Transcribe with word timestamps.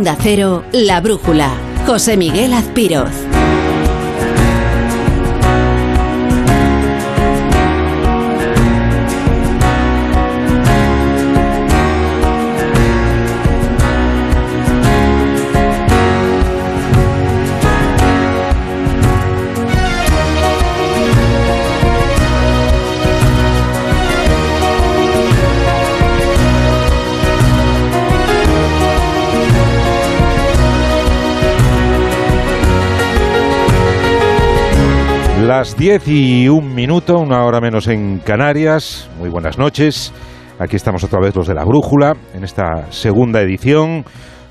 Onda 0.00 0.16
Cero, 0.18 0.64
La 0.72 0.98
Brújula. 1.02 1.50
José 1.86 2.16
Miguel 2.16 2.54
Azpiroz. 2.54 3.29
Las 35.50 35.76
10 35.76 36.06
y 36.06 36.48
un 36.48 36.76
minuto, 36.76 37.18
una 37.18 37.44
hora 37.44 37.60
menos 37.60 37.88
en 37.88 38.20
Canarias. 38.20 39.10
Muy 39.18 39.28
buenas 39.28 39.58
noches. 39.58 40.12
Aquí 40.60 40.76
estamos 40.76 41.02
otra 41.02 41.18
vez 41.18 41.34
los 41.34 41.48
de 41.48 41.54
la 41.54 41.64
Brújula, 41.64 42.12
en 42.34 42.44
esta 42.44 42.92
segunda 42.92 43.40
edición, 43.40 44.04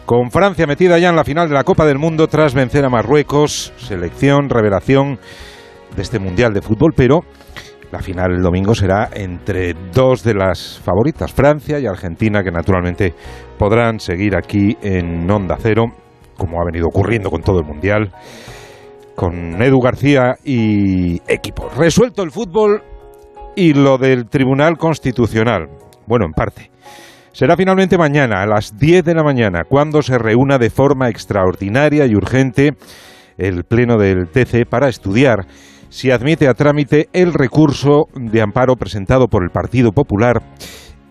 con 0.06 0.30
Francia 0.30 0.68
metida 0.68 1.00
ya 1.00 1.08
en 1.08 1.16
la 1.16 1.24
final 1.24 1.48
de 1.48 1.56
la 1.56 1.64
Copa 1.64 1.86
del 1.86 2.00
Mundo 2.00 2.28
tras 2.28 2.54
vencer 2.54 2.84
a 2.84 2.90
Marruecos, 2.90 3.72
selección, 3.78 4.50
revelación 4.50 5.20
de 5.96 6.02
este 6.02 6.20
Mundial 6.20 6.52
de 6.52 6.62
Fútbol, 6.62 6.92
pero 6.94 7.22
la 7.94 8.00
final 8.00 8.34
el 8.34 8.42
domingo 8.42 8.76
será 8.76 9.10
entre 9.14 9.76
dos 9.94 10.22
de 10.22 10.34
las 10.34 10.82
favoritas, 10.84 11.32
Francia 11.32 11.80
y 11.80 11.86
Argentina, 11.86 12.44
que 12.44 12.52
naturalmente 12.52 13.14
podrán 13.58 14.02
seguir 14.02 14.36
aquí 14.36 14.76
en 14.82 15.32
Onda 15.32 15.56
Cero, 15.62 15.86
como 16.36 16.60
ha 16.60 16.66
venido 16.66 16.88
ocurriendo 16.88 17.32
con 17.32 17.42
todo 17.42 17.60
el 17.60 17.66
Mundial 17.66 18.12
con 19.20 19.62
Edu 19.62 19.82
García 19.82 20.38
y 20.46 21.18
equipo. 21.28 21.68
Resuelto 21.76 22.24
el 22.24 22.32
fútbol 22.32 22.82
y 23.54 23.74
lo 23.74 23.98
del 23.98 24.30
Tribunal 24.30 24.78
Constitucional. 24.78 25.68
Bueno, 26.08 26.24
en 26.26 26.32
parte. 26.32 26.72
Será 27.34 27.58
finalmente 27.58 27.98
mañana, 27.98 28.42
a 28.42 28.46
las 28.46 28.78
10 28.80 29.04
de 29.04 29.14
la 29.14 29.24
mañana, 29.24 29.64
cuando 29.68 30.02
se 30.02 30.18
reúna 30.18 30.58
de 30.58 30.70
forma 30.70 31.10
extraordinaria 31.10 32.06
y 32.06 32.16
urgente 32.16 32.78
el 33.38 33.66
Pleno 33.66 33.98
del 33.98 34.30
TC 34.30 34.66
para 34.66 34.88
estudiar 34.88 35.46
si 35.90 36.12
admite 36.12 36.48
a 36.48 36.54
trámite 36.54 37.10
el 37.12 37.34
recurso 37.34 38.06
de 38.16 38.42
amparo 38.42 38.78
presentado 38.78 39.28
por 39.28 39.44
el 39.44 39.50
Partido 39.50 39.92
Popular 39.92 40.42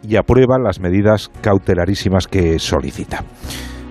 y 0.03 0.17
aprueba 0.17 0.59
las 0.59 0.81
medidas 0.81 1.31
cautelarísimas 1.43 2.27
que 2.27 2.59
solicita. 2.59 3.23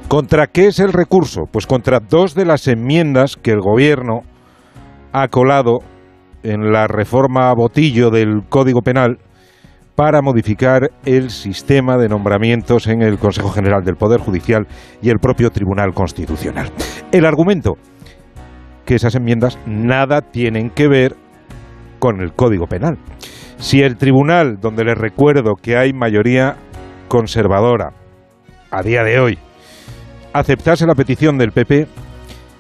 ¿Contra 0.07 0.47
qué 0.47 0.67
es 0.67 0.79
el 0.79 0.93
recurso? 0.93 1.43
Pues 1.51 1.67
contra 1.67 1.99
dos 1.99 2.33
de 2.33 2.45
las 2.45 2.69
enmiendas 2.69 3.35
que 3.35 3.51
el 3.51 3.59
Gobierno 3.59 4.21
ha 5.11 5.27
colado 5.27 5.79
en 6.43 6.71
la 6.71 6.87
reforma 6.87 7.53
botillo 7.53 8.09
del 8.09 8.43
Código 8.47 8.81
Penal 8.81 9.17
para 9.95 10.21
modificar 10.21 10.91
el 11.03 11.29
sistema 11.29 11.97
de 11.97 12.07
nombramientos 12.07 12.87
en 12.87 13.01
el 13.01 13.19
Consejo 13.19 13.49
General 13.49 13.83
del 13.83 13.97
Poder 13.97 14.21
Judicial 14.21 14.65
y 15.01 15.09
el 15.09 15.19
propio 15.19 15.49
Tribunal 15.49 15.93
Constitucional. 15.93 16.71
El 17.11 17.25
argumento, 17.25 17.73
que 18.85 18.95
esas 18.95 19.15
enmiendas 19.15 19.59
nada 19.65 20.21
tienen 20.21 20.69
que 20.69 20.87
ver 20.87 21.17
con 21.99 22.21
el 22.21 22.31
Código 22.31 22.67
Penal. 22.67 22.97
Si 23.57 23.81
el 23.81 23.97
tribunal, 23.97 24.59
donde 24.61 24.85
les 24.85 24.97
recuerdo 24.97 25.55
que 25.61 25.75
hay 25.75 25.91
mayoría 25.91 26.55
conservadora 27.09 27.91
a 28.71 28.83
día 28.83 29.03
de 29.03 29.19
hoy, 29.19 29.39
aceptase 30.39 30.85
la 30.85 30.95
petición 30.95 31.37
del 31.37 31.51
PP, 31.51 31.87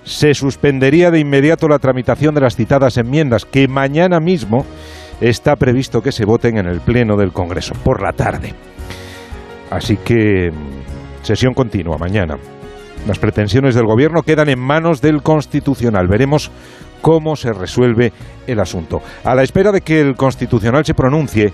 se 0.03 0.33
suspendería 0.33 1.11
de 1.11 1.19
inmediato 1.19 1.67
la 1.67 1.79
tramitación 1.79 2.33
de 2.33 2.41
las 2.41 2.55
citadas 2.55 2.97
enmiendas, 2.97 3.45
que 3.45 3.67
mañana 3.67 4.19
mismo 4.19 4.65
está 5.19 5.55
previsto 5.55 6.01
que 6.01 6.11
se 6.11 6.25
voten 6.25 6.57
en 6.57 6.67
el 6.67 6.79
Pleno 6.79 7.17
del 7.17 7.33
Congreso, 7.33 7.73
por 7.83 8.01
la 8.01 8.13
tarde. 8.13 8.53
Así 9.69 9.97
que 9.97 10.49
sesión 11.23 11.53
continua 11.53 11.97
mañana. 11.97 12.37
Las 13.05 13.19
pretensiones 13.19 13.75
del 13.75 13.85
Gobierno 13.85 14.21
quedan 14.21 14.49
en 14.49 14.59
manos 14.59 15.01
del 15.01 15.21
Constitucional. 15.21 16.07
Veremos 16.07 16.51
cómo 17.01 17.35
se 17.35 17.51
resuelve 17.53 18.11
el 18.47 18.59
asunto. 18.59 19.01
A 19.23 19.35
la 19.35 19.43
espera 19.43 19.71
de 19.71 19.81
que 19.81 19.99
el 19.99 20.15
Constitucional 20.15 20.85
se 20.85 20.93
pronuncie, 20.93 21.51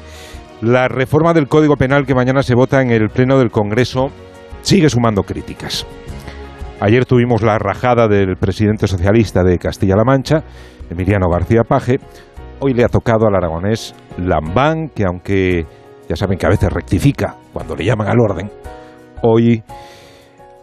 la 0.62 0.88
reforma 0.88 1.34
del 1.34 1.48
Código 1.48 1.76
Penal 1.76 2.06
que 2.06 2.16
mañana 2.16 2.44
se 2.44 2.56
vota 2.56 2.82
en 2.82 2.92
el 2.92 3.10
Pleno 3.10 3.38
del 3.38 3.52
Congreso 3.52 4.10
sigue 4.62 4.90
sumando 4.90 5.24
críticas. 5.24 5.86
Ayer 6.86 7.06
tuvimos 7.06 7.42
la 7.44 7.58
rajada 7.60 8.10
del 8.10 8.36
presidente 8.36 8.88
socialista 8.88 9.42
de 9.42 9.58
Castilla-La 9.58 10.04
Mancha, 10.04 10.44
Emiliano 10.90 11.30
García 11.30 11.62
Paje. 11.64 12.02
Hoy 12.60 12.74
le 12.74 12.84
ha 12.84 12.90
tocado 12.90 13.26
al 13.26 13.36
aragonés 13.36 13.96
Lambán, 14.18 14.90
que 14.94 15.06
aunque 15.06 15.66
ya 16.10 16.18
saben 16.18 16.38
que 16.38 16.46
a 16.46 16.50
veces 16.50 16.70
rectifica 16.74 17.38
cuando 17.54 17.78
le 17.78 17.86
llaman 17.86 18.10
al 18.10 18.20
orden, 18.20 18.52
hoy 19.22 19.64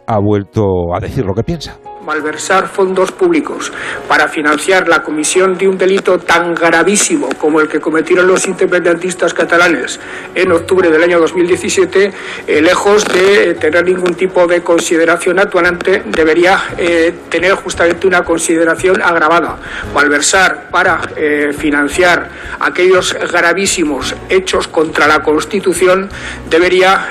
ha 0.06 0.18
vuelto 0.20 0.94
a 0.94 1.00
decir 1.00 1.24
lo 1.24 1.32
que 1.32 1.42
piensa 1.42 1.78
malversar 2.04 2.68
fondos 2.68 3.12
públicos 3.12 3.72
para 4.08 4.28
financiar 4.28 4.88
la 4.88 5.02
comisión 5.02 5.58
de 5.58 5.68
un 5.68 5.76
delito 5.76 6.18
tan 6.18 6.54
gravísimo 6.54 7.28
como 7.38 7.60
el 7.60 7.68
que 7.68 7.80
cometieron 7.80 8.26
los 8.26 8.46
independentistas 8.46 9.34
catalanes 9.34 10.00
en 10.34 10.50
octubre 10.52 10.90
del 10.90 11.02
año 11.02 11.20
2017, 11.20 12.12
eh, 12.46 12.62
lejos 12.62 13.04
de 13.04 13.54
tener 13.54 13.84
ningún 13.84 14.14
tipo 14.14 14.46
de 14.46 14.62
consideración 14.62 15.38
actuante, 15.38 16.02
debería 16.06 16.62
eh, 16.78 17.12
tener 17.28 17.52
justamente 17.54 18.06
una 18.06 18.24
consideración 18.24 19.02
agravada. 19.02 19.58
Malversar 19.94 20.70
para 20.70 21.00
eh, 21.16 21.52
financiar 21.56 22.30
aquellos 22.60 23.14
gravísimos 23.30 24.14
hechos 24.28 24.68
contra 24.68 25.06
la 25.06 25.22
Constitución 25.22 26.08
debería 26.48 27.08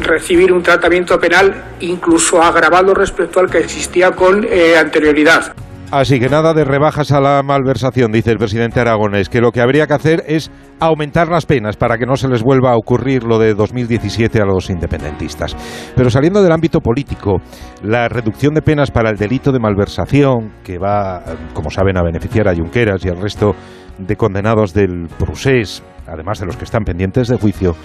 recibir 0.00 0.52
un 0.52 0.62
tratamiento 0.62 1.18
penal 1.18 1.74
incluso 1.80 2.42
agravado 2.42 2.94
respecto 2.94 3.40
al 3.40 3.50
que 3.50 3.58
existía 3.58 4.03
con 4.12 4.44
eh, 4.44 4.76
anterioridad. 4.76 5.54
Así 5.90 6.18
que 6.18 6.28
nada 6.28 6.54
de 6.54 6.64
rebajas 6.64 7.12
a 7.12 7.20
la 7.20 7.40
malversación, 7.44 8.10
dice 8.10 8.32
el 8.32 8.38
presidente 8.38 8.80
Aragonés, 8.80 9.28
que 9.28 9.40
lo 9.40 9.52
que 9.52 9.60
habría 9.60 9.86
que 9.86 9.92
hacer 9.92 10.24
es 10.26 10.50
aumentar 10.80 11.28
las 11.28 11.46
penas 11.46 11.76
para 11.76 11.98
que 11.98 12.04
no 12.04 12.16
se 12.16 12.26
les 12.26 12.42
vuelva 12.42 12.72
a 12.72 12.76
ocurrir 12.76 13.22
lo 13.22 13.38
de 13.38 13.54
2017 13.54 14.40
a 14.40 14.44
los 14.44 14.70
independentistas. 14.70 15.54
Pero 15.94 16.10
saliendo 16.10 16.42
del 16.42 16.50
ámbito 16.50 16.80
político, 16.80 17.40
la 17.84 18.08
reducción 18.08 18.54
de 18.54 18.62
penas 18.62 18.90
para 18.90 19.10
el 19.10 19.16
delito 19.16 19.52
de 19.52 19.60
malversación, 19.60 20.54
que 20.64 20.78
va, 20.78 21.22
como 21.52 21.70
saben, 21.70 21.96
a 21.96 22.02
beneficiar 22.02 22.48
a 22.48 22.56
Junqueras 22.56 23.04
y 23.04 23.08
al 23.08 23.20
resto 23.20 23.54
de 23.96 24.16
condenados 24.16 24.74
del 24.74 25.06
procés, 25.16 25.84
además 26.08 26.40
de 26.40 26.46
los 26.46 26.56
que 26.56 26.64
están 26.64 26.82
pendientes 26.82 27.28
de 27.28 27.36
juicio, 27.36 27.76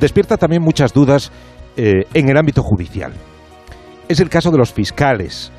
despierta 0.00 0.38
también 0.38 0.62
muchas 0.62 0.94
dudas 0.94 1.30
eh, 1.76 2.04
en 2.14 2.30
el 2.30 2.38
ámbito 2.38 2.62
judicial. 2.62 3.12
Es 4.08 4.20
el 4.20 4.28
caso 4.28 4.52
de 4.52 4.58
los 4.58 4.72
fiscales, 4.72 5.50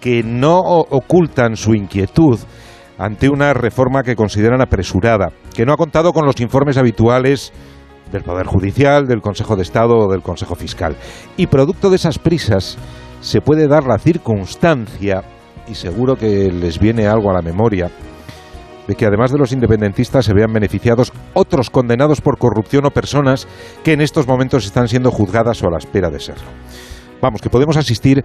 que 0.00 0.22
no 0.22 0.60
ocultan 0.60 1.56
su 1.56 1.74
inquietud 1.74 2.38
ante 2.96 3.28
una 3.28 3.52
reforma 3.54 4.04
que 4.04 4.14
consideran 4.14 4.60
apresurada, 4.60 5.32
que 5.52 5.66
no 5.66 5.72
ha 5.72 5.76
contado 5.76 6.12
con 6.12 6.24
los 6.24 6.40
informes 6.40 6.76
habituales 6.76 7.52
del 8.12 8.22
Poder 8.22 8.46
Judicial, 8.46 9.06
del 9.06 9.20
Consejo 9.20 9.56
de 9.56 9.62
Estado 9.62 9.96
o 9.96 10.10
del 10.10 10.22
Consejo 10.22 10.54
Fiscal. 10.54 10.96
Y 11.36 11.48
producto 11.48 11.90
de 11.90 11.96
esas 11.96 12.20
prisas 12.20 12.78
se 13.20 13.40
puede 13.40 13.66
dar 13.66 13.84
la 13.84 13.98
circunstancia, 13.98 15.24
y 15.68 15.74
seguro 15.74 16.14
que 16.14 16.52
les 16.52 16.78
viene 16.78 17.08
algo 17.08 17.30
a 17.30 17.34
la 17.34 17.42
memoria, 17.42 17.90
de 18.86 18.94
que 18.94 19.06
además 19.06 19.32
de 19.32 19.38
los 19.38 19.50
independentistas 19.50 20.24
se 20.24 20.34
vean 20.34 20.52
beneficiados 20.52 21.12
otros 21.34 21.68
condenados 21.68 22.20
por 22.20 22.38
corrupción 22.38 22.86
o 22.86 22.90
personas 22.90 23.48
que 23.82 23.92
en 23.92 24.00
estos 24.00 24.28
momentos 24.28 24.64
están 24.64 24.86
siendo 24.86 25.10
juzgadas 25.10 25.60
o 25.64 25.66
a 25.66 25.72
la 25.72 25.78
espera 25.78 26.10
de 26.10 26.20
serlo. 26.20 26.46
Vamos, 27.20 27.40
que 27.40 27.50
podemos 27.50 27.76
asistir 27.76 28.24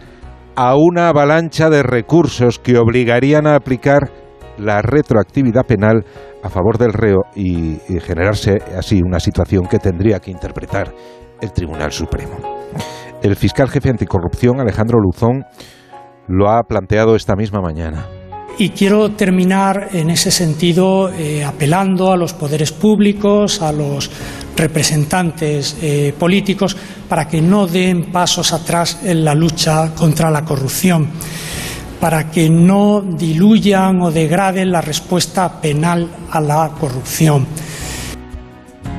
a 0.56 0.75
una 0.75 1.10
avalancha 1.10 1.69
de 1.69 1.81
recursos 1.81 2.60
que 2.60 2.78
obligarían 2.78 3.48
a 3.48 3.56
aplicar 3.56 4.12
la 4.57 4.81
retroactividad 4.81 5.66
penal 5.66 6.06
a 6.44 6.50
favor 6.50 6.78
del 6.78 6.94
reo 6.94 7.24
y, 7.36 7.78
generarse 8.01 8.60
así 8.78 9.01
una 9.04 9.19
situación 9.19 9.66
que 9.68 9.80
tendría 9.80 10.19
que 10.19 10.31
interpretar 10.31 10.94
el 11.42 11.51
Tribunal 11.51 11.92
Supremo. 11.92 12.38
El 13.22 13.36
fiscal 13.36 13.69
jefe 13.69 13.90
anticorrupción, 13.90 14.60
Alejandro 14.60 15.00
Luzón, 15.00 15.46
lo 16.28 16.50
ha 16.50 16.62
planteado 16.63 17.16
esta 17.16 17.36
misma 17.36 17.62
mañana. 17.62 18.06
Y 18.59 18.69
quiero 18.69 19.11
terminar 19.11 19.89
en 19.94 20.11
ese 20.11 20.29
sentido 20.29 21.11
eh, 21.11 21.44
apelando 21.44 22.11
a 22.11 22.17
los 22.17 22.33
poderes 22.33 22.71
públicos, 22.71 23.61
a 23.63 23.71
los 23.71 24.11
representantes 24.55 25.75
eh, 25.81 26.13
políticos, 26.17 26.77
para 27.09 27.27
que 27.27 27.41
no 27.41 27.65
den 27.65 28.11
pasos 28.11 28.53
atrás 28.53 29.01
en 29.03 29.25
la 29.25 29.33
lucha 29.33 29.95
contra 29.95 30.29
la 30.29 30.45
corrupción, 30.45 31.07
para 32.00 32.29
que 32.29 32.47
no 32.47 33.01
diluyan 33.01 34.00
o 34.01 34.11
degraden 34.11 34.71
la 34.71 34.81
respuesta 34.81 35.59
penal 35.59 36.07
a 36.29 36.39
la 36.39 36.69
corrupción. 36.79 37.47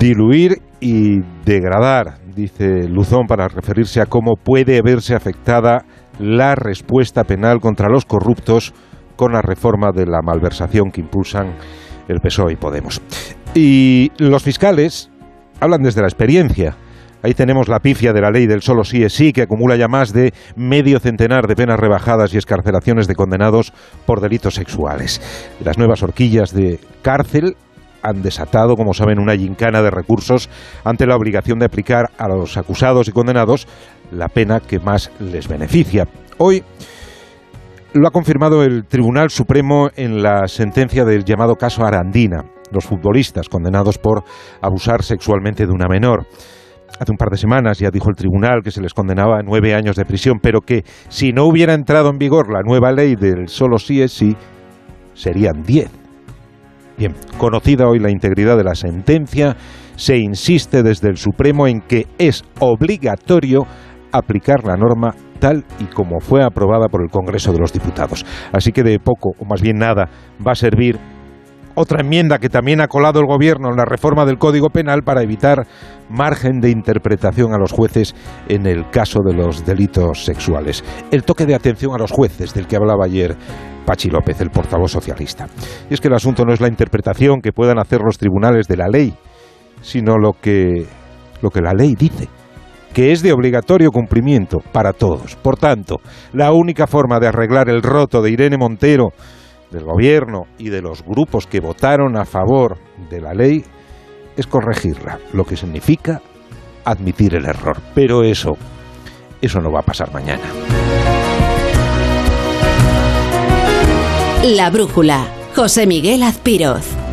Diluir 0.00 0.60
y 0.80 1.20
degradar, 1.44 2.18
dice 2.34 2.88
Luzón, 2.88 3.26
para 3.28 3.46
referirse 3.46 4.00
a 4.00 4.06
cómo 4.06 4.34
puede 4.34 4.82
verse 4.82 5.14
afectada 5.14 5.84
la 6.18 6.56
respuesta 6.56 7.22
penal 7.22 7.60
contra 7.60 7.88
los 7.88 8.04
corruptos 8.04 8.74
con 9.16 9.32
la 9.32 9.42
reforma 9.42 9.92
de 9.92 10.06
la 10.06 10.22
malversación 10.22 10.90
que 10.90 11.00
impulsan 11.00 11.54
el 12.08 12.20
PSOE 12.20 12.52
y 12.52 12.56
Podemos. 12.56 13.00
Y 13.54 14.10
los 14.18 14.42
fiscales 14.42 15.10
hablan 15.60 15.82
desde 15.82 16.00
la 16.00 16.08
experiencia. 16.08 16.76
Ahí 17.22 17.32
tenemos 17.32 17.68
la 17.68 17.80
pifia 17.80 18.12
de 18.12 18.20
la 18.20 18.30
ley 18.30 18.46
del 18.46 18.60
solo 18.60 18.84
sí 18.84 19.02
es 19.02 19.14
sí, 19.14 19.32
que 19.32 19.42
acumula 19.42 19.76
ya 19.76 19.88
más 19.88 20.12
de 20.12 20.34
medio 20.56 21.00
centenar 21.00 21.46
de 21.46 21.56
penas 21.56 21.80
rebajadas 21.80 22.34
y 22.34 22.36
escarcelaciones 22.36 23.06
de 23.06 23.14
condenados 23.14 23.72
por 24.04 24.20
delitos 24.20 24.56
sexuales. 24.56 25.22
Las 25.64 25.78
nuevas 25.78 26.02
horquillas 26.02 26.52
de 26.52 26.78
cárcel 27.00 27.56
han 28.02 28.20
desatado, 28.20 28.76
como 28.76 28.92
saben, 28.92 29.18
una 29.18 29.34
gincana 29.34 29.80
de 29.80 29.90
recursos 29.90 30.50
ante 30.84 31.06
la 31.06 31.16
obligación 31.16 31.58
de 31.58 31.64
aplicar 31.64 32.10
a 32.18 32.28
los 32.28 32.58
acusados 32.58 33.08
y 33.08 33.12
condenados 33.12 33.66
la 34.10 34.28
pena 34.28 34.60
que 34.60 34.78
más 34.78 35.10
les 35.18 35.48
beneficia. 35.48 36.06
Hoy 36.36 36.62
lo 37.94 38.08
ha 38.08 38.10
confirmado 38.10 38.64
el 38.64 38.86
Tribunal 38.86 39.30
Supremo 39.30 39.88
en 39.94 40.20
la 40.20 40.48
sentencia 40.48 41.04
del 41.04 41.24
llamado 41.24 41.54
caso 41.54 41.84
Arandina, 41.84 42.44
los 42.72 42.84
futbolistas 42.84 43.48
condenados 43.48 43.98
por 43.98 44.24
abusar 44.60 45.04
sexualmente 45.04 45.64
de 45.64 45.72
una 45.72 45.86
menor. 45.86 46.26
Hace 46.98 47.12
un 47.12 47.16
par 47.16 47.30
de 47.30 47.36
semanas 47.36 47.78
ya 47.78 47.90
dijo 47.90 48.10
el 48.10 48.16
tribunal 48.16 48.62
que 48.64 48.72
se 48.72 48.82
les 48.82 48.92
condenaba 48.92 49.38
a 49.38 49.42
nueve 49.44 49.74
años 49.74 49.94
de 49.94 50.04
prisión, 50.04 50.38
pero 50.42 50.60
que 50.60 50.82
si 51.08 51.32
no 51.32 51.44
hubiera 51.44 51.72
entrado 51.72 52.10
en 52.10 52.18
vigor 52.18 52.52
la 52.52 52.62
nueva 52.62 52.90
ley 52.90 53.14
del 53.14 53.46
solo 53.46 53.78
sí 53.78 54.02
es 54.02 54.12
sí, 54.12 54.36
serían 55.12 55.62
diez. 55.62 55.90
Bien, 56.98 57.14
conocida 57.38 57.86
hoy 57.86 58.00
la 58.00 58.10
integridad 58.10 58.56
de 58.56 58.64
la 58.64 58.74
sentencia, 58.74 59.56
se 59.94 60.16
insiste 60.16 60.82
desde 60.82 61.10
el 61.10 61.16
Supremo 61.16 61.68
en 61.68 61.80
que 61.80 62.06
es 62.18 62.42
obligatorio 62.58 63.66
aplicar 64.10 64.64
la 64.64 64.76
norma 64.76 65.14
tal 65.44 65.62
y 65.78 65.84
como 65.84 66.20
fue 66.20 66.42
aprobada 66.42 66.88
por 66.88 67.02
el 67.02 67.10
Congreso 67.10 67.52
de 67.52 67.58
los 67.58 67.70
Diputados. 67.70 68.24
Así 68.50 68.72
que 68.72 68.82
de 68.82 68.98
poco, 68.98 69.32
o 69.38 69.44
más 69.44 69.60
bien 69.60 69.76
nada, 69.76 70.08
va 70.44 70.52
a 70.52 70.54
servir 70.54 70.98
otra 71.74 72.00
enmienda 72.00 72.38
que 72.38 72.48
también 72.48 72.80
ha 72.80 72.88
colado 72.88 73.20
el 73.20 73.26
Gobierno 73.26 73.68
en 73.68 73.76
la 73.76 73.84
reforma 73.84 74.24
del 74.24 74.38
Código 74.38 74.70
Penal 74.70 75.02
para 75.02 75.22
evitar 75.22 75.66
margen 76.08 76.60
de 76.60 76.70
interpretación 76.70 77.52
a 77.52 77.58
los 77.58 77.72
jueces 77.72 78.14
en 78.48 78.66
el 78.66 78.88
caso 78.88 79.20
de 79.22 79.34
los 79.34 79.66
delitos 79.66 80.24
sexuales. 80.24 80.82
El 81.10 81.24
toque 81.24 81.44
de 81.44 81.54
atención 81.54 81.92
a 81.94 81.98
los 81.98 82.10
jueces 82.10 82.54
del 82.54 82.66
que 82.66 82.76
hablaba 82.76 83.04
ayer 83.04 83.36
Pachi 83.84 84.08
López, 84.08 84.40
el 84.40 84.48
portavoz 84.48 84.92
socialista. 84.92 85.46
Y 85.90 85.94
es 85.94 86.00
que 86.00 86.08
el 86.08 86.14
asunto 86.14 86.46
no 86.46 86.54
es 86.54 86.62
la 86.62 86.68
interpretación 86.68 87.42
que 87.42 87.52
puedan 87.52 87.78
hacer 87.78 88.00
los 88.02 88.16
tribunales 88.16 88.66
de 88.66 88.78
la 88.78 88.88
ley, 88.88 89.12
sino 89.82 90.16
lo 90.16 90.32
que, 90.40 90.86
lo 91.42 91.50
que 91.50 91.60
la 91.60 91.74
ley 91.74 91.94
dice 91.96 92.30
que 92.94 93.10
es 93.10 93.22
de 93.22 93.32
obligatorio 93.32 93.90
cumplimiento 93.90 94.60
para 94.72 94.92
todos. 94.92 95.34
Por 95.34 95.56
tanto, 95.56 95.96
la 96.32 96.52
única 96.52 96.86
forma 96.86 97.18
de 97.18 97.26
arreglar 97.26 97.68
el 97.68 97.82
roto 97.82 98.22
de 98.22 98.30
Irene 98.30 98.56
Montero, 98.56 99.08
del 99.70 99.84
gobierno 99.84 100.44
y 100.58 100.68
de 100.68 100.80
los 100.80 101.02
grupos 101.04 101.48
que 101.48 101.60
votaron 101.60 102.16
a 102.16 102.24
favor 102.24 102.78
de 103.10 103.20
la 103.20 103.34
ley 103.34 103.64
es 104.36 104.46
corregirla, 104.46 105.18
lo 105.32 105.44
que 105.44 105.56
significa 105.56 106.22
admitir 106.84 107.34
el 107.34 107.46
error. 107.46 107.78
Pero 107.94 108.22
eso, 108.22 108.52
eso 109.42 109.60
no 109.60 109.72
va 109.72 109.80
a 109.80 109.82
pasar 109.82 110.12
mañana. 110.12 110.44
La 114.44 114.70
brújula, 114.70 115.26
José 115.56 115.86
Miguel 115.86 116.22
Azpiroz. 116.22 117.03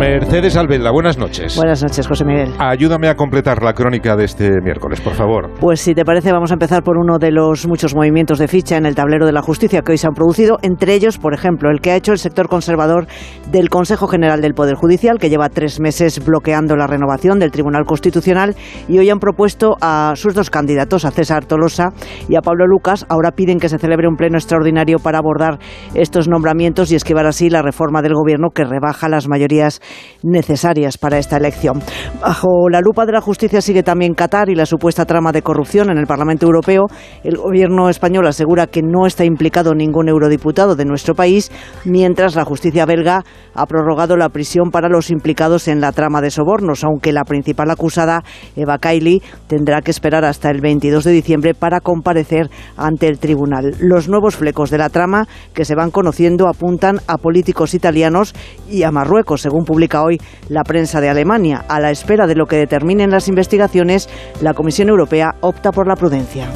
Mercedes 0.00 0.56
Albelda, 0.56 0.90
buenas 0.90 1.18
noches. 1.18 1.56
Buenas 1.56 1.82
noches, 1.82 2.08
José 2.08 2.24
Miguel. 2.24 2.54
Ayúdame 2.58 3.08
a 3.08 3.16
completar 3.16 3.62
la 3.62 3.74
crónica 3.74 4.16
de 4.16 4.24
este 4.24 4.48
miércoles, 4.62 4.98
por 5.02 5.12
favor. 5.12 5.50
Pues 5.60 5.82
si 5.82 5.94
te 5.94 6.06
parece, 6.06 6.32
vamos 6.32 6.50
a 6.50 6.54
empezar 6.54 6.82
por 6.82 6.96
uno 6.96 7.18
de 7.18 7.30
los 7.30 7.68
muchos 7.68 7.94
movimientos 7.94 8.38
de 8.38 8.48
ficha 8.48 8.78
en 8.78 8.86
el 8.86 8.94
tablero 8.94 9.26
de 9.26 9.32
la 9.32 9.42
justicia 9.42 9.82
que 9.82 9.92
hoy 9.92 9.98
se 9.98 10.06
han 10.06 10.14
producido, 10.14 10.56
entre 10.62 10.94
ellos, 10.94 11.18
por 11.18 11.34
ejemplo, 11.34 11.68
el 11.70 11.82
que 11.82 11.90
ha 11.90 11.96
hecho 11.96 12.12
el 12.12 12.18
sector 12.18 12.48
conservador 12.48 13.08
del 13.52 13.68
Consejo 13.68 14.06
General 14.06 14.40
del 14.40 14.54
Poder 14.54 14.74
Judicial, 14.74 15.18
que 15.18 15.28
lleva 15.28 15.50
tres 15.50 15.80
meses 15.80 16.24
bloqueando 16.24 16.76
la 16.76 16.86
renovación 16.86 17.38
del 17.38 17.50
Tribunal 17.50 17.84
Constitucional, 17.84 18.56
y 18.88 18.98
hoy 18.98 19.10
han 19.10 19.18
propuesto 19.18 19.76
a 19.82 20.14
sus 20.16 20.34
dos 20.34 20.48
candidatos, 20.48 21.04
a 21.04 21.10
César 21.10 21.44
Tolosa 21.44 21.90
y 22.26 22.36
a 22.36 22.40
Pablo 22.40 22.66
Lucas. 22.66 23.04
Ahora 23.10 23.32
piden 23.32 23.58
que 23.58 23.68
se 23.68 23.76
celebre 23.76 24.08
un 24.08 24.16
pleno 24.16 24.38
extraordinario 24.38 24.98
para 24.98 25.18
abordar 25.18 25.58
estos 25.92 26.26
nombramientos 26.26 26.90
y 26.90 26.94
esquivar 26.94 27.26
así 27.26 27.50
la 27.50 27.60
reforma 27.60 28.00
del 28.00 28.14
Gobierno 28.14 28.48
que 28.48 28.64
rebaja 28.64 29.06
las 29.10 29.28
mayorías 29.28 29.82
necesarias 30.22 30.98
para 30.98 31.18
esta 31.18 31.36
elección. 31.36 31.80
Bajo 32.20 32.68
la 32.70 32.80
lupa 32.80 33.06
de 33.06 33.12
la 33.12 33.20
justicia 33.20 33.60
sigue 33.60 33.82
también 33.82 34.14
Qatar 34.14 34.48
y 34.50 34.54
la 34.54 34.66
supuesta 34.66 35.04
trama 35.04 35.32
de 35.32 35.42
corrupción 35.42 35.90
en 35.90 35.98
el 35.98 36.06
Parlamento 36.06 36.46
Europeo. 36.46 36.86
El 37.24 37.36
gobierno 37.36 37.88
español 37.88 38.26
asegura 38.26 38.66
que 38.66 38.82
no 38.82 39.06
está 39.06 39.24
implicado 39.24 39.74
ningún 39.74 40.08
eurodiputado 40.08 40.76
de 40.76 40.84
nuestro 40.84 41.14
país, 41.14 41.50
mientras 41.84 42.34
la 42.34 42.44
justicia 42.44 42.86
belga 42.86 43.24
ha 43.54 43.66
prorrogado 43.66 44.16
la 44.16 44.28
prisión 44.28 44.70
para 44.70 44.88
los 44.88 45.10
implicados 45.10 45.68
en 45.68 45.80
la 45.80 45.92
trama 45.92 46.20
de 46.20 46.30
sobornos, 46.30 46.84
aunque 46.84 47.12
la 47.12 47.24
principal 47.24 47.70
acusada, 47.70 48.22
Eva 48.56 48.78
Kaili, 48.78 49.22
tendrá 49.46 49.80
que 49.80 49.90
esperar 49.90 50.24
hasta 50.24 50.50
el 50.50 50.60
22 50.60 51.04
de 51.04 51.12
diciembre 51.12 51.54
para 51.54 51.80
comparecer 51.80 52.50
ante 52.76 53.08
el 53.08 53.18
tribunal. 53.18 53.74
Los 53.80 54.08
nuevos 54.08 54.36
flecos 54.36 54.70
de 54.70 54.78
la 54.78 54.90
trama 54.90 55.26
que 55.54 55.64
se 55.64 55.74
van 55.74 55.90
conociendo 55.90 56.48
apuntan 56.48 57.00
a 57.06 57.16
políticos 57.16 57.74
italianos 57.74 58.34
y 58.68 58.82
a 58.82 58.90
Marruecos, 58.90 59.42
según 59.42 59.64
publica 59.64 59.79
hoy 60.02 60.18
la 60.48 60.62
prensa 60.62 61.00
de 61.00 61.08
Alemania. 61.08 61.64
A 61.68 61.80
la 61.80 61.90
espera 61.90 62.26
de 62.26 62.34
lo 62.34 62.46
que 62.46 62.56
determinen 62.56 63.10
las 63.10 63.28
investigaciones, 63.28 64.08
la 64.40 64.54
Comisión 64.54 64.88
Europea 64.88 65.34
opta 65.40 65.72
por 65.72 65.86
la 65.86 65.96
prudencia. 65.96 66.50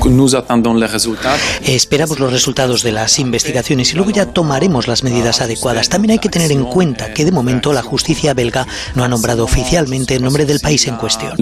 Esperamos 1.67 2.19
los 2.21 2.33
resultados 2.33 2.83
de 2.83 2.93
las 2.93 3.19
investigaciones 3.19 3.93
y 3.93 3.97
luego 3.97 4.11
ya 4.11 4.27
tomaremos 4.27 4.89
las 4.89 5.03
medidas 5.05 5.41
adecuadas. 5.41 5.89
También 5.89 6.13
hay 6.13 6.19
que 6.19 6.29
tener 6.29 6.53
en 6.53 6.65
cuenta 6.65 7.13
que 7.13 7.25
de 7.25 7.33
momento 7.33 7.73
la 7.73 7.83
justicia 7.83 8.35
belga 8.35 8.67
no 8.95 9.05
ha 9.05 9.09
nombrado 9.09 9.45
oficialmente 9.45 10.17
el 10.17 10.23
nombre 10.23 10.47
del 10.47 10.61
país 10.61 10.87
en 10.87 10.97
cuestión. 10.97 11.33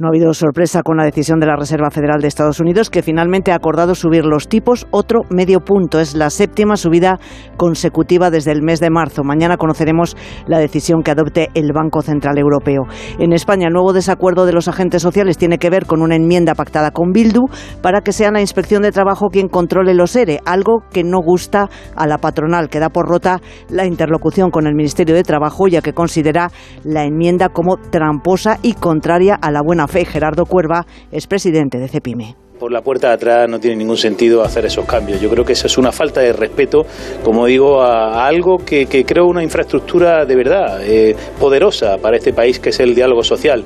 No 0.00 0.06
ha 0.06 0.12
habido 0.12 0.32
sorpresa 0.32 0.82
con 0.82 0.96
la 0.96 1.04
decisión 1.04 1.40
de 1.40 1.46
la 1.46 1.56
Reserva 1.56 1.90
Federal 1.90 2.22
de 2.22 2.28
Estados 2.28 2.58
Unidos, 2.58 2.88
que 2.88 3.02
finalmente 3.02 3.52
ha 3.52 3.56
acordado 3.56 3.94
subir 3.94 4.24
los 4.24 4.48
tipos 4.48 4.86
otro 4.92 5.20
medio 5.28 5.60
punto. 5.60 6.00
Es 6.00 6.14
la 6.14 6.30
séptima 6.30 6.78
subida 6.78 7.18
consecutiva 7.58 8.30
desde 8.30 8.52
el 8.52 8.62
mes 8.62 8.80
de 8.80 8.88
marzo. 8.88 9.24
Mañana 9.24 9.58
conoceremos 9.58 10.16
la 10.46 10.58
decisión 10.58 11.02
que 11.02 11.10
adopte 11.10 11.50
el 11.52 11.74
Banco 11.74 12.00
Central 12.00 12.38
Europeo. 12.38 12.84
En 13.18 13.34
España, 13.34 13.66
el 13.66 13.74
nuevo 13.74 13.92
desacuerdo 13.92 14.46
de 14.46 14.54
los 14.54 14.68
agentes 14.68 15.02
sociales 15.02 15.36
tiene 15.36 15.58
que 15.58 15.68
ver 15.68 15.84
con 15.84 16.00
una 16.00 16.16
enmienda 16.16 16.54
pactada 16.54 16.92
con 16.92 17.12
Bildu 17.12 17.48
para 17.82 18.00
que 18.00 18.12
sea 18.12 18.30
la 18.30 18.40
Inspección 18.40 18.80
de 18.80 18.92
Trabajo 18.92 19.28
quien 19.28 19.48
controle 19.48 19.92
los 19.92 20.16
ERE, 20.16 20.40
algo 20.46 20.82
que 20.90 21.04
no 21.04 21.18
gusta 21.22 21.68
a 21.94 22.06
la 22.06 22.16
patronal, 22.16 22.70
que 22.70 22.80
da 22.80 22.88
por 22.88 23.06
rota 23.06 23.38
la 23.68 23.84
interlocución 23.84 24.50
con 24.50 24.66
el 24.66 24.74
Ministerio 24.74 25.14
de 25.14 25.24
Trabajo, 25.24 25.68
ya 25.68 25.82
que 25.82 25.92
considera 25.92 26.50
la 26.84 27.04
enmienda 27.04 27.50
como 27.50 27.76
tramposa 27.76 28.56
y 28.62 28.72
contraria 28.72 29.34
a 29.34 29.50
la 29.50 29.60
buena 29.60 29.89
fe. 29.90 30.04
Gerardo 30.04 30.46
Cuerva 30.46 30.86
es 31.12 31.26
presidente 31.26 31.78
de 31.78 31.88
CEPIME 31.88 32.36
por 32.60 32.70
la 32.70 32.82
puerta 32.82 33.08
de 33.08 33.14
atrás 33.14 33.48
no 33.48 33.58
tiene 33.58 33.76
ningún 33.76 33.96
sentido 33.96 34.44
hacer 34.44 34.66
esos 34.66 34.84
cambios. 34.84 35.18
Yo 35.18 35.30
creo 35.30 35.46
que 35.46 35.54
eso 35.54 35.66
es 35.66 35.78
una 35.78 35.90
falta 35.90 36.20
de 36.20 36.34
respeto, 36.34 36.84
como 37.24 37.46
digo, 37.46 37.80
a, 37.80 38.26
algo 38.26 38.58
que, 38.58 38.84
que, 38.84 39.04
creo 39.04 39.24
una 39.24 39.42
infraestructura 39.42 40.26
de 40.26 40.36
verdad 40.36 40.78
eh, 40.82 41.16
poderosa 41.40 41.96
para 41.96 42.18
este 42.18 42.34
país, 42.34 42.60
que 42.60 42.68
es 42.68 42.78
el 42.78 42.94
diálogo 42.94 43.22
social. 43.22 43.64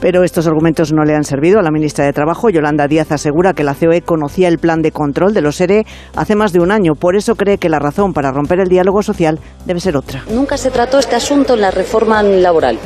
Pero 0.00 0.22
estos 0.22 0.46
argumentos 0.46 0.92
no 0.92 1.02
le 1.04 1.14
han 1.14 1.24
servido 1.24 1.58
a 1.58 1.62
la 1.62 1.70
ministra 1.70 2.04
de 2.04 2.12
Trabajo. 2.12 2.50
Yolanda 2.50 2.86
Díaz 2.86 3.10
asegura 3.10 3.54
que 3.54 3.64
la 3.64 3.74
COE 3.74 4.02
conocía 4.02 4.48
el 4.48 4.58
plan 4.58 4.82
de 4.82 4.92
control 4.92 5.32
de 5.32 5.40
los 5.40 5.58
ERE 5.62 5.86
hace 6.14 6.36
más 6.36 6.52
de 6.52 6.60
un 6.60 6.70
año. 6.70 6.92
Por 6.94 7.16
eso 7.16 7.36
cree 7.36 7.56
que 7.56 7.70
la 7.70 7.78
razón 7.78 8.12
para 8.12 8.30
romper 8.30 8.60
el 8.60 8.68
diálogo 8.68 9.02
social 9.02 9.40
debe 9.64 9.80
ser 9.80 9.96
otra. 9.96 10.22
Nunca 10.30 10.58
se 10.58 10.70
trató 10.70 10.98
este 10.98 11.16
asunto 11.16 11.54
en 11.54 11.62
la 11.62 11.70
reforma 11.70 12.22
laboral. 12.22 12.78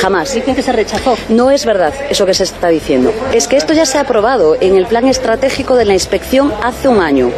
Jamás. 0.00 0.34
Dicen 0.34 0.54
que 0.54 0.62
se 0.62 0.72
rechazó. 0.72 1.16
No 1.28 1.50
es 1.50 1.64
verdad 1.64 1.92
eso 2.10 2.26
que 2.26 2.34
se 2.34 2.44
está 2.44 2.68
diciendo. 2.68 3.12
Es 3.32 3.48
que 3.48 3.56
esto 3.56 3.72
ya 3.72 3.86
se 3.86 3.98
ha 3.98 4.02
aprobado 4.02 4.56
en 4.60 4.76
el 4.76 4.86
plan 4.86 5.06
estratégico 5.06 5.76
de 5.76 5.84
la 5.84 5.94
inspección 5.94 6.52
hace 6.62 6.88
un 6.88 7.00
año. 7.00 7.30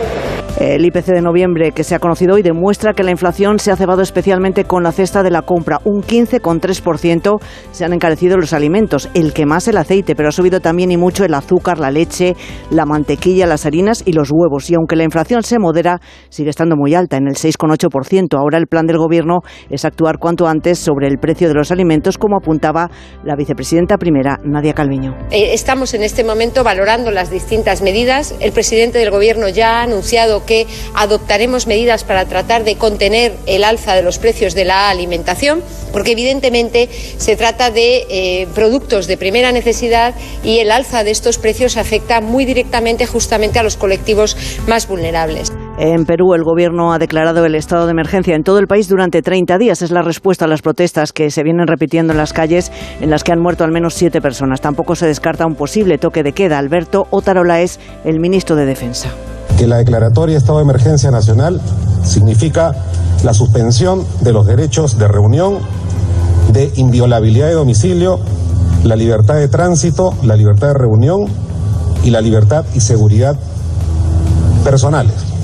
El 0.58 0.86
IPC 0.86 1.08
de 1.08 1.20
noviembre 1.20 1.72
que 1.72 1.84
se 1.84 1.94
ha 1.94 1.98
conocido 1.98 2.36
hoy 2.36 2.42
demuestra 2.42 2.94
que 2.94 3.02
la 3.02 3.10
inflación 3.10 3.58
se 3.58 3.70
ha 3.70 3.76
cebado 3.76 4.00
especialmente 4.00 4.64
con 4.64 4.82
la 4.82 4.90
cesta 4.90 5.22
de 5.22 5.30
la 5.30 5.42
compra. 5.42 5.80
Un 5.84 6.00
15,3% 6.00 7.38
se 7.72 7.84
han 7.84 7.92
encarecido 7.92 8.38
los 8.38 8.54
alimentos, 8.54 9.10
el 9.12 9.34
que 9.34 9.44
más 9.44 9.68
el 9.68 9.76
aceite, 9.76 10.14
pero 10.14 10.30
ha 10.30 10.32
subido 10.32 10.60
también 10.60 10.90
y 10.90 10.96
mucho 10.96 11.26
el 11.26 11.34
azúcar, 11.34 11.78
la 11.78 11.90
leche, 11.90 12.36
la 12.70 12.86
mantequilla, 12.86 13.46
las 13.46 13.66
harinas 13.66 14.02
y 14.06 14.14
los 14.14 14.30
huevos. 14.32 14.70
Y 14.70 14.76
aunque 14.76 14.96
la 14.96 15.04
inflación 15.04 15.42
se 15.42 15.58
modera, 15.58 16.00
sigue 16.30 16.48
estando 16.48 16.74
muy 16.74 16.94
alta, 16.94 17.18
en 17.18 17.28
el 17.28 17.34
6,8%. 17.34 18.38
Ahora 18.38 18.56
el 18.56 18.66
plan 18.66 18.86
del 18.86 18.96
Gobierno 18.96 19.40
es 19.68 19.84
actuar 19.84 20.16
cuanto 20.18 20.48
antes 20.48 20.78
sobre 20.78 21.06
el 21.06 21.18
precio 21.18 21.48
de 21.48 21.54
los 21.54 21.70
alimentos, 21.70 22.16
como 22.16 22.35
apuntaba 22.36 22.90
la 23.24 23.36
vicepresidenta 23.36 23.96
primera, 23.96 24.38
Nadia 24.44 24.72
Calviño. 24.72 25.16
Eh, 25.30 25.54
estamos 25.54 25.94
en 25.94 26.02
este 26.02 26.24
momento 26.24 26.64
valorando 26.64 27.10
las 27.10 27.30
distintas 27.30 27.82
medidas. 27.82 28.34
El 28.40 28.52
presidente 28.52 28.98
del 28.98 29.10
Gobierno 29.10 29.48
ya 29.48 29.80
ha 29.80 29.82
anunciado 29.82 30.44
que 30.44 30.66
adoptaremos 30.94 31.66
medidas 31.66 32.04
para 32.04 32.24
tratar 32.24 32.64
de 32.64 32.76
contener 32.76 33.34
el 33.46 33.64
alza 33.64 33.94
de 33.94 34.02
los 34.02 34.18
precios 34.18 34.54
de 34.54 34.64
la 34.64 34.90
alimentación, 34.90 35.62
porque 35.92 36.12
evidentemente 36.12 36.88
se 37.16 37.36
trata 37.36 37.70
de 37.70 38.06
eh, 38.08 38.46
productos 38.54 39.06
de 39.06 39.16
primera 39.16 39.52
necesidad 39.52 40.14
y 40.42 40.58
el 40.58 40.70
alza 40.70 41.04
de 41.04 41.10
estos 41.10 41.38
precios 41.38 41.76
afecta 41.76 42.20
muy 42.20 42.44
directamente 42.44 43.06
justamente 43.06 43.58
a 43.58 43.62
los 43.62 43.76
colectivos 43.76 44.36
más 44.66 44.88
vulnerables. 44.88 45.52
En 45.78 46.06
Perú, 46.06 46.32
el 46.32 46.42
gobierno 46.42 46.94
ha 46.94 46.98
declarado 46.98 47.44
el 47.44 47.54
estado 47.54 47.84
de 47.84 47.90
emergencia 47.90 48.34
en 48.34 48.44
todo 48.44 48.58
el 48.58 48.66
país 48.66 48.88
durante 48.88 49.20
30 49.20 49.58
días. 49.58 49.82
Es 49.82 49.90
la 49.90 50.00
respuesta 50.00 50.46
a 50.46 50.48
las 50.48 50.62
protestas 50.62 51.12
que 51.12 51.30
se 51.30 51.42
vienen 51.42 51.66
repitiendo 51.66 52.14
en 52.14 52.16
las 52.16 52.32
calles, 52.32 52.72
en 53.02 53.10
las 53.10 53.22
que 53.22 53.32
han 53.32 53.40
muerto 53.40 53.62
al 53.62 53.72
menos 53.72 53.92
siete 53.92 54.22
personas. 54.22 54.62
Tampoco 54.62 54.94
se 54.94 55.06
descarta 55.06 55.44
un 55.44 55.54
posible 55.54 55.98
toque 55.98 56.22
de 56.22 56.32
queda. 56.32 56.58
Alberto 56.58 57.08
Otarola 57.10 57.60
es 57.60 57.78
el 58.06 58.20
ministro 58.20 58.56
de 58.56 58.64
Defensa. 58.64 59.10
Que 59.58 59.66
la 59.66 59.76
declaratoria 59.76 60.36
de 60.36 60.38
estado 60.38 60.58
de 60.58 60.64
emergencia 60.64 61.10
nacional 61.10 61.60
significa 62.04 62.72
la 63.22 63.34
suspensión 63.34 64.06
de 64.22 64.32
los 64.32 64.46
derechos 64.46 64.98
de 64.98 65.08
reunión, 65.08 65.58
de 66.54 66.72
inviolabilidad 66.76 67.48
de 67.48 67.54
domicilio, 67.54 68.18
la 68.82 68.96
libertad 68.96 69.34
de 69.34 69.48
tránsito, 69.48 70.14
la 70.22 70.36
libertad 70.36 70.68
de 70.68 70.74
reunión 70.74 71.26
y 72.02 72.10
la 72.10 72.22
libertad 72.22 72.64
y 72.74 72.80
seguridad 72.80 73.36
personales. 74.64 75.35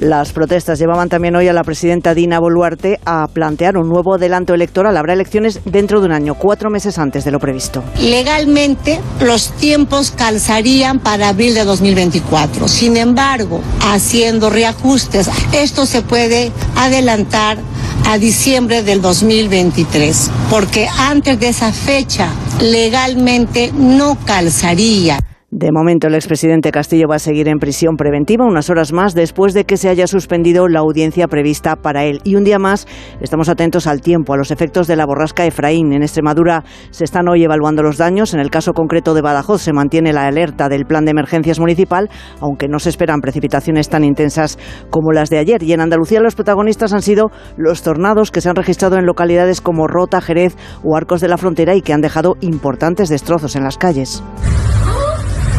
Las 0.00 0.32
protestas 0.32 0.78
llevaban 0.78 1.10
también 1.10 1.36
hoy 1.36 1.48
a 1.48 1.52
la 1.52 1.62
presidenta 1.62 2.14
Dina 2.14 2.38
Boluarte 2.38 2.98
a 3.04 3.26
plantear 3.28 3.76
un 3.76 3.90
nuevo 3.90 4.14
adelanto 4.14 4.54
electoral. 4.54 4.96
Habrá 4.96 5.12
elecciones 5.12 5.60
dentro 5.66 6.00
de 6.00 6.06
un 6.06 6.12
año, 6.12 6.36
cuatro 6.36 6.70
meses 6.70 6.96
antes 6.96 7.22
de 7.22 7.30
lo 7.30 7.38
previsto. 7.38 7.84
Legalmente, 8.00 8.98
los 9.20 9.52
tiempos 9.58 10.10
calzarían 10.10 11.00
para 11.00 11.28
abril 11.28 11.52
de 11.52 11.64
2024. 11.64 12.66
Sin 12.66 12.96
embargo, 12.96 13.60
haciendo 13.92 14.48
reajustes, 14.48 15.28
esto 15.52 15.84
se 15.84 16.00
puede 16.00 16.50
adelantar 16.76 17.58
a 18.06 18.16
diciembre 18.16 18.82
del 18.82 19.02
2023, 19.02 20.30
porque 20.48 20.88
antes 20.88 21.38
de 21.38 21.48
esa 21.48 21.74
fecha 21.74 22.30
legalmente 22.58 23.70
no 23.76 24.16
calzaría. 24.24 25.18
De 25.52 25.72
momento, 25.72 26.06
el 26.06 26.14
expresidente 26.14 26.70
Castillo 26.70 27.08
va 27.08 27.16
a 27.16 27.18
seguir 27.18 27.48
en 27.48 27.58
prisión 27.58 27.96
preventiva 27.96 28.44
unas 28.46 28.70
horas 28.70 28.92
más 28.92 29.14
después 29.14 29.52
de 29.52 29.64
que 29.64 29.76
se 29.76 29.88
haya 29.88 30.06
suspendido 30.06 30.68
la 30.68 30.78
audiencia 30.78 31.26
prevista 31.26 31.74
para 31.74 32.04
él. 32.04 32.20
Y 32.22 32.36
un 32.36 32.44
día 32.44 32.60
más 32.60 32.86
estamos 33.20 33.48
atentos 33.48 33.88
al 33.88 34.00
tiempo, 34.00 34.32
a 34.32 34.36
los 34.36 34.52
efectos 34.52 34.86
de 34.86 34.94
la 34.94 35.06
borrasca 35.06 35.44
Efraín. 35.44 35.92
En 35.92 36.04
Extremadura 36.04 36.62
se 36.90 37.02
están 37.02 37.28
hoy 37.28 37.42
evaluando 37.42 37.82
los 37.82 37.98
daños. 37.98 38.32
En 38.32 38.38
el 38.38 38.48
caso 38.48 38.74
concreto 38.74 39.12
de 39.12 39.22
Badajoz 39.22 39.60
se 39.60 39.72
mantiene 39.72 40.12
la 40.12 40.28
alerta 40.28 40.68
del 40.68 40.86
plan 40.86 41.04
de 41.04 41.10
emergencias 41.10 41.58
municipal, 41.58 42.08
aunque 42.40 42.68
no 42.68 42.78
se 42.78 42.90
esperan 42.90 43.20
precipitaciones 43.20 43.88
tan 43.88 44.04
intensas 44.04 44.56
como 44.88 45.10
las 45.10 45.30
de 45.30 45.38
ayer. 45.38 45.64
Y 45.64 45.72
en 45.72 45.80
Andalucía 45.80 46.20
los 46.20 46.36
protagonistas 46.36 46.92
han 46.92 47.02
sido 47.02 47.32
los 47.56 47.82
tornados 47.82 48.30
que 48.30 48.40
se 48.40 48.48
han 48.48 48.54
registrado 48.54 48.98
en 48.98 49.04
localidades 49.04 49.60
como 49.60 49.88
Rota, 49.88 50.20
Jerez 50.20 50.54
o 50.84 50.96
Arcos 50.96 51.20
de 51.20 51.26
la 51.26 51.38
Frontera 51.38 51.74
y 51.74 51.82
que 51.82 51.92
han 51.92 52.02
dejado 52.02 52.36
importantes 52.40 53.08
destrozos 53.08 53.56
en 53.56 53.64
las 53.64 53.78
calles. 53.78 54.22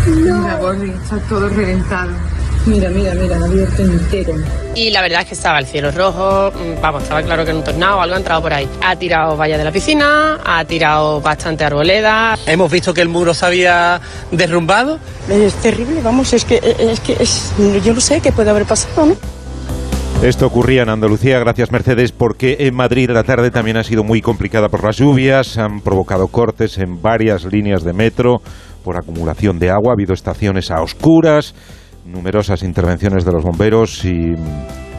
Mira, 0.08 0.58
Borri, 0.58 0.90
está 0.90 1.18
todo 1.30 1.48
reventado. 1.50 2.12
Mira, 2.66 2.90
mira, 2.90 3.14
mira, 3.16 3.38
abierto 3.38 3.82
entero. 3.82 4.34
Y 4.76 4.92
la 4.92 5.02
verdad 5.02 5.22
es 5.22 5.28
que 5.28 5.34
estaba 5.34 5.60
el 5.60 5.66
cielo 5.66 5.92
rojo, 5.92 6.52
mm, 6.52 6.82
vamos, 6.82 7.04
estaba 7.04 7.24
claro 7.24 7.44
que 7.44 7.52
en 7.52 7.58
un 7.58 7.64
tornado 7.64 8.02
algo 8.02 8.16
ha 8.16 8.18
entrado 8.18 8.42
por 8.42 8.54
ahí. 8.54 8.68
Ha 8.84 8.96
tirado 8.96 9.36
vallas 9.36 9.58
de 9.58 9.64
la 9.64 9.72
piscina, 9.72 10.40
ha 10.44 10.64
tirado 10.66 11.22
bastante 11.22 11.64
arboleda. 11.64 12.38
Hemos 12.46 12.72
visto 12.72 12.94
que 12.94 13.02
el 13.02 13.10
muro 13.10 13.34
se 13.34 13.46
había 13.46 14.00
derrumbado. 14.32 15.00
Es 15.30 15.56
terrible, 15.56 16.02
vamos, 16.02 16.34
es 16.34 16.46
que, 16.46 16.62
es 16.80 17.00
que 17.00 17.14
es, 17.20 17.52
yo 17.84 17.94
no 17.94 18.02
sé 18.02 18.22
qué 18.22 18.32
puede 18.32 18.52
haber 18.52 18.66
pasado, 18.66 19.08
¿no? 19.08 19.16
Esto 20.22 20.46
ocurría 20.46 20.84
en 20.84 20.90
Andalucía, 20.90 21.40
gracias 21.40 21.72
Mercedes, 21.72 22.12
porque 22.12 22.58
en 22.60 22.76
Madrid 22.76 23.10
la 23.10 23.24
tarde 23.24 23.50
también 23.50 23.78
ha 23.78 23.84
sido 23.84 24.04
muy 24.04 24.22
complicada 24.22 24.70
por 24.70 24.84
las 24.84 24.98
lluvias, 24.98 25.58
han 25.58 25.82
provocado 25.82 26.28
cortes 26.28 26.78
en 26.78 27.02
varias 27.02 27.44
líneas 27.46 27.84
de 27.84 27.94
metro 27.94 28.44
por 28.84 28.98
acumulación 28.98 29.60
de 29.60 29.70
agua, 29.70 29.92
ha 29.92 29.94
habido 29.94 30.14
estaciones 30.14 30.72
a 30.72 30.82
oscuras, 30.82 31.56
numerosas 32.06 32.64
intervenciones 32.64 33.26
de 33.26 33.32
los 33.32 33.44
bomberos 33.44 34.04
y 34.06 34.36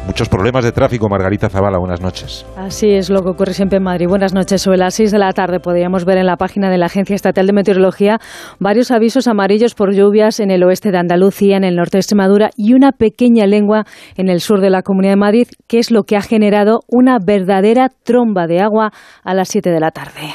muchos 0.06 0.28
problemas 0.28 0.64
de 0.64 0.72
tráfico. 0.72 1.08
Margarita 1.08 1.48
Zavala, 1.48 1.78
buenas 1.78 2.00
noches. 2.00 2.46
Así 2.56 2.90
es 2.90 3.10
lo 3.10 3.22
que 3.22 3.30
ocurre 3.30 3.54
siempre 3.54 3.78
en 3.78 3.84
Madrid. 3.84 4.06
Buenas 4.08 4.34
noches. 4.34 4.62
Sobre 4.62 4.78
las 4.78 4.94
6 4.94 5.12
de 5.12 5.18
la 5.18 5.32
tarde 5.32 5.60
podríamos 5.60 6.04
ver 6.04 6.18
en 6.18 6.26
la 6.26 6.36
página 6.36 6.70
de 6.70 6.78
la 6.78 6.86
Agencia 6.86 7.14
Estatal 7.14 7.46
de 7.46 7.52
Meteorología 7.52 8.18
varios 8.58 8.90
avisos 8.90 9.28
amarillos 9.28 9.74
por 9.74 9.94
lluvias 9.94 10.40
en 10.40 10.50
el 10.50 10.62
oeste 10.64 10.90
de 10.90 10.98
Andalucía, 10.98 11.56
en 11.56 11.64
el 11.64 11.76
norte 11.76 11.98
de 11.98 12.00
Extremadura 12.00 12.50
y 12.56 12.74
una 12.74 12.92
pequeña 12.92 13.46
lengua 13.46 13.84
en 14.16 14.28
el 14.28 14.40
sur 14.40 14.60
de 14.60 14.70
la 14.70 14.82
Comunidad 14.82 15.12
de 15.12 15.20
Madrid, 15.20 15.48
que 15.68 15.78
es 15.78 15.90
lo 15.90 16.04
que 16.04 16.16
ha 16.16 16.22
generado 16.22 16.80
una 16.88 17.18
verdadera 17.24 17.88
tromba 18.04 18.46
de 18.46 18.60
agua 18.60 18.92
a 19.24 19.34
las 19.34 19.48
7 19.48 19.70
de 19.70 19.80
la 19.80 19.90
tarde. 19.90 20.32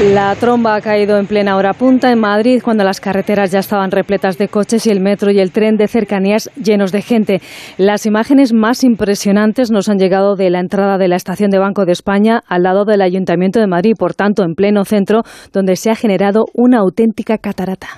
La 0.00 0.34
tromba 0.34 0.74
ha 0.74 0.82
caído 0.82 1.16
en 1.16 1.26
plena 1.26 1.56
hora 1.56 1.72
punta 1.72 2.12
en 2.12 2.18
Madrid 2.18 2.60
cuando 2.62 2.84
las 2.84 3.00
carreteras 3.00 3.50
ya 3.50 3.60
estaban 3.60 3.90
repletas 3.90 4.36
de 4.36 4.48
coches 4.48 4.86
y 4.86 4.90
el 4.90 5.00
metro 5.00 5.30
y 5.30 5.40
el 5.40 5.52
tren 5.52 5.78
de 5.78 5.88
cercanías 5.88 6.50
llenos 6.62 6.92
de 6.92 7.00
gente. 7.00 7.40
Las 7.78 8.04
imágenes 8.04 8.52
más 8.52 8.84
impresionantes 8.84 9.70
nos 9.70 9.88
han 9.88 9.96
llegado 9.96 10.36
de 10.36 10.50
la 10.50 10.60
entrada 10.60 10.98
de 10.98 11.08
la 11.08 11.16
estación 11.16 11.50
de 11.50 11.60
Banco 11.60 11.86
de 11.86 11.92
España 11.92 12.42
al 12.46 12.64
lado 12.64 12.84
del 12.84 13.00
Ayuntamiento 13.00 13.58
de 13.58 13.68
Madrid, 13.68 13.94
por 13.98 14.12
tanto 14.12 14.42
en 14.42 14.54
pleno 14.54 14.84
centro, 14.84 15.22
donde 15.54 15.76
se 15.76 15.90
ha 15.90 15.94
generado 15.94 16.44
una 16.52 16.80
auténtica 16.80 17.38
catarata. 17.38 17.88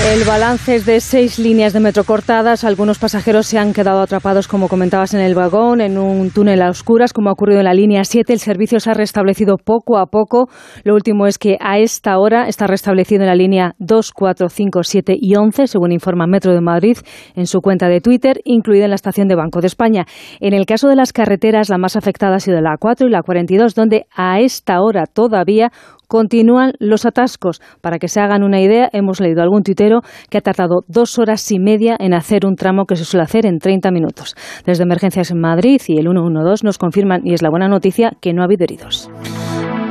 El 0.00 0.24
balance 0.24 0.74
es 0.74 0.86
de 0.86 1.00
seis 1.00 1.38
líneas 1.38 1.72
de 1.72 1.78
metro 1.78 2.02
cortadas. 2.02 2.64
Algunos 2.64 2.98
pasajeros 2.98 3.46
se 3.46 3.58
han 3.58 3.72
quedado 3.72 4.00
atrapados, 4.00 4.48
como 4.48 4.68
comentabas, 4.68 5.14
en 5.14 5.20
el 5.20 5.34
vagón, 5.34 5.80
en 5.80 5.96
un 5.96 6.30
túnel 6.30 6.62
a 6.62 6.70
oscuras, 6.70 7.12
como 7.12 7.28
ha 7.28 7.32
ocurrido 7.32 7.60
en 7.60 7.66
la 7.66 7.74
línea 7.74 8.02
7. 8.02 8.32
El 8.32 8.40
servicio 8.40 8.80
se 8.80 8.90
ha 8.90 8.94
restablecido 8.94 9.58
poco 9.58 9.98
a 9.98 10.06
poco. 10.06 10.48
Lo 10.82 10.94
último 10.94 11.26
es 11.26 11.38
que 11.38 11.56
a 11.60 11.78
esta 11.78 12.18
hora 12.18 12.48
está 12.48 12.66
restablecido 12.66 13.22
en 13.22 13.28
la 13.28 13.36
línea 13.36 13.74
2, 13.78 14.12
4, 14.12 14.48
5, 14.48 14.82
7 14.82 15.14
y 15.20 15.36
11, 15.36 15.68
según 15.68 15.92
informa 15.92 16.26
Metro 16.26 16.52
de 16.52 16.60
Madrid 16.60 16.96
en 17.36 17.46
su 17.46 17.60
cuenta 17.60 17.88
de 17.88 18.00
Twitter, 18.00 18.40
incluida 18.44 18.84
en 18.84 18.90
la 18.90 18.96
estación 18.96 19.28
de 19.28 19.36
Banco 19.36 19.60
de 19.60 19.68
España. 19.68 20.06
En 20.40 20.52
el 20.52 20.66
caso 20.66 20.88
de 20.88 20.96
las 20.96 21.12
carreteras, 21.12 21.68
la 21.68 21.78
más 21.78 21.96
afectada 21.96 22.36
ha 22.36 22.40
sido 22.40 22.60
la 22.60 22.76
4 22.76 23.06
y 23.06 23.10
la 23.10 23.22
42, 23.22 23.74
donde 23.74 24.06
a 24.16 24.40
esta 24.40 24.80
hora 24.80 25.04
todavía 25.06 25.70
continúan 26.12 26.72
los 26.78 27.06
atascos. 27.06 27.62
Para 27.80 27.98
que 27.98 28.06
se 28.06 28.20
hagan 28.20 28.42
una 28.42 28.60
idea, 28.60 28.90
hemos 28.92 29.18
leído 29.18 29.40
algún 29.40 29.62
tuitero 29.62 30.02
que 30.28 30.36
ha 30.36 30.42
tardado 30.42 30.84
dos 30.86 31.18
horas 31.18 31.50
y 31.50 31.58
media 31.58 31.96
en 31.98 32.12
hacer 32.12 32.44
un 32.44 32.54
tramo 32.54 32.84
que 32.84 32.96
se 32.96 33.06
suele 33.06 33.24
hacer 33.24 33.46
en 33.46 33.58
30 33.58 33.90
minutos. 33.90 34.34
Desde 34.66 34.82
Emergencias 34.82 35.30
en 35.30 35.40
Madrid 35.40 35.80
y 35.88 35.98
el 35.98 36.04
112 36.04 36.66
nos 36.66 36.76
confirman, 36.76 37.22
y 37.24 37.32
es 37.32 37.40
la 37.40 37.48
buena 37.48 37.66
noticia, 37.66 38.12
que 38.20 38.34
no 38.34 38.42
ha 38.42 38.44
habido 38.44 38.64
heridos. 38.64 39.08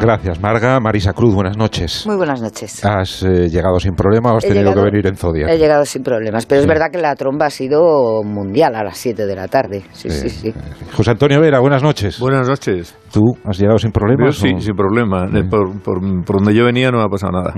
Gracias, 0.01 0.41
Marga. 0.41 0.79
Marisa 0.79 1.13
Cruz, 1.13 1.36
buenas 1.36 1.55
noches. 1.58 2.05
Muy 2.08 2.15
buenas 2.15 2.41
noches. 2.41 2.84
¿Has 2.84 3.22
eh, 3.22 3.48
llegado 3.50 3.79
sin 3.79 3.93
problema 3.93 4.34
o 4.34 4.38
has 4.38 4.43
He 4.43 4.48
tenido 4.48 4.72
llegado- 4.72 4.86
que 4.86 4.91
venir 4.91 5.08
en 5.08 5.15
Zodia? 5.15 5.46
He 5.48 5.60
llegado 5.60 5.86
sin 5.86 6.01
problemas, 6.01 6.46
pero 6.48 6.60
Sí. 6.60 6.63
es 6.63 6.67
verdad 6.67 6.88
que 6.91 6.98
la 6.98 7.15
tromba 7.15 7.46
ha 7.46 7.50
sido 7.51 8.24
mundial 8.24 8.75
a 8.75 8.84
las 8.84 8.98
7 8.98 9.27
de 9.27 9.36
la 9.36 9.48
tarde. 9.48 9.84
Sí, 9.91 10.10
sí, 10.10 10.29
sí. 10.29 10.53
José 10.98 11.12
Antonio 11.12 11.39
Vera, 11.39 11.60
buenas 11.60 11.84
noches. 11.84 12.20
Buenas 12.20 12.48
noches. 12.50 12.96
¿Tú 13.13 13.22
has 13.46 13.60
llegado 13.60 13.77
sin 13.77 13.89
Yo 13.91 13.93
problemas? 13.93 14.36
sí, 14.36 14.51
o- 14.55 14.60
sin 14.60 14.75
problema. 14.75 15.25
Eh, 15.38 15.43
Por, 15.48 15.79
por- 15.81 16.01
por 16.25 16.38
donde 16.38 16.55
yo 16.55 16.65
venía 16.65 16.89
no 16.89 16.98
me 16.98 17.03
ha 17.03 17.08
pasado 17.08 17.34
nada. 17.34 17.53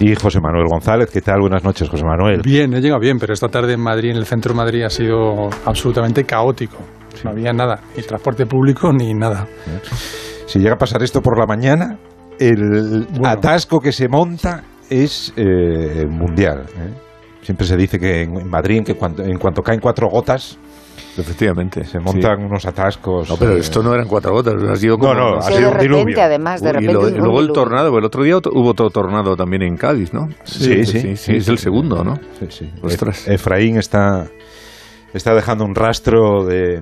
Y 0.00 0.14
José 0.14 0.40
Manuel 0.40 0.66
González, 0.70 1.10
¿qué 1.12 1.20
tal? 1.20 1.40
Buenas 1.40 1.62
noches, 1.64 1.86
José 1.88 2.04
Manuel. 2.04 2.40
Bien, 2.42 2.72
he 2.72 2.80
llegado 2.80 3.00
bien, 3.00 3.18
pero 3.18 3.34
esta 3.34 3.48
tarde 3.48 3.74
en 3.74 3.80
Madrid, 3.80 4.10
en 4.10 4.16
el 4.16 4.24
centro 4.24 4.52
de 4.54 4.56
Madrid, 4.56 4.84
ha 4.84 4.90
sido 4.90 5.50
absolutamente 5.66 6.24
caótico. 6.24 6.78
No 7.24 7.30
había 7.30 7.52
nada, 7.52 7.80
ni 7.96 8.02
transporte 8.02 8.46
público 8.46 8.90
ni 8.92 9.12
nada. 9.12 9.46
Si 10.46 10.58
llega 10.58 10.74
a 10.74 10.78
pasar 10.78 11.02
esto 11.02 11.22
por 11.22 11.38
la 11.38 11.46
mañana, 11.46 11.98
el 12.38 13.06
atasco 13.24 13.80
que 13.80 13.92
se 13.92 14.08
monta 14.08 14.64
es 14.90 15.32
eh, 15.36 16.06
mundial. 16.08 16.64
¿eh? 16.76 16.90
Siempre 17.42 17.66
se 17.66 17.76
dice 17.76 17.98
que 17.98 18.22
en 18.22 18.48
Madrid, 18.48 18.78
en, 18.78 18.84
que 18.84 18.94
cuanto, 18.94 19.22
en 19.22 19.38
cuanto 19.38 19.62
caen 19.62 19.80
cuatro 19.80 20.08
gotas, 20.08 20.58
Efectivamente. 21.16 21.84
se 21.84 21.98
montan 22.00 22.44
unos 22.44 22.64
atascos. 22.66 23.28
No, 23.28 23.36
pero 23.36 23.52
eh, 23.56 23.58
esto 23.60 23.82
no 23.82 23.92
eran 23.94 24.06
cuatro 24.08 24.32
gotas, 24.32 24.54
ha 24.62 24.76
sido 24.76 24.98
como... 24.98 25.14
No, 25.14 25.30
no, 25.32 25.36
ha 25.38 25.42
Sí, 25.42 25.54
sido 25.54 25.68
de 25.70 25.74
un 25.74 25.80
diluvio. 25.80 26.00
repente, 26.04 26.22
además, 26.22 26.60
de 26.62 26.66
Uy, 26.68 26.72
repente. 26.72 26.90
y, 26.90 26.94
lo- 26.94 27.00
un 27.08 27.14
y 27.14 27.18
luego 27.18 27.40
el 27.40 27.52
tornado, 27.52 27.98
el 27.98 28.04
otro 28.04 28.22
día 28.22 28.36
otro- 28.36 28.52
hubo 28.54 28.70
otro 28.70 28.90
tornado 28.90 29.36
también 29.36 29.62
en 29.62 29.76
Cádiz, 29.76 30.12
¿no? 30.12 30.28
Sí, 30.44 30.84
sí, 30.86 31.16
sí, 31.16 31.36
es 31.36 31.48
el 31.48 31.58
segundo, 31.58 32.04
¿no? 32.04 32.16
Sí, 32.38 32.46
sí. 32.50 32.70
Ostras. 32.82 33.26
Ef- 33.28 33.34
Efraín 33.34 33.76
está, 33.78 34.26
está 35.14 35.34
dejando 35.34 35.64
un 35.64 35.74
rastro 35.74 36.44
de, 36.44 36.80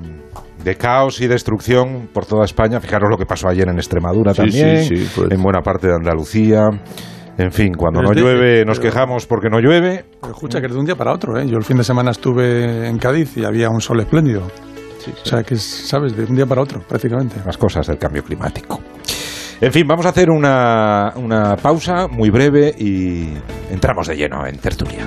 de 0.64 0.74
caos 0.76 1.20
y 1.20 1.26
destrucción 1.26 2.08
por 2.12 2.26
toda 2.26 2.44
España. 2.44 2.80
Fijaros 2.80 3.08
lo 3.10 3.16
que 3.16 3.26
pasó 3.26 3.48
ayer 3.48 3.68
en 3.68 3.76
Extremadura 3.76 4.32
Sí, 4.32 4.36
también, 4.42 4.84
sí, 4.84 4.96
sí, 4.96 5.10
pues. 5.14 5.30
en 5.30 5.42
buena 5.42 5.60
parte 5.62 5.86
de 5.88 5.94
Andalucía. 5.94 6.68
En 7.38 7.52
fin, 7.52 7.72
cuando 7.74 8.00
Pero 8.00 8.10
no 8.10 8.14
de- 8.14 8.20
llueve 8.20 8.64
nos 8.66 8.78
pero- 8.78 8.90
quejamos 8.90 9.26
porque 9.26 9.48
no 9.48 9.60
llueve. 9.60 10.04
Pero 10.20 10.32
escucha 10.34 10.60
que 10.60 10.66
es 10.66 10.72
de 10.72 10.78
un 10.78 10.84
día 10.84 10.96
para 10.96 11.12
otro, 11.12 11.38
¿eh? 11.38 11.46
Yo 11.46 11.56
el 11.56 11.64
fin 11.64 11.78
de 11.78 11.84
semana 11.84 12.10
estuve 12.10 12.86
en 12.86 12.98
Cádiz 12.98 13.36
y 13.36 13.44
había 13.44 13.70
un 13.70 13.80
sol 13.80 14.00
espléndido. 14.00 14.42
O 14.46 15.26
sea 15.26 15.42
que, 15.42 15.54
es, 15.54 15.62
¿sabes? 15.62 16.14
De 16.14 16.24
un 16.24 16.36
día 16.36 16.44
para 16.44 16.60
otro, 16.60 16.80
prácticamente. 16.86 17.36
Las 17.46 17.56
cosas 17.56 17.86
del 17.86 17.96
cambio 17.96 18.22
climático. 18.22 18.80
En 19.62 19.72
fin, 19.72 19.86
vamos 19.86 20.04
a 20.04 20.10
hacer 20.10 20.28
una, 20.30 21.12
una 21.16 21.56
pausa 21.56 22.06
muy 22.08 22.28
breve 22.30 22.74
y 22.78 23.32
entramos 23.70 24.06
de 24.08 24.16
lleno 24.16 24.46
en 24.46 24.58
tertulia. 24.58 25.06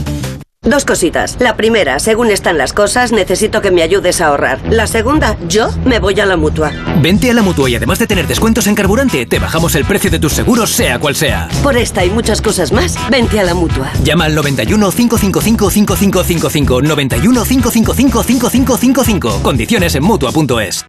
Dos 0.63 0.85
cositas. 0.85 1.37
La 1.39 1.57
primera, 1.57 1.97
según 1.97 2.29
están 2.29 2.59
las 2.59 2.71
cosas, 2.71 3.11
necesito 3.11 3.63
que 3.63 3.71
me 3.71 3.81
ayudes 3.81 4.21
a 4.21 4.27
ahorrar. 4.27 4.61
La 4.69 4.85
segunda, 4.85 5.35
yo 5.47 5.71
me 5.85 5.97
voy 5.97 6.19
a 6.19 6.27
la 6.27 6.37
mutua. 6.37 6.71
Vente 7.01 7.31
a 7.31 7.33
la 7.33 7.41
mutua 7.41 7.67
y 7.67 7.75
además 7.75 7.97
de 7.97 8.05
tener 8.05 8.27
descuentos 8.27 8.67
en 8.67 8.75
carburante, 8.75 9.25
te 9.25 9.39
bajamos 9.39 9.73
el 9.73 9.85
precio 9.85 10.11
de 10.11 10.19
tus 10.19 10.33
seguros, 10.33 10.69
sea 10.69 10.99
cual 10.99 11.15
sea. 11.15 11.49
Por 11.63 11.77
esta 11.77 12.05
y 12.05 12.11
muchas 12.11 12.43
cosas 12.43 12.71
más, 12.71 12.95
vente 13.09 13.39
a 13.39 13.43
la 13.43 13.55
mutua. 13.55 13.91
Llama 14.03 14.25
al 14.25 14.35
91 14.35 14.91
555 14.91 15.71
5555. 15.71 16.81
91 16.83 17.43
555 17.43 18.23
5555. 18.23 19.41
Condiciones 19.41 19.95
en 19.95 20.03
mutua.es. 20.03 20.85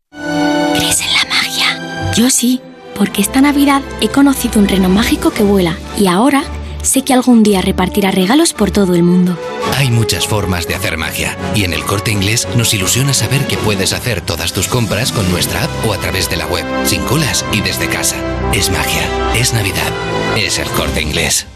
¿Crees 0.75 1.01
en 1.01 1.13
la 1.15 1.25
magia? 1.31 2.13
Yo 2.15 2.29
sí, 2.29 2.61
porque 2.95 3.23
esta 3.23 3.41
Navidad 3.41 3.81
he 4.03 4.11
conocido 4.11 4.61
un 4.61 4.69
reno 4.69 4.91
mágico 4.91 5.31
que 5.31 5.43
vuela 5.45 5.79
y 5.97 6.09
ahora 6.09 6.45
sé 6.83 7.03
que 7.03 7.15
algún 7.15 7.43
día 7.43 7.61
repartirá 7.63 8.11
regalos 8.11 8.53
por 8.53 8.71
todo 8.71 8.95
el 8.95 9.03
mundo. 9.03 9.39
Hay 9.77 9.91
muchas 9.91 10.27
formas 10.27 10.67
de 10.69 10.75
hacer 10.75 10.97
magia 10.97 11.37
y 11.55 11.65
en 11.65 11.73
el 11.73 11.85
corte 11.85 12.11
inglés 12.11 12.47
nos 12.57 12.75
ilusiona 12.75 13.15
saber 13.15 13.47
que 13.47 13.57
puedes 13.57 13.93
hacer 13.93 14.21
todas 14.21 14.53
tus 14.53 14.69
compras 14.69 15.13
con 15.13 15.31
nuestra 15.31 15.65
app 15.65 15.71
o 15.87 15.93
a 15.93 15.99
través 15.99 16.29
de 16.29 16.37
la 16.37 16.47
web, 16.47 16.65
sin 16.85 17.03
colas 17.03 17.45
y 17.53 17.61
desde 17.61 17.89
casa. 17.89 18.17
Es 18.53 18.71
magia, 18.71 19.35
es 19.35 19.53
Navidad, 19.55 19.93
es 20.37 20.59
el 20.59 20.69
corte 20.71 21.01
inglés. 21.01 21.47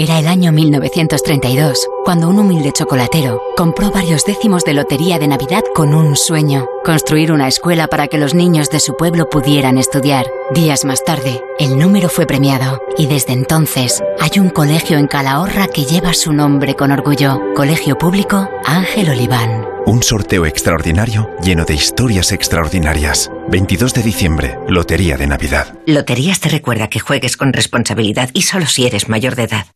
Era 0.00 0.20
el 0.20 0.28
año 0.28 0.52
1932, 0.52 1.88
cuando 2.04 2.28
un 2.28 2.38
humilde 2.38 2.70
chocolatero 2.70 3.42
compró 3.56 3.90
varios 3.90 4.24
décimos 4.24 4.62
de 4.62 4.72
lotería 4.72 5.18
de 5.18 5.26
Navidad 5.26 5.64
con 5.74 5.92
un 5.92 6.14
sueño, 6.14 6.68
construir 6.84 7.32
una 7.32 7.48
escuela 7.48 7.88
para 7.88 8.06
que 8.06 8.16
los 8.16 8.32
niños 8.32 8.70
de 8.70 8.78
su 8.78 8.94
pueblo 8.96 9.28
pudieran 9.28 9.76
estudiar. 9.76 10.26
Días 10.54 10.84
más 10.84 11.02
tarde, 11.02 11.42
el 11.58 11.76
número 11.76 12.08
fue 12.08 12.26
premiado 12.26 12.80
y 12.96 13.06
desde 13.06 13.32
entonces 13.32 14.00
hay 14.20 14.38
un 14.38 14.50
colegio 14.50 14.98
en 14.98 15.08
Calahorra 15.08 15.66
que 15.66 15.84
lleva 15.84 16.14
su 16.14 16.32
nombre 16.32 16.76
con 16.76 16.92
orgullo, 16.92 17.40
Colegio 17.56 17.98
Público 17.98 18.48
Ángel 18.64 19.10
Oliván. 19.10 19.66
Un 19.84 20.04
sorteo 20.04 20.46
extraordinario 20.46 21.28
lleno 21.42 21.64
de 21.64 21.74
historias 21.74 22.30
extraordinarias. 22.30 23.32
22 23.48 23.94
de 23.94 24.02
diciembre, 24.04 24.58
Lotería 24.68 25.16
de 25.16 25.26
Navidad. 25.26 25.76
Loterías 25.86 26.38
te 26.38 26.50
recuerda 26.50 26.86
que 26.86 27.00
juegues 27.00 27.36
con 27.36 27.52
responsabilidad 27.52 28.30
y 28.32 28.42
solo 28.42 28.66
si 28.66 28.86
eres 28.86 29.08
mayor 29.08 29.34
de 29.34 29.42
edad. 29.42 29.66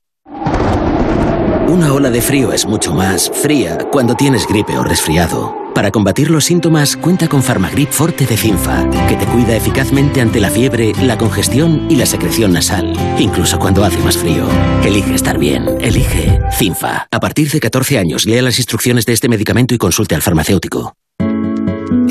Una 1.73 1.95
ola 1.95 2.11
de 2.11 2.21
frío 2.21 2.53
es 2.53 2.67
mucho 2.67 2.93
más 2.93 3.31
fría 3.31 3.79
cuando 3.91 4.15
tienes 4.15 4.47
gripe 4.47 4.77
o 4.77 4.85
resfriado. 4.85 5.57
Para 5.75 5.91
combatir 5.91 6.31
los 6.31 6.45
síntomas, 6.45 6.99
cuenta 6.99 7.29
con 7.29 7.43
Farmagrip 7.43 7.91
Forte 7.91 8.27
de 8.27 8.37
Cinfa, 8.37 8.87
que 9.09 9.17
te 9.17 9.25
cuida 9.25 9.57
eficazmente 9.57 10.21
ante 10.21 10.39
la 10.39 10.51
fiebre, 10.51 10.93
la 11.01 11.17
congestión 11.17 11.91
y 11.91 11.97
la 11.97 12.05
secreción 12.05 12.53
nasal, 12.53 12.93
incluso 13.19 13.59
cuando 13.59 13.85
hace 13.85 13.97
más 14.01 14.19
frío. 14.19 14.47
Elige 14.85 15.15
estar 15.15 15.39
bien, 15.39 15.67
elige 15.81 16.41
Cinfa. 16.53 17.07
A 17.11 17.21
partir 17.21 17.51
de 17.51 17.59
14 17.59 17.97
años, 17.99 18.27
lea 18.27 18.43
las 18.43 18.59
instrucciones 18.59 19.07
de 19.07 19.15
este 19.15 19.31
medicamento 19.31 19.75
y 19.75 19.79
consulte 19.79 20.15
al 20.15 20.21
farmacéutico. 20.21 20.93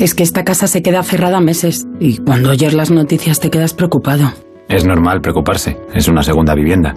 Es 0.00 0.16
que 0.16 0.24
esta 0.24 0.44
casa 0.44 0.66
se 0.66 0.82
queda 0.82 1.04
cerrada 1.04 1.40
meses 1.40 1.86
y 2.00 2.16
cuando 2.16 2.50
oyes 2.50 2.74
las 2.74 2.90
noticias 2.90 3.38
te 3.38 3.48
quedas 3.48 3.74
preocupado. 3.74 4.32
Es 4.68 4.84
normal 4.84 5.20
preocuparse, 5.20 5.78
es 5.94 6.08
una 6.08 6.24
segunda 6.24 6.56
vivienda. 6.56 6.96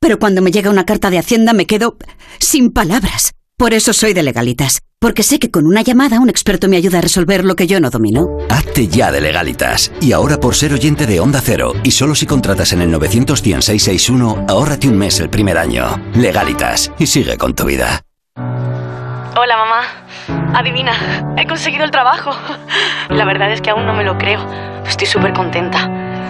Pero 0.00 0.18
cuando 0.18 0.40
me 0.40 0.50
llega 0.50 0.70
una 0.70 0.86
carta 0.86 1.10
de 1.10 1.18
Hacienda 1.18 1.52
me 1.52 1.66
quedo 1.66 1.98
sin 2.38 2.72
palabras. 2.72 3.32
Por 3.58 3.74
eso 3.74 3.92
soy 3.92 4.14
de 4.14 4.22
legalitas, 4.22 4.80
porque 4.98 5.22
sé 5.22 5.38
que 5.38 5.50
con 5.50 5.66
una 5.66 5.82
llamada 5.82 6.20
un 6.20 6.30
experto 6.30 6.68
me 6.68 6.78
ayuda 6.78 6.98
a 6.98 7.02
resolver 7.02 7.44
lo 7.44 7.54
que 7.54 7.66
yo 7.66 7.78
no 7.80 7.90
domino. 7.90 8.38
Hazte 8.48 8.88
ya 8.88 9.12
de 9.12 9.20
legalitas. 9.20 9.92
Y 10.00 10.12
ahora 10.12 10.40
por 10.40 10.54
ser 10.54 10.72
oyente 10.72 11.06
de 11.06 11.20
Onda 11.20 11.42
Cero, 11.44 11.74
y 11.84 11.90
solo 11.90 12.14
si 12.14 12.24
contratas 12.24 12.72
en 12.72 12.80
el 12.80 12.90
91661, 12.90 14.46
ahórrate 14.48 14.88
un 14.88 14.96
mes 14.96 15.20
el 15.20 15.28
primer 15.28 15.58
año. 15.58 16.02
Legalitas, 16.14 16.90
y 16.98 17.06
sigue 17.06 17.36
con 17.36 17.54
tu 17.54 17.66
vida. 17.66 18.00
Hola 19.36 19.56
mamá, 19.58 20.54
adivina, 20.58 21.34
he 21.36 21.46
conseguido 21.46 21.84
el 21.84 21.90
trabajo. 21.90 22.30
La 23.10 23.26
verdad 23.26 23.52
es 23.52 23.60
que 23.60 23.68
aún 23.68 23.84
no 23.84 23.92
me 23.92 24.04
lo 24.04 24.16
creo. 24.16 24.40
Estoy 24.86 25.06
súper 25.06 25.34
contenta. 25.34 25.99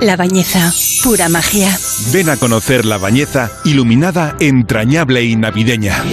La 0.00 0.16
Bañeza, 0.16 0.72
pura 1.02 1.28
magia. 1.28 1.76
Ven 2.12 2.28
a 2.28 2.36
conocer 2.36 2.84
La 2.84 2.98
Bañeza, 2.98 3.50
iluminada, 3.64 4.36
entrañable 4.38 5.24
y 5.24 5.34
navideña. 5.34 6.04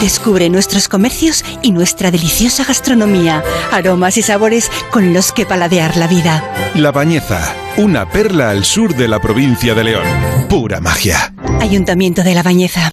Descubre 0.00 0.50
nuestros 0.50 0.88
comercios 0.88 1.44
y 1.62 1.72
nuestra 1.72 2.10
deliciosa 2.10 2.64
gastronomía, 2.64 3.42
aromas 3.72 4.18
y 4.18 4.22
sabores 4.22 4.70
con 4.90 5.14
los 5.14 5.32
que 5.32 5.46
paladear 5.46 5.96
la 5.96 6.06
vida. 6.06 6.44
La 6.74 6.92
Bañeza, 6.92 7.54
una 7.78 8.10
perla 8.10 8.50
al 8.50 8.64
sur 8.64 8.94
de 8.94 9.08
la 9.08 9.20
provincia 9.20 9.74
de 9.74 9.84
León. 9.84 10.06
Pura 10.48 10.80
magia. 10.80 11.34
Ayuntamiento 11.60 12.22
de 12.22 12.34
La 12.34 12.42
Bañeza. 12.42 12.92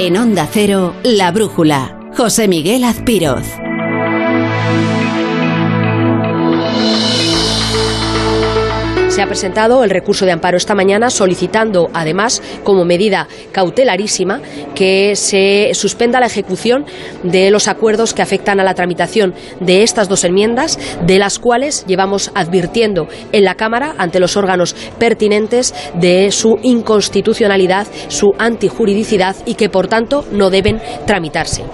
En 0.00 0.16
Onda 0.16 0.48
Cero, 0.50 0.94
La 1.02 1.32
Brújula. 1.32 1.98
José 2.16 2.46
Miguel 2.46 2.84
Azpiroz. 2.84 3.42
Se 9.18 9.22
ha 9.22 9.26
presentado 9.26 9.82
el 9.82 9.90
recurso 9.90 10.26
de 10.26 10.30
amparo 10.30 10.56
esta 10.56 10.76
mañana 10.76 11.10
solicitando, 11.10 11.90
además, 11.92 12.40
como 12.62 12.84
medida 12.84 13.26
cautelarísima, 13.50 14.40
que 14.76 15.16
se 15.16 15.70
suspenda 15.74 16.20
la 16.20 16.26
ejecución 16.26 16.86
de 17.24 17.50
los 17.50 17.66
acuerdos 17.66 18.14
que 18.14 18.22
afectan 18.22 18.60
a 18.60 18.62
la 18.62 18.74
tramitación 18.74 19.34
de 19.58 19.82
estas 19.82 20.08
dos 20.08 20.22
enmiendas, 20.22 20.78
de 21.04 21.18
las 21.18 21.40
cuales 21.40 21.84
llevamos 21.88 22.30
advirtiendo 22.36 23.08
en 23.32 23.42
la 23.42 23.56
Cámara 23.56 23.96
ante 23.98 24.20
los 24.20 24.36
órganos 24.36 24.76
pertinentes 25.00 25.74
de 25.94 26.30
su 26.30 26.54
inconstitucionalidad, 26.62 27.88
su 28.06 28.34
antijuridicidad 28.38 29.34
y 29.46 29.54
que, 29.54 29.68
por 29.68 29.88
tanto, 29.88 30.26
no 30.30 30.48
deben 30.48 30.80
tramitarse. 31.06 31.64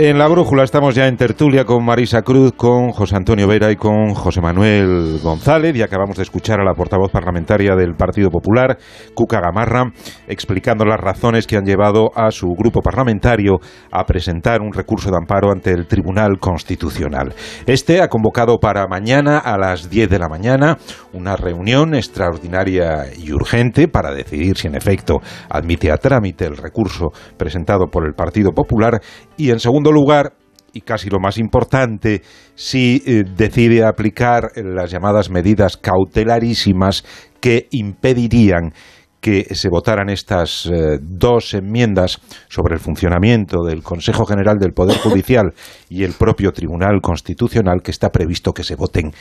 En 0.00 0.16
la 0.16 0.28
brújula 0.28 0.62
estamos 0.62 0.94
ya 0.94 1.08
en 1.08 1.16
tertulia 1.16 1.64
con 1.64 1.84
Marisa 1.84 2.22
Cruz, 2.22 2.52
con 2.52 2.90
José 2.92 3.16
Antonio 3.16 3.48
Vera 3.48 3.72
y 3.72 3.74
con 3.74 4.14
José 4.14 4.40
Manuel 4.40 5.18
González 5.20 5.74
y 5.74 5.82
acabamos 5.82 6.16
de 6.16 6.22
escuchar 6.22 6.60
a 6.60 6.64
la 6.64 6.74
portavoz 6.74 7.10
parlamentaria 7.10 7.74
del 7.74 7.96
Partido 7.96 8.30
Popular, 8.30 8.78
Cuca 9.12 9.40
Gamarra, 9.40 9.90
explicando 10.28 10.84
las 10.84 11.00
razones 11.00 11.48
que 11.48 11.56
han 11.56 11.64
llevado 11.64 12.10
a 12.14 12.30
su 12.30 12.46
grupo 12.56 12.80
parlamentario 12.80 13.58
a 13.90 14.04
presentar 14.04 14.60
un 14.60 14.72
recurso 14.72 15.10
de 15.10 15.16
amparo 15.16 15.50
ante 15.50 15.72
el 15.72 15.88
Tribunal 15.88 16.38
Constitucional. 16.38 17.34
Este 17.66 18.00
ha 18.00 18.06
convocado 18.06 18.58
para 18.58 18.86
mañana 18.86 19.38
a 19.38 19.58
las 19.58 19.90
10 19.90 20.10
de 20.10 20.18
la 20.20 20.28
mañana 20.28 20.78
una 21.12 21.34
reunión 21.34 21.96
extraordinaria 21.96 23.06
y 23.18 23.32
urgente 23.32 23.88
para 23.88 24.12
decidir 24.12 24.58
si 24.58 24.68
en 24.68 24.76
efecto 24.76 25.16
admite 25.50 25.90
a 25.90 25.96
trámite 25.96 26.44
el 26.44 26.56
recurso 26.56 27.08
presentado 27.36 27.86
por 27.90 28.06
el 28.06 28.14
Partido 28.14 28.52
Popular 28.52 29.00
y 29.36 29.50
en 29.50 29.58
segundo 29.58 29.87
lugar, 29.92 30.34
y 30.72 30.82
casi 30.82 31.08
lo 31.08 31.18
más 31.18 31.38
importante, 31.38 32.22
si 32.54 33.02
eh, 33.06 33.24
decide 33.24 33.84
aplicar 33.84 34.52
las 34.56 34.90
llamadas 34.90 35.30
medidas 35.30 35.76
cautelarísimas 35.76 37.04
que 37.40 37.68
impedirían 37.70 38.72
que 39.20 39.54
se 39.54 39.68
votaran 39.68 40.08
estas 40.10 40.66
eh, 40.66 40.98
dos 41.00 41.54
enmiendas 41.54 42.20
sobre 42.48 42.74
el 42.74 42.80
funcionamiento 42.80 43.64
del 43.64 43.82
Consejo 43.82 44.24
General 44.24 44.58
del 44.58 44.72
Poder 44.72 44.98
Judicial 44.98 45.52
y 45.88 46.04
el 46.04 46.12
propio 46.12 46.52
Tribunal 46.52 47.00
Constitucional 47.02 47.82
que 47.82 47.90
está 47.90 48.10
previsto 48.10 48.52
que 48.52 48.62
se 48.62 48.76
voten 48.76 49.12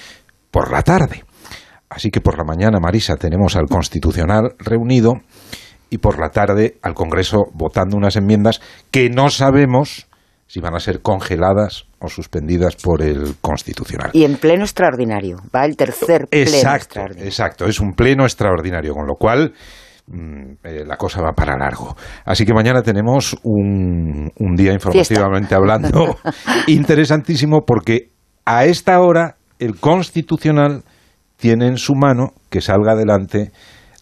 por 0.52 0.72
la 0.72 0.84
tarde. 0.84 1.24
Así 1.90 2.12
que 2.12 2.22
por 2.22 2.38
la 2.38 2.44
mañana, 2.44 2.80
Marisa, 2.80 3.16
tenemos 3.16 3.56
al 3.56 3.68
Constitucional 3.68 4.56
reunido 4.60 5.22
y 5.90 6.00
por 6.00 6.20
la 6.20 6.30
tarde 6.30 6.78
al 6.82 6.94
Congreso 6.94 7.46
votando 7.54 7.96
unas 7.96 8.18
enmiendas 8.18 8.62
que 8.92 9.10
no 9.10 9.30
sabemos 9.30 10.07
si 10.48 10.62
van 10.62 10.76
a 10.76 10.80
ser 10.80 11.02
congeladas 11.02 11.86
o 12.00 12.08
suspendidas 12.08 12.76
por 12.78 13.02
el 13.02 13.36
Constitucional. 13.42 14.12
Y 14.14 14.24
en 14.24 14.38
pleno 14.38 14.64
extraordinario, 14.64 15.38
va 15.54 15.66
el 15.66 15.76
tercer 15.76 16.28
pleno 16.28 16.50
exacto, 16.50 16.78
extraordinario. 16.78 17.26
Exacto, 17.28 17.66
es 17.66 17.80
un 17.80 17.94
pleno 17.94 18.24
extraordinario, 18.24 18.94
con 18.94 19.06
lo 19.06 19.16
cual 19.16 19.54
mm, 20.08 20.52
eh, 20.64 20.84
la 20.86 20.96
cosa 20.96 21.22
va 21.22 21.34
para 21.34 21.58
largo. 21.58 21.96
Así 22.26 22.46
que 22.46 22.54
mañana 22.54 22.82
tenemos 22.82 23.38
un, 23.44 24.32
un 24.40 24.56
día 24.56 24.72
informativamente 24.72 25.54
hablando 25.54 26.18
interesantísimo 26.68 27.66
porque 27.66 28.12
a 28.46 28.66
esta 28.66 29.02
hora 29.02 29.36
el 29.60 29.80
Constitucional 29.80 30.84
tiene 31.36 31.68
en 31.68 31.78
su 31.78 31.94
mano 31.94 32.34
que 32.50 32.62
salga 32.62 32.94
adelante 32.94 33.52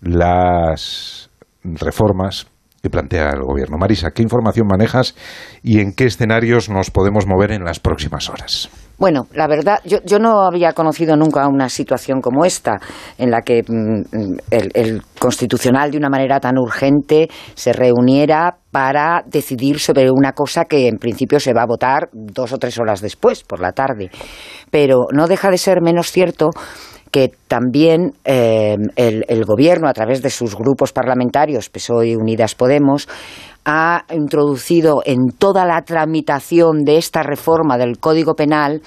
las 0.01 1.29
reformas 1.63 2.47
plantea 2.89 3.29
el 3.29 3.41
gobierno. 3.41 3.77
Marisa, 3.77 4.11
¿qué 4.11 4.23
información 4.23 4.67
manejas 4.67 5.15
y 5.63 5.79
en 5.79 5.93
qué 5.93 6.05
escenarios 6.05 6.69
nos 6.69 6.91
podemos 6.91 7.27
mover 7.27 7.51
en 7.51 7.63
las 7.63 7.79
próximas 7.79 8.29
horas? 8.29 8.69
Bueno, 8.97 9.27
la 9.33 9.47
verdad, 9.47 9.79
yo, 9.83 9.97
yo 10.05 10.19
no 10.19 10.43
había 10.43 10.71
conocido 10.71 11.17
nunca 11.17 11.47
una 11.47 11.67
situación 11.67 12.21
como 12.21 12.45
esta, 12.45 12.79
en 13.17 13.29
la 13.29 13.41
que 13.41 13.61
mm, 13.67 14.37
el, 14.51 14.71
el 14.73 15.01
Constitucional, 15.19 15.91
de 15.91 15.97
una 15.97 16.09
manera 16.09 16.39
tan 16.39 16.57
urgente, 16.57 17.27
se 17.55 17.73
reuniera 17.73 18.55
para 18.71 19.21
decidir 19.25 19.79
sobre 19.79 20.09
una 20.11 20.31
cosa 20.31 20.65
que 20.65 20.87
en 20.87 20.97
principio 20.97 21.39
se 21.39 21.53
va 21.53 21.63
a 21.63 21.67
votar 21.67 22.09
dos 22.13 22.53
o 22.53 22.57
tres 22.57 22.79
horas 22.79 23.01
después, 23.01 23.43
por 23.43 23.59
la 23.59 23.73
tarde. 23.73 24.09
Pero 24.71 25.07
no 25.13 25.27
deja 25.27 25.49
de 25.49 25.57
ser 25.57 25.81
menos 25.81 26.11
cierto 26.11 26.51
que 27.11 27.31
también 27.47 28.13
eh, 28.25 28.75
el, 28.95 29.25
el, 29.27 29.45
Gobierno, 29.45 29.87
a 29.87 29.93
través 29.93 30.21
de 30.21 30.29
sus 30.29 30.55
grupos 30.55 30.91
parlamentarios, 30.91 31.69
PSOE 31.69 32.09
y 32.09 32.15
Unidas 32.15 32.55
Podemos, 32.55 33.07
ha 33.65 34.05
introducido 34.13 35.01
en 35.05 35.29
toda 35.37 35.65
la 35.65 35.81
tramitación 35.81 36.83
de 36.83 36.97
esta 36.97 37.23
reforma 37.23 37.77
del 37.77 37.97
Código 37.97 38.35
Penal 38.35 38.81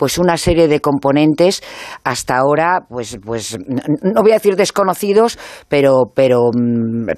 pues 0.00 0.16
una 0.16 0.38
serie 0.38 0.66
de 0.66 0.80
componentes 0.80 1.62
hasta 2.04 2.38
ahora 2.38 2.86
pues 2.88 3.18
pues 3.22 3.58
no 4.02 4.22
voy 4.22 4.30
a 4.30 4.36
decir 4.36 4.56
desconocidos 4.56 5.38
pero 5.68 6.04
pero 6.14 6.48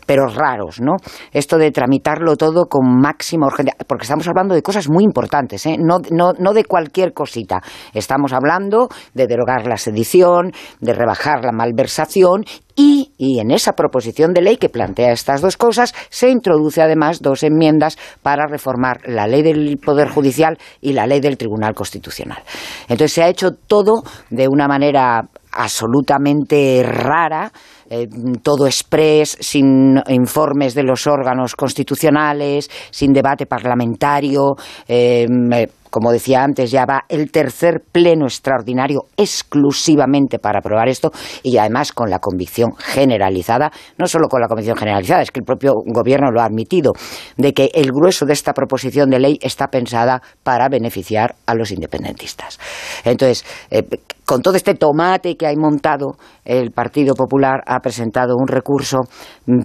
pero 0.05 0.27
raros 0.27 0.81
no 0.81 0.97
esto 1.33 1.59
de 1.59 1.71
tramitarlo 1.71 2.35
todo 2.35 2.67
con 2.67 3.01
máxima 3.01 3.47
urgencia 3.47 3.77
porque 3.87 4.03
estamos 4.03 4.27
hablando 4.27 4.57
de 4.57 4.63
cosas 4.63 4.91
muy 4.91 5.05
importantes 5.05 5.65
¿eh? 5.67 5.77
no, 5.79 5.99
no, 6.11 6.33
no 6.37 6.53
de 6.55 6.65
cualquier 6.65 7.13
cosita 7.13 7.63
estamos 7.95 8.33
hablando 8.33 8.89
de 9.15 9.29
derogar 9.29 9.69
la 9.69 9.77
sedición 9.77 10.51
de 10.81 10.93
rebajar 10.93 11.45
la 11.45 11.53
malversación 11.53 12.45
y, 12.75 13.02
y, 13.23 13.39
en 13.39 13.53
esa 13.53 13.75
proposición 13.75 14.33
de 14.33 14.43
ley 14.43 14.57
que 14.57 14.69
plantea 14.69 15.13
estas 15.13 15.41
dos 15.41 15.57
cosas 15.57 15.95
se 16.11 16.29
introduce 16.29 16.83
además 16.83 17.23
dos 17.23 17.45
enmiendas 17.45 17.97
para 18.21 18.47
reformar 18.49 19.01
la 19.07 19.29
ley 19.29 19.43
del 19.43 19.79
Poder 19.79 20.09
Judicial 20.09 20.59
y 20.81 20.93
la 20.93 21.07
ley 21.07 21.21
del 21.21 21.39
Tribunal 21.39 21.73
Constitucional. 21.73 22.43
Entonces 22.89 23.13
se 23.13 23.23
ha 23.23 23.29
hecho 23.29 23.53
todo 23.53 24.03
de 24.31 24.49
una 24.49 24.67
manera 24.67 25.23
absolutamente 25.53 26.83
rara, 26.85 27.53
eh, 27.89 28.09
todo 28.43 28.67
express, 28.67 29.37
sin 29.39 30.01
informes 30.09 30.75
de 30.75 30.83
los 30.83 31.07
órganos 31.07 31.55
constitucionales, 31.55 32.69
sin 32.91 33.13
debate 33.13 33.47
parlamentario. 33.47 34.57
Eh, 34.89 35.29
como 35.93 36.11
decía 36.11 36.43
antes, 36.43 36.71
ya 36.71 36.87
va 36.87 37.05
el 37.11 37.31
tercer 37.31 37.83
pleno 37.93 38.25
extraordinario 38.25 39.03
exclusivamente 39.15 40.39
para 40.39 40.61
aprobar 40.61 40.89
esto 40.89 41.13
y 41.43 41.59
además 41.59 41.93
con 41.93 42.09
la 42.09 42.19
convicción 42.19 42.75
generalizada, 42.79 43.71
no 43.99 44.07
solo 44.07 44.29
con 44.29 44.41
la 44.41 44.49
convicción 44.49 44.79
generalizada, 44.79 45.21
es 45.21 45.31
que 45.31 45.41
el 45.41 45.45
propio 45.45 45.75
gobierno 45.85 46.31
lo 46.31 46.41
ha 46.41 46.47
admitido, 46.47 46.95
de 47.37 47.53
que 47.53 47.71
el 47.75 47.93
grueso 47.93 48.25
de 48.25 48.33
esta 48.33 48.55
proposición 48.55 49.11
de 49.11 49.21
ley 49.21 49.39
está 49.43 49.69
pensada 49.69 50.23
para 50.43 50.71
beneficiar 50.71 51.35
a 51.45 51.55
los 51.55 51.71
independentistas. 51.71 52.59
Entonces, 53.05 53.45
eh, 53.71 53.83
con 54.25 54.43
todo 54.43 54.57
este 54.57 54.75
tomate 54.75 55.37
que 55.37 55.47
hay 55.47 55.57
montado, 55.57 56.17
el 56.45 56.71
Partido 56.71 57.15
Popular 57.15 57.63
ha 57.67 57.81
presentado 57.81 58.37
un 58.37 58.47
recurso 58.47 58.99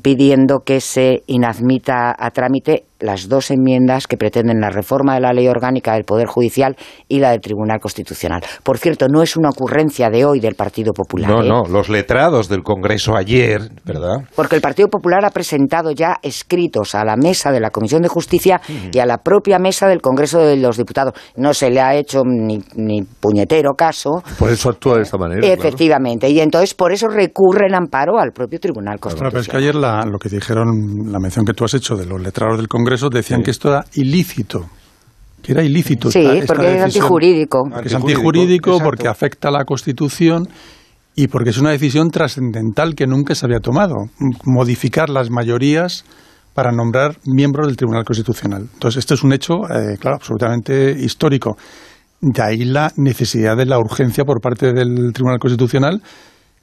pidiendo 0.02 0.60
que 0.66 0.82
se 0.82 1.24
inadmita 1.28 2.16
a 2.18 2.32
trámite 2.32 2.86
las 3.00 3.30
dos 3.30 3.52
enmiendas 3.52 4.08
que 4.08 4.18
pretenden 4.18 4.60
la 4.60 4.70
reforma 4.70 5.14
de 5.16 5.22
la 5.22 5.34
ley 5.34 5.48
orgánica 5.48 5.94
del 5.94 6.04
Poder 6.04 6.28
Judicial 6.28 6.76
y 7.08 7.20
la 7.20 7.32
del 7.32 7.42
Tribunal 7.42 7.80
Constitucional. 7.80 8.42
Por 8.64 8.78
cierto, 8.78 9.08
no 9.08 9.22
es 9.22 9.38
una 9.38 9.50
ocurrencia 9.50 10.10
de 10.10 10.26
hoy 10.26 10.40
del 10.40 10.56
Partido 10.56 10.94
Popular. 10.94 11.30
No, 11.30 11.44
¿eh? 11.44 11.48
no, 11.48 11.64
los 11.66 11.90
letrados 11.90 12.50
del 12.50 12.64
Congreso 12.64 13.16
ayer, 13.16 13.70
¿verdad? 13.86 14.28
Porque 14.36 14.56
el 14.56 14.62
Partido 14.62 14.88
Popular 14.88 15.26
ha 15.26 15.30
presentado 15.30 15.92
ya 15.92 16.16
escritos 16.22 16.96
a 16.96 17.06
la 17.06 17.16
mesa 17.16 17.52
de 17.52 17.60
la 17.60 17.70
Comisión 17.70 18.02
de 18.02 18.08
Justicia 18.08 18.62
y 18.92 19.00
a 19.00 19.06
la 19.06 19.20
propia 19.20 19.60
mesa 19.60 19.88
del 19.88 20.02
Congreso 20.02 20.40
de 20.40 20.58
los 20.58 20.78
Diputados. 20.78 21.14
No 21.36 21.54
se 21.54 21.70
le 21.70 21.82
ha 21.82 21.96
hecho 21.96 22.24
ni, 22.26 22.60
ni 22.76 23.04
puñetero 23.04 23.74
caso. 23.76 24.24
Por 24.48 24.54
eso 24.54 24.70
actúa 24.70 24.96
de 24.96 25.02
esta 25.04 25.18
manera. 25.18 25.46
Efectivamente. 25.46 26.28
Claro. 26.28 26.36
Y 26.36 26.40
entonces 26.42 26.74
por 26.74 26.92
eso 26.92 27.08
recurren 27.08 27.76
amparo 27.76 28.18
al 28.18 28.32
propio 28.32 28.60
Tribunal 28.60 29.00
Constitucional. 29.00 29.32
Bueno, 29.32 29.32
pero 29.32 29.42
es 29.42 29.48
que 29.48 29.58
ayer 29.58 29.76
la, 29.76 30.06
lo 30.06 30.18
que 30.18 30.30
dijeron, 30.30 31.12
la 31.12 31.20
mención 31.20 31.46
que 31.46 31.54
tú 31.54 31.66
has 31.66 31.74
hecho 31.74 31.96
de 31.96 32.06
los 32.06 32.22
letrados 32.22 32.58
del 32.58 32.68
Congreso, 32.68 33.10
decían 33.10 33.42
sí. 33.42 33.46
que 33.46 33.52
esto 33.52 33.70
era 33.70 33.86
ilícito. 33.96 34.66
Que 35.42 35.52
era 35.52 35.64
ilícito. 35.64 36.12
Sí, 36.12 36.20
esta, 36.20 36.54
porque 36.54 36.66
esta 36.66 36.78
es 36.78 36.96
antijurídico. 36.96 37.70
Que 37.82 37.88
es 37.88 37.94
antijurídico 37.94 38.80
porque 38.80 39.08
afecta 39.08 39.50
a 39.50 39.52
la 39.52 39.66
Constitución 39.66 40.48
y 41.16 41.28
porque 41.28 41.50
es 41.50 41.58
una 41.58 41.72
decisión 41.72 42.10
trascendental 42.10 42.96
que 42.96 43.08
nunca 43.08 43.36
se 43.36 43.46
había 43.46 43.60
tomado. 43.60 43.96
Modificar 44.46 45.10
las 45.10 45.30
mayorías 45.30 46.06
para 46.54 46.72
nombrar 46.72 47.18
miembros 47.26 47.68
del 47.68 47.78
Tribunal 47.78 48.04
Constitucional. 48.04 48.68
Entonces, 48.74 49.00
esto 49.00 49.14
es 49.14 49.24
un 49.24 49.32
hecho, 49.32 49.64
eh, 49.70 49.98
claro, 50.00 50.16
absolutamente 50.16 50.92
histórico. 50.92 51.56
De 52.20 52.42
ahí 52.42 52.66
la 52.66 52.92
necesidad 52.98 53.56
de 53.56 53.66
la 53.66 53.78
urgencia 53.78 54.24
por 54.26 54.42
parte 54.42 54.74
del 54.74 55.14
Tribunal 55.14 55.40
Constitucional 55.40 56.02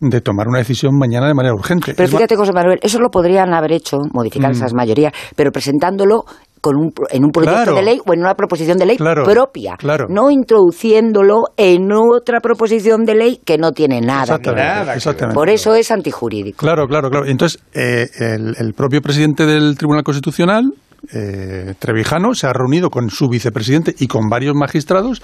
de 0.01 0.21
tomar 0.21 0.49
una 0.49 0.59
decisión 0.59 0.97
mañana 0.99 1.29
de 1.29 1.35
manera 1.35 1.55
urgente. 1.55 1.95
Pero 1.95 2.09
fíjate, 2.09 2.37
José 2.37 2.53
Manuel, 2.53 2.79
eso 2.83 2.99
lo 2.99 3.09
podrían 3.11 3.55
haber 3.55 3.73
hecho, 3.73 3.99
modificar 4.12 4.51
mm. 4.51 4.57
esas 4.57 4.75
mayorías, 4.75 5.12
pero 5.37 5.51
presentándolo 5.53 6.25
con 6.61 6.77
un, 6.77 6.93
en 7.11 7.25
un 7.25 7.31
proyecto 7.31 7.62
claro. 7.62 7.75
de 7.75 7.83
ley 7.83 8.01
o 8.07 8.14
en 8.14 8.21
una 8.21 8.35
proposición 8.35 8.79
de 8.79 8.87
ley 8.87 8.97
claro. 8.97 9.25
propia, 9.25 9.77
claro. 9.77 10.07
no 10.09 10.31
introduciéndolo 10.31 11.43
en 11.59 11.93
otra 11.93 12.40
proposición 12.40 13.05
de 13.05 13.14
ley 13.14 13.40
que 13.45 13.59
no 13.59 13.73
tiene 13.73 14.01
nada 14.01 14.38
que 14.38 14.51
ver. 14.51 14.88
Exactamente. 14.95 15.35
Por 15.35 15.51
eso 15.51 15.75
es 15.75 15.90
antijurídico. 15.90 16.57
Claro, 16.57 16.87
claro, 16.87 17.11
claro. 17.11 17.27
Entonces, 17.27 17.62
eh, 17.75 18.07
el, 18.19 18.55
el, 18.59 18.73
propio 18.73 19.03
presidente 19.03 19.45
del 19.45 19.77
Tribunal 19.77 20.05
Constitucional, 20.05 20.73
eh, 21.12 21.75
Trevijano, 21.79 22.35
se 22.35 22.47
ha 22.47 22.53
reunido 22.53 22.90
con 22.90 23.11
su 23.11 23.29
vicepresidente 23.29 23.95
y 23.99 24.07
con 24.07 24.29
varios 24.29 24.55
magistrados 24.55 25.23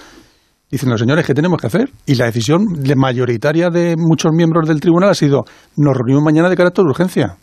diciendo, 0.70 0.96
señores, 0.96 1.26
¿qué 1.26 1.34
tenemos 1.34 1.60
que 1.60 1.66
hacer? 1.66 1.90
Y 2.06 2.14
la 2.14 2.26
decisión 2.26 2.62
mayoritaria 2.96 3.70
de 3.70 3.96
muchos 3.96 4.32
miembros 4.32 4.68
del 4.68 4.80
tribunal 4.80 5.10
ha 5.10 5.14
sido, 5.14 5.44
nos 5.76 5.96
reunimos 5.96 6.22
mañana 6.22 6.48
de 6.48 6.56
carácter 6.56 6.84
de 6.84 6.90
urgencia. 6.90 7.36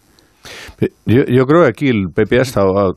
Yo, 1.06 1.45
creo 1.45 1.63
que 1.63 1.67
aquí 1.67 1.88
el 1.89 2.08
PP 2.13 2.39
ha, 2.39 2.43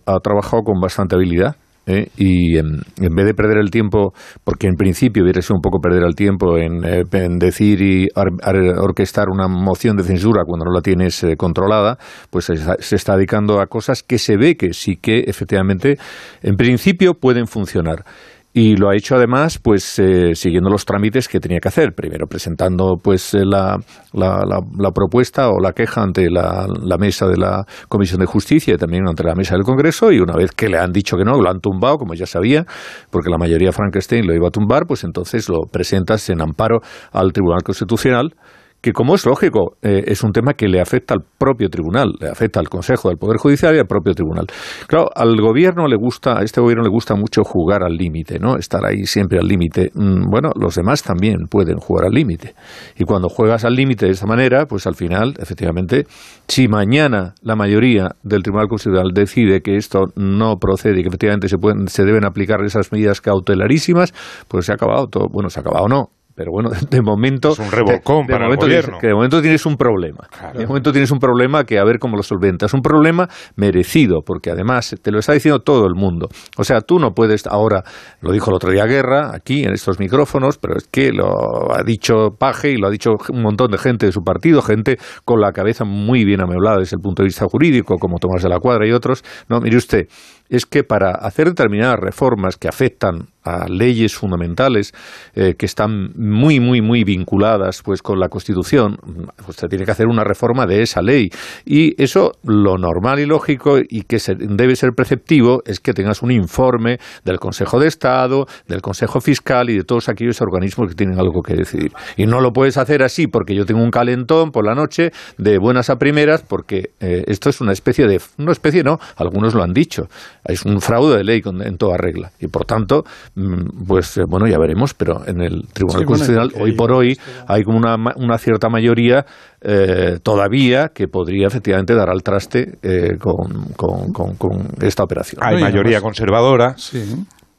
ha 0.07 0.18
trabajado 0.20 0.62
con 0.62 0.81
bastante 0.81 1.16
habilidad 1.16 1.57
¿eh? 1.90 2.09
y 2.16 2.59
en, 2.59 2.81
vez 2.96 3.26
de 3.26 3.35
perder 3.35 3.59
el 3.59 3.70
tiempo, 3.70 4.12
porque 4.44 4.66
en 4.66 4.76
principio 4.76 5.22
hubiera 5.22 5.42
sido 5.42 5.57
un 5.57 5.62
poco 5.62 5.81
perder 5.81 6.05
el 6.05 6.14
tiempo 6.14 6.57
en, 6.59 6.85
eh, 6.85 7.05
decir 7.38 7.83
y 7.83 8.09
orquestar 8.14 9.29
una 9.29 9.48
moción 9.48 9.96
de 9.96 10.05
censura 10.05 10.44
cuando 10.44 10.64
no 10.64 10.72
la 10.72 10.81
tienes 10.81 11.22
eh, 11.24 11.37
controlada, 11.37 11.98
pues 12.31 12.46
se 12.46 12.96
está 12.96 13.16
dedicando 13.16 13.61
a 13.61 13.66
cosas 13.66 14.03
que 14.03 14.18
se 14.18 14.37
ve 14.37 14.57
que 14.57 14.72
sí 14.72 14.96
que 14.96 15.20
efectivamente 15.26 15.96
en 16.42 16.57
principio 16.57 17.14
pueden 17.14 17.46
funcionar 17.46 18.05
y 18.52 18.76
lo 18.76 18.90
ha 18.90 18.96
hecho 18.96 19.14
además 19.14 19.58
pues 19.62 19.98
eh, 20.00 20.34
siguiendo 20.34 20.70
los 20.70 20.84
trámites 20.84 21.28
que 21.28 21.38
tenía 21.38 21.60
que 21.60 21.68
hacer. 21.68 21.92
Primero 21.94 22.26
presentando 22.26 22.96
pues 23.02 23.34
eh, 23.34 23.44
la, 23.44 23.78
la, 24.12 24.44
la, 24.76 24.90
propuesta 24.90 25.48
o 25.50 25.60
la 25.60 25.72
queja 25.72 26.02
ante 26.02 26.28
la, 26.30 26.66
mesa 26.98 27.26
de 27.26 27.36
la 27.36 27.64
comisión 27.88 28.18
de 28.20 28.26
justicia 28.26 28.74
y 28.74 28.76
también 28.76 29.06
ante 29.08 29.22
la 29.22 29.34
mesa 29.34 29.54
del 29.54 29.64
Congreso. 29.64 30.10
Y 30.10 30.18
una 30.18 30.34
vez 30.34 30.50
que 30.50 30.68
le 30.68 30.78
han 30.78 30.90
dicho 30.90 31.16
que 31.16 31.24
no 31.24 31.40
lo 31.40 31.48
han 31.48 31.60
tumbado 31.60 31.98
como 31.98 32.14
ya 32.14 32.26
sabía 32.26 32.64
porque 33.10 33.30
la 33.30 33.38
mayoría 33.38 33.72
Frankenstein 33.72 34.26
lo 34.26 34.34
iba 34.34 34.48
a 34.48 34.50
tumbar 34.50 34.86
pues 34.86 35.04
entonces 35.04 35.48
lo 35.48 35.60
presentas 35.70 36.28
en 36.30 36.40
amparo 36.40 36.80
al 37.12 37.32
Tribunal 37.32 37.62
Constitucional 37.62 38.34
que 38.80 38.92
como 38.92 39.14
es 39.14 39.26
lógico, 39.26 39.76
eh, 39.82 40.04
es 40.06 40.22
un 40.22 40.32
tema 40.32 40.54
que 40.54 40.68
le 40.68 40.80
afecta 40.80 41.14
al 41.14 41.22
propio 41.38 41.68
tribunal, 41.68 42.14
le 42.18 42.28
afecta 42.28 42.60
al 42.60 42.68
Consejo 42.68 43.08
del 43.08 43.18
Poder 43.18 43.36
Judicial 43.36 43.74
y 43.74 43.78
al 43.78 43.86
propio 43.86 44.14
tribunal. 44.14 44.46
Claro, 44.86 45.10
al 45.14 45.38
gobierno 45.40 45.86
le 45.86 45.96
gusta, 45.96 46.38
a 46.38 46.42
este 46.42 46.60
gobierno 46.60 46.84
le 46.84 46.90
gusta 46.90 47.14
mucho 47.14 47.42
jugar 47.44 47.82
al 47.82 47.94
límite, 47.94 48.38
¿no? 48.38 48.56
Estar 48.56 48.84
ahí 48.86 49.04
siempre 49.04 49.38
al 49.38 49.46
límite. 49.46 49.90
Mm, 49.94 50.30
bueno, 50.30 50.50
los 50.54 50.74
demás 50.74 51.02
también 51.02 51.46
pueden 51.50 51.78
jugar 51.78 52.06
al 52.06 52.12
límite. 52.12 52.54
Y 52.96 53.04
cuando 53.04 53.28
juegas 53.28 53.64
al 53.64 53.74
límite 53.74 54.06
de 54.06 54.12
esa 54.12 54.26
manera, 54.26 54.66
pues 54.66 54.86
al 54.86 54.94
final, 54.94 55.34
efectivamente, 55.38 56.06
si 56.48 56.68
mañana 56.68 57.34
la 57.42 57.56
mayoría 57.56 58.16
del 58.22 58.42
Tribunal 58.42 58.68
Constitucional 58.68 59.12
decide 59.12 59.60
que 59.60 59.76
esto 59.76 60.06
no 60.16 60.56
procede 60.56 61.00
y 61.00 61.02
que 61.02 61.08
efectivamente 61.08 61.48
se, 61.48 61.58
pueden, 61.58 61.88
se 61.88 62.04
deben 62.04 62.24
aplicar 62.24 62.64
esas 62.64 62.92
medidas 62.92 63.20
cautelarísimas, 63.20 64.14
pues 64.48 64.66
se 64.66 64.72
ha 64.72 64.76
acabado 64.76 65.06
todo. 65.08 65.28
Bueno, 65.28 65.50
se 65.50 65.60
ha 65.60 65.62
acabado 65.62 65.86
no 65.88 66.10
pero 66.34 66.52
bueno, 66.52 66.70
de 66.90 67.02
momento. 67.02 67.52
Es 67.52 67.58
un 67.58 67.70
revolcón 67.70 68.26
para 68.26 68.46
el 68.46 68.56
gobierno. 68.56 68.98
que 68.98 69.08
de 69.08 69.14
momento 69.14 69.40
tienes 69.40 69.64
un 69.66 69.76
problema. 69.76 70.28
De 70.54 70.66
momento 70.66 70.92
tienes 70.92 71.10
un 71.10 71.18
problema 71.18 71.64
que 71.64 71.78
a 71.78 71.84
ver 71.84 71.98
cómo 71.98 72.16
lo 72.16 72.22
solventas. 72.22 72.72
Un 72.74 72.82
problema 72.82 73.28
merecido, 73.56 74.22
porque 74.24 74.50
además 74.50 74.94
te 75.02 75.10
lo 75.10 75.18
está 75.18 75.32
diciendo 75.32 75.60
todo 75.60 75.86
el 75.86 75.94
mundo. 75.94 76.28
O 76.56 76.64
sea, 76.64 76.80
tú 76.80 76.98
no 76.98 77.12
puedes 77.12 77.46
ahora, 77.46 77.82
lo 78.20 78.32
dijo 78.32 78.50
el 78.50 78.56
otro 78.56 78.70
día 78.70 78.86
Guerra, 78.86 79.30
aquí 79.34 79.64
en 79.64 79.72
estos 79.72 79.98
micrófonos, 79.98 80.58
pero 80.58 80.76
es 80.76 80.88
que 80.88 81.12
lo 81.12 81.74
ha 81.74 81.82
dicho 81.82 82.30
Paje 82.38 82.70
y 82.72 82.76
lo 82.76 82.88
ha 82.88 82.90
dicho 82.90 83.12
un 83.32 83.42
montón 83.42 83.70
de 83.70 83.78
gente 83.78 84.06
de 84.06 84.12
su 84.12 84.22
partido, 84.22 84.62
gente 84.62 84.98
con 85.24 85.40
la 85.40 85.52
cabeza 85.52 85.84
muy 85.84 86.24
bien 86.24 86.40
ameblada 86.40 86.78
desde 86.78 86.96
el 86.96 87.02
punto 87.02 87.22
de 87.22 87.28
vista 87.28 87.46
jurídico, 87.46 87.96
como 87.98 88.18
Tomás 88.18 88.42
de 88.42 88.48
la 88.48 88.58
Cuadra 88.58 88.86
y 88.86 88.92
otros. 88.92 89.22
No, 89.48 89.60
mire 89.60 89.76
usted, 89.76 90.06
es 90.50 90.66
que 90.66 90.84
para 90.84 91.12
hacer 91.12 91.46
determinadas 91.46 91.98
reformas 91.98 92.56
que 92.56 92.68
afectan 92.68 93.28
a 93.42 93.66
leyes 93.68 94.14
fundamentales 94.14 94.92
eh, 95.34 95.54
que 95.56 95.64
están 95.64 96.10
muy 96.14 96.60
muy 96.60 96.82
muy 96.82 97.04
vinculadas 97.04 97.82
pues 97.82 98.02
con 98.02 98.20
la 98.20 98.28
Constitución 98.28 98.98
pues 99.44 99.56
se 99.56 99.68
tiene 99.68 99.86
que 99.86 99.92
hacer 99.92 100.08
una 100.08 100.24
reforma 100.24 100.66
de 100.66 100.82
esa 100.82 101.00
ley. 101.00 101.30
Y 101.64 102.00
eso 102.02 102.32
lo 102.42 102.76
normal 102.76 103.20
y 103.20 103.26
lógico 103.26 103.78
y 103.78 104.02
que 104.02 104.18
debe 104.38 104.76
ser 104.76 104.90
preceptivo 104.94 105.62
es 105.64 105.80
que 105.80 105.94
tengas 105.94 106.22
un 106.22 106.32
informe 106.32 106.98
del 107.24 107.38
Consejo 107.38 107.80
de 107.80 107.88
Estado 107.88 108.46
del 108.68 108.82
Consejo 108.82 109.20
Fiscal 109.20 109.70
y 109.70 109.76
de 109.76 109.84
todos 109.84 110.08
aquellos 110.08 110.40
organismos 110.42 110.88
que 110.88 110.94
tienen 110.94 111.18
algo 111.18 111.42
que 111.42 111.54
decidir. 111.54 111.92
Y 112.16 112.26
no 112.26 112.40
lo 112.40 112.52
puedes 112.52 112.76
hacer 112.76 113.02
así 113.02 113.26
porque 113.26 113.54
yo 113.54 113.64
tengo 113.64 113.82
un 113.82 113.90
calentón 113.90 114.50
por 114.50 114.66
la 114.66 114.74
noche 114.74 115.12
de 115.38 115.58
buenas 115.58 115.88
a 115.88 115.96
primeras 115.96 116.42
porque 116.42 116.90
eh, 117.00 117.24
esto 117.26 117.48
es 117.48 117.60
una 117.60 117.72
especie 117.72 118.06
de 118.06 118.20
una 118.38 118.52
especie 118.52 118.82
no 118.82 118.98
algunos 119.16 119.54
lo 119.54 119.62
han 119.62 119.72
dicho 119.72 120.08
es 120.44 120.64
un 120.64 120.81
fraude 120.81 121.18
de 121.18 121.24
ley 121.24 121.42
en 121.44 121.76
toda 121.76 121.96
regla. 121.96 122.31
Y 122.40 122.48
por 122.48 122.64
tanto, 122.64 123.05
mm, 123.35 123.87
pues 123.87 124.16
eh, 124.16 124.24
bueno, 124.29 124.46
ya 124.46 124.59
veremos, 124.59 124.94
pero 124.94 125.26
en 125.26 125.40
el 125.40 125.66
Tribunal 125.72 126.05
Constitucional 126.05 126.53
hoy 126.61 126.72
por 126.72 126.92
hoy 126.92 127.18
hay 127.46 127.62
como 127.62 127.79
una, 127.79 127.96
una 128.16 128.38
cierta 128.38 128.68
mayoría 128.68 129.24
eh, 129.61 130.18
todavía 130.22 130.88
que 130.94 131.09
podría 131.09 131.46
efectivamente 131.46 131.94
dar 131.94 132.11
al 132.11 132.22
traste 132.22 132.79
eh, 132.83 133.18
con, 133.18 133.72
con, 133.74 134.68
esta 134.81 135.05
operación. 135.05 135.42
Hay 135.44 135.61
mayoría 135.61 136.00
conservadora. 136.00 136.74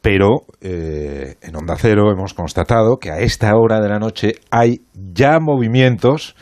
Pero 0.04 0.46
en 0.60 1.56
Onda 1.56 1.76
Cero 1.78 2.12
hemos 2.12 2.34
constatado 2.34 2.98
que 2.98 3.12
a 3.12 3.20
esta 3.20 3.56
hora 3.56 3.80
de 3.80 3.88
la 3.88 4.00
noche 4.00 4.34
hay 4.50 4.82
ya 5.14 5.38
movimientos 5.40 6.36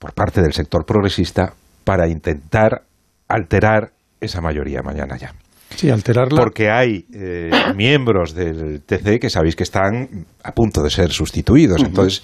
por 0.00 0.14
parte 0.14 0.42
del 0.42 0.52
sector 0.52 0.84
progresista 0.84 1.52
para 1.84 2.08
intentar 2.08 2.82
alterar 3.28 3.92
esa 4.20 4.40
mayoría 4.40 4.82
mañana 4.82 5.16
ya. 5.16 5.32
Sí, 5.76 5.90
alterarla. 5.90 6.40
Porque 6.40 6.70
hay 6.70 7.06
eh, 7.12 7.50
miembros 7.76 8.34
del 8.34 8.82
TC 8.82 9.20
que 9.20 9.30
sabéis 9.30 9.56
que 9.56 9.62
están 9.62 10.26
a 10.42 10.52
punto 10.52 10.82
de 10.82 10.90
ser 10.90 11.10
sustituidos. 11.10 11.82
Entonces, 11.82 12.22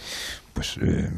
pues 0.53 0.77
eh, 0.83 1.09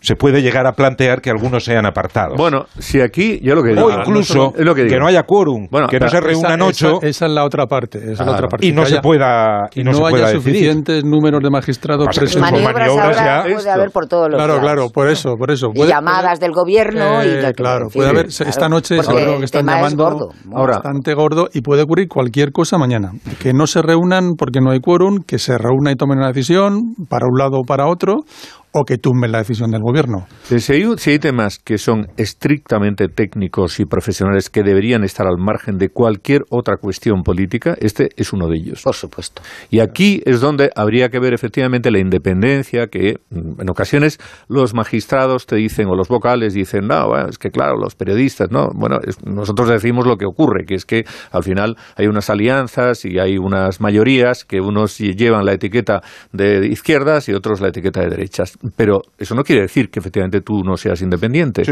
se 0.00 0.16
puede 0.16 0.42
llegar 0.42 0.66
a 0.66 0.72
plantear 0.72 1.20
que 1.20 1.30
algunos 1.30 1.64
sean 1.64 1.84
apartados. 1.86 2.36
Bueno, 2.36 2.64
si 2.78 3.00
aquí, 3.00 3.38
yo 3.42 3.54
lo 3.54 3.62
que 3.62 3.70
digo. 3.70 3.86
O 3.86 3.90
incluso 3.90 4.52
que, 4.52 4.98
no 4.98 5.06
haya 5.06 5.24
quórum, 5.24 5.68
que 5.88 6.00
no 6.00 6.08
se 6.08 6.20
reúnan 6.20 6.62
ocho. 6.62 7.00
Esa, 7.02 7.26
es 7.26 7.32
la 7.32 7.44
otra 7.44 7.66
parte. 7.66 7.98
Esa 7.98 8.12
es 8.12 8.20
la 8.20 8.32
otra 8.32 8.48
parte. 8.48 8.66
Y 8.66 8.72
no 8.72 8.86
se 8.86 9.00
pueda. 9.00 9.68
Y 9.74 9.84
no, 9.84 10.06
haya 10.06 10.28
suficientes 10.28 11.04
números 11.04 11.42
de 11.42 11.50
magistrados 11.50 12.08
presos. 12.16 12.40
Maniobras, 12.40 12.88
ahora 12.88 13.44
puede 13.44 13.70
haber 13.70 13.90
por 13.90 14.06
todos 14.06 14.28
los 14.30 14.36
Claro, 14.36 14.60
claro, 14.60 14.88
por 14.88 15.08
eso, 15.08 15.36
por 15.36 15.50
eso. 15.50 15.68
y 15.74 15.86
llamadas 15.86 16.40
del 16.40 16.52
gobierno. 16.52 17.24
y 17.24 17.52
claro, 17.52 17.88
puede 17.92 18.08
haber. 18.08 18.26
esta 18.26 18.68
noche 18.68 19.02
seguro 19.02 19.38
que 19.38 19.44
están 19.44 19.66
llamando 19.66 20.04
gordo, 20.04 20.28
bastante 20.44 21.14
gordo 21.14 21.48
y 21.52 21.60
puede 21.60 21.82
ocurrir 21.82 22.08
cualquier 22.08 22.52
cosa 22.52 22.78
mañana. 22.78 23.12
Que 23.40 23.52
no 23.52 23.66
se 23.66 23.82
reúnan 23.82 24.34
porque 24.38 24.60
no 24.60 24.70
hay 24.70 24.80
quórum, 24.80 25.22
que 25.26 25.38
se 25.38 25.58
reúnan 25.58 25.92
y 25.92 25.96
tomen 25.96 26.18
una 26.18 26.28
decisión 26.28 26.94
para 27.08 27.26
un 27.26 27.38
lado 27.38 27.58
o 27.60 27.64
para 27.64 27.86
otro 27.86 28.24
o 28.72 28.84
que 28.84 28.98
tumben 28.98 29.32
la 29.32 29.38
decisión 29.38 29.70
del 29.70 29.82
gobierno. 29.82 30.26
Si 30.44 30.72
hay, 30.72 31.18
temas 31.18 31.58
que 31.58 31.76
son 31.76 32.06
estrictamente 32.16 33.08
técnicos 33.08 33.80
y 33.80 33.84
profesionales 33.84 34.48
que 34.48 34.62
deberían 34.62 35.02
estar 35.02 35.26
al 35.26 35.38
margen 35.38 35.76
de 35.76 35.88
cualquier 35.88 36.42
otra 36.50 36.76
cuestión 36.76 37.22
política, 37.22 37.76
este 37.80 38.10
es 38.16 38.32
uno 38.32 38.46
de 38.48 38.56
ellos. 38.56 38.82
Por 38.82 38.94
supuesto. 38.94 39.42
Y 39.70 39.80
aquí 39.80 40.22
es 40.24 40.40
donde 40.40 40.70
habría 40.76 41.08
que 41.08 41.18
ver 41.18 41.34
efectivamente 41.34 41.90
la 41.90 41.98
independencia 41.98 42.86
que 42.86 43.16
mm, 43.30 43.60
en 43.60 43.70
ocasiones 43.70 44.18
los 44.48 44.72
magistrados 44.74 45.46
te 45.46 45.56
dicen 45.56 45.88
o 45.88 45.96
los 45.96 46.08
vocales 46.08 46.54
dicen, 46.54 46.86
no, 46.86 47.16
es 47.28 47.38
que 47.38 47.50
claro, 47.50 47.76
los 47.76 47.94
periodistas, 47.96 48.50
no, 48.50 48.68
bueno, 48.74 48.98
nosotros 49.24 49.68
decimos 49.68 50.06
lo 50.06 50.16
que 50.16 50.26
ocurre, 50.26 50.64
que 50.64 50.74
es 50.74 50.84
que 50.84 51.04
al 51.32 51.42
final 51.42 51.76
hay 51.96 52.06
unas 52.06 52.30
alianzas 52.30 53.04
y 53.04 53.18
hay 53.18 53.36
unas 53.36 53.80
mayorías 53.80 54.44
que 54.44 54.60
unos 54.60 54.98
llevan 54.98 55.44
la 55.44 55.52
etiqueta 55.52 56.02
de 56.32 56.68
izquierdas 56.68 57.28
y 57.28 57.32
otros 57.32 57.60
la 57.60 57.68
etiqueta 57.68 58.00
de 58.00 58.10
derechas 58.10 58.59
pero 58.76 59.02
eso 59.18 59.34
no 59.34 59.42
quiere 59.42 59.62
decir 59.62 59.90
que 59.90 60.00
efectivamente 60.00 60.40
tú 60.40 60.62
no 60.64 60.76
seas 60.76 61.00
independiente. 61.02 61.62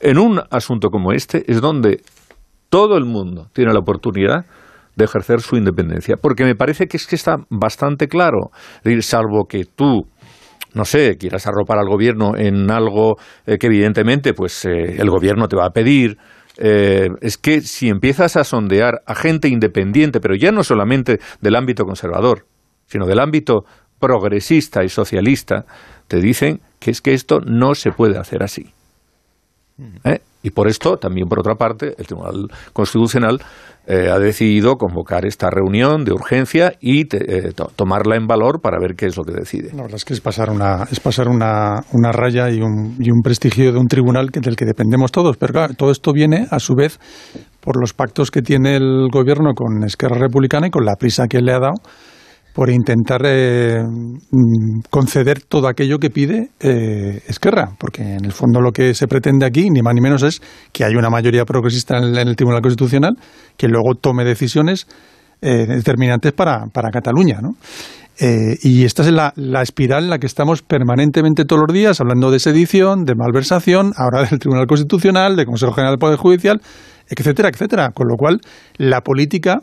En 0.00 0.18
un 0.18 0.40
asunto 0.50 0.88
como 0.88 1.12
este 1.12 1.44
es 1.50 1.60
donde 1.60 2.02
todo 2.68 2.96
el 2.96 3.04
mundo 3.04 3.48
tiene 3.52 3.72
la 3.72 3.80
oportunidad 3.80 4.46
de 4.96 5.04
ejercer 5.04 5.40
su 5.40 5.56
independencia, 5.56 6.16
porque 6.20 6.44
me 6.44 6.56
parece 6.56 6.86
que 6.86 6.96
es 6.96 7.06
que 7.06 7.16
está 7.16 7.36
bastante 7.50 8.08
claro, 8.08 8.50
salvo 9.00 9.44
que 9.48 9.64
tú 9.64 10.06
no 10.74 10.84
sé, 10.84 11.16
quieras 11.16 11.46
arropar 11.46 11.78
al 11.78 11.88
gobierno 11.88 12.36
en 12.36 12.70
algo 12.70 13.16
eh, 13.46 13.56
que 13.58 13.68
evidentemente 13.68 14.34
pues 14.34 14.64
eh, 14.64 14.96
el 14.98 15.08
gobierno 15.08 15.48
te 15.48 15.56
va 15.56 15.66
a 15.66 15.70
pedir, 15.70 16.18
eh, 16.58 17.08
es 17.20 17.38
que 17.38 17.60
si 17.60 17.88
empiezas 17.88 18.36
a 18.36 18.44
sondear 18.44 19.00
a 19.06 19.14
gente 19.14 19.48
independiente, 19.48 20.20
pero 20.20 20.34
ya 20.34 20.50
no 20.52 20.62
solamente 20.62 21.18
del 21.40 21.56
ámbito 21.56 21.84
conservador, 21.84 22.46
sino 22.86 23.06
del 23.06 23.20
ámbito 23.20 23.64
progresista 23.98 24.84
y 24.84 24.88
socialista, 24.88 25.64
te 26.08 26.20
dicen 26.20 26.60
que 26.80 26.90
es 26.90 27.00
que 27.00 27.14
esto 27.14 27.40
no 27.40 27.74
se 27.74 27.92
puede 27.92 28.18
hacer 28.18 28.42
así. 28.42 28.72
¿Eh? 30.04 30.18
Y 30.42 30.50
por 30.50 30.68
esto, 30.68 30.96
también 30.96 31.28
por 31.28 31.40
otra 31.40 31.54
parte, 31.54 31.94
el 31.98 32.06
Tribunal 32.06 32.48
Constitucional 32.72 33.40
eh, 33.86 34.08
ha 34.10 34.18
decidido 34.18 34.76
convocar 34.76 35.24
esta 35.24 35.50
reunión 35.50 36.04
de 36.04 36.12
urgencia 36.12 36.72
y 36.80 37.02
eh, 37.02 37.52
tomarla 37.74 38.16
en 38.16 38.26
valor 38.26 38.60
para 38.60 38.78
ver 38.80 38.94
qué 38.94 39.06
es 39.06 39.16
lo 39.16 39.24
que 39.24 39.32
decide. 39.32 39.70
La 39.74 39.82
verdad 39.82 39.96
es 39.96 40.04
que 40.04 40.14
es 40.14 40.20
pasar 40.20 40.50
una, 40.50 40.84
es 40.90 41.00
pasar 41.00 41.28
una, 41.28 41.80
una 41.92 42.12
raya 42.12 42.50
y 42.50 42.60
un, 42.60 42.96
y 43.00 43.10
un 43.10 43.20
prestigio 43.22 43.72
de 43.72 43.78
un 43.78 43.86
tribunal 43.86 44.28
del 44.28 44.56
que 44.56 44.64
dependemos 44.64 45.10
todos. 45.12 45.36
Pero 45.36 45.52
claro, 45.52 45.74
todo 45.74 45.90
esto 45.90 46.12
viene, 46.12 46.46
a 46.50 46.58
su 46.60 46.74
vez, 46.74 46.98
por 47.60 47.80
los 47.80 47.92
pactos 47.92 48.30
que 48.30 48.42
tiene 48.42 48.76
el 48.76 49.08
gobierno 49.12 49.54
con 49.54 49.84
Esquerra 49.84 50.18
Republicana 50.18 50.68
y 50.68 50.70
con 50.70 50.84
la 50.84 50.96
prisa 50.96 51.26
que 51.28 51.40
le 51.40 51.52
ha 51.52 51.58
dado 51.58 51.74
por 52.58 52.70
intentar 52.70 53.22
eh, 53.24 53.84
mm, 53.84 54.80
conceder 54.90 55.42
todo 55.42 55.68
aquello 55.68 55.98
que 56.00 56.10
pide 56.10 56.50
eh, 56.58 57.22
Esquerra, 57.28 57.70
porque 57.78 58.02
en 58.02 58.24
el 58.24 58.32
fondo 58.32 58.60
lo 58.60 58.72
que 58.72 58.94
se 58.94 59.06
pretende 59.06 59.46
aquí, 59.46 59.70
ni 59.70 59.80
más 59.80 59.94
ni 59.94 60.00
menos, 60.00 60.24
es 60.24 60.42
que 60.72 60.82
haya 60.82 60.98
una 60.98 61.08
mayoría 61.08 61.44
progresista 61.44 61.98
en 61.98 62.16
el, 62.16 62.34
Tribunal 62.34 62.60
Constitucional 62.60 63.14
que 63.56 63.68
luego 63.68 63.94
tome 63.94 64.24
decisiones 64.24 64.88
eh, 65.40 65.66
determinantes 65.68 66.32
para, 66.32 66.64
para 66.72 66.90
Cataluña. 66.90 67.38
¿no? 67.40 67.50
Eh, 68.18 68.56
y 68.60 68.84
esta 68.84 69.02
es 69.04 69.12
la, 69.12 69.32
la, 69.36 69.62
espiral 69.62 70.02
en 70.02 70.10
la 70.10 70.18
que 70.18 70.26
estamos 70.26 70.62
permanentemente 70.62 71.44
todos 71.44 71.62
los 71.68 71.72
días, 71.72 72.00
hablando 72.00 72.32
de 72.32 72.40
sedición, 72.40 73.04
de 73.04 73.14
malversación, 73.14 73.92
ahora 73.96 74.28
del 74.28 74.40
Tribunal 74.40 74.66
Constitucional, 74.66 75.36
del 75.36 75.46
Consejo 75.46 75.74
General 75.74 75.92
del 75.92 76.00
Poder 76.00 76.18
Judicial, 76.18 76.60
etcétera, 77.08 77.50
etcétera. 77.50 77.90
Con 77.94 78.08
lo 78.08 78.16
cual, 78.16 78.40
la 78.78 79.02
política 79.02 79.60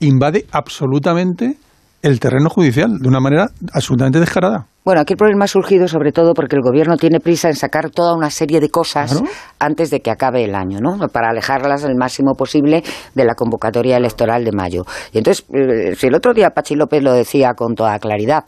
invade 0.00 0.46
absolutamente 0.52 1.58
el 2.04 2.20
terreno 2.20 2.50
judicial 2.50 2.98
de 3.00 3.08
una 3.08 3.18
manera 3.18 3.48
absolutamente 3.72 4.20
descarada. 4.20 4.66
Bueno, 4.84 5.00
aquí 5.00 5.14
el 5.14 5.16
problema 5.16 5.46
ha 5.46 5.48
surgido 5.48 5.88
sobre 5.88 6.12
todo 6.12 6.34
porque 6.34 6.54
el 6.54 6.60
gobierno 6.60 6.98
tiene 6.98 7.18
prisa 7.18 7.48
en 7.48 7.54
sacar 7.54 7.88
toda 7.88 8.14
una 8.14 8.28
serie 8.28 8.60
de 8.60 8.68
cosas 8.68 9.22
antes 9.64 9.90
de 9.90 10.00
que 10.00 10.10
acabe 10.10 10.44
el 10.44 10.54
año, 10.54 10.78
¿no? 10.80 11.08
Para 11.08 11.30
alejarlas 11.30 11.84
el 11.84 11.96
máximo 11.96 12.34
posible 12.34 12.82
de 13.14 13.24
la 13.24 13.34
convocatoria 13.34 13.96
electoral 13.96 14.44
de 14.44 14.52
mayo. 14.52 14.84
Y 15.12 15.18
entonces, 15.18 15.46
eh, 15.52 15.94
si 15.96 16.08
el 16.08 16.14
otro 16.14 16.34
día 16.34 16.50
Pachi 16.50 16.74
López 16.74 17.02
lo 17.02 17.12
decía 17.12 17.54
con 17.54 17.74
toda 17.74 17.98
claridad, 17.98 18.44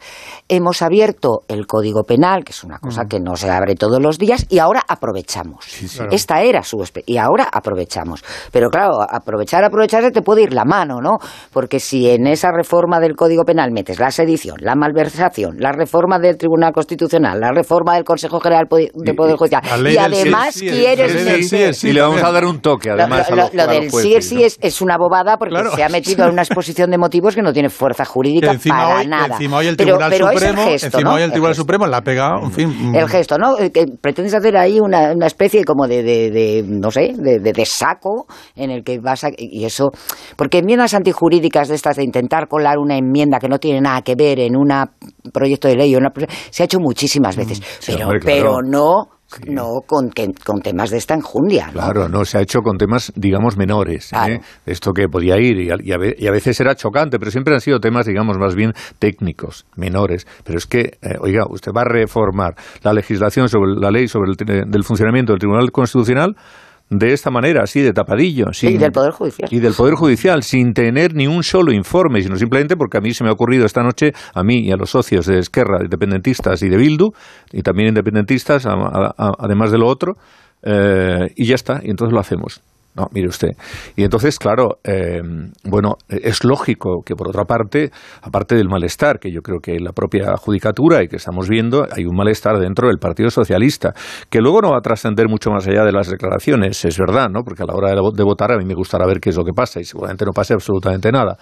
hemos 0.48 0.82
abierto 0.82 1.40
el 1.48 1.66
Código 1.66 2.04
Penal, 2.04 2.44
que 2.44 2.52
es 2.52 2.62
una 2.62 2.78
cosa 2.78 3.04
mm. 3.04 3.08
que 3.08 3.20
no 3.20 3.36
se 3.36 3.50
abre 3.50 3.74
todos 3.74 4.00
los 4.00 4.18
días, 4.18 4.46
y 4.50 4.58
ahora 4.58 4.82
aprovechamos. 4.86 5.64
Esta 6.10 6.42
era 6.42 6.62
su 6.62 6.76
y 7.06 7.16
ahora 7.16 7.48
aprovechamos. 7.50 8.22
Pero 8.52 8.68
claro, 8.68 9.00
aprovechar, 9.00 9.64
aprovecharse 9.64 10.10
te 10.10 10.22
puede 10.22 10.42
ir 10.42 10.52
la 10.52 10.64
mano, 10.64 11.00
¿no? 11.00 11.18
Porque 11.52 11.80
si 11.80 12.10
en 12.10 12.26
esa 12.26 12.52
reforma 12.52 13.00
del 13.00 13.16
Código 13.16 13.44
Penal 13.44 13.72
metes 13.72 13.98
la 13.98 14.10
sedición, 14.10 14.56
la 14.60 14.74
malversación, 14.74 15.56
la 15.58 15.72
reforma 15.72 16.18
de 16.18 16.26
del 16.26 16.36
Tribunal 16.36 16.72
Constitucional, 16.72 17.40
la 17.40 17.52
reforma 17.52 17.94
del 17.94 18.04
Consejo 18.04 18.40
General 18.40 18.66
de 18.68 19.14
Poder 19.14 19.36
Judicial. 19.36 19.62
Y 19.86 19.96
además 19.96 20.56
quieres... 20.58 21.05
y 21.08 21.92
le 21.92 22.00
vamos 22.00 22.22
a 22.22 22.32
dar 22.32 22.44
un 22.44 22.60
toque, 22.60 22.90
además. 22.90 23.30
Lo, 23.30 23.66
del 23.66 23.90
sí 23.90 24.16
sí 24.20 24.42
es, 24.42 24.80
una 24.80 24.96
bobada 24.96 25.36
porque 25.36 25.56
se 25.74 25.82
ha 25.82 25.88
metido 25.88 26.24
en 26.24 26.32
una 26.32 26.42
exposición 26.42 26.90
de 26.90 26.98
motivos 26.98 27.34
que 27.34 27.42
no 27.42 27.52
tiene 27.52 27.68
fuerza 27.68 28.04
jurídica 28.04 28.54
para 28.68 29.04
nada. 29.04 29.34
Encima 29.34 29.58
hoy 29.58 29.66
el 29.66 29.76
Tribunal 29.76 30.12
Supremo, 30.12 30.62
encima 30.68 31.14
hoy 31.14 31.22
el 31.22 31.30
Tribunal 31.30 31.54
Supremo 31.54 31.86
la 31.86 31.98
ha 31.98 32.02
pegado, 32.02 32.42
en 32.42 32.52
fin. 32.52 32.94
El 32.94 33.08
gesto, 33.08 33.38
¿no? 33.38 33.56
Que 33.56 33.86
pretendes 34.00 34.34
hacer 34.34 34.56
ahí 34.56 34.80
una, 34.80 35.12
una 35.12 35.26
especie 35.26 35.64
como 35.64 35.86
de, 35.86 36.02
de, 36.02 36.64
no 36.66 36.90
sé, 36.90 37.12
de, 37.16 37.38
de, 37.38 37.66
saco 37.66 38.26
en 38.54 38.70
el 38.70 38.84
que 38.84 38.98
vas 39.00 39.24
a... 39.24 39.28
Y 39.36 39.64
eso... 39.64 39.90
Porque 40.36 40.58
enmiendas 40.58 40.94
antijurídicas 40.94 41.68
de 41.68 41.74
estas 41.74 41.96
de 41.96 42.04
intentar 42.04 42.48
colar 42.48 42.78
una 42.78 42.96
enmienda 42.96 43.38
que 43.38 43.48
no 43.48 43.58
tiene 43.58 43.80
nada 43.80 44.02
que 44.02 44.14
ver 44.14 44.38
en 44.40 44.56
un 44.56 44.68
proyecto 45.32 45.68
de 45.68 45.76
ley 45.76 45.94
o 45.94 45.98
una 45.98 46.12
se 46.50 46.62
ha 46.62 46.66
hecho 46.66 46.78
muchísimas 46.80 47.36
mm, 47.36 47.40
veces, 47.40 47.62
pero, 47.86 48.08
pero 48.24 48.62
no 48.62 49.15
no 49.46 49.80
con, 49.86 50.10
con, 50.44 50.60
temas 50.60 50.90
de 50.90 50.98
esta 50.98 51.14
enjundia. 51.14 51.68
Claro, 51.72 52.08
no, 52.08 52.24
se 52.24 52.38
ha 52.38 52.40
hecho 52.40 52.60
con 52.60 52.78
temas, 52.78 53.12
digamos, 53.16 53.56
menores. 53.56 54.12
¿eh? 54.12 54.40
Esto 54.64 54.92
que 54.92 55.08
podía 55.08 55.38
ir 55.38 55.58
y 55.58 55.92
a, 55.92 56.30
veces 56.30 56.60
era 56.60 56.74
chocante, 56.74 57.18
pero 57.18 57.30
siempre 57.30 57.54
han 57.54 57.60
sido 57.60 57.80
temas, 57.80 58.06
digamos, 58.06 58.38
más 58.38 58.54
bien 58.54 58.72
técnicos, 58.98 59.66
menores. 59.76 60.26
Pero 60.44 60.58
es 60.58 60.66
que, 60.66 60.98
eh, 61.02 61.16
oiga, 61.20 61.44
usted 61.48 61.72
va 61.72 61.82
a 61.82 61.88
reformar 61.88 62.54
la 62.82 62.92
legislación 62.92 63.48
sobre 63.48 63.74
la 63.80 63.90
ley 63.90 64.08
sobre 64.08 64.30
el 64.30 64.70
del 64.70 64.84
funcionamiento 64.84 65.32
del 65.32 65.40
Tribunal 65.40 65.72
Constitucional 65.72 66.36
de 66.88 67.12
esta 67.12 67.30
manera, 67.30 67.62
así 67.64 67.80
de 67.80 67.92
tapadillo. 67.92 68.46
y 68.62 68.76
del 68.76 68.92
Poder 68.92 69.12
Judicial. 69.12 69.48
Y 69.50 69.58
del 69.58 69.74
Poder 69.74 69.94
Judicial, 69.94 70.42
sin 70.42 70.72
tener 70.72 71.14
ni 71.14 71.26
un 71.26 71.42
solo 71.42 71.72
informe, 71.72 72.22
sino 72.22 72.36
simplemente 72.36 72.76
porque 72.76 72.98
a 72.98 73.00
mí 73.00 73.12
se 73.12 73.24
me 73.24 73.30
ha 73.30 73.32
ocurrido 73.32 73.66
esta 73.66 73.82
noche, 73.82 74.12
a 74.34 74.42
mí 74.44 74.60
y 74.60 74.70
a 74.70 74.76
los 74.76 74.90
socios 74.90 75.26
de 75.26 75.38
Esquerra, 75.38 75.78
independentistas 75.82 76.62
y 76.62 76.68
de 76.68 76.76
Bildu, 76.76 77.10
y 77.52 77.62
también 77.62 77.88
independentistas, 77.88 78.66
además 78.66 79.72
de 79.72 79.78
lo 79.78 79.88
otro, 79.88 80.14
eh, 80.62 81.32
y 81.34 81.46
ya 81.46 81.56
está, 81.56 81.80
y 81.82 81.90
entonces 81.90 82.12
lo 82.12 82.20
hacemos. 82.20 82.62
No, 82.96 83.08
mire 83.12 83.28
usted. 83.28 83.50
Y 83.94 84.04
entonces, 84.04 84.38
claro, 84.38 84.78
eh, 84.82 85.20
bueno, 85.64 85.96
es 86.08 86.44
lógico 86.44 87.02
que 87.04 87.14
por 87.14 87.28
otra 87.28 87.44
parte, 87.44 87.90
aparte 88.22 88.54
del 88.54 88.68
malestar, 88.68 89.18
que 89.18 89.30
yo 89.30 89.42
creo 89.42 89.58
que 89.60 89.78
la 89.78 89.92
propia 89.92 90.34
judicatura 90.38 91.02
y 91.02 91.08
que 91.08 91.16
estamos 91.16 91.46
viendo, 91.48 91.86
hay 91.90 92.06
un 92.06 92.16
malestar 92.16 92.58
dentro 92.58 92.88
del 92.88 92.96
Partido 92.98 93.28
Socialista, 93.28 93.92
que 94.30 94.40
luego 94.40 94.62
no 94.62 94.70
va 94.70 94.78
a 94.78 94.80
trascender 94.80 95.28
mucho 95.28 95.50
más 95.50 95.66
allá 95.66 95.84
de 95.84 95.92
las 95.92 96.08
declaraciones, 96.08 96.82
es 96.86 96.98
verdad, 96.98 97.28
¿no? 97.28 97.42
Porque 97.44 97.64
a 97.64 97.66
la 97.66 97.74
hora 97.74 97.90
de, 97.90 98.24
votar 98.24 98.52
a 98.52 98.56
mí 98.56 98.64
me 98.64 98.74
gustará 98.74 99.06
ver 99.06 99.20
qué 99.20 99.28
es 99.28 99.36
lo 99.36 99.44
que 99.44 99.52
pasa 99.52 99.78
y 99.78 99.84
seguramente 99.84 100.24
no 100.24 100.32
pase 100.32 100.54
absolutamente 100.54 101.12
nada. 101.12 101.36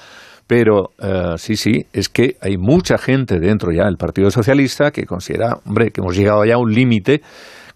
Pero 0.49 0.91
eh, 0.99 1.35
sí, 1.37 1.57
sí, 1.57 1.87
es 1.93 2.09
que 2.09 2.37
hay 2.41 2.57
mucha 2.59 2.99
gente 2.99 3.39
dentro 3.39 3.71
ya 3.73 3.85
del 3.85 3.97
Partido 3.97 4.31
Socialista 4.31 4.91
que 4.91 5.05
considera, 5.07 5.59
hombre, 5.65 5.91
que 5.91 6.01
hemos 6.01 6.17
llegado 6.17 6.45
ya 6.45 6.55
a 6.55 6.59
un 6.59 6.73
límite 6.73 7.23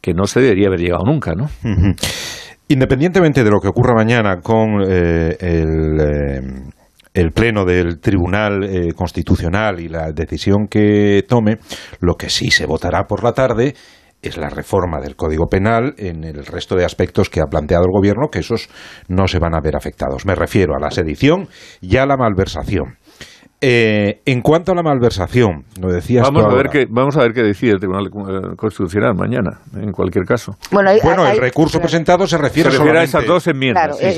que 0.01 0.15
no 0.15 0.27
se 0.27 0.41
debería 0.41 0.69
haber 0.69 0.81
llegado 0.81 1.05
nunca, 1.05 1.35
¿no? 1.35 1.49
Independientemente 2.71 3.45
de 3.45 3.51
lo 3.51 3.61
que 3.61 3.69
ocurra 3.69 3.95
mañana 3.95 4.41
con 4.43 4.83
eh, 4.83 5.37
eh, 5.41 6.43
el, 7.15 7.31
Pleno 7.31 7.65
del 7.65 7.99
Tribunal 7.99 8.63
eh, 8.63 8.93
Constitucional 8.93 9.81
y 9.81 9.89
la 9.89 10.13
decisión 10.13 10.67
que 10.69 11.25
tome, 11.27 11.57
lo 12.01 12.17
que 12.17 12.29
sí 12.29 12.51
se 12.51 12.67
votará 12.67 13.05
por 13.05 13.25
la 13.25 13.33
tarde 13.33 13.75
es 14.21 14.37
la 14.37 14.51
reforma 14.51 15.01
del 15.01 15.17
Código 15.17 15.47
Penal 15.47 15.95
en 15.97 16.25
el 16.25 16.45
resto 16.45 16.77
de 16.77 16.85
aspectos 16.85 17.31
que 17.31 17.41
ha 17.41 17.47
planteado 17.47 17.85
el 17.85 17.93
Gobierno, 17.93 18.29
que 18.31 18.41
esos 18.41 18.69
no 19.09 19.29
se 19.29 19.39
van 19.39 19.55
a 19.55 19.63
ver 19.63 19.75
afectados. 19.75 20.27
Me 20.27 20.35
refiero 20.35 20.75
a 20.77 20.81
la 20.81 20.91
sedición 20.91 21.49
y 21.81 21.97
a 21.97 22.05
la 22.05 22.19
malversación. 22.19 22.99
Eh, 23.61 24.21
en 24.25 24.41
cuanto 24.41 24.71
a 24.71 24.75
la 24.77 24.85
malversación, 24.85 25.65
lo 25.81 25.93
decías 25.93 26.23
vamos 26.23 26.45
a 26.45 26.55
ver 26.55 26.69
qué 26.69 26.87
Vamos 26.89 27.17
a 27.17 27.23
ver 27.23 27.33
qué 27.33 27.43
decide 27.43 27.73
el 27.73 27.79
Tribunal 27.79 28.09
Constitucional 28.57 29.15
mañana, 29.17 29.59
en 29.75 29.91
cualquier 29.91 30.25
caso. 30.25 30.53
Bueno, 30.71 30.93
el 30.93 31.39
recurso 31.39 31.81
presentado 31.81 32.27
se 32.27 32.39
refiere, 32.39 32.69
a 32.69 33.03
esas 33.03 33.27
dos 33.27 33.49
enmiendas. 33.49 34.01
Eh, 34.01 34.17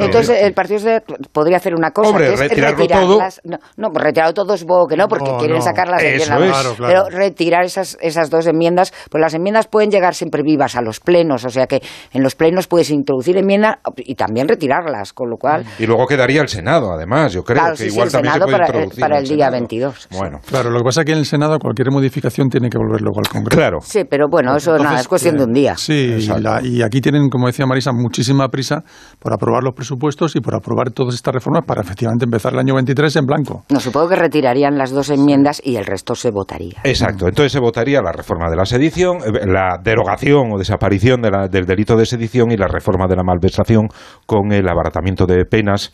entonces, 0.00 0.42
el 0.42 0.52
Partido 0.52 1.00
podría 1.30 1.58
hacer 1.58 1.74
una 1.74 1.92
cosa, 1.92 2.10
Hombre, 2.10 2.34
retirarlo 2.34 2.86
todo. 2.86 3.18
No, 3.44 3.58
no, 3.76 3.90
pues 3.90 4.04
retirarlo 4.04 4.34
todo 4.34 4.56
supongo 4.56 4.88
que 4.88 4.96
no, 4.96 5.06
porque 5.06 5.30
quieren 5.38 5.62
sacarlas 5.62 6.02
de 6.02 6.26
la 6.26 6.74
Pero 6.78 7.04
retirar 7.08 7.64
esas, 7.64 7.96
esas 8.00 8.30
dos 8.30 8.46
enmiendas, 8.48 8.92
pues 9.10 9.20
las 9.20 9.34
enmiendas 9.34 9.68
pueden 9.68 9.90
llegar 9.90 10.14
siempre 10.14 10.42
vivas 10.42 10.74
a 10.74 10.82
los 10.82 10.98
plenos, 10.98 11.44
o 11.44 11.50
sea 11.50 11.68
que 11.68 11.80
en 12.12 12.22
los 12.22 12.34
plenos 12.34 12.66
puedes 12.66 12.90
introducir 12.90 13.36
enmiendas 13.36 13.76
y 13.96 14.16
también 14.16 14.48
retirarlas, 14.48 15.12
con 15.12 15.30
lo 15.30 15.36
cual... 15.36 15.64
Y 15.78 15.86
luego 15.86 16.06
quedaría 16.06 16.42
el 16.42 16.48
Senado, 16.48 16.92
además, 16.92 17.32
yo 17.32 17.44
creo 17.44 17.74
que 17.76 17.86
igual 17.86 18.10
también 18.10 18.34
se 18.34 18.40
puede 18.40 18.58
para 18.58 18.71
el 18.72 19.28
día 19.28 19.50
22. 19.50 20.08
Bueno, 20.12 20.38
claro, 20.46 20.70
lo 20.70 20.78
que 20.78 20.84
pasa 20.84 21.00
es 21.02 21.06
que 21.06 21.12
en 21.12 21.18
el 21.18 21.26
Senado 21.26 21.58
cualquier 21.58 21.90
modificación 21.90 22.48
tiene 22.48 22.68
que 22.68 22.78
volver 22.78 23.00
luego 23.00 23.18
al 23.18 23.28
Congreso. 23.28 23.56
Claro. 23.56 23.78
Sí, 23.82 24.04
pero 24.08 24.26
bueno, 24.28 24.56
eso 24.56 24.76
nada, 24.78 25.00
es 25.00 25.08
cuestión 25.08 25.36
de 25.36 25.44
un 25.44 25.52
día. 25.52 25.76
Sí, 25.76 26.28
y, 26.62 26.82
aquí 26.82 27.00
tienen, 27.00 27.28
como 27.28 27.46
decía 27.46 27.66
Marisa, 27.66 27.92
muchísima 27.92 28.48
prisa 28.48 28.82
por 29.18 29.32
aprobar 29.32 29.62
los 29.62 29.74
presupuestos 29.74 30.36
y 30.36 30.40
por 30.40 30.54
aprobar 30.54 30.90
todas 30.90 31.14
estas 31.14 31.34
reformas 31.34 31.64
para 31.66 31.82
efectivamente 31.82 32.24
empezar 32.24 32.52
el 32.52 32.58
año 32.58 32.74
23 32.74 33.16
en 33.16 33.26
blanco. 33.26 33.64
No, 33.70 33.80
supongo 33.80 34.08
que 34.10 34.16
retirarían 34.16 34.76
las 34.76 34.90
dos 34.90 35.10
enmiendas 35.10 35.60
y 35.64 35.76
el 35.76 35.84
resto 35.84 36.14
se 36.14 36.30
votaría. 36.30 36.80
Exacto, 36.84 37.28
entonces 37.28 37.52
se 37.52 37.60
votaría 37.60 38.00
la 38.02 38.12
reforma 38.12 38.48
de 38.50 38.56
la 38.56 38.64
sedición, 38.64 39.18
eh, 39.18 39.46
la 39.46 39.78
derogación 39.82 40.52
o 40.52 40.58
desaparición 40.58 41.22
del 41.22 41.66
delito 41.66 41.96
de 41.96 42.06
sedición 42.06 42.50
y 42.50 42.56
la 42.56 42.68
reforma 42.68 43.06
de 43.06 43.16
la 43.16 43.22
malversación 43.22 43.88
con 44.26 44.52
el 44.52 44.68
abaratamiento 44.68 45.26
de 45.26 45.44
penas 45.44 45.92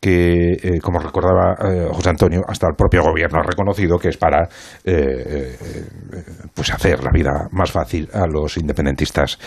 que, 0.00 0.52
eh, 0.52 0.80
como 0.82 0.98
recordaba 0.98 1.54
eh, 1.62 1.88
José 1.92 2.08
Antonio, 2.08 2.40
hasta 2.48 2.66
el 2.68 2.74
propio 2.74 3.02
gobierno 3.02 3.40
ha 3.40 3.42
reconocido 3.42 3.98
que 3.98 4.08
es 4.08 4.16
para 4.16 4.48
eh, 4.84 5.56
pues 6.54 6.72
hacer 6.72 7.04
la 7.04 7.10
vida 7.12 7.48
más 7.52 7.70
fácil 7.70 8.08
a 8.12 8.26
los 8.26 8.56
independentistas 8.56 9.38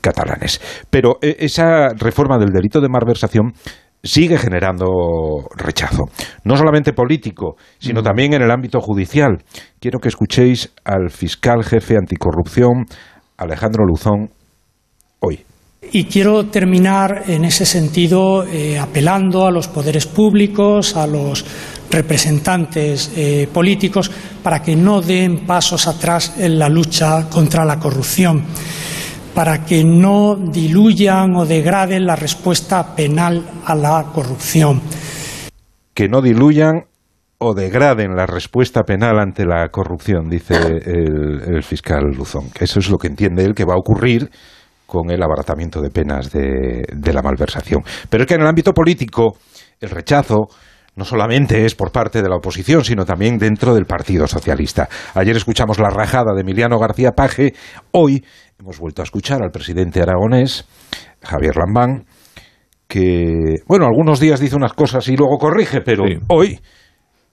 catalanes. 0.00 0.60
Pero 0.90 1.18
esa 1.20 1.88
reforma 1.96 2.38
del 2.38 2.50
delito 2.50 2.80
de 2.80 2.88
malversación 2.88 3.52
sigue 4.02 4.38
generando 4.38 4.86
rechazo, 5.56 6.04
no 6.44 6.56
solamente 6.56 6.92
político, 6.92 7.56
sino 7.78 8.00
mm. 8.00 8.04
también 8.04 8.34
en 8.34 8.42
el 8.42 8.50
ámbito 8.50 8.80
judicial. 8.80 9.38
Quiero 9.78 9.98
que 9.98 10.08
escuchéis 10.08 10.72
al 10.84 11.10
fiscal 11.10 11.64
jefe 11.64 11.96
anticorrupción, 11.96 12.86
Alejandro 13.36 13.84
Luzón, 13.84 14.30
hoy. 15.20 15.44
Y 15.82 16.04
quiero 16.04 16.46
terminar 16.46 17.24
en 17.26 17.44
ese 17.46 17.64
sentido 17.64 18.44
eh, 18.44 18.78
apelando 18.78 19.46
a 19.46 19.50
los 19.50 19.66
poderes 19.66 20.06
públicos, 20.06 20.94
a 20.94 21.06
los 21.06 21.44
representantes 21.90 23.10
eh, 23.16 23.48
políticos, 23.52 24.10
para 24.42 24.60
que 24.60 24.76
no 24.76 25.00
den 25.00 25.46
pasos 25.46 25.88
atrás 25.88 26.34
en 26.38 26.58
la 26.58 26.68
lucha 26.68 27.28
contra 27.30 27.64
la 27.64 27.78
corrupción, 27.78 28.44
para 29.34 29.64
que 29.64 29.82
no 29.82 30.36
diluyan 30.36 31.34
o 31.34 31.46
degraden 31.46 32.04
la 32.04 32.14
respuesta 32.14 32.94
penal 32.94 33.42
a 33.64 33.74
la 33.74 34.04
corrupción. 34.12 34.82
Que 35.94 36.08
no 36.08 36.20
diluyan 36.20 36.84
o 37.38 37.54
degraden 37.54 38.14
la 38.14 38.26
respuesta 38.26 38.82
penal 38.82 39.18
ante 39.18 39.46
la 39.46 39.66
corrupción, 39.70 40.28
dice 40.28 40.56
el, 40.56 41.54
el 41.56 41.62
fiscal 41.62 42.04
Luzón. 42.14 42.50
Eso 42.60 42.80
es 42.80 42.90
lo 42.90 42.98
que 42.98 43.08
entiende 43.08 43.44
él 43.44 43.54
que 43.54 43.64
va 43.64 43.72
a 43.72 43.78
ocurrir 43.78 44.30
con 44.90 45.08
el 45.10 45.22
abaratamiento 45.22 45.80
de 45.80 45.90
penas 45.90 46.32
de, 46.32 47.12
la 47.12 47.22
malversación. 47.22 47.82
Pero 48.08 48.24
es 48.24 48.28
que 48.28 48.34
en 48.34 48.40
el 48.40 48.48
ámbito 48.48 48.72
político 48.72 49.36
el 49.78 49.88
rechazo 49.88 50.48
no 50.96 51.04
solamente 51.04 51.64
es 51.64 51.76
por 51.76 51.92
parte 51.92 52.20
de 52.20 52.28
la 52.28 52.36
oposición, 52.36 52.84
sino 52.84 53.04
también 53.04 53.38
dentro 53.38 53.72
del 53.72 53.86
Partido 53.86 54.26
Socialista. 54.26 54.88
Ayer 55.14 55.36
escuchamos 55.36 55.78
la 55.78 55.90
rajada 55.90 56.34
de 56.34 56.40
Emiliano 56.40 56.78
García 56.78 57.12
Paje, 57.12 57.54
hoy 57.92 58.24
hemos 58.58 58.80
vuelto 58.80 59.00
a 59.00 59.04
escuchar 59.04 59.40
al 59.42 59.52
presidente 59.52 60.02
aragonés, 60.02 60.66
Javier 61.22 61.54
Lambán, 61.56 62.04
que, 62.88 63.62
bueno, 63.68 63.86
algunos 63.86 64.18
días 64.18 64.40
dice 64.40 64.56
unas 64.56 64.72
cosas 64.72 65.06
y 65.06 65.16
luego 65.16 65.38
corrige, 65.38 65.80
pero 65.82 66.02
hoy 66.28 66.58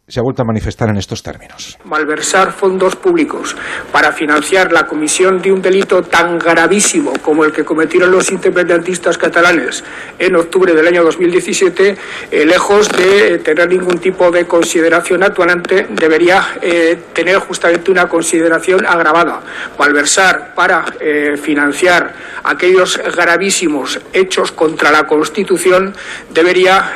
se 0.09 0.21
ha 0.21 0.23
vuelto 0.23 0.41
a 0.41 0.45
manifestar 0.45 0.87
en 0.87 0.95
estos 0.95 1.21
términos. 1.21 1.77
Malversar 1.83 2.53
fondos 2.53 2.95
públicos 2.95 3.57
para 3.91 4.13
financiar 4.13 4.71
la 4.71 4.87
comisión 4.87 5.41
de 5.41 5.51
un 5.51 5.61
delito 5.61 6.01
tan 6.01 6.39
gravísimo 6.39 7.11
como 7.21 7.43
el 7.43 7.51
que 7.51 7.65
cometieron 7.65 8.09
los 8.09 8.31
independentistas 8.31 9.17
catalanes 9.17 9.83
en 10.17 10.33
octubre 10.37 10.73
del 10.73 10.87
año 10.87 11.03
2017, 11.03 11.97
eh, 12.31 12.45
lejos 12.45 12.87
de 12.87 13.39
tener 13.39 13.67
ningún 13.67 13.97
tipo 13.97 14.31
de 14.31 14.45
consideración 14.47 15.23
actuante, 15.23 15.87
debería 15.89 16.55
eh, 16.61 16.97
tener 17.11 17.39
justamente 17.39 17.91
una 17.91 18.07
consideración 18.07 18.85
agravada. 18.85 19.41
Malversar 19.77 20.55
para 20.55 20.85
eh, 21.01 21.35
financiar 21.35 22.13
aquellos 22.45 22.97
gravísimos 23.13 23.99
hechos 24.13 24.53
contra 24.53 24.89
la 24.89 25.05
Constitución 25.05 25.93
debería 26.29 26.93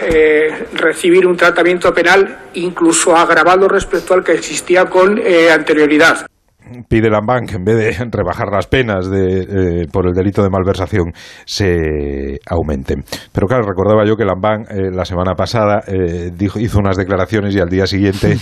recibir 0.74 1.28
un 1.28 1.36
tratamiento 1.36 1.93
penal 1.93 2.38
incluso 2.53 3.00
agravado 3.09 3.67
respecto 3.67 4.13
al 4.13 4.23
que 4.23 4.33
existía 4.33 4.85
con 4.85 5.17
eh, 5.17 5.51
anterioridad 5.51 6.25
pide 6.87 7.09
Lambán 7.09 7.47
que 7.47 7.55
en 7.55 7.65
vez 7.65 7.75
de 7.75 8.05
rebajar 8.11 8.47
las 8.49 8.67
penas 8.67 9.09
de, 9.09 9.41
eh, 9.41 9.87
por 9.91 10.07
el 10.07 10.13
delito 10.13 10.41
de 10.41 10.49
malversación 10.49 11.11
se 11.43 12.39
aumenten. 12.49 13.03
Pero 13.33 13.45
claro, 13.47 13.63
recordaba 13.67 14.05
yo 14.05 14.15
que 14.15 14.23
Lambán 14.23 14.61
eh, 14.69 14.89
la 14.89 15.03
semana 15.03 15.33
pasada 15.33 15.83
dijo, 16.33 16.59
hizo 16.59 16.79
unas 16.79 16.95
declaraciones 16.95 17.53
y 17.55 17.59
al 17.59 17.67
día 17.67 17.85
siguiente 17.87 18.37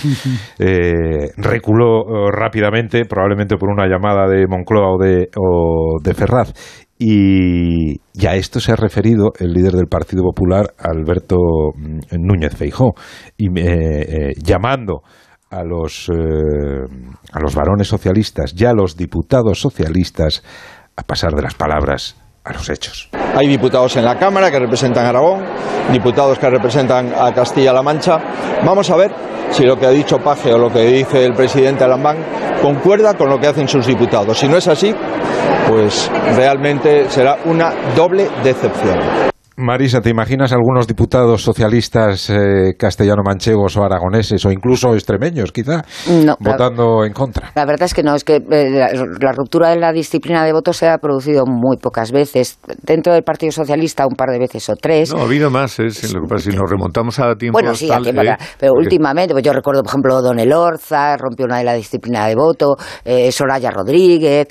reculó 1.37 2.29
rápidamente, 2.29 3.05
probablemente 3.05 3.55
por 3.57 3.69
una 3.69 3.87
llamada 3.87 4.27
de 4.27 4.45
Moncloa 4.47 4.93
o 4.93 4.97
de, 4.99 5.29
o 5.35 5.97
de 6.03 6.13
Ferraz. 6.13 6.53
Y, 7.01 8.01
a 8.27 8.35
esto 8.35 8.59
se 8.59 8.73
ha 8.73 8.75
referido 8.75 9.31
el 9.39 9.53
líder 9.53 9.71
del 9.71 9.87
Partido 9.87 10.21
Popular, 10.21 10.73
Alberto 10.77 11.37
mm, 11.73 11.99
Núñez 12.19 12.55
Feijó, 12.57 12.93
y, 13.37 13.47
eh, 13.57 13.61
eh, 13.61 14.33
llamando 14.35 15.01
a 15.49 15.63
los, 15.63 16.09
eh, 16.09 16.13
a 17.31 17.39
los 17.39 17.55
varones 17.55 17.87
socialistas 17.87 18.53
y 18.55 18.65
a 18.65 18.73
los 18.73 18.97
diputados 18.97 19.61
socialistas 19.61 20.43
a 20.97 21.03
pasar 21.03 21.31
de 21.33 21.41
las 21.41 21.55
palabras 21.55 22.17
Hay 23.35 23.47
diputados 23.47 23.95
en 23.97 24.05
la 24.05 24.17
Cámara 24.17 24.51
que 24.51 24.59
representan 24.59 25.05
a 25.05 25.09
Aragón, 25.09 25.45
diputados 25.91 26.37
que 26.39 26.49
representan 26.49 27.13
a 27.17 27.33
Castilla-La 27.33 27.81
Mancha. 27.81 28.17
Vamos 28.65 28.89
a 28.89 28.95
ver 28.95 29.11
si 29.51 29.63
lo 29.63 29.77
que 29.77 29.85
ha 29.85 29.91
dicho 29.91 30.17
Paje 30.19 30.53
o 30.53 30.57
lo 30.57 30.71
que 30.71 30.81
dice 30.81 31.25
el 31.25 31.33
presidente 31.33 31.83
Alambán 31.83 32.17
concuerda 32.61 33.15
con 33.15 33.29
lo 33.29 33.39
que 33.39 33.47
hacen 33.47 33.67
sus 33.67 33.85
diputados. 33.85 34.37
Si 34.37 34.47
no 34.47 34.57
es 34.57 34.67
así, 34.67 34.93
pues 35.67 36.09
realmente 36.35 37.09
será 37.09 37.37
una 37.45 37.71
doble 37.95 38.29
decepción. 38.43 38.99
Marisa, 39.59 40.01
¿te 40.01 40.09
imaginas 40.09 40.53
algunos 40.53 40.87
diputados 40.87 41.43
socialistas 41.43 42.29
eh, 42.29 42.75
castellano-manchegos 42.77 43.75
o 43.77 43.83
aragoneses 43.83 44.43
o 44.45 44.51
incluso 44.51 44.93
extremeños, 44.93 45.51
quizá, 45.51 45.83
votando 46.39 47.03
en 47.03 47.13
contra? 47.13 47.51
La 47.55 47.65
verdad 47.65 47.83
es 47.83 47.93
que 47.93 48.01
no, 48.01 48.15
es 48.15 48.23
que 48.23 48.37
eh, 48.37 48.69
la, 49.21 49.31
ruptura 49.33 49.69
de 49.69 49.79
la 49.79 49.91
disciplina 49.91 50.45
de 50.45 50.53
voto 50.53 50.71
se 50.71 50.87
ha 50.87 50.97
producido 50.97 51.45
muy 51.45 51.77
pocas 51.77 52.11
veces. 52.11 52.59
Dentro 52.83 53.13
del 53.13 53.23
Partido 53.23 53.51
Socialista, 53.51 54.07
un 54.07 54.15
par 54.15 54.29
de 54.29 54.39
veces 54.39 54.67
o 54.69 54.75
tres. 54.75 55.13
No, 55.13 55.21
ha 55.21 55.25
habido 55.25 55.49
más, 55.49 55.77
¿eh? 55.79 55.89
si, 55.89 56.07
nos 56.15 56.69
remontamos 56.69 57.19
a 57.19 57.35
tiempo. 57.35 57.59
Bueno, 57.59 57.75
sí, 57.75 57.91
a 57.91 57.99
tiempo, 57.99 58.21
pero 58.59 58.73
últimamente, 58.73 59.33
pues 59.33 59.43
yo 59.43 59.51
recuerdo, 59.51 59.83
por 59.83 59.89
ejemplo, 59.91 60.21
Don 60.21 60.39
Elorza 60.39 61.17
rompió 61.17 61.45
una 61.45 61.57
de 61.57 61.65
la 61.65 61.73
disciplina 61.73 62.27
de 62.27 62.35
voto, 62.35 62.75
Soraya 63.31 63.71
Rodríguez, 63.71 64.47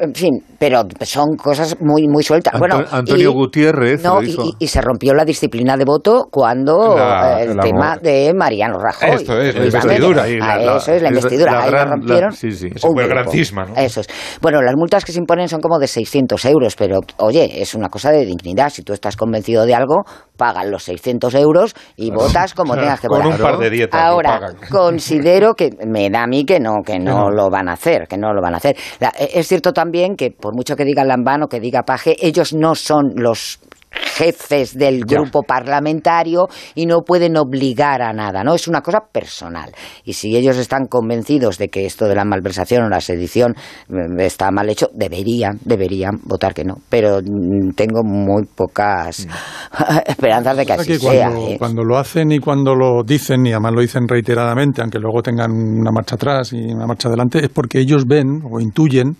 en 0.00 0.14
fin, 0.14 0.44
pero 0.58 0.82
son 1.02 1.36
cosas 1.36 1.76
muy 1.80 2.08
muy 2.08 2.22
sueltas. 2.22 2.58
bueno, 2.58 2.82
Antonio 2.90 3.32
Gutiérrez 3.32 4.02
y, 4.22 4.47
se 4.66 4.80
rompió 4.80 5.14
la 5.14 5.24
disciplina 5.24 5.76
de 5.76 5.84
voto 5.84 6.28
cuando 6.30 6.96
eh, 6.98 7.44
el 7.44 7.56
tema 7.58 7.96
de 7.96 8.32
Mariano 8.34 8.78
Rajoy. 8.78 9.10
Esto 9.10 9.40
es 9.40 9.54
la 9.54 9.64
investidura. 9.64 10.24
Ah, 10.42 10.76
eso 10.76 10.92
es 10.92 11.02
la 11.02 11.08
investidura. 11.08 11.62
Ahí 11.62 11.70
rompieron. 11.70 12.32
sí, 12.32 12.52
sí. 12.52 12.68
Eso 12.74 12.92
fue 12.92 13.04
el 13.04 13.08
gran 13.08 13.28
cisma, 13.30 13.64
¿no? 13.64 13.74
Eso 13.76 14.00
es. 14.00 14.08
Bueno, 14.40 14.62
las 14.62 14.74
multas 14.76 15.04
que 15.04 15.12
se 15.12 15.18
imponen 15.18 15.48
son 15.48 15.60
como 15.60 15.78
de 15.78 15.86
600 15.86 16.44
euros, 16.46 16.76
pero 16.76 17.00
oye, 17.18 17.62
es 17.62 17.74
una 17.74 17.88
cosa 17.88 18.10
de 18.10 18.24
dignidad. 18.24 18.70
Si 18.70 18.82
tú 18.82 18.92
estás 18.92 19.16
convencido 19.16 19.66
de 19.66 19.74
algo, 19.74 20.04
pagan 20.36 20.70
los 20.70 20.84
600 20.84 21.34
euros 21.34 21.74
y 21.96 22.10
votas 22.10 22.54
como 22.54 22.74
tengas 22.76 23.00
que 23.00 23.08
votar. 23.08 23.24
Con 23.24 23.32
un 23.34 23.38
par 23.40 23.58
de 23.58 23.70
dietas 23.70 24.00
Ahora, 24.00 24.40
considero 24.70 25.54
que 25.54 25.70
me 25.86 26.10
da 26.10 26.22
a 26.22 26.26
mí 26.26 26.44
que 26.44 26.60
no, 26.60 26.76
que 26.84 26.98
no, 26.98 27.30
lo 27.30 27.50
van 27.50 27.68
a 27.68 27.72
hacer, 27.72 28.06
que 28.08 28.16
no 28.16 28.32
lo 28.32 28.40
van 28.40 28.54
a 28.54 28.58
hacer. 28.58 28.76
es 29.18 29.46
cierto 29.46 29.72
también 29.72 30.16
que 30.16 30.30
por 30.30 30.54
mucho 30.54 30.76
que 30.76 30.84
diga 30.84 31.04
Lambán 31.04 31.42
o 31.42 31.48
que 31.48 31.60
diga 31.60 31.82
Paje, 31.82 32.16
ellos 32.20 32.54
no 32.54 32.74
son 32.74 33.12
los 33.16 33.60
jefes 33.90 34.76
del 34.76 35.04
grupo 35.04 35.42
parlamentario 35.42 36.48
y 36.74 36.86
no 36.86 37.02
pueden 37.06 37.36
obligar 37.36 38.02
a 38.02 38.12
nada, 38.12 38.42
¿no? 38.42 38.54
Es 38.54 38.66
una 38.66 38.80
cosa 38.80 38.98
personal. 39.12 39.70
Y 40.04 40.14
si 40.14 40.36
ellos 40.36 40.56
están 40.56 40.86
convencidos 40.86 41.58
de 41.58 41.68
que 41.68 41.86
esto 41.86 42.06
de 42.06 42.16
la 42.16 42.24
malversación 42.24 42.84
o 42.84 42.88
la 42.88 43.00
sedición 43.00 43.54
mm, 43.88 44.18
está 44.20 44.50
mal 44.50 44.68
hecho, 44.68 44.88
deberían, 44.92 45.58
deberían 45.64 46.18
votar 46.24 46.52
que 46.52 46.64
no. 46.64 46.74
Pero 46.88 47.20
mm, 47.20 47.74
tengo 47.76 48.02
muy 48.02 48.44
pocas 48.46 49.26
mm. 49.26 49.98
esperanzas 50.06 50.56
de 50.56 50.66
que 50.66 50.72
así 50.72 50.98
sea. 50.98 51.30
¿eh? 51.30 51.56
Cuando 51.58 51.84
lo 51.84 51.96
hacen 51.96 52.32
y 52.32 52.38
cuando 52.40 52.74
lo 52.74 53.04
dicen, 53.04 53.46
y 53.46 53.52
además 53.52 53.72
lo 53.74 53.80
dicen 53.80 54.08
reiteradamente, 54.08 54.82
aunque 54.82 54.98
luego 54.98 55.22
tengan 55.22 55.52
una 55.52 55.92
marcha 55.92 56.16
atrás 56.16 56.52
y 56.52 56.58
una 56.58 56.86
marcha 56.86 57.08
adelante, 57.08 57.38
es 57.44 57.50
porque 57.50 57.78
ellos 57.78 58.04
ven 58.06 58.42
o 58.50 58.60
intuyen 58.60 59.16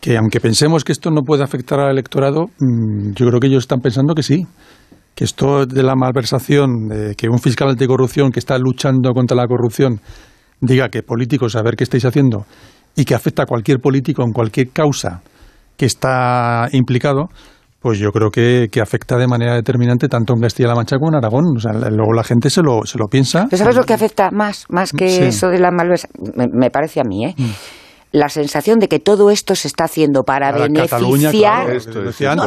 que 0.00 0.16
aunque 0.16 0.40
pensemos 0.40 0.84
que 0.84 0.92
esto 0.92 1.10
no 1.10 1.22
puede 1.22 1.42
afectar 1.42 1.80
al 1.80 1.90
electorado, 1.90 2.46
mm, 2.58 3.12
yo 3.14 3.26
creo 3.26 3.40
que 3.40 3.48
ellos 3.48 3.64
están 3.64 3.80
pensando 3.80 4.14
que 4.14 4.22
sí, 4.22 4.46
que 5.14 5.24
esto 5.24 5.66
de 5.66 5.82
la 5.82 5.96
malversación, 5.96 6.88
de 6.88 7.14
que 7.16 7.28
un 7.28 7.40
fiscal 7.40 7.68
anticorrupción 7.68 8.30
que 8.30 8.38
está 8.38 8.56
luchando 8.58 9.12
contra 9.12 9.36
la 9.36 9.46
corrupción 9.46 10.00
diga 10.60 10.88
que 10.88 11.02
políticos 11.02 11.56
a 11.56 11.62
ver 11.62 11.74
qué 11.74 11.84
estáis 11.84 12.04
haciendo 12.04 12.46
y 12.94 13.04
que 13.04 13.14
afecta 13.14 13.42
a 13.42 13.46
cualquier 13.46 13.78
político 13.78 14.22
en 14.22 14.32
cualquier 14.32 14.70
causa 14.70 15.22
que 15.76 15.86
está 15.86 16.68
implicado, 16.72 17.30
pues 17.80 17.98
yo 17.98 18.10
creo 18.10 18.30
que, 18.30 18.68
afecta 18.80 19.16
de 19.16 19.26
manera 19.28 19.54
determinante 19.54 20.08
tanto 20.08 20.34
en 20.34 20.40
Castilla-La 20.40 20.74
Mancha 20.74 20.98
como 20.98 21.10
en 21.10 21.16
Aragón. 21.16 21.44
O 21.56 21.60
sea, 21.60 21.72
luego 21.72 22.12
la 22.12 22.24
gente 22.24 22.50
se 22.50 22.62
lo, 22.62 22.84
se 22.84 22.98
lo 22.98 23.06
piensa. 23.06 23.46
¿Sabes 23.52 23.76
lo 23.76 23.84
que 23.84 23.94
afecta 23.94 24.30
más, 24.32 24.66
más 24.68 24.92
que 24.92 25.28
eso 25.28 25.48
de 25.48 25.60
la 25.60 25.70
malversación? 25.70 26.50
Me, 26.52 26.70
parece 26.70 27.00
a 27.00 27.04
mí, 27.04 27.26
¿eh? 27.26 27.34
Mm 27.36 27.77
la 28.12 28.28
sensación 28.28 28.78
de 28.78 28.88
que 28.88 28.98
todo 28.98 29.30
esto 29.30 29.54
se 29.54 29.68
está 29.68 29.84
haciendo 29.84 30.24
para, 30.24 30.52
beneficiar 30.52 31.68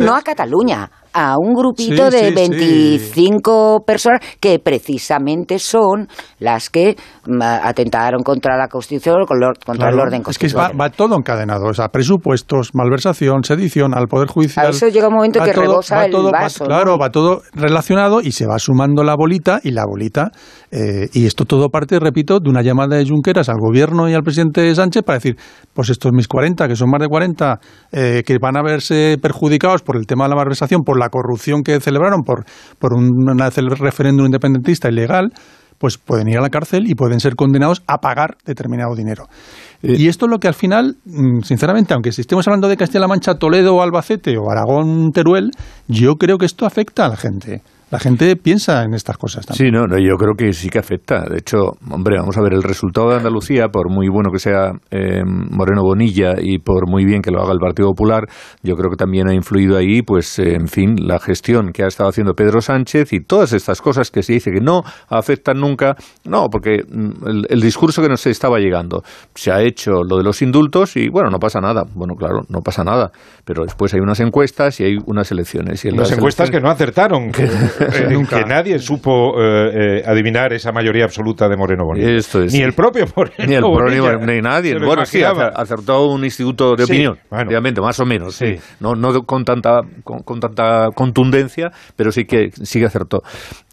no, 0.02 0.16
a 0.16 0.22
Cataluña, 0.22 0.92
a 1.14 1.36
un 1.38 1.54
grupito 1.54 2.10
de 2.10 2.32
25 2.32 3.84
personas 3.86 4.22
que 4.40 4.60
precisamente 4.60 5.60
son 5.60 6.08
las 6.40 6.70
que 6.70 6.96
mm, 7.26 7.42
atentaron 7.42 8.24
contra 8.24 8.58
la 8.58 8.68
Constitución, 8.68 9.26
contra 9.26 9.90
el 9.90 10.00
orden 10.00 10.24
constitucional. 10.24 10.72
Es 10.72 10.72
que 10.72 10.78
va, 10.78 10.90
todo 10.90 11.16
encadenado, 11.16 11.66
o 11.66 11.74
sea, 11.74 11.90
presupuestos, 11.90 12.72
malversación, 12.74 13.44
sedición, 13.44 13.94
al 13.94 14.08
Poder 14.08 14.28
Judicial. 14.28 14.68
A 14.68 14.70
eso 14.70 14.88
llega 14.88 15.08
un 15.08 15.16
momento 15.16 15.44
que 15.44 15.54
rebosa 15.54 16.06
el 16.06 16.14
vaso. 16.32 16.66
claro, 16.66 16.98
va 16.98 17.10
todo 17.10 17.42
relacionado 17.54 18.22
y 18.22 18.32
se 18.32 18.46
va 18.48 18.60
sumando 18.60 19.04
la 19.04 19.16
bolita 19.16 19.60
y 19.64 19.72
la 19.72 19.86
bolita. 19.86 20.32
Eh, 20.72 21.10
y 21.14 21.26
esto 21.26 21.46
todo 21.46 21.70
parte, 21.70 22.00
repito, 22.00 22.40
de 22.40 22.50
una 22.50 22.62
llamada 22.62 22.96
de 22.96 23.06
Junqueras 23.06 23.50
al 23.50 23.58
gobierno 23.60 24.10
y 24.10 24.14
al 24.14 24.24
presidente 24.24 24.74
Sánchez 24.74 25.04
para 25.04 25.18
decir, 25.18 25.36
pues 25.74 25.90
estos 25.90 26.12
mis 26.14 26.28
40, 26.28 26.68
que 26.68 26.76
son 26.76 26.90
más 26.90 27.02
de 27.02 27.08
40, 27.08 27.60
eh, 27.92 28.24
que 28.26 28.38
van 28.42 28.58
a 28.58 28.64
verse 28.64 29.18
perjudicados 29.22 29.82
por 29.82 29.98
el 29.98 30.06
tema 30.06 30.26
de 30.26 30.30
la 30.30 30.36
malversación, 30.36 30.82
por 30.84 30.98
la 31.02 31.10
corrupción 31.10 31.64
que 31.64 31.80
celebraron 31.80 32.22
por, 32.24 32.46
por 32.80 32.94
un 32.94 33.10
referéndum 33.80 34.26
independentista 34.26 34.90
ilegal, 34.90 35.34
pues 35.82 35.98
pueden 35.98 36.28
ir 36.28 36.38
a 36.38 36.42
la 36.42 36.50
cárcel 36.50 36.88
y 36.88 36.94
pueden 36.94 37.20
ser 37.20 37.36
condenados 37.36 37.82
a 37.88 37.98
pagar 37.98 38.38
determinado 38.46 38.96
dinero. 38.96 39.26
Eh, 39.82 39.96
y 39.98 40.08
esto 40.08 40.28
es 40.28 40.30
lo 40.30 40.38
que 40.38 40.48
al 40.48 40.54
final, 40.54 40.98
mm, 41.06 41.42
sinceramente, 41.42 41.96
aunque 41.96 42.12
si 42.12 42.22
estemos 42.22 42.48
hablando 42.48 42.70
de 42.70 42.78
Castilla-La 42.78 43.08
Mancha, 43.08 43.36
Toledo, 43.36 43.82
Albacete 43.82 44.38
o 44.38 44.52
Aragón, 44.52 45.12
Teruel, 45.12 45.50
yo 45.88 46.18
creo 46.18 46.38
que 46.38 46.46
esto 46.46 46.68
afecta 46.68 47.06
a 47.06 47.10
la 47.10 47.18
gente. 47.18 47.64
La 47.92 48.00
gente 48.00 48.38
piensa 48.38 48.84
en 48.84 48.94
estas 48.94 49.18
cosas 49.18 49.46
también. 49.46 49.68
Sí, 49.68 49.72
no, 49.72 49.86
no, 49.86 50.00
yo 50.00 50.16
creo 50.16 50.34
que 50.38 50.54
sí 50.54 50.70
que 50.70 50.80
afecta. 50.80 51.26
De 51.30 51.40
hecho, 51.40 51.74
hombre, 51.90 52.18
vamos 52.18 52.38
a 52.38 52.42
ver, 52.42 52.54
el 52.54 52.64
resultado 52.64 53.10
de 53.10 53.18
Andalucía, 53.18 53.68
por 53.68 53.92
muy 53.92 54.08
bueno 54.08 54.32
que 54.32 54.40
sea 54.40 54.72
eh, 54.92 55.24
Moreno 55.26 55.82
Bonilla 55.84 56.36
y 56.40 56.60
por 56.60 56.90
muy 56.90 57.04
bien 57.04 57.22
que 57.22 57.32
lo 57.32 57.42
haga 57.42 57.52
el 57.52 57.60
Partido 57.60 57.90
Popular, 57.90 58.28
yo 58.64 58.76
creo 58.76 58.90
que 58.90 58.96
también 58.96 59.28
ha 59.28 59.34
influido 59.34 59.78
ahí, 59.78 60.04
pues, 60.04 60.40
eh, 60.40 60.56
en 60.56 60.70
fin, 60.70 60.96
la 61.06 61.20
gestión 61.20 61.74
que 61.74 61.84
ha 61.84 61.88
estado 61.88 62.10
haciendo 62.10 62.34
Pedro 62.34 62.62
Sánchez 62.62 63.12
y 63.12 63.20
todas 63.20 63.52
estas 63.52 63.82
cosas 63.82 64.10
que 64.10 64.24
se 64.24 64.34
dice 64.34 64.52
que 64.52 64.62
no 64.62 64.84
afectan 65.10 65.60
nunca. 65.60 65.98
No, 66.24 66.48
porque 66.50 66.84
mm, 66.90 67.28
el, 67.28 67.46
el 67.50 67.60
discurso 67.60 68.02
que 68.02 68.08
nos 68.08 68.26
estaba 68.26 68.60
llegando 68.60 69.04
se 69.36 69.52
ha 69.52 69.62
hecho 69.62 70.04
lo 70.08 70.16
de 70.16 70.24
los 70.24 70.42
indultos 70.42 70.96
y, 70.96 71.10
bueno, 71.10 71.30
no 71.30 71.40
pasa 71.40 71.60
nada. 71.60 71.84
Bueno, 71.94 72.16
claro, 72.16 72.44
no 72.48 72.62
pasa 72.62 72.86
nada. 72.86 73.12
Pero 73.44 73.64
después 73.64 73.94
hay 73.94 74.00
unas 74.00 74.22
encuestas 74.22 74.80
y 74.80 74.86
hay 74.86 74.98
unas 75.06 75.30
elecciones. 75.32 75.84
Y 75.84 75.90
en 75.90 75.98
las 75.98 76.14
encuestas 76.14 76.50
que 76.50 76.62
no 76.62 76.70
acertaron. 76.70 77.32
Eh, 78.02 78.26
que 78.30 78.46
nadie 78.46 78.80
supo 78.80 79.34
eh, 79.42 80.00
eh, 80.00 80.04
adivinar 80.06 80.54
esa 80.54 80.72
mayoría 80.72 81.04
absoluta 81.04 81.48
de 81.48 81.58
Moreno 81.58 81.86
Bonilla. 81.86 82.20
ni 82.52 82.62
el 82.62 82.74
propio 82.74 83.06
Moreno 83.16 83.46
Ni 83.48 83.56
el 83.56 83.62
propio 83.62 84.20
ni 84.20 84.42
nadie. 84.42 84.78
Bueno, 84.80 85.06
sí, 85.06 85.22
acertó 85.24 86.08
un 86.08 86.24
instituto 86.24 86.76
de 86.76 86.84
opinión, 86.84 87.20
obviamente, 87.30 87.82
más 87.82 88.00
o 88.00 88.06
menos. 88.06 88.36
Sí. 88.36 88.56
No, 88.80 88.96
no 88.96 89.24
con, 89.24 89.44
tanta, 89.44 89.82
con, 90.04 90.40
tanta 90.40 90.90
contundencia, 90.96 91.72
pero 91.96 92.12
sí 92.12 92.26
que, 92.26 92.52
sí 92.52 92.80
que 92.80 92.86
acertó. 92.86 93.24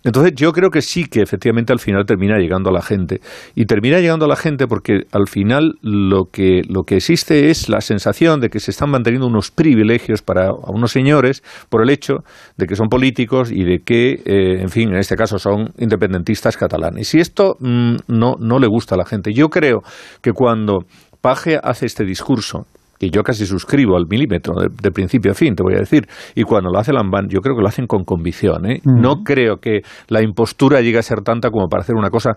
Entonces 0.05 0.33
yo 0.37 0.53
creo 0.53 0.71
que 0.71 0.81
sí 0.81 1.07
que 1.07 1.23
efectivamente 1.23 1.73
al 1.73 1.81
final 1.81 2.07
termina 2.07 2.39
llegando 2.39 2.71
a 2.71 2.73
la 2.73 2.83
gente. 2.83 3.21
Y 3.55 3.67
termina 3.67 3.99
llegando 3.99 4.27
a 4.27 4.29
la 4.29 4.37
gente 4.37 4.67
porque 4.67 5.03
al 5.13 5.27
final 5.29 5.75
lo 5.83 6.27
que, 6.31 6.63
lo 6.69 6.85
que 6.85 6.97
existe 6.97 7.51
es 7.51 7.69
la 7.69 7.81
sensación 7.81 8.41
de 8.41 8.49
que 8.49 8.61
se 8.61 8.71
están 8.71 8.91
manteniendo 8.91 9.27
unos 9.27 9.51
privilegios 9.51 10.23
para 10.23 10.53
unos 10.53 10.93
señores 10.93 11.43
por 11.69 11.83
el 11.83 11.91
hecho 11.91 12.19
de 12.57 12.67
que 12.67 12.77
son 12.77 12.89
políticos 12.89 13.51
y 13.51 13.65
de 13.65 13.81
que, 13.81 14.21
eh, 14.25 14.61
en 14.61 14.69
fin, 14.69 14.91
en 14.91 14.99
este 14.99 15.17
caso 15.17 15.39
son 15.39 15.73
independentistas 15.79 16.57
catalanes. 16.57 17.13
Y 17.15 17.21
esto 17.21 17.57
mm, 17.59 17.97
no, 18.07 18.37
no 18.39 18.59
le 18.59 18.69
gusta 18.69 18.95
a 18.95 18.99
la 18.99 19.05
gente. 19.05 19.33
Yo 19.33 19.49
creo 19.49 19.83
que 20.23 20.33
cuando 20.33 20.85
Paje 21.21 21.59
hace 21.61 21.87
este 21.87 22.05
discurso 22.05 22.67
que 22.99 23.11
yo 23.11 23.23
casi 23.23 23.47
suscribo 23.47 23.97
al 23.97 24.07
milímetro, 24.09 24.55
de, 24.55 24.91
principio 24.91 25.33
a 25.33 25.35
fin, 25.35 25.55
te 25.55 25.63
voy 25.63 25.75
a 25.75 25.79
decir. 25.79 26.07
Y 26.35 26.43
cuando 26.43 26.71
lo 26.71 26.79
hace 26.79 26.93
Lambán, 26.93 27.29
yo 27.29 27.41
creo 27.41 27.55
que 27.55 27.63
lo 27.63 27.69
hacen 27.69 27.87
con 27.87 28.05
convicción. 28.05 28.71
¿eh? 28.71 28.81
No 28.85 29.23
creo 29.25 29.59
que 29.59 29.83
la 30.09 30.23
impostura 30.23 30.81
llegue 30.81 30.99
a 30.99 31.03
ser 31.03 31.23
tanta 31.23 31.51
como 31.51 31.69
para 31.69 31.83
hacer 31.83 31.95
una 31.95 32.11
cosa 32.11 32.33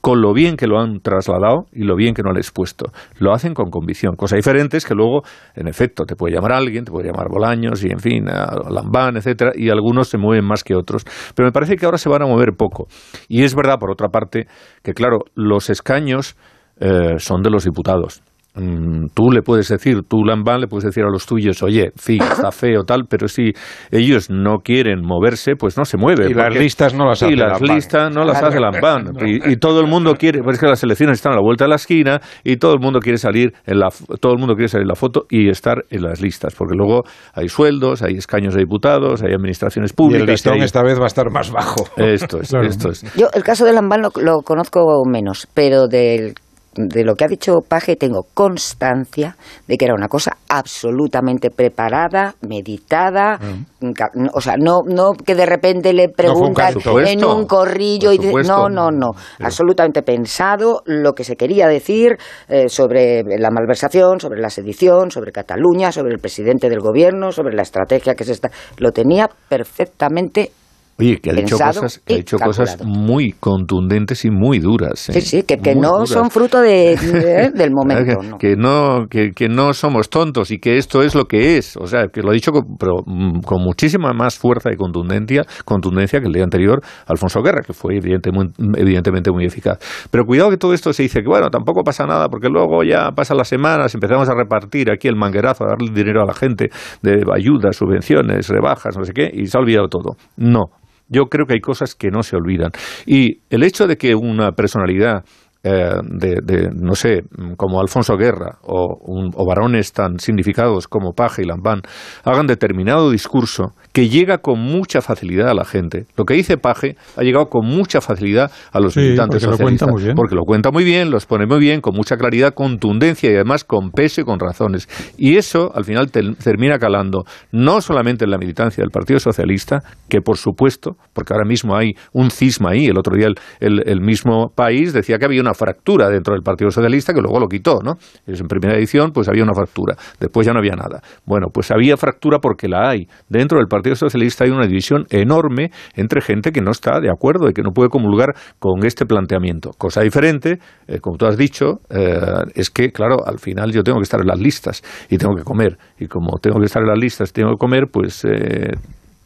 con 0.00 0.20
lo 0.20 0.32
bien 0.32 0.56
que 0.56 0.66
lo 0.66 0.78
han 0.80 1.00
trasladado 1.00 1.66
y 1.72 1.84
lo 1.84 1.96
bien 1.96 2.14
que 2.14 2.22
no 2.22 2.30
he 2.34 2.38
expuesto. 2.38 2.86
Lo 3.18 3.32
hacen 3.32 3.54
con 3.54 3.70
convicción. 3.70 4.16
Cosa 4.16 4.36
diferente 4.36 4.76
es 4.76 4.86
que 4.86 4.94
luego, 4.94 5.22
en 5.54 5.68
efecto, 5.68 6.04
te 6.04 6.16
puede 6.16 6.34
llamar 6.34 6.52
alguien, 6.52 6.84
te 6.84 6.90
puede 6.90 7.08
llamar 7.08 7.28
Bolaños 7.28 7.84
y, 7.84 7.88
en 7.90 7.98
fin, 7.98 8.28
a 8.28 8.70
Lambán, 8.70 9.16
etcétera, 9.16 9.52
y 9.54 9.70
algunos 9.70 10.08
se 10.08 10.18
mueven 10.18 10.44
más 10.44 10.64
que 10.64 10.74
otros. 10.74 11.04
Pero 11.34 11.46
me 11.46 11.52
parece 11.52 11.76
que 11.76 11.84
ahora 11.84 11.98
se 11.98 12.08
van 12.08 12.22
a 12.22 12.26
mover 12.26 12.52
poco. 12.56 12.86
Y 13.28 13.42
es 13.42 13.54
verdad, 13.54 13.78
por 13.78 13.90
otra 13.90 14.08
parte, 14.08 14.46
que, 14.82 14.92
claro, 14.92 15.20
los 15.34 15.70
escaños 15.70 16.36
eh, 16.78 17.18
son 17.18 17.42
de 17.42 17.50
los 17.50 17.64
diputados. 17.64 18.22
Mm, 18.56 19.08
tú 19.12 19.30
le 19.30 19.42
puedes 19.42 19.68
decir, 19.68 20.00
tú 20.08 20.24
Lambán 20.24 20.60
le 20.60 20.66
puedes 20.66 20.84
decir 20.84 21.04
a 21.04 21.10
los 21.10 21.26
tuyos, 21.26 21.62
oye, 21.62 21.90
sí, 21.96 22.18
está 22.20 22.50
feo 22.50 22.84
tal, 22.84 23.04
pero 23.08 23.28
si 23.28 23.52
ellos 23.90 24.30
no 24.30 24.58
quieren 24.64 25.02
moverse, 25.02 25.56
pues 25.56 25.76
no 25.76 25.84
se 25.84 25.98
mueve. 25.98 26.30
Y 26.30 26.34
las 26.34 26.54
listas 26.54 26.94
no 26.94 27.06
las 27.06 27.22
hace 27.22 27.32
Y 27.32 27.36
las 27.36 27.60
listas 27.60 28.14
no 28.14 28.24
las 28.24 28.42
hace 28.42 28.58
Lambán. 28.58 29.12
Y, 29.26 29.56
todo 29.56 29.80
el 29.80 29.86
mundo 29.86 30.14
quiere, 30.14 30.42
pues 30.42 30.54
es 30.54 30.60
que 30.60 30.66
las 30.66 30.82
elecciones 30.82 31.18
están 31.18 31.32
a 31.32 31.36
la 31.36 31.42
vuelta 31.42 31.64
de 31.64 31.70
la 31.70 31.76
esquina 31.76 32.20
y 32.44 32.56
todo 32.56 32.74
el 32.74 32.80
mundo 32.80 33.00
quiere 33.00 33.18
salir 33.18 33.52
en 33.66 33.78
la, 33.78 33.88
todo 34.20 34.32
el 34.32 34.38
mundo 34.38 34.54
quiere 34.54 34.68
salir 34.68 34.82
en 34.82 34.88
la 34.88 34.94
foto 34.94 35.26
y 35.28 35.48
estar 35.48 35.84
en 35.90 36.02
las 36.02 36.20
listas, 36.20 36.54
porque 36.54 36.74
luego 36.76 37.02
hay 37.34 37.48
sueldos, 37.48 38.02
hay 38.02 38.14
escaños 38.14 38.54
de 38.54 38.60
diputados, 38.60 39.22
hay 39.22 39.32
administraciones 39.32 39.92
públicas. 39.92 40.20
Y 40.20 40.22
el 40.22 40.30
listón 40.30 40.62
esta 40.62 40.82
vez 40.82 40.98
va 40.98 41.04
a 41.04 41.08
estar 41.08 41.30
más 41.30 41.50
bajo. 41.50 41.84
Esto 41.96 42.40
es, 42.40 42.52
esto 42.62 42.90
es. 42.90 43.02
Yo 43.14 43.26
el 43.34 43.42
caso 43.42 43.64
de 43.64 43.72
Lambán 43.72 44.02
lo, 44.02 44.10
lo 44.22 44.42
conozco 44.42 45.02
menos, 45.06 45.48
pero 45.54 45.88
del 45.88 46.34
de 46.76 47.04
lo 47.04 47.14
que 47.14 47.24
ha 47.24 47.28
dicho 47.28 47.60
Paje 47.66 47.96
tengo 47.96 48.26
constancia 48.34 49.36
de 49.66 49.76
que 49.76 49.84
era 49.86 49.94
una 49.94 50.08
cosa 50.08 50.36
absolutamente 50.48 51.50
preparada, 51.50 52.34
meditada, 52.42 53.38
mm. 53.38 54.28
o 54.32 54.40
sea, 54.40 54.54
no, 54.58 54.82
no 54.86 55.12
que 55.12 55.34
de 55.34 55.46
repente 55.46 55.92
le 55.92 56.08
preguntan 56.08 56.74
en 57.06 57.24
un 57.24 57.46
corrillo 57.46 58.12
y 58.12 58.18
no, 58.18 58.68
no, 58.68 58.90
no, 58.90 59.12
absolutamente 59.40 60.02
pensado 60.02 60.82
lo 60.84 61.12
que 61.14 61.24
se 61.24 61.36
quería 61.36 61.66
decir 61.66 62.16
eh, 62.48 62.68
sobre 62.68 63.22
la 63.38 63.50
malversación, 63.50 64.20
sobre 64.20 64.40
la 64.40 64.50
sedición, 64.50 65.10
sobre 65.10 65.32
Cataluña, 65.32 65.92
sobre 65.92 66.12
el 66.12 66.20
presidente 66.20 66.68
del 66.68 66.80
gobierno, 66.80 67.32
sobre 67.32 67.54
la 67.54 67.62
estrategia 67.62 68.14
que 68.14 68.24
se 68.24 68.32
está, 68.32 68.50
lo 68.78 68.92
tenía 68.92 69.28
perfectamente 69.48 70.50
Oye, 70.98 71.18
que 71.18 71.30
ha 71.30 71.34
dicho 71.34 71.58
cosas, 71.58 72.02
ha 72.08 72.14
dicho 72.14 72.38
cosas 72.38 72.82
muy 72.82 73.32
contundentes 73.32 74.24
y 74.24 74.30
muy 74.30 74.60
duras. 74.60 75.10
¿eh? 75.10 75.12
Sí, 75.14 75.20
sí, 75.20 75.42
que, 75.42 75.58
que 75.58 75.74
no 75.74 76.06
son 76.06 76.30
fruto 76.30 76.60
de, 76.62 76.96
del 77.54 77.70
momento. 77.70 78.38
que, 78.38 78.56
no. 78.56 79.06
Que, 79.10 79.32
que, 79.32 79.48
no 79.48 79.74
somos 79.74 80.08
tontos 80.08 80.50
y 80.50 80.58
que 80.58 80.78
esto 80.78 81.02
es 81.02 81.14
lo 81.14 81.26
que 81.26 81.58
es. 81.58 81.76
O 81.76 81.86
sea, 81.86 82.08
que 82.08 82.22
lo 82.22 82.30
ha 82.30 82.32
dicho 82.32 82.50
con, 82.50 82.76
pero, 82.78 83.02
mm, 83.04 83.40
con 83.40 83.62
muchísima 83.62 84.14
más 84.14 84.38
fuerza 84.38 84.70
y 84.72 84.76
contundencia, 84.76 85.42
contundencia 85.66 86.20
que 86.20 86.28
el 86.28 86.32
día 86.32 86.44
anterior 86.44 86.80
Alfonso 87.06 87.42
Guerra, 87.42 87.60
que 87.60 87.74
fue 87.74 87.96
evidente, 87.96 88.30
muy, 88.32 88.46
evidentemente 88.76 89.30
muy 89.30 89.44
eficaz. 89.44 89.78
Pero 90.10 90.24
cuidado 90.24 90.48
que 90.48 90.56
todo 90.56 90.72
esto 90.72 90.94
se 90.94 91.02
dice 91.02 91.20
que, 91.20 91.28
bueno, 91.28 91.50
tampoco 91.50 91.82
pasa 91.84 92.06
nada, 92.06 92.28
porque 92.28 92.48
luego 92.48 92.82
ya 92.84 93.10
pasan 93.10 93.36
las 93.36 93.48
semanas, 93.48 93.94
empezamos 93.94 94.30
a 94.30 94.34
repartir 94.34 94.90
aquí 94.90 95.08
el 95.08 95.16
manguerazo, 95.16 95.64
a 95.64 95.68
darle 95.68 95.92
dinero 95.92 96.22
a 96.22 96.26
la 96.26 96.34
gente 96.34 96.70
de 97.02 97.22
ayudas, 97.34 97.76
subvenciones, 97.76 98.48
rebajas, 98.48 98.96
no 98.96 99.04
sé 99.04 99.12
qué, 99.12 99.30
y 99.30 99.46
se 99.46 99.58
ha 99.58 99.60
olvidado 99.60 99.88
todo. 99.88 100.16
No, 100.36 100.64
yo 101.08 101.26
creo 101.26 101.46
que 101.46 101.54
hay 101.54 101.60
cosas 101.60 101.94
que 101.94 102.10
no 102.10 102.22
se 102.22 102.36
olvidan. 102.36 102.70
Y 103.06 103.40
el 103.50 103.62
hecho 103.62 103.86
de 103.86 103.96
que 103.96 104.14
una 104.14 104.52
personalidad 104.52 105.24
eh, 105.68 106.00
de, 106.04 106.70
no 106.72 106.94
sé, 106.94 107.22
como 107.56 107.80
Alfonso 107.80 108.16
Guerra 108.16 108.58
o, 108.62 109.32
o, 109.34 109.46
varones 109.46 109.92
tan 109.92 110.20
significados 110.20 110.86
como 110.86 111.12
Paja 111.12 111.42
y 111.42 111.44
Lambán 111.44 111.80
hagan 112.22 112.46
determinado 112.46 113.10
discurso 113.10 113.72
que 113.96 114.10
llega 114.10 114.36
con 114.36 114.60
mucha 114.60 115.00
facilidad 115.00 115.48
a 115.48 115.54
la 115.54 115.64
gente. 115.64 116.04
Lo 116.18 116.26
que 116.26 116.34
dice 116.34 116.58
Paje 116.58 116.96
ha 117.16 117.22
llegado 117.22 117.46
con 117.46 117.66
mucha 117.66 118.02
facilidad 118.02 118.50
a 118.70 118.78
los 118.78 118.94
militantes 118.94 119.42
porque 119.42 119.56
socialistas. 119.56 119.88
Lo 119.88 119.94
cuenta 119.94 119.96
muy 119.96 120.02
bien. 120.02 120.14
Porque 120.14 120.34
lo 120.34 120.42
cuenta 120.42 120.70
muy 120.70 120.84
bien, 120.84 121.10
los 121.10 121.24
pone 121.24 121.46
muy 121.46 121.60
bien, 121.60 121.80
con 121.80 121.94
mucha 121.94 122.18
claridad, 122.18 122.52
contundencia 122.52 123.30
y 123.30 123.34
además 123.36 123.64
con 123.64 123.92
peso 123.92 124.20
y 124.20 124.24
con 124.24 124.38
razones. 124.38 124.86
Y 125.16 125.36
eso 125.38 125.74
al 125.74 125.86
final 125.86 126.10
termina 126.10 126.78
calando 126.78 127.24
no 127.52 127.80
solamente 127.80 128.26
en 128.26 128.32
la 128.32 128.36
militancia 128.36 128.82
del 128.82 128.90
Partido 128.90 129.18
Socialista, 129.18 129.78
que 130.10 130.20
por 130.20 130.36
supuesto, 130.36 130.96
porque 131.14 131.32
ahora 131.32 131.48
mismo 131.48 131.74
hay 131.74 131.92
un 132.12 132.30
cisma 132.30 132.72
ahí, 132.72 132.84
el 132.84 132.98
otro 132.98 133.16
día 133.16 133.28
el, 133.60 133.82
el 133.88 134.00
mismo 134.02 134.52
país 134.54 134.92
decía 134.92 135.16
que 135.16 135.24
había 135.24 135.40
una 135.40 135.54
fractura 135.54 136.10
dentro 136.10 136.34
del 136.34 136.42
Partido 136.42 136.70
Socialista 136.70 137.14
que 137.14 137.22
luego 137.22 137.40
lo 137.40 137.46
quitó, 137.46 137.78
¿no? 137.82 137.94
En 138.26 138.46
primera 138.46 138.76
edición 138.76 139.12
pues 139.12 139.26
había 139.26 139.42
una 139.42 139.54
fractura, 139.54 139.96
después 140.20 140.46
ya 140.46 140.52
no 140.52 140.58
había 140.58 140.76
nada. 140.76 141.00
Bueno, 141.24 141.46
pues 141.50 141.70
había 141.70 141.96
fractura 141.96 142.40
porque 142.40 142.68
la 142.68 142.90
hay. 142.90 143.08
Dentro 143.30 143.56
del 143.56 143.68
Partido 143.68 143.85
Socialista 143.94 144.44
hay 144.44 144.50
una 144.50 144.66
división 144.66 145.04
enorme 145.10 145.70
entre 145.94 146.20
gente 146.20 146.50
que 146.50 146.60
no 146.60 146.70
está 146.70 147.00
de 147.00 147.10
acuerdo 147.10 147.48
y 147.48 147.52
que 147.52 147.62
no 147.62 147.70
puede 147.70 147.88
comulgar 147.88 148.34
con 148.58 148.84
este 148.84 149.06
planteamiento. 149.06 149.70
Cosa 149.78 150.00
diferente, 150.00 150.58
eh, 150.88 150.98
como 151.00 151.16
tú 151.16 151.26
has 151.26 151.36
dicho, 151.36 151.80
eh, 151.90 152.18
es 152.54 152.70
que, 152.70 152.90
claro, 152.90 153.18
al 153.26 153.38
final 153.38 153.72
yo 153.72 153.82
tengo 153.82 153.98
que 153.98 154.04
estar 154.04 154.20
en 154.20 154.26
las 154.26 154.40
listas 154.40 154.82
y 155.10 155.18
tengo 155.18 155.34
que 155.36 155.44
comer. 155.44 155.78
Y 155.98 156.06
como 156.06 156.38
tengo 156.38 156.58
que 156.58 156.66
estar 156.66 156.82
en 156.82 156.88
las 156.88 156.98
listas 156.98 157.30
y 157.30 157.32
tengo 157.32 157.50
que 157.50 157.58
comer, 157.58 157.84
pues 157.92 158.24
eh, 158.24 158.72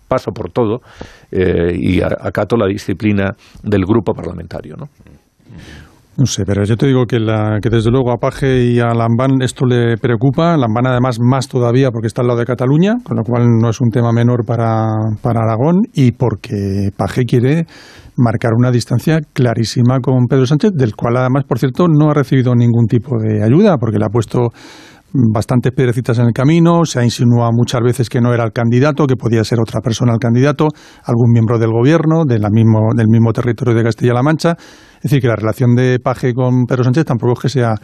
paso 0.08 0.32
por 0.32 0.50
todo 0.50 0.80
y 1.30 2.02
acato 2.02 2.56
la 2.56 2.66
disciplina 2.66 3.36
del 3.62 3.84
grupo 3.84 4.12
parlamentario, 4.12 4.74
¿no? 4.76 4.86
No 6.20 6.26
sé, 6.26 6.44
pero 6.44 6.64
yo 6.64 6.76
te 6.76 6.86
digo 6.86 7.06
que, 7.06 7.18
la, 7.18 7.60
que 7.62 7.70
desde 7.70 7.90
luego 7.90 8.12
a 8.12 8.18
Paje 8.18 8.62
y 8.66 8.78
a 8.78 8.92
Lambán 8.92 9.40
esto 9.40 9.64
le 9.64 9.96
preocupa. 9.96 10.54
Lambán 10.58 10.86
además 10.86 11.16
más 11.18 11.48
todavía 11.48 11.90
porque 11.90 12.08
está 12.08 12.20
al 12.20 12.26
lado 12.28 12.40
de 12.40 12.44
Cataluña, 12.44 12.96
con 13.02 13.16
lo 13.16 13.22
cual 13.22 13.44
no 13.58 13.70
es 13.70 13.80
un 13.80 13.88
tema 13.88 14.12
menor 14.12 14.44
para, 14.44 14.84
para 15.22 15.40
Aragón 15.40 15.80
y 15.94 16.12
porque 16.12 16.90
Paje 16.94 17.24
quiere 17.24 17.64
marcar 18.18 18.50
una 18.54 18.70
distancia 18.70 19.20
clarísima 19.32 20.00
con 20.00 20.26
Pedro 20.26 20.44
Sánchez, 20.44 20.72
del 20.74 20.94
cual 20.94 21.16
además, 21.16 21.44
por 21.48 21.58
cierto, 21.58 21.86
no 21.88 22.10
ha 22.10 22.14
recibido 22.14 22.54
ningún 22.54 22.84
tipo 22.86 23.16
de 23.18 23.42
ayuda 23.42 23.78
porque 23.78 23.96
le 23.98 24.04
ha 24.04 24.10
puesto 24.10 24.50
bastantes 25.12 25.72
piedrecitas 25.72 26.18
en 26.18 26.26
el 26.26 26.32
camino, 26.32 26.84
se 26.84 27.00
ha 27.00 27.04
insinuado 27.04 27.50
muchas 27.52 27.80
veces 27.82 28.08
que 28.08 28.20
no 28.20 28.32
era 28.32 28.44
el 28.44 28.52
candidato, 28.52 29.06
que 29.06 29.16
podía 29.16 29.44
ser 29.44 29.60
otra 29.60 29.80
persona 29.80 30.12
el 30.12 30.18
candidato, 30.18 30.68
algún 31.04 31.32
miembro 31.32 31.58
del 31.58 31.70
gobierno, 31.70 32.24
mismo, 32.24 32.94
del 32.94 33.08
mismo 33.08 33.32
territorio 33.32 33.74
de 33.74 33.82
Castilla-La 33.82 34.22
Mancha. 34.22 34.56
Es 34.96 35.04
decir, 35.04 35.20
que 35.20 35.28
la 35.28 35.36
relación 35.36 35.74
de 35.74 35.98
Paje 35.98 36.34
con 36.34 36.66
Pedro 36.66 36.84
Sánchez 36.84 37.04
tampoco 37.06 37.32
es 37.32 37.40
que 37.40 37.48
sea 37.48 37.74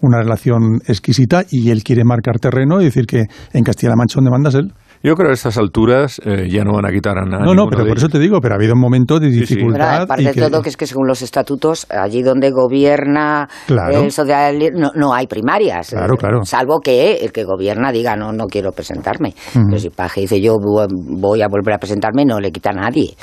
una 0.00 0.18
relación 0.18 0.80
exquisita 0.86 1.44
y 1.50 1.70
él 1.70 1.82
quiere 1.82 2.04
marcar 2.04 2.38
terreno 2.38 2.80
y 2.80 2.84
decir 2.84 3.06
que 3.06 3.24
en 3.52 3.64
Castilla-La 3.64 3.96
Mancha 3.96 4.16
donde 4.16 4.30
mandas 4.30 4.54
él. 4.54 4.72
Yo 5.02 5.14
creo 5.14 5.26
que 5.26 5.32
a 5.32 5.34
estas 5.34 5.58
alturas 5.58 6.20
eh, 6.24 6.48
ya 6.48 6.64
no 6.64 6.72
van 6.74 6.86
a 6.86 6.92
quitar 6.92 7.18
a 7.18 7.24
nadie. 7.24 7.44
No, 7.44 7.54
no, 7.54 7.66
pero 7.68 7.86
por 7.86 7.96
eso 7.96 8.08
te 8.08 8.18
digo, 8.18 8.40
pero 8.40 8.54
ha 8.54 8.56
habido 8.56 8.74
un 8.74 8.80
momento 8.80 9.18
de 9.18 9.28
dificultad. 9.28 10.02
aparte 10.02 10.32
de 10.32 10.34
todo, 10.34 10.62
que 10.62 10.68
es 10.68 10.76
que 10.76 10.86
según 10.86 11.06
los 11.06 11.22
estatutos, 11.22 11.86
allí 11.90 12.22
donde 12.22 12.50
gobierna 12.50 13.48
el 13.68 14.10
socialismo, 14.10 14.92
no, 14.94 15.12
hay 15.12 15.26
primarias. 15.26 15.90
Claro, 15.90 16.16
claro. 16.16 16.44
Salvo 16.44 16.80
que 16.80 17.16
el 17.16 17.32
que 17.32 17.44
gobierna 17.44 17.90
diga, 17.90 18.16
no, 18.16 18.32
no 18.32 18.46
quiero 18.46 18.72
presentarme. 18.72 19.34
Pero 19.52 19.78
si 19.78 19.90
Paje 19.90 20.22
dice, 20.22 20.40
yo 20.40 20.56
voy 20.58 21.42
a 21.42 21.48
volver 21.48 21.74
a 21.74 21.78
presentarme, 21.78 22.24
no 22.24 22.38
le 22.40 22.52
quita 22.52 22.70
a 22.70 22.74
nadie. 22.74 23.14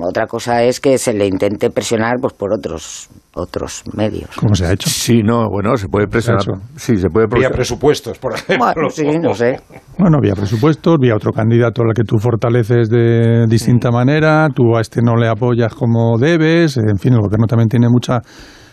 Otra 0.00 0.26
cosa 0.26 0.62
es 0.62 0.80
que 0.80 0.98
se 0.98 1.12
le 1.12 1.26
intente 1.26 1.70
presionar 1.70 2.16
pues 2.20 2.34
por 2.34 2.52
otros 2.52 3.08
otros 3.34 3.82
medios. 3.94 4.30
¿Cómo 4.36 4.54
se 4.54 4.66
ha 4.66 4.72
hecho? 4.72 4.90
Sí, 4.90 5.22
no, 5.22 5.48
bueno, 5.48 5.76
se 5.76 5.88
puede 5.88 6.06
presionar. 6.06 6.42
Sí, 6.76 6.96
se 6.96 7.08
puede 7.08 7.26
Vía 7.32 7.50
presupuestos, 7.50 8.18
por 8.18 8.34
ejemplo. 8.34 8.66
Bueno, 8.74 8.90
sí, 8.90 9.06
no 9.20 9.32
sé. 9.34 9.58
Bueno, 9.98 10.18
vía 10.20 10.34
presupuestos, 10.34 10.98
vía 11.00 11.14
otro 11.14 11.32
candidato 11.32 11.82
al 11.82 11.94
que 11.94 12.04
tú 12.04 12.18
fortaleces 12.18 12.90
de 12.90 13.46
distinta 13.48 13.90
manera, 13.90 14.48
tú 14.54 14.76
a 14.76 14.80
este 14.80 15.00
no 15.02 15.16
le 15.16 15.28
apoyas 15.28 15.74
como 15.74 16.18
debes, 16.18 16.76
en 16.76 16.98
fin, 16.98 17.14
el 17.14 17.20
gobierno 17.20 17.46
también 17.46 17.68
tiene 17.68 17.88
mucha 17.88 18.20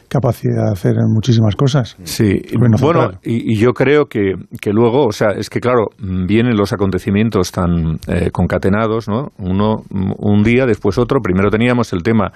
capacidad 0.09 0.65
de 0.65 0.71
hacer 0.71 0.95
muchísimas 1.07 1.55
cosas. 1.55 1.95
Sí, 2.03 2.41
bueno, 2.57 3.11
y, 3.23 3.57
yo 3.57 3.73
creo 3.73 4.05
que, 4.05 4.33
que, 4.59 4.71
luego, 4.71 5.05
o 5.05 5.11
sea, 5.11 5.29
es 5.29 5.49
que 5.49 5.59
claro, 5.59 5.87
vienen 5.99 6.57
los 6.57 6.73
acontecimientos 6.73 7.51
tan 7.51 7.99
eh, 8.07 8.29
concatenados, 8.31 9.07
¿no? 9.07 9.29
Uno, 9.37 9.83
un 9.89 10.43
día, 10.43 10.65
después 10.65 10.97
otro. 10.97 11.21
Primero 11.21 11.49
teníamos 11.49 11.93
el 11.93 12.03
tema 12.03 12.31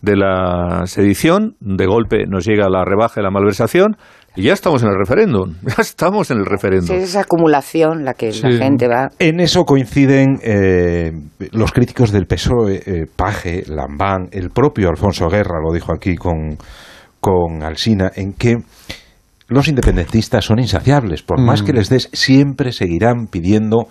de 0.00 0.16
la 0.16 0.82
sedición, 0.86 1.56
de 1.60 1.86
golpe 1.86 2.26
nos 2.26 2.46
llega 2.46 2.68
la 2.68 2.84
rebaja 2.84 3.16
de 3.16 3.22
la 3.22 3.30
malversación, 3.30 3.96
y 4.36 4.42
ya 4.42 4.52
estamos 4.52 4.82
en 4.82 4.90
el 4.90 4.96
referéndum, 4.98 5.54
ya 5.62 5.76
estamos 5.82 6.30
en 6.30 6.38
el 6.38 6.44
referéndum. 6.44 6.94
es 6.94 7.04
esa 7.04 7.22
acumulación 7.22 8.04
la 8.04 8.12
que 8.12 8.30
la 8.32 8.52
gente 8.52 8.86
va... 8.86 9.08
En 9.18 9.40
eso 9.40 9.64
coinciden 9.64 10.38
eh, 10.42 11.10
los 11.52 11.72
críticos 11.72 12.12
del 12.12 12.26
PSOE, 12.26 12.82
eh, 12.86 13.06
Paje, 13.16 13.64
Lambán, 13.66 14.28
el 14.32 14.50
propio 14.50 14.90
Alfonso 14.90 15.28
Guerra 15.28 15.58
lo 15.64 15.72
dijo 15.72 15.92
aquí 15.92 16.16
con, 16.16 16.58
con 17.26 17.64
Alsina, 17.64 18.12
en 18.14 18.34
que 18.34 18.54
los 19.48 19.66
independentistas 19.66 20.44
son 20.44 20.60
insaciables, 20.60 21.22
por 21.22 21.40
más 21.40 21.62
que 21.62 21.72
mm. 21.72 21.76
les 21.76 21.88
des, 21.88 22.08
siempre 22.12 22.70
seguirán 22.70 23.26
pidiendo, 23.26 23.88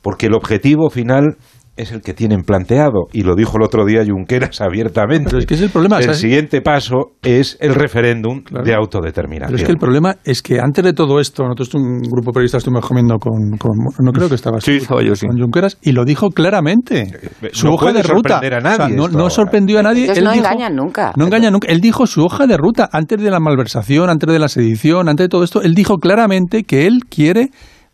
porque 0.00 0.28
el 0.28 0.34
objetivo 0.34 0.88
final 0.88 1.36
es 1.78 1.92
el 1.92 2.02
que 2.02 2.12
tienen 2.12 2.42
planteado 2.42 3.06
y 3.12 3.22
lo 3.22 3.34
dijo 3.34 3.56
el 3.56 3.62
otro 3.62 3.86
día 3.86 4.04
Junqueras 4.04 4.60
abiertamente. 4.60 5.26
Pero 5.30 5.38
es 5.38 5.46
que 5.46 5.54
es 5.54 5.62
el 5.62 5.70
problema. 5.70 5.98
El 6.00 6.14
siguiente 6.14 6.60
paso 6.60 7.12
es 7.22 7.56
el 7.60 7.74
referéndum 7.74 8.42
de 8.64 8.74
autodeterminación. 8.74 9.48
Pero 9.48 9.56
es 9.56 9.64
que 9.64 9.72
el 9.72 9.78
problema 9.78 10.16
es 10.24 10.42
que 10.42 10.60
antes 10.60 10.84
de 10.84 10.92
todo 10.92 11.20
esto, 11.20 11.44
nosotros 11.44 11.74
un 11.74 12.00
grupo 12.00 12.30
de 12.30 12.34
periodistas 12.34 12.60
estuvimos 12.60 12.86
comiendo 12.86 13.18
con, 13.18 13.32
no 13.50 14.12
creo 14.12 14.28
que 14.28 14.34
estabas 14.34 14.64
sí, 14.64 14.76
estaba 14.76 15.02
yo, 15.02 15.14
sí. 15.14 15.26
con 15.26 15.38
Junqueras 15.38 15.78
y 15.82 15.92
lo 15.92 16.04
dijo 16.04 16.30
claramente. 16.30 17.02
Eh, 17.42 17.50
su 17.52 17.68
hoja 17.68 17.92
de 17.92 18.02
ruta. 18.02 18.38
A 18.38 18.60
nadie 18.60 18.96
no, 18.96 19.30
sorprendió 19.30 19.78
a 19.78 19.82
nadie. 19.82 20.10
Él 20.10 20.24
no 20.24 20.32
engañan 20.32 20.74
nunca. 20.74 21.12
No 21.16 21.26
engañan 21.26 21.52
nunca. 21.52 21.68
Él 21.68 21.80
dijo 21.80 22.06
su 22.06 22.24
hoja 22.24 22.46
de 22.46 22.56
ruta 22.56 22.88
antes 22.92 23.20
de 23.20 23.30
la 23.30 23.40
malversación, 23.40 24.10
antes 24.10 24.30
de 24.30 24.38
la 24.38 24.48
sedición, 24.48 25.08
antes 25.08 25.24
de 25.24 25.28
todo 25.28 25.44
esto. 25.44 25.62
Él 25.62 25.74
dijo 25.74 25.98
claramente 25.98 26.64
que 26.64 26.86
él 26.86 27.00
quiere 27.08 27.50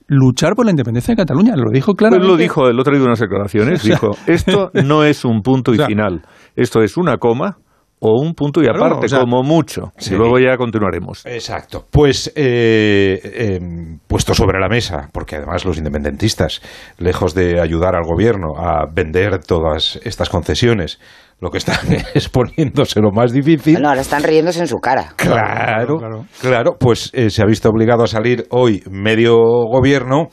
luchar 0.06 0.54
por 0.54 0.64
la 0.64 0.70
independencia 0.70 1.12
de 1.12 1.16
Cataluña. 1.16 1.54
Lo 1.56 1.70
dijo 1.70 1.94
claramente. 1.94 2.26
Pues 2.26 2.32
lo 2.32 2.36
dijo, 2.36 2.68
el 2.68 2.78
otro 2.78 2.92
día 2.92 3.00
en 3.00 3.06
unas 3.06 3.20
declaraciones, 3.20 3.82
dijo, 3.84 4.10
esto 4.26 4.70
no 4.84 5.04
es 5.04 5.24
un 5.24 5.42
punto 5.42 5.74
y 5.74 5.78
final, 5.78 6.22
esto 6.56 6.82
es 6.82 6.96
una 6.96 7.16
coma 7.16 7.58
o 8.00 8.20
un 8.20 8.34
punto 8.34 8.62
y 8.62 8.66
aparte, 8.66 9.06
como 9.08 9.42
mucho. 9.42 9.92
Y 9.98 10.14
luego 10.14 10.38
ya 10.38 10.58
continuaremos. 10.58 11.24
Exacto. 11.24 11.86
Pues 11.90 12.30
eh, 12.36 13.56
em, 13.56 13.98
puesto 14.06 14.34
sobre 14.34 14.60
la 14.60 14.68
mesa, 14.68 15.08
porque 15.10 15.36
además 15.36 15.64
los 15.64 15.78
independentistas, 15.78 16.60
lejos 16.98 17.34
de 17.34 17.60
ayudar 17.62 17.94
al 17.94 18.04
gobierno 18.04 18.58
a 18.58 18.84
vender 18.92 19.38
todas 19.38 19.98
estas 20.04 20.28
concesiones, 20.28 21.00
lo 21.40 21.50
que 21.50 21.58
están 21.58 21.76
es 22.14 22.28
poniéndose 22.28 23.00
lo 23.00 23.10
más 23.10 23.32
difícil. 23.32 23.80
No, 23.80 23.88
ahora 23.88 24.00
están 24.00 24.22
riéndose 24.22 24.60
en 24.60 24.68
su 24.68 24.78
cara. 24.78 25.12
Claro, 25.16 25.98
claro, 26.40 26.76
pues 26.78 27.10
eh, 27.12 27.30
se 27.30 27.42
ha 27.42 27.46
visto 27.46 27.68
obligado 27.68 28.04
a 28.04 28.06
salir 28.06 28.46
hoy 28.50 28.82
medio 28.90 29.36
gobierno 29.36 30.28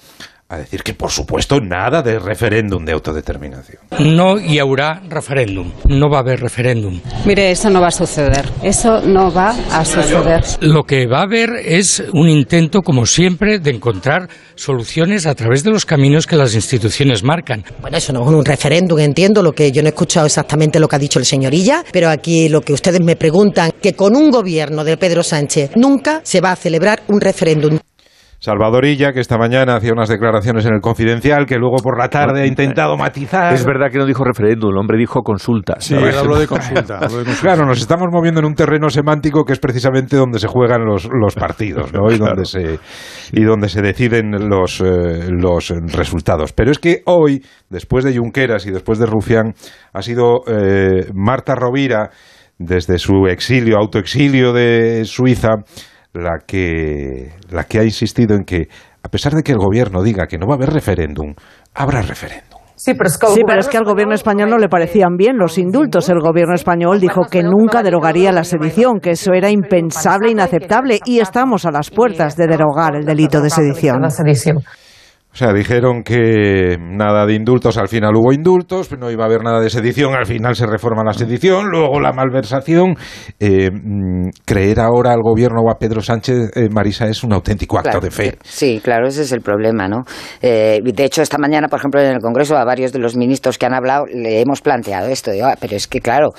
a 0.51 0.57
decir 0.57 0.83
que, 0.83 0.93
por 0.93 1.09
supuesto, 1.09 1.59
nada 1.61 2.01
de 2.01 2.19
referéndum 2.19 2.83
de 2.83 2.91
autodeterminación. 2.91 3.79
No 3.99 4.37
y 4.37 4.59
habrá 4.59 5.01
referéndum. 5.07 5.71
No 5.87 6.09
va 6.09 6.17
a 6.17 6.21
haber 6.21 6.41
referéndum. 6.41 6.99
Mire, 7.25 7.51
eso 7.51 7.69
no 7.69 7.79
va 7.79 7.87
a 7.87 7.91
suceder. 7.91 8.45
Eso 8.61 9.01
no 9.01 9.31
va 9.31 9.55
a 9.71 9.85
suceder. 9.85 10.43
Lo 10.59 10.83
que 10.83 11.07
va 11.07 11.19
a 11.19 11.23
haber 11.23 11.51
es 11.63 12.03
un 12.13 12.27
intento, 12.27 12.81
como 12.81 13.05
siempre, 13.05 13.59
de 13.59 13.71
encontrar 13.71 14.27
soluciones 14.55 15.25
a 15.25 15.35
través 15.35 15.63
de 15.63 15.71
los 15.71 15.85
caminos 15.85 16.27
que 16.27 16.35
las 16.35 16.53
instituciones 16.53 17.23
marcan. 17.23 17.63
Bueno, 17.79 17.97
eso 17.97 18.11
no 18.11 18.21
es 18.21 18.27
un 18.27 18.43
referéndum, 18.43 18.99
entiendo 18.99 19.41
lo 19.41 19.53
que 19.53 19.71
yo 19.71 19.81
no 19.81 19.87
he 19.87 19.91
escuchado 19.91 20.25
exactamente 20.25 20.79
lo 20.79 20.87
que 20.87 20.97
ha 20.97 20.99
dicho 20.99 21.19
el 21.19 21.25
señorilla, 21.25 21.83
pero 21.91 22.09
aquí 22.09 22.49
lo 22.49 22.61
que 22.61 22.73
ustedes 22.73 23.01
me 23.01 23.15
preguntan, 23.15 23.71
que 23.81 23.93
con 23.93 24.15
un 24.15 24.29
gobierno 24.29 24.83
de 24.83 24.97
Pedro 24.97 25.23
Sánchez 25.23 25.71
nunca 25.75 26.21
se 26.23 26.41
va 26.41 26.51
a 26.51 26.55
celebrar 26.55 27.03
un 27.07 27.21
referéndum. 27.21 27.79
Salvadorilla, 28.43 29.13
que 29.13 29.19
esta 29.19 29.37
mañana 29.37 29.75
hacía 29.75 29.91
unas 29.93 30.09
declaraciones 30.09 30.65
en 30.65 30.73
el 30.73 30.81
Confidencial, 30.81 31.45
que 31.45 31.57
luego 31.57 31.75
por 31.75 31.95
la 31.95 32.09
tarde 32.09 32.41
ha 32.41 32.47
intentado 32.47 32.97
matizar. 32.97 33.53
Es 33.53 33.63
verdad 33.63 33.91
que 33.91 33.99
no 33.99 34.05
dijo 34.07 34.23
referéndum, 34.23 34.71
el 34.71 34.77
hombre 34.79 34.97
dijo 34.97 35.21
consulta. 35.21 35.75
Sí, 35.77 35.93
habló 35.93 36.39
de 36.39 36.47
consulta. 36.47 37.01
Claro, 37.39 37.67
nos 37.67 37.79
estamos 37.79 38.07
moviendo 38.11 38.39
en 38.39 38.47
un 38.47 38.55
terreno 38.55 38.89
semántico 38.89 39.45
que 39.45 39.53
es 39.53 39.59
precisamente 39.59 40.15
donde 40.15 40.39
se 40.39 40.47
juegan 40.47 40.83
los, 40.83 41.07
los 41.13 41.35
partidos, 41.35 41.93
¿no? 41.93 42.11
Y 42.11 42.17
donde 42.17 42.45
se 42.45 42.79
y 43.31 43.43
donde 43.43 43.69
se 43.69 43.83
deciden 43.83 44.31
los, 44.49 44.81
eh, 44.81 45.29
los 45.29 45.69
resultados. 45.95 46.51
Pero 46.51 46.71
es 46.71 46.79
que 46.79 47.03
hoy, 47.05 47.45
después 47.69 48.03
de 48.03 48.17
Junqueras 48.17 48.65
y 48.65 48.71
después 48.71 48.97
de 48.97 49.05
Rufián, 49.05 49.53
ha 49.93 50.01
sido 50.01 50.41
eh, 50.47 51.11
Marta 51.13 51.53
Rovira 51.53 52.09
desde 52.57 52.97
su 52.97 53.27
exilio, 53.27 53.77
autoexilio 53.77 54.51
de 54.51 55.05
Suiza, 55.05 55.57
la 56.13 56.39
que, 56.45 57.33
la 57.49 57.63
que 57.63 57.79
ha 57.79 57.83
insistido 57.83 58.35
en 58.35 58.43
que, 58.43 58.67
a 59.03 59.09
pesar 59.09 59.33
de 59.33 59.43
que 59.43 59.51
el 59.51 59.57
gobierno 59.57 60.03
diga 60.03 60.27
que 60.27 60.37
no 60.37 60.47
va 60.47 60.53
a 60.53 60.57
haber 60.57 60.71
referéndum, 60.71 61.33
habrá 61.73 62.01
referéndum. 62.01 62.59
Sí 62.75 62.95
pero, 62.95 63.59
es 63.59 63.67
que, 63.67 63.77
al 63.77 63.83
gobierno 63.83 64.15
español 64.15 64.49
no 64.49 64.57
le 64.57 64.67
parecían 64.67 65.15
bien 65.15 65.37
los 65.37 65.59
indultos. 65.59 66.09
El 66.09 66.19
gobierno 66.19 66.55
español 66.55 66.99
dijo 66.99 67.21
que 67.29 67.43
nunca 67.43 67.83
derogaría 67.83 68.31
la 68.31 68.43
sedición, 68.43 68.99
que 68.99 69.11
eso 69.11 69.33
era 69.33 69.51
impensable, 69.51 70.29
e 70.29 70.31
inaceptable, 70.31 70.99
y 71.05 71.19
estamos 71.19 71.67
a 71.67 71.71
las 71.71 71.91
puertas 71.91 72.35
de 72.35 72.47
derogar 72.47 72.95
el 72.95 73.05
delito 73.05 73.39
de 73.39 73.51
sedición. 73.51 74.01
O 75.33 75.37
sea, 75.37 75.53
dijeron 75.53 76.03
que 76.03 76.77
nada 76.77 77.25
de 77.25 77.33
indultos, 77.35 77.77
al 77.77 77.87
final 77.87 78.13
hubo 78.17 78.33
indultos, 78.33 78.91
no 78.91 79.09
iba 79.09 79.23
a 79.23 79.27
haber 79.27 79.43
nada 79.43 79.61
de 79.61 79.69
sedición, 79.69 80.13
al 80.13 80.25
final 80.25 80.55
se 80.55 80.67
reforma 80.67 81.05
la 81.05 81.13
sedición, 81.13 81.69
luego 81.69 82.01
la 82.01 82.11
malversación. 82.11 82.95
Eh, 83.39 83.69
mm, 83.71 84.29
creer 84.43 84.81
ahora 84.81 85.13
al 85.13 85.21
gobierno 85.21 85.61
o 85.61 85.71
a 85.71 85.79
Pedro 85.79 86.01
Sánchez, 86.01 86.51
eh, 86.55 86.67
Marisa, 86.69 87.05
es 87.05 87.23
un 87.23 87.31
auténtico 87.31 87.79
acto 87.79 88.01
de 88.01 88.11
fe. 88.11 88.37
Sí, 88.43 88.81
claro, 88.83 89.07
ese 89.07 89.21
es 89.21 89.31
el 89.31 89.39
problema, 89.39 89.87
¿no? 89.87 90.03
Eh, 90.41 90.81
de 90.83 91.05
hecho, 91.05 91.21
esta 91.21 91.37
mañana, 91.37 91.69
por 91.69 91.79
ejemplo, 91.79 92.01
en 92.01 92.11
el 92.11 92.19
Congreso, 92.19 92.57
a 92.57 92.65
varios 92.65 92.91
de 92.91 92.99
los 92.99 93.15
ministros 93.15 93.57
que 93.57 93.65
han 93.65 93.73
hablado 93.73 94.05
le 94.07 94.41
hemos 94.41 94.61
planteado 94.61 95.07
esto. 95.07 95.31
Ah, 95.43 95.55
pero 95.59 95.77
es 95.77 95.87
que, 95.87 96.01
claro, 96.01 96.31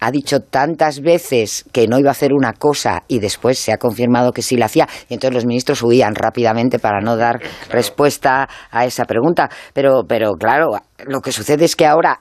ha 0.00 0.10
dicho 0.10 0.40
tantas 0.40 1.00
veces 1.00 1.64
que 1.72 1.86
no 1.88 1.98
iba 1.98 2.10
a 2.10 2.12
hacer 2.12 2.32
una 2.32 2.52
cosa 2.52 3.04
y 3.08 3.18
después 3.18 3.58
se 3.58 3.72
ha 3.72 3.78
confirmado 3.78 4.32
que 4.32 4.42
sí 4.42 4.56
la 4.56 4.66
hacía, 4.66 4.88
y 5.08 5.14
entonces 5.14 5.34
los 5.34 5.46
ministros 5.46 5.82
huían 5.82 6.14
rápidamente 6.14 6.78
para 6.78 7.00
no 7.00 7.16
dar 7.16 7.40
respuesta 7.70 8.48
a 8.70 8.84
esa 8.84 9.04
pregunta. 9.04 9.50
Pero, 9.72 10.04
pero 10.08 10.32
claro, 10.34 10.70
lo 11.06 11.20
que 11.20 11.32
sucede 11.32 11.64
es 11.64 11.76
que 11.76 11.86
ahora 11.86 12.20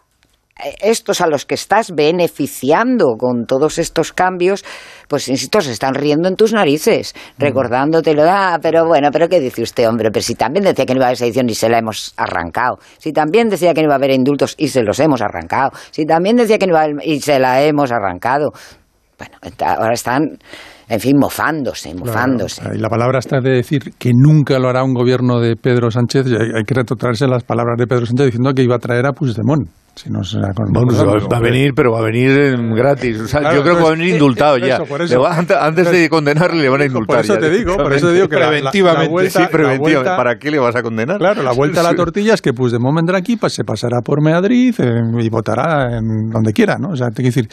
eh, 0.63 0.75
estos 0.81 1.21
a 1.21 1.27
los 1.27 1.45
que 1.45 1.55
estás 1.55 1.91
beneficiando 1.95 3.15
con 3.17 3.45
todos 3.45 3.77
estos 3.77 4.11
cambios, 4.11 4.65
pues 5.07 5.27
insisto, 5.29 5.61
se 5.61 5.71
están 5.71 5.93
riendo 5.93 6.27
en 6.27 6.35
tus 6.35 6.53
narices, 6.53 7.13
mm. 7.15 7.41
recordándotelo, 7.41 8.23
ah, 8.27 8.59
pero 8.61 8.85
bueno, 8.85 9.09
pero 9.11 9.27
¿qué 9.27 9.39
dice 9.39 9.61
usted, 9.61 9.87
hombre? 9.87 10.09
Pero 10.11 10.23
si 10.23 10.35
también 10.35 10.65
decía 10.65 10.85
que 10.85 10.93
no 10.93 10.99
iba 10.99 11.05
a 11.05 11.09
haber 11.09 11.23
edición 11.23 11.49
y 11.49 11.55
se 11.55 11.69
la 11.69 11.79
hemos 11.79 12.13
arrancado, 12.17 12.77
si 12.97 13.11
también 13.11 13.49
decía 13.49 13.73
que 13.73 13.81
no 13.81 13.87
iba 13.87 13.95
a 13.95 13.97
haber 13.97 14.11
indultos 14.11 14.55
y 14.57 14.67
se 14.67 14.83
los 14.83 14.99
hemos 14.99 15.21
arrancado, 15.21 15.71
si 15.91 16.05
también 16.05 16.35
decía 16.35 16.57
que 16.57 16.67
no 16.67 16.73
iba 16.73 16.81
a 16.81 16.83
haber 16.83 16.97
y 17.03 17.19
se 17.21 17.39
la 17.39 17.63
hemos 17.63 17.91
arrancado. 17.91 18.51
Bueno, 19.17 19.35
ahora 19.59 19.93
están 19.93 20.37
en 20.89 20.99
fin, 21.01 21.17
mofándose, 21.19 21.93
mofándose. 21.93 22.61
y 22.73 22.77
la 22.77 22.87
palabra 22.87 23.19
está 23.19 23.41
de 23.41 23.51
decir 23.51 23.93
que 23.97 24.11
nunca 24.13 24.57
lo 24.57 24.69
hará 24.69 24.83
un 24.83 24.93
gobierno 24.93 25.39
de 25.39 25.55
Pedro 25.55 25.91
Sánchez, 25.91 26.27
hay, 26.27 26.63
que 26.63 26.73
retrotraerse 26.73 27.27
las 27.27 27.43
palabras 27.43 27.77
de 27.77 27.87
Pedro 27.87 28.05
Sánchez 28.05 28.27
diciendo 28.27 28.53
que 28.53 28.63
iba 28.63 28.75
a 28.75 28.79
traer 28.79 29.05
a 29.05 29.11
Puigdemont. 29.11 29.67
Si 29.97 30.11
no 30.11 30.23
será 30.23 30.53
con 30.53 30.67
va, 30.67 31.37
a 31.37 31.39
venir, 31.39 31.73
pero 31.75 31.91
va 31.91 31.99
a 31.99 32.03
venir 32.03 32.55
gratis. 32.75 33.17
yo 33.17 33.63
creo 33.63 33.77
que 33.77 33.83
va 33.83 33.89
a 33.89 33.91
venir 33.91 34.13
indultado 34.13 34.57
ya. 34.57 34.79
antes, 35.59 35.91
de 35.91 36.07
condenarle 36.09 36.61
le 36.61 36.69
van 36.69 36.81
a 36.81 36.85
indultar. 36.85 37.17
Por 37.17 37.25
eso 37.25 37.37
te 37.37 37.49
digo, 37.49 37.77
por 37.77 37.93
eso 37.93 38.11
digo 38.11 38.27
que 38.27 38.37
preventivamente, 38.37 39.29
sí, 39.31 39.43
preventivamente. 39.51 40.15
¿Para 40.15 40.37
qué 40.37 40.51
le 40.51 40.59
vas 40.59 40.75
a 40.75 40.83
condenar? 40.83 41.17
Claro, 41.17 41.41
la 41.41 41.51
vuelta 41.51 41.79
a 41.81 41.83
la 41.83 41.95
tortilla 41.95 42.35
es 42.35 42.41
que 42.41 42.53
Puigdemont 42.53 42.95
vendrá 42.95 43.17
aquí, 43.17 43.37
pues 43.37 43.53
se 43.53 43.63
pasará 43.63 44.01
por 44.03 44.21
Madrid 44.21 44.75
eh, 44.77 45.01
y 45.19 45.29
votará 45.29 45.97
en 45.97 46.29
donde 46.29 46.53
quiera, 46.53 46.77
¿no? 46.77 46.89
O 46.89 46.95
sea, 46.95 47.09
te 47.09 47.23
decir 47.23 47.49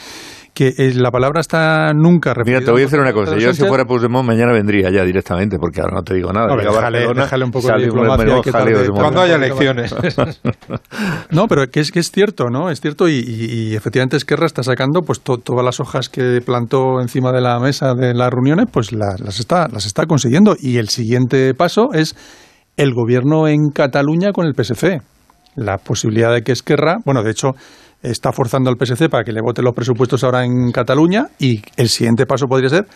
que 0.54 0.72
la 0.94 1.10
palabra 1.10 1.40
está 1.40 1.92
nunca 1.92 2.32
repetida. 2.32 2.60
Mira, 2.60 2.66
te 2.66 2.70
voy 2.70 2.82
a 2.82 2.84
decir 2.84 3.00
una 3.00 3.12
cosa. 3.12 3.36
Yo 3.36 3.52
si 3.52 3.64
fuera 3.64 3.84
Puigdemont 3.84 4.24
mañana 4.24 4.52
vendría 4.52 4.88
ya 4.88 5.04
directamente, 5.04 5.58
porque 5.58 5.80
ahora 5.80 5.96
no 5.96 6.02
te 6.02 6.14
digo 6.14 6.32
nada. 6.32 6.54
déjale, 6.56 7.44
un 7.44 7.50
poco 7.50 7.68
de 7.68 7.84
diplomacia. 7.84 8.92
cuando 8.92 9.20
haya 9.20 9.34
elecciones. 9.34 9.94
no, 11.30 11.48
pero 11.48 11.66
que 11.66 11.80
es, 11.80 11.90
que 11.90 11.98
es 11.98 12.12
cierto, 12.12 12.50
¿no? 12.50 12.70
Es 12.70 12.80
cierto 12.80 13.08
y, 13.08 13.18
y, 13.18 13.74
efectivamente 13.74 14.16
Esquerra 14.16 14.46
está 14.46 14.62
sacando 14.62 15.02
pues 15.02 15.20
todas 15.20 15.64
las 15.64 15.80
hojas 15.80 16.08
que 16.08 16.40
plantó 16.40 17.00
encima 17.00 17.32
de 17.32 17.40
la 17.40 17.58
mesa 17.58 17.94
de 17.94 18.14
las 18.14 18.30
reuniones, 18.30 18.66
pues 18.72 18.92
las, 18.92 19.40
está, 19.40 19.66
las 19.68 19.86
está 19.86 20.06
consiguiendo. 20.06 20.54
Y 20.58 20.76
el 20.76 20.88
siguiente 20.88 21.52
paso 21.54 21.92
es 21.92 22.14
el 22.76 22.94
gobierno 22.94 23.48
en 23.48 23.70
Cataluña 23.74 24.30
con 24.32 24.46
el 24.46 24.54
PSC. 24.54 25.02
La 25.56 25.78
posibilidad 25.78 26.32
de 26.32 26.42
que 26.42 26.52
Esquerra, 26.52 26.98
bueno, 27.04 27.22
de 27.22 27.32
hecho 27.32 27.54
está 28.04 28.32
forzando 28.32 28.70
al 28.70 28.76
PSC 28.76 29.08
para 29.08 29.24
que 29.24 29.32
le 29.32 29.40
vote 29.40 29.62
los 29.62 29.74
presupuestos 29.74 30.22
ahora 30.24 30.44
en 30.44 30.70
Cataluña 30.72 31.28
y 31.38 31.62
el 31.76 31.88
siguiente 31.88 32.26
paso 32.26 32.46
podría 32.46 32.68
ser 32.68 32.86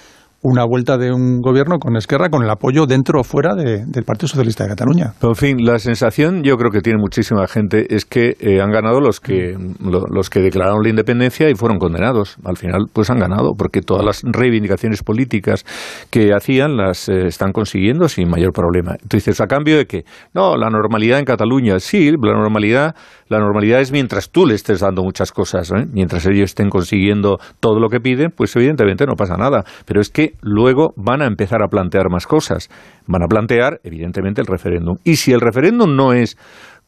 una 0.40 0.64
vuelta 0.64 0.96
de 0.98 1.12
un 1.12 1.40
gobierno 1.40 1.78
con 1.78 1.96
Esquerra 1.96 2.28
con 2.28 2.44
el 2.44 2.50
apoyo 2.50 2.86
dentro 2.86 3.20
o 3.20 3.24
fuera 3.24 3.56
del 3.56 4.04
Partido 4.04 4.28
Socialista 4.28 4.64
de 4.64 4.70
Cataluña. 4.70 5.12
en 5.20 5.34
fin, 5.34 5.56
la 5.64 5.78
sensación 5.78 6.44
yo 6.44 6.56
creo 6.56 6.70
que 6.70 6.80
tiene 6.80 6.98
muchísima 7.00 7.46
gente 7.48 7.92
es 7.92 8.04
que 8.04 8.36
eh, 8.38 8.60
han 8.60 8.70
ganado 8.70 9.00
los 9.00 9.18
que 9.18 9.56
los 9.80 10.30
que 10.30 10.40
declararon 10.40 10.82
la 10.82 10.90
independencia 10.90 11.50
y 11.50 11.54
fueron 11.54 11.78
condenados. 11.78 12.36
Al 12.44 12.56
final 12.56 12.86
pues 12.92 13.10
han 13.10 13.18
ganado 13.18 13.54
porque 13.58 13.80
todas 13.80 14.04
las 14.04 14.22
reivindicaciones 14.22 15.02
políticas 15.02 15.64
que 16.10 16.32
hacían 16.32 16.76
las 16.76 17.08
eh, 17.08 17.26
están 17.26 17.50
consiguiendo 17.52 18.08
sin 18.08 18.28
mayor 18.28 18.52
problema. 18.52 18.92
Entonces, 19.02 19.40
a 19.40 19.46
cambio 19.46 19.76
de 19.76 19.86
que 19.86 20.04
no, 20.34 20.56
la 20.56 20.70
normalidad 20.70 21.18
en 21.18 21.24
Cataluña, 21.24 21.80
sí, 21.80 22.12
la 22.12 22.34
normalidad 22.34 22.94
la 23.28 23.38
normalidad 23.38 23.80
es 23.80 23.92
mientras 23.92 24.30
tú 24.30 24.46
le 24.46 24.54
estés 24.54 24.80
dando 24.80 25.02
muchas 25.02 25.32
cosas, 25.32 25.70
¿eh? 25.70 25.86
mientras 25.92 26.26
ellos 26.26 26.50
estén 26.50 26.70
consiguiendo 26.70 27.38
todo 27.60 27.78
lo 27.80 27.88
que 27.88 28.00
piden, 28.00 28.32
pues 28.34 28.54
evidentemente 28.56 29.06
no 29.06 29.14
pasa 29.14 29.36
nada. 29.36 29.64
Pero 29.86 30.00
es 30.00 30.10
que 30.10 30.32
luego 30.40 30.92
van 30.96 31.22
a 31.22 31.26
empezar 31.26 31.62
a 31.62 31.68
plantear 31.68 32.10
más 32.10 32.26
cosas. 32.26 32.68
Van 33.06 33.22
a 33.22 33.26
plantear, 33.26 33.80
evidentemente, 33.84 34.40
el 34.40 34.46
referéndum. 34.46 34.96
Y 35.04 35.16
si 35.16 35.32
el 35.32 35.40
referéndum 35.40 35.94
no 35.94 36.12
es 36.12 36.36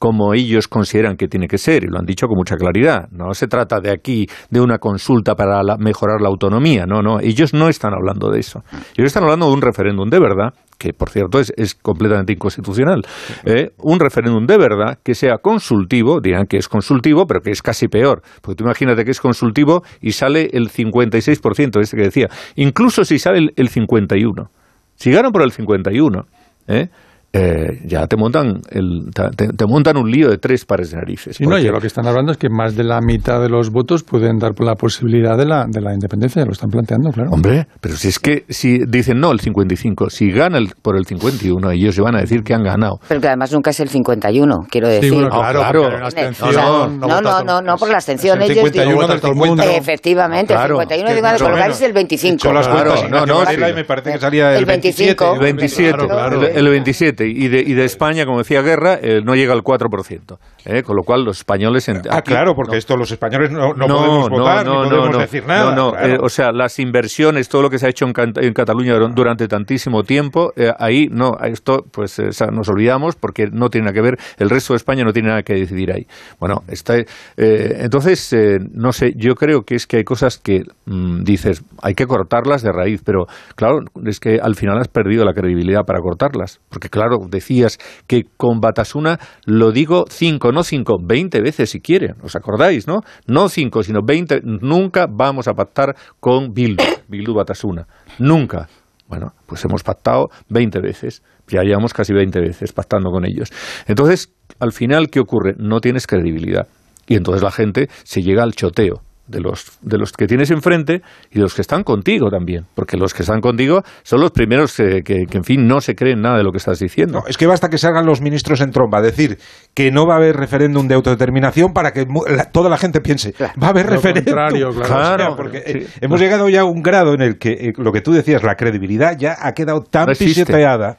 como 0.00 0.32
ellos 0.32 0.66
consideran 0.66 1.18
que 1.18 1.28
tiene 1.28 1.46
que 1.46 1.58
ser, 1.58 1.84
y 1.84 1.86
lo 1.86 1.98
han 1.98 2.06
dicho 2.06 2.26
con 2.26 2.38
mucha 2.38 2.56
claridad. 2.56 3.08
No 3.10 3.34
se 3.34 3.46
trata 3.48 3.80
de 3.80 3.90
aquí 3.90 4.26
de 4.48 4.62
una 4.62 4.78
consulta 4.78 5.34
para 5.34 5.60
mejorar 5.78 6.22
la 6.22 6.28
autonomía, 6.28 6.86
no, 6.86 7.02
no, 7.02 7.20
ellos 7.20 7.52
no 7.52 7.68
están 7.68 7.92
hablando 7.92 8.30
de 8.30 8.40
eso. 8.40 8.62
Ellos 8.96 9.08
están 9.08 9.24
hablando 9.24 9.46
de 9.46 9.52
un 9.52 9.60
referéndum 9.60 10.08
de 10.08 10.18
verdad, 10.18 10.54
que 10.80 10.94
por 10.94 11.10
cierto 11.10 11.38
es, 11.38 11.74
completamente 11.74 12.32
inconstitucional. 12.32 13.02
¿eh? 13.44 13.70
un 13.78 14.00
referéndum 14.00 14.46
de 14.46 14.56
verdad 14.56 14.98
que 15.04 15.14
sea 15.14 15.36
consultivo, 15.36 16.20
dirán 16.20 16.46
que 16.46 16.56
es 16.56 16.68
consultivo, 16.68 17.26
pero 17.26 17.42
que 17.42 17.50
es 17.50 17.60
casi 17.60 17.86
peor, 17.86 18.22
porque 18.40 18.56
tú 18.56 18.64
imagínate 18.64 19.04
que 19.04 19.10
es 19.10 19.20
consultivo 19.20 19.82
y 20.00 20.12
sale 20.12 20.48
el 20.52 20.70
56%, 20.70 21.80
este 21.80 21.96
que 21.96 22.02
decía, 22.02 22.28
incluso 22.56 23.04
si 23.04 23.18
sale 23.18 23.38
el, 23.38 23.52
el 23.56 23.68
51%. 23.68 24.48
Si 24.94 25.10
ganan 25.10 25.32
por 25.32 25.42
el 25.42 25.52
51%, 25.52 26.24
¿eh? 26.68 26.88
Eh, 27.32 27.80
ya 27.84 28.08
te 28.08 28.16
montan, 28.16 28.60
el, 28.70 29.10
te, 29.12 29.66
montan 29.66 29.96
un 29.96 30.10
lío 30.10 30.28
de 30.30 30.38
tres 30.38 30.64
pares 30.64 30.90
de 30.90 30.96
narices. 30.96 31.40
Y 31.40 31.46
no, 31.46 31.58
y 31.58 31.64
lo 31.64 31.80
que 31.80 31.86
están 31.86 32.06
hablando 32.08 32.32
es 32.32 32.38
que 32.38 32.48
más 32.50 32.74
de 32.74 32.82
la 32.82 33.00
mitad 33.00 33.40
de 33.40 33.48
los 33.48 33.70
votos 33.70 34.02
pueden 34.02 34.38
dar 34.38 34.52
por 34.52 34.66
la 34.66 34.74
posibilidad 34.74 35.38
de 35.38 35.46
la, 35.46 35.66
de 35.68 35.80
la 35.80 35.92
independencia, 35.92 36.44
lo 36.44 36.50
están 36.50 36.70
planteando, 36.70 37.10
claro. 37.10 37.30
Hombre, 37.30 37.68
pero 37.80 37.94
si 37.94 38.08
es 38.08 38.18
que 38.18 38.44
si 38.48 38.78
dicen 38.84 39.20
no 39.20 39.30
el 39.30 39.38
55, 39.38 40.10
si 40.10 40.32
gana 40.32 40.58
por 40.82 40.96
el 40.96 41.06
51, 41.06 41.70
ellos 41.70 41.94
se 41.94 42.02
van 42.02 42.16
a 42.16 42.20
decir 42.20 42.42
que 42.42 42.52
han 42.52 42.64
ganado. 42.64 42.98
Pero 43.06 43.20
que 43.20 43.28
además 43.28 43.52
nunca 43.52 43.70
es 43.70 43.78
el 43.78 43.88
51, 43.88 44.56
quiero 44.68 44.88
decir. 44.88 45.12
Sí, 45.12 45.16
claro, 45.30 45.60
claro. 45.60 46.88
no, 46.88 47.20
no, 47.20 47.44
no, 47.44 47.62
no, 47.62 47.76
por 47.76 47.90
la 47.90 47.98
abstención. 47.98 48.42
El 48.42 48.48
51 48.48 49.06
del 49.06 49.20
todo 49.20 49.30
el 49.30 49.36
mundo. 49.36 49.62
Efectivamente, 49.62 50.52
el 50.52 50.60
51 50.60 51.12
de 51.12 51.38
colocar 51.38 51.70
es 51.70 51.82
el 51.82 51.92
25. 51.92 52.38
Claro, 52.40 53.08
no, 53.08 53.24
no, 53.24 53.44
me 53.74 53.84
parece 53.84 54.14
que 54.14 54.18
salía 54.18 54.56
el 54.56 54.64
25. 54.64 55.34
El 55.34 55.40
27, 55.40 56.58
el 56.58 56.68
27 56.68 57.19
y 57.26 57.48
de, 57.48 57.60
y 57.60 57.74
de 57.74 57.84
España, 57.84 58.24
como 58.24 58.38
decía 58.38 58.62
Guerra, 58.62 58.98
eh, 59.00 59.20
no 59.24 59.34
llega 59.34 59.52
al 59.52 59.62
4%. 59.62 60.38
¿eh? 60.64 60.82
Con 60.82 60.96
lo 60.96 61.02
cual 61.02 61.24
los 61.24 61.38
españoles... 61.38 61.88
ah, 62.10 62.22
claro, 62.22 62.54
porque 62.54 62.76
esto 62.76 62.96
los 62.96 63.10
españoles 63.10 63.50
no, 63.50 63.74
no, 63.74 63.86
podemos 63.86 64.28
votar, 64.28 64.66
no, 64.66 64.84
ni 64.84 64.90
podemos 64.90 65.18
decir 65.18 65.46
nada. 65.46 65.74
No, 65.74 65.96
eh, 65.96 66.18
o 66.20 66.28
sea, 66.28 66.52
las 66.52 66.78
inversiones, 66.78 67.48
todo 67.48 67.62
lo 67.62 67.70
que 67.70 67.78
se 67.78 67.86
ha 67.86 67.90
hecho 67.90 68.06
en, 68.06 68.52
Cataluña 68.52 68.94
durante 69.14 69.48
tantísimo 69.48 70.02
tiempo, 70.02 70.52
ahí 70.78 71.08
no, 71.10 71.32
esto 71.42 71.84
pues 71.90 72.20
nos 72.52 72.68
olvidamos 72.68 73.16
porque 73.16 73.46
no 73.50 73.68
tiene 73.68 73.86
nada 73.86 73.94
que 73.94 74.02
ver, 74.02 74.18
el 74.38 74.50
resto 74.50 74.74
de 74.74 74.78
España 74.78 75.04
no 75.04 75.12
tiene 75.12 75.28
nada 75.28 75.42
que 75.42 75.54
decidir 75.54 75.92
ahí. 75.92 76.06
Bueno, 76.38 76.62
está, 76.68 76.96
entonces, 77.36 78.34
no 78.72 78.92
sé, 78.92 79.12
yo 79.16 79.34
creo 79.34 79.62
que 79.62 79.74
es 79.74 79.86
que 79.86 79.98
hay 79.98 80.04
cosas 80.04 80.38
que 80.38 80.62
mm, 80.86 81.22
dices, 81.22 81.64
hay 81.82 81.94
que 81.94 82.06
cortarlas 82.06 82.62
de 82.62 82.72
raíz, 82.72 83.02
pero 83.04 83.26
claro, 83.56 83.80
es 84.04 84.20
que 84.20 84.38
al 84.40 84.54
final 84.54 84.78
has 84.78 84.88
perdido 84.88 85.24
la 85.24 85.32
credibilidad 85.32 85.84
para 85.84 86.00
cortarlas, 86.00 86.60
porque 86.68 86.88
claro, 86.88 87.09
decías 87.28 87.78
que 88.06 88.22
con 88.36 88.60
Batasuna 88.60 89.18
lo 89.44 89.72
digo 89.72 90.04
cinco, 90.08 90.52
no 90.52 90.62
cinco, 90.62 90.98
veinte 91.02 91.40
veces 91.40 91.70
si 91.70 91.80
quieren, 91.80 92.16
¿os 92.22 92.36
acordáis, 92.36 92.86
no? 92.86 93.00
No 93.26 93.48
cinco, 93.48 93.82
sino 93.82 94.00
veinte, 94.04 94.40
nunca 94.42 95.06
vamos 95.10 95.48
a 95.48 95.54
pactar 95.54 95.96
con 96.20 96.52
Bildu, 96.52 96.84
Bildu 97.08 97.34
Batasuna, 97.34 97.86
nunca. 98.18 98.68
Bueno, 99.08 99.32
pues 99.46 99.64
hemos 99.64 99.82
pactado 99.82 100.28
veinte 100.48 100.80
veces, 100.80 101.22
ya 101.48 101.62
llevamos 101.62 101.92
casi 101.92 102.12
veinte 102.12 102.40
veces 102.40 102.72
pactando 102.72 103.10
con 103.10 103.24
ellos. 103.26 103.50
Entonces, 103.88 104.32
al 104.60 104.72
final, 104.72 105.10
¿qué 105.10 105.18
ocurre? 105.18 105.54
No 105.58 105.80
tienes 105.80 106.06
credibilidad. 106.06 106.68
Y 107.08 107.16
entonces 107.16 107.42
la 107.42 107.50
gente 107.50 107.88
se 108.04 108.22
llega 108.22 108.44
al 108.44 108.52
choteo 108.52 109.02
de 109.30 109.40
los, 109.40 109.78
de 109.82 109.98
los 109.98 110.12
que 110.12 110.26
tienes 110.26 110.50
enfrente 110.50 111.02
y 111.30 111.36
de 111.36 111.40
los 111.42 111.54
que 111.54 111.62
están 111.62 111.84
contigo 111.84 112.30
también, 112.30 112.66
porque 112.74 112.96
los 112.96 113.14
que 113.14 113.22
están 113.22 113.40
contigo 113.40 113.82
son 114.02 114.20
los 114.20 114.32
primeros 114.32 114.76
que, 114.76 115.02
que, 115.02 115.26
en 115.30 115.44
fin, 115.44 115.66
no 115.66 115.80
se 115.80 115.94
creen 115.94 116.20
nada 116.20 116.38
de 116.38 116.42
lo 116.42 116.52
que 116.52 116.58
estás 116.58 116.78
diciendo. 116.78 117.22
es 117.26 117.36
que 117.36 117.46
basta 117.46 117.68
que 117.68 117.78
salgan 117.78 118.06
los 118.06 118.20
ministros 118.20 118.60
en 118.60 118.70
tromba, 118.70 119.00
decir 119.00 119.38
que 119.74 119.90
no 119.90 120.06
va 120.06 120.14
a 120.14 120.16
haber 120.16 120.36
referéndum 120.36 120.88
de 120.88 120.94
autodeterminación 120.94 121.72
para 121.72 121.92
que 121.92 122.06
toda 122.52 122.68
la 122.68 122.76
gente 122.76 123.00
piense, 123.00 123.34
va 123.40 123.68
a 123.68 123.70
haber 123.70 123.86
referéndum. 123.86 124.34
Claro, 124.90 125.36
porque 125.36 125.62
eh, 125.64 125.86
hemos 126.00 126.20
llegado 126.20 126.48
ya 126.48 126.62
a 126.62 126.64
un 126.64 126.82
grado 126.82 127.14
en 127.14 127.22
el 127.22 127.38
que 127.38 127.52
eh, 127.52 127.72
lo 127.76 127.92
que 127.92 128.00
tú 128.00 128.12
decías, 128.12 128.42
la 128.42 128.54
credibilidad 128.56 129.16
ya 129.16 129.36
ha 129.40 129.52
quedado 129.52 129.82
tan 129.82 130.06
pisoteada 130.06 130.98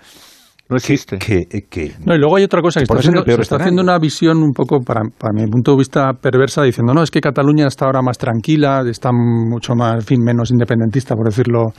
no 0.72 0.78
existe. 0.78 1.18
Que, 1.18 1.94
No, 2.06 2.16
y 2.16 2.18
luego 2.18 2.38
hay 2.38 2.44
otra 2.44 2.62
cosa 2.62 2.80
que 2.80 2.86
está 2.86 2.96
haciendo, 2.98 3.24
se 3.26 3.42
está 3.42 3.58
haciendo 3.58 3.82
una 3.82 4.00
visión 4.00 4.42
un 4.42 4.54
poco, 4.54 4.80
para, 4.80 5.02
para, 5.18 5.34
mi 5.34 5.46
punto 5.48 5.72
de 5.72 5.78
vista, 5.78 6.14
perversa, 6.14 6.64
diciendo, 6.64 6.94
no, 6.94 7.04
es 7.04 7.12
que 7.12 7.20
Cataluña 7.20 7.68
está 7.68 7.86
ahora 7.86 8.02
más 8.02 8.18
tranquila, 8.18 8.82
está 8.90 9.12
mucho 9.12 9.76
más, 9.76 9.96
en 9.96 10.02
fin, 10.02 10.24
menos 10.24 10.50
independentista, 10.50 11.14
por 11.14 11.26
decirlo 11.26 11.74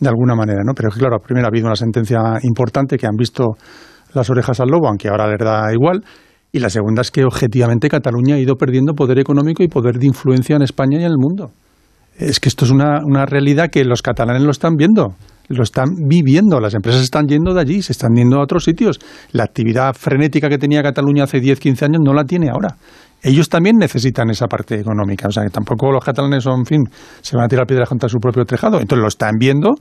de 0.00 0.08
alguna 0.08 0.34
manera, 0.34 0.62
¿no? 0.64 0.72
Pero 0.74 0.88
claro, 0.88 1.18
primero 1.18 1.46
ha 1.46 1.50
habido 1.50 1.66
una 1.66 1.76
sentencia 1.76 2.18
importante 2.42 2.96
que 2.96 3.06
han 3.06 3.14
visto 3.14 3.44
las 4.14 4.30
orejas 4.30 4.58
al 4.60 4.68
lobo, 4.68 4.88
aunque 4.88 5.08
ahora 5.08 5.28
les 5.28 5.38
da 5.38 5.70
igual, 5.70 6.02
y 6.50 6.60
la 6.60 6.70
segunda 6.70 7.02
es 7.02 7.10
que 7.10 7.24
objetivamente 7.24 7.90
Cataluña 7.90 8.36
ha 8.36 8.38
ido 8.38 8.56
perdiendo 8.56 8.94
poder 8.94 9.18
económico 9.18 9.62
y 9.62 9.68
poder 9.68 9.98
de 9.98 10.06
influencia 10.06 10.56
en 10.56 10.62
España 10.62 10.98
y 10.98 11.04
en 11.04 11.10
el 11.10 11.18
mundo. 11.18 11.50
Es 12.16 12.40
que 12.40 12.48
esto 12.48 12.64
es 12.64 12.70
una, 12.70 13.00
una 13.04 13.26
realidad 13.26 13.68
que 13.70 13.84
los 13.84 14.00
catalanes 14.00 14.42
lo 14.42 14.50
están 14.50 14.76
viendo 14.76 15.14
lo 15.50 15.62
están 15.64 15.88
viviendo. 16.06 16.60
Las 16.60 16.74
empresas 16.74 17.02
están 17.02 17.26
yendo 17.26 17.52
de 17.52 17.60
allí, 17.60 17.82
se 17.82 17.92
están 17.92 18.14
yendo 18.14 18.38
a 18.38 18.42
otros 18.42 18.64
sitios. 18.64 18.98
La 19.32 19.44
actividad 19.44 19.94
frenética 19.94 20.48
que 20.48 20.58
tenía 20.58 20.82
Cataluña 20.82 21.24
hace 21.24 21.40
10, 21.40 21.58
15 21.58 21.84
años 21.86 22.00
no 22.04 22.14
la 22.14 22.24
tiene 22.24 22.48
ahora. 22.50 22.76
Ellos 23.22 23.48
también 23.48 23.76
necesitan 23.76 24.30
esa 24.30 24.46
parte 24.46 24.80
económica. 24.80 25.28
O 25.28 25.30
sea, 25.30 25.42
que 25.42 25.50
tampoco 25.50 25.90
los 25.90 26.04
catalanes 26.04 26.44
son, 26.44 26.60
en 26.60 26.66
fin, 26.66 26.80
se 27.20 27.36
van 27.36 27.46
a 27.46 27.48
tirar 27.48 27.66
piedras 27.66 27.88
contra 27.88 28.08
su 28.08 28.18
propio 28.18 28.44
tejado. 28.44 28.80
Entonces 28.80 29.02
lo 29.02 29.08
están 29.08 29.32
viendo 29.38 29.74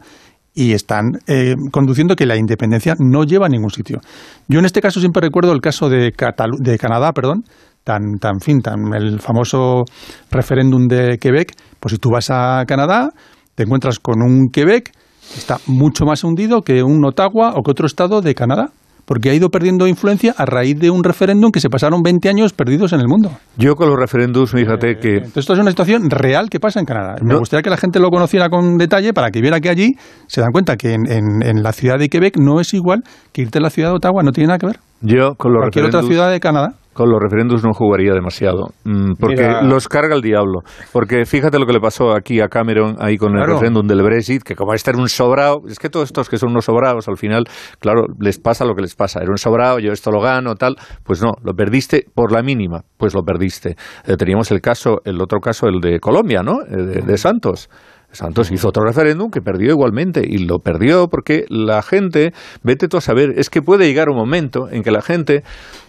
y 0.54 0.74
están 0.74 1.04
eh, 1.28 1.54
conduciendo 1.72 2.16
que 2.16 2.26
la 2.26 2.36
independencia 2.36 2.96
no 2.98 3.24
lleva 3.24 3.46
a 3.46 3.50
ningún 3.50 3.70
sitio. 3.70 4.00
Yo 4.48 4.60
en 4.60 4.66
este 4.66 4.82
caso 4.82 5.00
siempre 5.00 5.22
recuerdo 5.22 5.54
el 5.54 5.62
caso 5.62 5.88
de, 5.88 6.12
de 6.60 6.78
Canadá, 6.78 7.14
perdón, 7.14 7.44
tan, 7.84 8.18
tan 8.20 8.40
fin, 8.40 8.60
tan 8.60 8.94
el 8.94 9.20
famoso 9.20 9.84
referéndum 10.32 10.88
de 10.88 11.18
Quebec. 11.20 11.54
Pues 11.80 11.94
si 11.94 12.00
tú 12.00 12.10
vas 12.10 12.30
a 12.32 12.66
Canadá, 12.68 13.10
te 13.54 13.64
encuentras 13.64 14.00
con 14.00 14.22
un 14.22 14.50
Quebec 14.52 14.92
está 15.38 15.58
mucho 15.68 16.06
más 16.06 16.24
hundido 16.24 16.62
que 16.62 16.84
un 16.84 17.06
Ottawa 17.06 17.54
o 17.56 17.64
que 17.64 17.72
otro 17.72 17.86
estado 17.86 18.22
de 18.22 18.36
Canadá 18.36 18.72
porque 19.10 19.32
ha 19.32 19.34
ido 19.34 19.50
perdiendo 19.50 19.88
influencia 19.88 20.36
a 20.38 20.46
raíz 20.46 20.78
de 20.78 20.92
un 20.92 21.04
referéndum 21.04 21.50
que 21.50 21.60
se 21.60 21.68
pasaron 21.68 22.04
20 22.04 22.30
años 22.30 22.54
perdidos 22.54 22.94
en 22.94 23.00
el 23.00 23.08
mundo. 23.08 23.32
Yo 23.58 23.74
con 23.74 23.90
los 23.90 23.98
referéndums, 23.98 24.52
fíjate 24.52 24.92
eh, 24.92 24.98
que... 25.02 25.16
esto 25.40 25.54
es 25.54 25.60
una 25.60 25.72
situación 25.72 26.12
real 26.12 26.48
que 26.52 26.60
pasa 26.60 26.80
en 26.80 26.86
Canadá. 26.86 27.16
Me 27.24 27.36
gustaría 27.36 27.64
que 27.64 27.72
la 27.72 27.78
gente 27.78 28.00
lo 28.00 28.12
conociera 28.12 28.50
con 28.50 28.78
detalle 28.78 29.12
para 29.12 29.32
que 29.32 29.42
viera 29.42 29.60
que 29.62 29.70
allí 29.70 29.96
se 30.28 30.42
dan 30.42 30.52
cuenta 30.52 30.78
que 30.78 30.94
en, 30.94 31.64
la 31.64 31.74
ciudad 31.74 31.98
de 31.98 32.08
Quebec 32.08 32.38
no 32.38 32.60
es 32.60 32.76
igual 32.76 33.02
que 33.34 33.42
irte 33.42 33.58
a 33.58 33.62
la 33.62 33.72
ciudad 33.72 33.90
de 33.90 33.96
Ottawa, 33.96 34.22
no 34.22 34.32
tiene 34.32 34.50
nada 34.50 34.60
que 34.60 34.68
ver. 34.68 34.80
Yo 35.02 35.34
con 35.38 35.54
los 35.54 35.62
Cualquier 35.62 35.86
otra 35.86 36.04
ciudad 36.04 36.30
de 36.30 36.40
Canadá 36.40 36.76
con 37.00 37.10
los 37.10 37.22
referendos 37.22 37.64
no 37.64 37.72
jugaría 37.72 38.12
demasiado, 38.14 38.72
mm, 38.84 39.14
porque 39.18 39.48
los 39.64 39.88
carga 39.88 40.14
el 40.16 40.22
diablo. 40.22 40.64
Porque 40.92 41.24
fíjate 41.24 41.58
lo 41.58 41.66
que 41.66 41.72
le 41.72 41.80
pasó 41.80 42.12
aquí 42.12 42.42
a 42.42 42.50
Cameron 42.50 42.98
ahí 43.00 43.16
con 43.16 43.38
el 43.38 43.46
referéndum 43.46 43.88
del 43.88 44.04
Brexit, 44.04 44.44
que 44.44 44.54
como 44.54 44.74
este 44.74 44.92
era 44.92 45.00
un 45.00 45.08
sobrado, 45.08 45.62
es 45.70 45.80
que 45.80 45.88
todos 45.88 46.10
estos 46.10 46.28
que 46.28 46.38
son 46.38 46.50
unos 46.50 46.66
sobrados, 46.66 47.08
al 47.08 47.16
final, 47.16 47.46
claro, 47.80 48.08
les 48.20 48.38
pasa 48.38 48.66
lo 48.66 48.76
que 48.76 48.82
les 48.82 48.96
pasa. 48.96 49.22
Era 49.22 49.32
un 49.32 49.38
sobrado, 49.38 49.80
yo 49.80 49.94
esto 49.94 50.12
lo 50.12 50.20
gano, 50.20 50.56
tal. 50.56 50.76
Pues 51.06 51.22
no, 51.22 51.36
lo 51.42 51.54
perdiste 51.54 52.06
por 52.14 52.34
la 52.34 52.44
mínima, 52.44 52.82
pues 52.98 53.14
lo 53.14 53.24
perdiste. 53.24 53.78
Eh, 54.06 54.18
teníamos 54.18 54.52
el 54.52 54.60
caso, 54.60 54.98
el 55.06 55.22
otro 55.22 55.40
caso, 55.40 55.68
el 55.68 55.80
de 55.80 56.02
Colombia, 56.02 56.42
¿no? 56.44 56.64
Eh, 56.64 57.02
de, 57.02 57.18
Santos. 57.18 57.70
Santos 58.12 58.52
hizo 58.52 58.68
otro 58.68 58.84
referéndum 58.84 59.32
que 59.32 59.40
perdió 59.40 59.70
igualmente 59.70 60.22
y 60.28 60.40
lo 60.40 60.60
perdió 60.60 61.08
porque 61.08 61.46
la 61.48 61.82
gente, 61.82 62.34
vete 62.62 62.90
tú 62.90 62.98
a 62.98 63.02
saber, 63.02 63.36
es 63.38 63.50
que 63.50 63.62
puede 63.62 63.86
llegar 63.86 64.10
un 64.10 64.18
momento 64.18 64.68
en 64.70 64.84
que 64.84 64.92
la 64.92 65.02
gente 65.02 65.44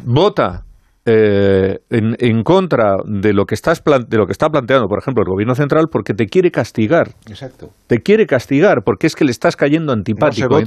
vota 0.05 0.63
eh, 1.07 1.79
en, 1.89 2.43
contra 2.43 2.97
de 3.07 3.33
lo 3.33 3.47
que 3.47 3.55
estás 3.55 3.83
de 3.83 4.17
lo 4.19 4.27
que 4.27 4.33
está 4.33 4.49
planteando, 4.49 4.87
por 4.87 4.99
ejemplo, 4.99 5.23
el 5.23 5.31
gobierno 5.31 5.55
central, 5.55 5.87
porque 5.91 6.13
te 6.13 6.27
quiere 6.27 6.51
castigar. 6.51 7.09
Exacto. 7.27 7.71
Te 7.87 7.99
quiere 7.99 8.27
castigar 8.27 8.83
porque 8.85 9.07
es 9.07 9.17
que 9.17 9.25
le 9.25 9.31
estás 9.31 9.57
cayendo 9.57 9.93
antipático. 9.93 10.61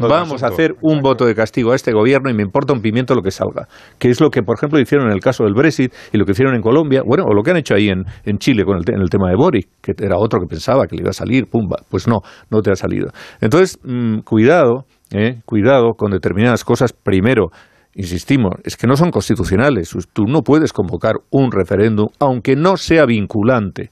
vamos 0.00 0.42
a 0.42 0.46
hacer 0.46 0.74
un 0.80 1.00
voto 1.00 1.26
de 1.26 1.34
castigo 1.34 1.72
a 1.72 1.74
este 1.76 1.92
gobierno 1.92 2.30
y 2.30 2.34
me 2.34 2.42
importa 2.42 2.72
un 2.72 2.80
pimiento 2.80 3.14
lo 3.14 3.22
que 3.22 3.30
salga. 3.30 3.68
Que 3.98 4.08
es 4.08 4.20
lo 4.20 4.30
que, 4.30 4.42
por 4.42 4.56
ejemplo, 4.56 4.80
hicieron 4.80 5.08
en 5.08 5.12
el 5.12 5.20
caso 5.20 5.44
del 5.44 5.52
Brexit 5.52 5.92
y 6.12 6.16
lo 6.16 6.24
que 6.24 6.32
hicieron 6.32 6.54
en 6.54 6.62
Colombia, 6.62 7.02
bueno, 7.04 7.24
o 7.26 7.34
lo 7.34 7.42
que 7.42 7.50
han 7.50 7.58
hecho 7.58 7.74
ahí 7.74 7.88
en, 7.88 8.04
en 8.24 8.38
Chile 8.38 8.64
con 8.64 8.78
el, 8.78 8.84
en 8.94 9.02
el 9.02 9.10
tema 9.10 9.28
de 9.28 9.36
Boric, 9.36 9.68
que 9.82 9.92
era 9.98 10.16
otro 10.16 10.40
que 10.40 10.46
pensaba 10.46 10.86
que 10.86 10.96
le 10.96 11.02
iba 11.02 11.10
a 11.10 11.14
salir, 11.14 11.46
pumba, 11.50 11.76
pues 11.90 12.08
no, 12.08 12.20
no 12.50 12.62
te 12.62 12.70
ha 12.70 12.76
salido. 12.76 13.10
Entonces, 13.42 13.78
mm, 13.84 14.20
cuidado, 14.20 14.86
eh, 15.12 15.40
cuidado 15.44 15.92
con 15.96 16.10
determinadas 16.10 16.64
cosas. 16.64 16.92
Primero, 16.92 17.50
insistimos, 17.96 18.54
es 18.62 18.76
que 18.76 18.86
no 18.86 18.96
son 18.96 19.10
constitucionales. 19.10 19.96
Tú 20.12 20.26
no 20.26 20.42
puedes 20.42 20.72
convocar 20.72 21.16
un 21.30 21.50
referéndum, 21.50 22.08
aunque 22.20 22.54
no 22.54 22.76
sea 22.76 23.06
vinculante. 23.06 23.90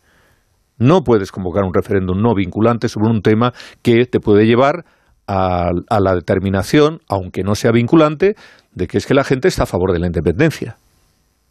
No 0.78 1.02
puedes 1.02 1.32
convocar 1.32 1.64
un 1.64 1.72
referéndum 1.72 2.20
no 2.20 2.34
vinculante 2.34 2.88
sobre 2.88 3.08
un 3.08 3.22
tema 3.22 3.52
que 3.82 4.06
te 4.06 4.20
puede 4.20 4.46
llevar 4.46 4.84
a, 5.26 5.72
la 5.88 6.14
determinación, 6.14 7.00
aunque 7.08 7.42
no 7.42 7.54
sea 7.54 7.72
vinculante, 7.72 8.36
de 8.72 8.86
que 8.86 8.98
es 8.98 9.06
que 9.06 9.14
la 9.14 9.24
gente 9.24 9.48
está 9.48 9.62
a 9.62 9.66
favor 9.66 9.92
de 9.92 9.98
la 9.98 10.06
independencia 10.06 10.76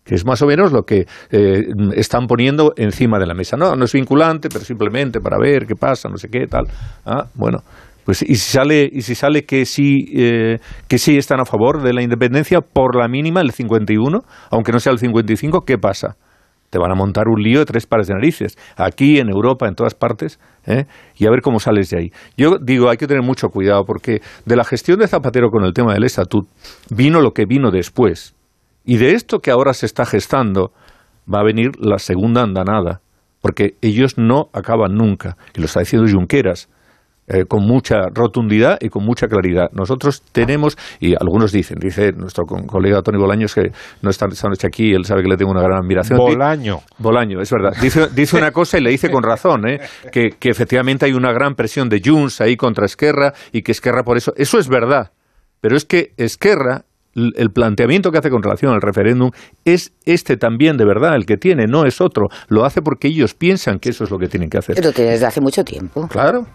que 0.04 0.16
es 0.16 0.26
más 0.26 0.42
o 0.42 0.48
menos 0.48 0.74
lo 0.74 0.84
que 0.84 1.08
eh, 1.32 1.64
están 1.96 2.28
poniendo 2.28 2.74
encima 2.76 3.20
de 3.20 3.26
la 3.26 3.34
mesa. 3.34 3.56
No, 3.56 3.78
no 3.78 3.86
es 3.86 3.94
vinculante, 3.94 4.50
pero 4.50 4.66
simplemente 4.66 5.22
para 5.22 5.38
ver 5.38 5.66
qué 5.66 5.78
pasa, 5.78 6.10
no 6.10 6.18
sé 6.18 6.28
qué, 6.28 6.46
tal. 6.46 6.68
Ah, 7.06 7.28
bueno, 7.36 7.64
pues 8.06 8.22
y 8.22 8.36
si 8.36 8.52
sale 8.52 8.90
y 8.92 9.02
si 9.02 9.16
sale 9.16 9.46
que 9.46 9.66
sí 9.66 10.06
eh, 10.14 10.60
que 10.88 10.98
sí 10.98 11.18
están 11.18 11.40
a 11.40 11.46
favor 11.46 11.82
de 11.82 11.94
la 11.94 12.02
independencia 12.02 12.62
por 12.62 12.96
la 12.96 13.08
mínima 13.08 13.42
el 13.42 13.52
51, 13.52 14.22
aunque 14.52 14.72
no 14.72 14.80
sea 14.80 14.92
el 14.92 15.00
55, 15.00 15.62
¿qué 15.66 15.78
pasa? 15.78 16.16
Te 16.70 16.80
van 16.80 16.92
a 16.92 16.96
montar 16.96 17.28
un 17.28 17.42
lío 17.42 17.60
de 17.60 17.66
tres 17.66 17.86
pares 17.86 18.08
de 18.08 18.16
narices, 18.16 18.58
aquí 18.76 19.20
en 19.20 19.30
Europa, 19.30 19.68
en 19.68 19.76
todas 19.76 19.94
partes, 19.94 20.40
¿eh? 20.66 20.86
y 21.16 21.28
a 21.28 21.30
ver 21.30 21.42
cómo 21.42 21.60
sales 21.60 21.92
de 21.92 22.00
ahí. 22.00 22.12
Yo 22.36 22.58
digo, 22.60 22.90
hay 22.90 22.98
que 22.98 23.06
tener 23.06 23.22
mucho 23.22 23.50
cuidado 23.50 23.84
porque 23.86 24.22
de 24.46 24.56
la 24.56 24.64
gestión 24.64 25.00
de 25.00 25.08
Zapatero 25.08 25.50
con 25.52 25.64
el 25.66 25.74
tema 25.74 25.94
del 25.94 26.04
estatut 26.04 26.48
vino 26.90 27.22
lo 27.22 27.32
que 27.32 27.46
vino 27.46 27.70
después. 27.70 28.36
Y 28.86 28.98
de 28.98 29.12
esto 29.12 29.40
que 29.40 29.52
ahora 29.52 29.74
se 29.74 29.86
está 29.86 30.06
gestando 30.06 30.72
va 31.32 31.42
a 31.42 31.44
venir 31.44 31.72
la 31.80 32.00
segunda 32.00 32.42
andanada, 32.42 33.02
porque 33.40 33.76
ellos 33.82 34.18
no 34.18 34.50
acaban 34.52 34.96
nunca, 34.96 35.38
y 35.54 35.60
lo 35.60 35.68
está 35.68 35.82
diciendo 35.82 36.12
Junqueras 36.12 36.70
eh, 37.28 37.46
con 37.46 37.66
mucha 37.66 38.10
rotundidad 38.14 38.78
y 38.82 38.90
con 38.90 39.06
mucha 39.06 39.28
claridad. 39.28 39.70
Nosotros 39.72 40.24
tenemos, 40.32 40.78
y 41.00 41.14
algunos 41.14 41.52
dicen, 41.52 41.78
dice 41.80 42.12
nuestro 42.12 42.46
colega 42.46 43.02
Tony 43.02 43.18
Bolaños, 43.18 43.56
que 43.56 43.72
no 44.02 44.10
está 44.10 44.26
esta 44.32 44.50
noche 44.50 44.68
aquí, 44.68 44.92
él 44.92 45.06
sabe 45.06 45.24
que 45.24 45.30
le 45.30 45.38
tengo 45.38 45.52
una 45.52 45.62
gran 45.62 45.84
admiración. 45.84 46.18
Bolaño. 46.18 46.80
Bolaño, 46.98 47.42
es 47.42 47.52
verdad. 47.52 47.74
Dice, 47.82 48.08
dice 48.14 48.38
una 48.38 48.52
cosa 48.52 48.78
y 48.78 48.82
le 48.82 48.90
dice 48.90 49.10
con 49.10 49.24
razón, 49.24 49.68
¿eh? 49.68 49.80
que, 50.12 50.32
que 50.40 50.50
efectivamente 50.50 51.06
hay 51.06 51.14
una 51.14 51.32
gran 51.32 51.56
presión 51.56 51.90
de 51.90 52.02
Junts 52.04 52.42
ahí 52.42 52.58
contra 52.58 52.86
Esquerra 52.86 53.34
y 53.52 53.62
que 53.62 53.72
Esquerra 53.72 54.04
por 54.04 54.18
eso. 54.18 54.34
Eso 54.36 54.60
es 54.60 54.68
verdad. 54.68 55.12
Pero 55.62 55.78
es 55.78 55.86
que 55.86 56.12
Esquerra 56.18 56.84
el 57.16 57.52
planteamiento 57.52 58.12
que 58.12 58.18
hace 58.18 58.30
con 58.30 58.42
relación 58.42 58.74
al 58.74 58.82
referéndum 58.82 59.30
es 59.66 59.94
este 60.06 60.38
también 60.38 60.78
de 60.78 60.86
verdad, 60.86 61.16
el 61.16 61.26
que 61.26 61.38
tiene, 61.38 61.66
no 61.68 61.86
es 61.86 62.02
otro. 62.02 62.28
Lo 62.48 62.66
hace 62.66 62.82
porque 62.82 63.08
ellos 63.08 63.34
piensan 63.36 63.80
que 63.80 63.90
eso 63.90 64.04
es 64.04 64.12
lo 64.12 64.18
que 64.18 64.28
tienen 64.28 64.50
que 64.50 64.58
hacer. 64.58 64.76
Pero 64.76 64.92
desde 64.92 65.26
hace 65.26 65.42
mucho 65.42 65.64
tiempo. 65.64 66.08
Claro. 66.08 66.46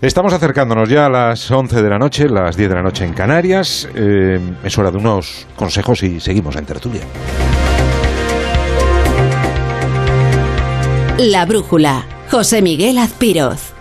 Estamos 0.00 0.32
acercándonos 0.32 0.88
ya 0.88 1.06
a 1.06 1.08
las 1.08 1.50
11 1.50 1.82
de 1.82 1.90
la 1.90 1.98
noche, 1.98 2.28
las 2.28 2.56
10 2.56 2.68
de 2.68 2.74
la 2.76 2.82
noche 2.82 3.04
en 3.04 3.14
Canarias. 3.14 3.88
Eh, 3.96 4.38
es 4.62 4.78
hora 4.78 4.92
de 4.92 4.98
unos 4.98 5.46
consejos 5.56 6.04
y 6.04 6.20
seguimos 6.20 6.54
en 6.54 6.66
tertulia. 6.66 7.02
La 11.18 11.44
brújula. 11.46 12.06
José 12.30 12.62
Miguel 12.62 12.98
Azpiroz. 12.98 13.77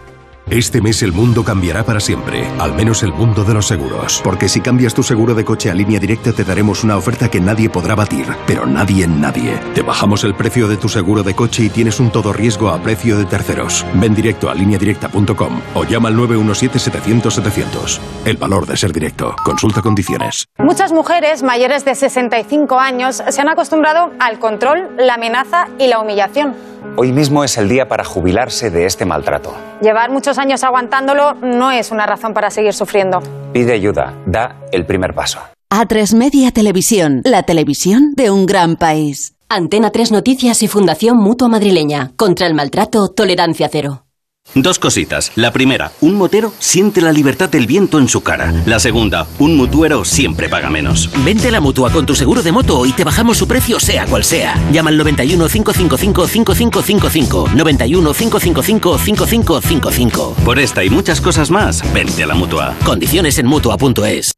Este 0.49 0.79
mes 0.79 1.03
el 1.03 1.11
mundo 1.11 1.43
cambiará 1.43 1.83
para 1.83 1.99
siempre, 1.99 2.47
al 2.57 2.73
menos 2.73 3.03
el 3.03 3.11
mundo 3.11 3.43
de 3.43 3.53
los 3.53 3.67
seguros. 3.67 4.21
Porque 4.23 4.47
si 4.47 4.61
cambias 4.61 4.93
tu 4.93 5.03
seguro 5.03 5.35
de 5.35 5.43
coche 5.43 5.69
a 5.69 5.73
línea 5.73 5.99
directa 5.99 6.31
te 6.31 6.45
daremos 6.45 6.85
una 6.85 6.95
oferta 6.95 7.29
que 7.29 7.41
nadie 7.41 7.69
podrá 7.69 7.95
batir, 7.95 8.25
pero 8.45 8.65
nadie 8.65 9.03
en 9.03 9.19
nadie. 9.19 9.59
Te 9.75 9.81
bajamos 9.81 10.23
el 10.23 10.35
precio 10.35 10.69
de 10.69 10.77
tu 10.77 10.87
seguro 10.87 11.21
de 11.21 11.35
coche 11.35 11.63
y 11.63 11.69
tienes 11.69 11.99
un 11.99 12.11
todo 12.11 12.31
riesgo 12.31 12.69
a 12.69 12.81
precio 12.81 13.17
de 13.17 13.25
terceros. 13.25 13.85
Ven 13.95 14.15
directo 14.15 14.49
a 14.49 14.55
lineadirecta.com 14.55 15.61
o 15.75 15.83
llama 15.83 16.07
al 16.07 16.15
917-700-700. 16.15 17.99
El 18.23 18.37
valor 18.37 18.65
de 18.65 18.77
ser 18.77 18.93
directo. 18.93 19.35
Consulta 19.43 19.81
condiciones. 19.81 20.45
Muchas 20.59 20.93
mujeres 20.93 21.43
mayores 21.43 21.83
de 21.83 21.93
65 21.93 22.79
años 22.79 23.21
se 23.27 23.41
han 23.41 23.49
acostumbrado 23.49 24.11
al 24.19 24.39
control, 24.39 24.95
la 24.97 25.15
amenaza 25.15 25.67
y 25.77 25.87
la 25.87 25.99
humillación. 25.99 26.55
Hoy 26.95 27.11
mismo 27.11 27.43
es 27.43 27.57
el 27.57 27.69
día 27.69 27.87
para 27.87 28.03
jubilarse 28.03 28.71
de 28.71 28.85
este 28.85 29.05
maltrato. 29.05 29.53
Llevar 29.81 30.09
muchos 30.09 30.37
años 30.37 30.63
aguantándolo 30.63 31.33
no 31.35 31.71
es 31.71 31.91
una 31.91 32.05
razón 32.05 32.33
para 32.33 32.49
seguir 32.49 32.73
sufriendo. 32.73 33.19
Pide 33.53 33.73
ayuda, 33.73 34.13
da 34.25 34.55
el 34.71 34.85
primer 34.85 35.13
paso. 35.13 35.39
A3 35.69 36.15
Media 36.15 36.51
Televisión, 36.51 37.21
la 37.25 37.43
televisión 37.43 38.13
de 38.15 38.31
un 38.31 38.45
gran 38.45 38.77
país. 38.77 39.35
Antena 39.49 39.91
3 39.91 40.11
Noticias 40.11 40.63
y 40.63 40.67
Fundación 40.67 41.17
Mutua 41.17 41.49
Madrileña. 41.49 42.11
Contra 42.15 42.47
el 42.47 42.53
maltrato, 42.53 43.09
tolerancia 43.09 43.69
cero. 43.71 44.06
Dos 44.55 44.79
cositas. 44.79 45.31
La 45.35 45.51
primera, 45.51 45.91
un 46.01 46.15
motero 46.15 46.53
siente 46.59 47.01
la 47.01 47.11
libertad 47.11 47.49
del 47.49 47.67
viento 47.67 47.99
en 47.99 48.07
su 48.07 48.21
cara. 48.21 48.53
La 48.65 48.79
segunda, 48.79 49.27
un 49.39 49.55
mutuero 49.55 50.03
siempre 50.05 50.49
paga 50.49 50.69
menos. 50.69 51.09
Vente 51.23 51.49
a 51.49 51.51
la 51.51 51.61
mutua 51.61 51.91
con 51.91 52.05
tu 52.05 52.15
seguro 52.15 52.41
de 52.41 52.51
moto 52.51 52.85
y 52.85 52.91
te 52.91 53.03
bajamos 53.03 53.37
su 53.37 53.47
precio 53.47 53.79
sea 53.79 54.05
cual 54.05 54.23
sea. 54.23 54.55
Llama 54.71 54.89
al 54.89 54.97
91 54.97 55.47
555 55.47 56.27
5555. 56.27 57.49
91 57.55 58.13
555 58.13 58.97
5555. 58.97 60.35
Por 60.43 60.59
esta 60.59 60.83
y 60.83 60.89
muchas 60.89 61.21
cosas 61.21 61.51
más, 61.51 61.83
vente 61.93 62.23
a 62.23 62.27
la 62.27 62.35
mutua. 62.35 62.75
Condiciones 62.83 63.37
en 63.37 63.47
mutua.es. 63.47 64.33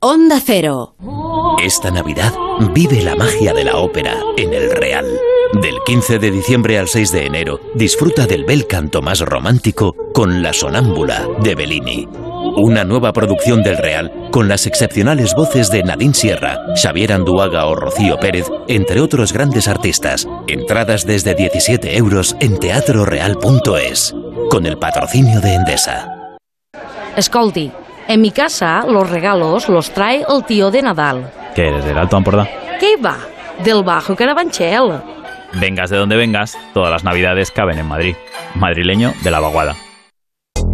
Onda 0.00 0.40
Cero. 0.44 0.94
Esta 1.60 1.90
Navidad 1.90 2.32
vive 2.72 3.02
la 3.02 3.16
magia 3.16 3.52
de 3.52 3.64
la 3.64 3.78
ópera 3.78 4.16
en 4.36 4.54
el 4.54 4.70
Real. 4.70 5.06
Del 5.54 5.78
15 5.84 6.18
de 6.18 6.30
diciembre 6.30 6.78
al 6.78 6.88
6 6.88 7.10
de 7.10 7.24
enero, 7.24 7.58
disfruta 7.74 8.26
del 8.26 8.44
bel 8.44 8.66
canto 8.66 9.00
más 9.00 9.20
romántico 9.20 9.94
con 10.12 10.42
La 10.42 10.52
Sonámbula 10.52 11.26
de 11.40 11.54
Bellini. 11.54 12.06
Una 12.56 12.84
nueva 12.84 13.14
producción 13.14 13.62
del 13.62 13.78
Real 13.78 14.28
con 14.30 14.46
las 14.46 14.66
excepcionales 14.66 15.34
voces 15.34 15.70
de 15.70 15.82
Nadine 15.82 16.12
Sierra, 16.12 16.58
Xavier 16.76 17.14
Anduaga 17.14 17.64
o 17.64 17.74
Rocío 17.74 18.18
Pérez, 18.18 18.46
entre 18.68 19.00
otros 19.00 19.32
grandes 19.32 19.68
artistas. 19.68 20.28
Entradas 20.48 21.06
desde 21.06 21.34
17 21.34 21.96
euros 21.96 22.36
en 22.40 22.58
teatroreal.es. 22.58 24.14
Con 24.50 24.66
el 24.66 24.76
patrocinio 24.76 25.40
de 25.40 25.54
Endesa. 25.54 26.36
Escolti, 27.16 27.72
en 28.06 28.20
mi 28.20 28.32
casa 28.32 28.84
los 28.86 29.08
regalos 29.08 29.70
los 29.70 29.90
trae 29.92 30.26
el 30.28 30.44
tío 30.44 30.70
de 30.70 30.82
Nadal. 30.82 31.32
¿Qué 31.54 31.68
eres, 31.68 31.86
del 31.86 31.96
Alto 31.96 32.18
Ampordà? 32.18 32.46
¿Qué 32.78 32.96
va? 33.02 33.16
Del 33.64 33.82
Bajo 33.82 34.14
Carabanchel. 34.14 35.17
Vengas 35.54 35.90
de 35.90 35.96
donde 35.96 36.16
vengas, 36.16 36.58
todas 36.74 36.90
las 36.90 37.04
navidades 37.04 37.50
caben 37.50 37.78
en 37.78 37.86
Madrid. 37.86 38.16
Madrileño 38.54 39.14
de 39.22 39.30
la 39.30 39.40
vaguada. 39.40 39.76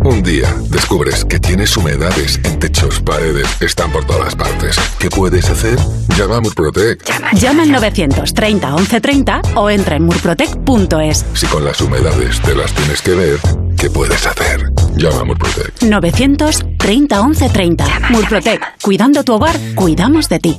Un 0.04 0.22
día 0.22 0.54
descubres 0.68 1.24
que 1.24 1.38
tienes 1.38 1.74
humedades 1.78 2.38
en 2.44 2.58
techos, 2.58 3.00
paredes, 3.00 3.46
están 3.62 3.90
por 3.90 4.04
todas 4.04 4.36
partes. 4.36 4.76
¿Qué 4.98 5.08
puedes 5.08 5.48
hacer? 5.48 5.78
Llama 6.16 6.36
a 6.36 6.40
Murprotec. 6.42 7.02
Llama, 7.34 7.62
al 7.62 7.72
930 7.72 8.68
1130 8.68 9.40
o 9.54 9.70
entra 9.70 9.96
en 9.96 10.04
murprotec.es. 10.04 11.24
Si 11.32 11.46
con 11.46 11.64
las 11.64 11.80
humedades 11.80 12.38
te 12.42 12.54
las 12.54 12.72
tienes 12.74 13.00
que 13.00 13.12
ver, 13.12 13.38
¿qué 13.78 13.88
puedes 13.88 14.26
hacer? 14.26 14.70
Llama 14.94 15.20
a 15.20 15.24
Murprotec. 15.24 15.82
930 15.82 17.22
1130. 17.26 17.84
Murprotec. 18.10 18.82
Cuidando 18.82 19.24
tu 19.24 19.32
hogar, 19.32 19.56
cuidamos 19.74 20.28
de 20.28 20.38
ti. 20.38 20.58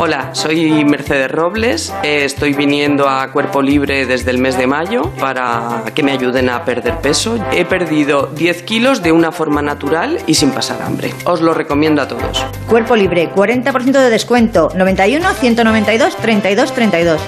Hola, 0.00 0.32
soy 0.32 0.84
Mercedes 0.84 1.28
Robles. 1.28 1.92
Eh, 2.04 2.24
estoy 2.24 2.52
viniendo 2.52 3.08
a 3.08 3.32
Cuerpo 3.32 3.60
Libre 3.60 4.06
desde 4.06 4.30
el 4.30 4.38
mes 4.38 4.56
de 4.56 4.68
mayo 4.68 5.10
para 5.18 5.82
que 5.92 6.04
me 6.04 6.12
ayuden 6.12 6.50
a 6.50 6.64
perder 6.64 6.98
peso. 6.98 7.36
He 7.50 7.64
perdido 7.64 8.30
10 8.32 8.62
kilos 8.62 9.02
de 9.02 9.10
una 9.10 9.32
forma 9.32 9.60
natural 9.60 10.20
y 10.28 10.34
sin 10.34 10.52
pasar 10.52 10.82
hambre. 10.82 11.12
Os 11.24 11.40
lo 11.40 11.52
recomiendo 11.52 12.00
a 12.00 12.06
todos. 12.06 12.44
Cuerpo 12.68 12.94
Libre, 12.94 13.28
40% 13.34 13.90
de 13.90 14.08
descuento. 14.08 14.70
91 14.76 15.34
192 15.34 16.16
32 16.16 16.74
32. 16.74 17.20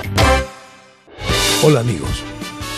Hola 1.65 1.81
amigos, 1.81 2.23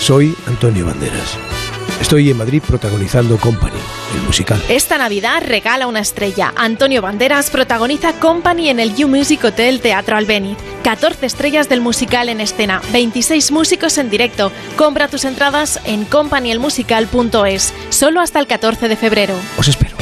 soy 0.01 0.35
Antonio 0.47 0.87
Banderas. 0.87 1.52
Estoy 2.01 2.31
en 2.31 2.37
Madrid 2.37 2.63
protagonizando 2.67 3.39
Company, 3.39 3.79
el 4.15 4.23
musical. 4.23 4.63
Esta 4.69 4.99
Navidad 4.99 5.43
regala 5.47 5.87
una 5.87 6.01
estrella. 6.01 6.53
Antonio 6.57 7.01
Banderas 7.01 7.51
protagoniza 7.51 8.13
Company 8.15 8.69
en 8.69 8.81
el 8.81 8.95
You 8.95 9.09
Music 9.09 9.45
Hotel 9.45 9.81
Teatro 9.81 10.17
Albéniz. 10.17 10.59
14 10.83 11.25
estrellas 11.25 11.69
del 11.69 11.81
musical 11.81 12.29
en 12.29 12.41
escena, 12.41 12.83
26 12.93 13.53
músicos 13.53 13.99
en 13.99 14.11
directo. 14.11 14.53
Compra 14.77 15.09
tus 15.09 15.25
entradas 15.25 15.81
en 15.85 16.05
companyelmusical.es, 16.05 17.73
solo 17.91 18.21
hasta 18.21 18.41
el 18.41 18.47
14 18.47 18.89
de 18.89 18.97
febrero. 18.97 19.35
Os 19.57 19.69
espero. 19.69 20.02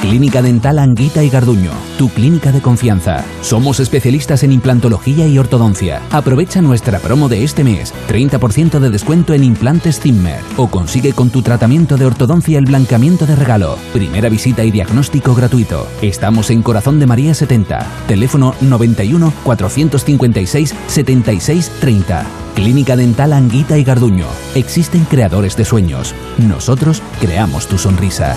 Clínica 0.00 0.42
Dental 0.42 0.78
Anguita 0.78 1.24
y 1.24 1.28
Garduño, 1.28 1.72
tu 1.98 2.08
clínica 2.08 2.52
de 2.52 2.60
confianza. 2.60 3.24
Somos 3.42 3.80
especialistas 3.80 4.42
en 4.42 4.52
implantología 4.52 5.26
y 5.26 5.38
ortodoncia. 5.38 6.00
Aprovecha 6.10 6.62
nuestra 6.62 6.98
promo 6.98 7.28
de 7.28 7.44
este 7.44 7.64
mes, 7.64 7.92
30% 8.08 8.78
de 8.78 8.90
descuento 8.90 9.34
en 9.34 9.44
implantes 9.44 10.00
Zimmer 10.00 10.40
o 10.56 10.68
consigue 10.68 11.12
con 11.12 11.30
tu 11.30 11.42
tratamiento 11.42 11.96
de 11.96 12.06
ortodoncia 12.06 12.58
el 12.58 12.64
blancamiento 12.64 13.26
de 13.26 13.36
regalo. 13.36 13.76
Primera 13.92 14.28
visita 14.28 14.64
y 14.64 14.70
diagnóstico 14.70 15.34
gratuito. 15.34 15.88
Estamos 16.00 16.50
en 16.50 16.62
Corazón 16.62 17.00
de 17.00 17.06
María 17.06 17.34
70, 17.34 17.86
teléfono 18.06 18.54
91 18.60 19.32
456 19.42 20.74
76 20.86 21.72
30. 21.80 22.26
Clínica 22.54 22.96
Dental 22.96 23.32
Anguita 23.32 23.78
y 23.78 23.84
Garduño. 23.84 24.26
Existen 24.54 25.04
creadores 25.04 25.56
de 25.56 25.64
sueños. 25.64 26.14
Nosotros 26.38 27.02
creamos 27.20 27.66
tu 27.68 27.78
sonrisa. 27.78 28.36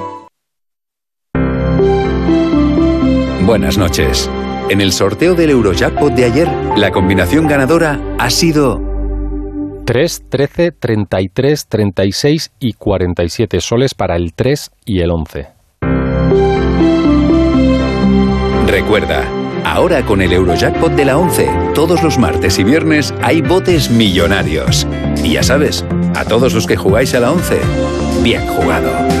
Buenas 3.51 3.77
noches. 3.77 4.29
En 4.69 4.79
el 4.79 4.93
sorteo 4.93 5.35
del 5.35 5.49
Eurojackpot 5.49 6.13
de 6.13 6.23
ayer, 6.23 6.47
la 6.77 6.89
combinación 6.89 7.47
ganadora 7.47 7.99
ha 8.17 8.29
sido 8.29 8.81
3, 9.83 10.23
13, 10.29 10.71
33, 10.71 11.67
36 11.67 12.51
y 12.61 12.71
47 12.71 13.59
soles 13.59 13.93
para 13.93 14.15
el 14.15 14.33
3 14.33 14.71
y 14.85 15.01
el 15.01 15.11
11. 15.11 15.47
Recuerda, 18.67 19.25
ahora 19.65 20.05
con 20.05 20.21
el 20.21 20.31
Eurojackpot 20.31 20.93
de 20.93 21.03
la 21.03 21.17
11, 21.17 21.49
todos 21.75 22.01
los 22.03 22.17
martes 22.17 22.57
y 22.57 22.63
viernes 22.63 23.13
hay 23.21 23.41
botes 23.41 23.91
millonarios. 23.91 24.87
Y 25.25 25.33
ya 25.33 25.43
sabes, 25.43 25.83
a 26.15 26.23
todos 26.23 26.53
los 26.53 26.65
que 26.65 26.77
jugáis 26.77 27.13
a 27.15 27.19
la 27.19 27.33
11, 27.33 27.59
bien 28.23 28.47
jugado. 28.47 29.20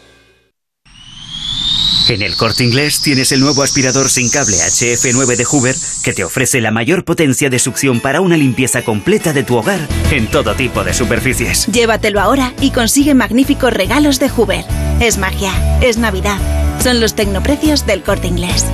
En 2.09 2.21
el 2.21 2.35
corte 2.35 2.63
inglés 2.63 3.01
tienes 3.01 3.31
el 3.31 3.39
nuevo 3.39 3.63
aspirador 3.63 4.09
sin 4.09 4.29
cable 4.29 4.57
HF9 4.57 5.35
de 5.37 5.45
Hoover 5.45 5.75
que 6.03 6.13
te 6.13 6.23
ofrece 6.23 6.59
la 6.59 6.71
mayor 6.71 7.05
potencia 7.05 7.49
de 7.49 7.59
succión 7.59 7.99
para 7.99 8.21
una 8.21 8.37
limpieza 8.37 8.81
completa 8.81 9.33
de 9.33 9.43
tu 9.43 9.55
hogar 9.55 9.79
en 10.11 10.27
todo 10.27 10.55
tipo 10.55 10.83
de 10.83 10.93
superficies. 10.93 11.67
Llévatelo 11.67 12.19
ahora 12.19 12.53
y 12.59 12.71
consigue 12.71 13.13
magníficos 13.13 13.71
regalos 13.71 14.19
de 14.19 14.29
Hoover. 14.29 14.65
Es 14.99 15.17
magia, 15.17 15.51
es 15.81 15.97
Navidad. 15.97 16.37
Son 16.81 16.99
los 16.99 17.15
tecnoprecios 17.15 17.85
del 17.85 18.03
corte 18.03 18.27
inglés. 18.27 18.65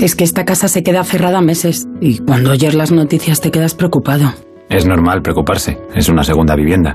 Es 0.00 0.14
que 0.14 0.24
esta 0.24 0.44
casa 0.44 0.68
se 0.68 0.82
queda 0.82 1.04
cerrada 1.04 1.40
meses 1.40 1.86
y 2.00 2.18
cuando 2.18 2.50
oyes 2.50 2.74
las 2.74 2.90
noticias 2.90 3.40
te 3.40 3.50
quedas 3.50 3.74
preocupado. 3.74 4.34
Es 4.68 4.86
normal 4.86 5.22
preocuparse, 5.22 5.78
es 5.94 6.08
una 6.08 6.24
segunda 6.24 6.54
vivienda. 6.56 6.94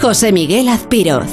José 0.00 0.32
Miguel 0.32 0.68
Azpiroz. 0.68 1.30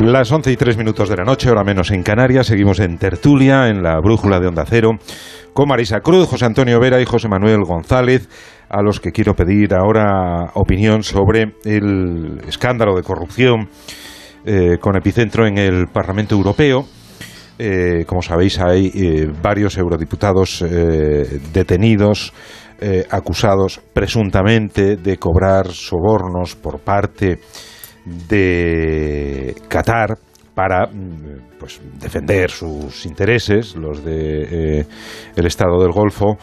Las 0.00 0.30
11 0.30 0.52
y 0.52 0.56
3 0.56 0.76
minutos 0.76 1.08
de 1.08 1.16
la 1.16 1.24
noche, 1.24 1.48
ahora 1.48 1.64
menos 1.64 1.90
en 1.90 2.02
Canarias, 2.02 2.46
seguimos 2.46 2.78
en 2.78 2.98
tertulia, 2.98 3.68
en 3.68 3.82
la 3.82 3.98
brújula 4.00 4.38
de 4.38 4.46
Onda 4.46 4.64
Cero, 4.64 4.92
con 5.52 5.68
Marisa 5.68 6.00
Cruz, 6.00 6.28
José 6.28 6.44
Antonio 6.44 6.78
Vera 6.78 7.00
y 7.00 7.04
José 7.04 7.26
Manuel 7.28 7.64
González, 7.64 8.28
a 8.74 8.82
los 8.82 8.98
que 8.98 9.12
quiero 9.12 9.34
pedir 9.34 9.72
ahora 9.72 10.50
opinión 10.54 11.04
sobre 11.04 11.54
el 11.64 12.40
escándalo 12.48 12.96
de 12.96 13.04
corrupción 13.04 13.68
eh, 14.44 14.78
con 14.80 14.96
epicentro 14.96 15.46
en 15.46 15.58
el 15.58 15.86
Parlamento 15.86 16.34
Europeo. 16.34 16.84
Eh, 17.56 18.04
como 18.04 18.20
sabéis, 18.20 18.58
hay 18.58 18.90
eh, 18.92 19.28
varios 19.40 19.78
eurodiputados 19.78 20.64
detenidos, 21.52 22.32
acusados 23.08 23.80
presuntamente 23.94 24.96
de 24.96 25.16
cobrar 25.16 25.68
sobornos 25.68 26.54
por 26.56 26.80
parte 26.80 27.38
de 28.04 29.54
Qatar 29.68 30.18
para 30.54 30.88
mm, 30.88 31.58
pues, 31.58 31.80
defender 31.98 32.50
sus 32.50 33.06
intereses, 33.06 33.74
los 33.76 34.04
de 34.04 34.84
el 35.34 35.46
Estado 35.46 35.80
del 35.80 35.92
Golfo, 35.92 36.36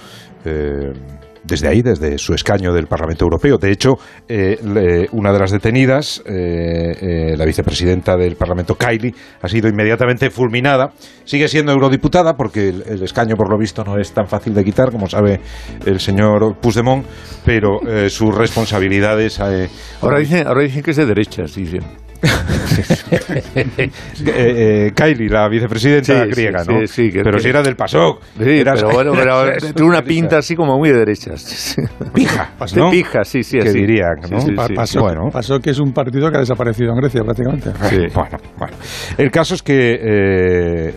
desde 1.44 1.68
ahí, 1.68 1.82
desde 1.82 2.18
su 2.18 2.34
escaño 2.34 2.74
del 2.74 2.88
Parlamento 2.88 3.26
Europeo. 3.26 3.58
De 3.58 3.72
hecho, 3.72 3.98
eh, 4.28 5.08
una 5.12 5.32
de 5.32 5.40
las 5.40 5.52
detenidas, 5.52 6.22
eh, 6.26 7.34
la 7.38 7.46
vicepresidenta 7.46 8.16
del 8.18 8.36
Parlamento, 8.36 8.76
Kylie, 8.76 9.14
ha 9.42 9.48
sido 9.48 9.68
inmediatamente 9.68 10.30
fulminada. 10.30 10.92
Sigue 11.26 11.48
siendo 11.48 11.72
eurodiputada 11.72 12.36
porque 12.36 12.70
el, 12.70 13.04
escaño, 13.04 13.36
por 13.36 13.50
lo 13.50 13.58
visto, 13.58 13.84
no 13.84 13.98
es 13.98 14.12
tan 14.12 14.28
fácil 14.28 14.54
de 14.54 14.64
quitar, 14.64 14.92
como 14.92 15.08
sabe 15.08 15.40
el 15.86 16.00
señor 16.00 16.58
Puigdemont, 16.60 17.06
pero 17.46 17.80
sus 18.10 18.36
responsabilidades... 18.36 19.40
ahora, 19.40 20.20
dicen, 20.20 20.48
ahora 20.48 20.62
dicen 20.62 20.84
que 20.84 20.92
es 20.92 20.98
de 20.98 21.06
derechas, 21.06 21.56
dicen. 21.56 22.11
Eh, 24.24 24.88
eh, 24.88 24.92
Kylie, 24.96 25.30
la 25.30 25.48
vicepresidenta 25.50 26.26
griega, 26.26 26.64
¿no? 26.64 26.86
Sí, 26.88 27.10
pero 27.12 27.40
si 27.40 27.50
era 27.50 27.62
del 27.62 27.76
PASOK. 27.76 28.22
Sí, 28.38 28.62
pero 28.64 28.90
bueno, 28.92 29.12
pero 29.16 29.52
tiene 29.76 29.90
una 29.90 30.02
pinta 30.02 30.38
así 30.38 30.56
como 30.56 30.78
muy 30.78 30.90
de 30.90 31.00
derechas. 31.00 31.76
Pija, 32.14 32.52
¿no? 32.76 32.92
Pija, 32.92 33.24
sí, 33.24 33.44
sí, 33.44 33.60
así. 33.60 33.80
dirían, 33.80 34.16
¿no? 34.30 34.38
Pasó, 34.76 35.02
bueno. 35.02 35.30
pasó 35.32 35.60
que 35.60 35.72
es 35.72 35.80
un 35.80 35.92
partido 35.92 36.30
que 36.30 36.38
ha 36.38 36.40
desaparecido 36.40 36.92
en 36.92 36.98
Grecia 36.98 37.22
prácticamente. 37.24 37.72
Bueno, 38.14 38.38
bueno. 38.58 38.78
El 39.18 39.32
caso 39.32 39.56
es 39.56 39.64
que 39.64 40.00
eh, 40.02 40.94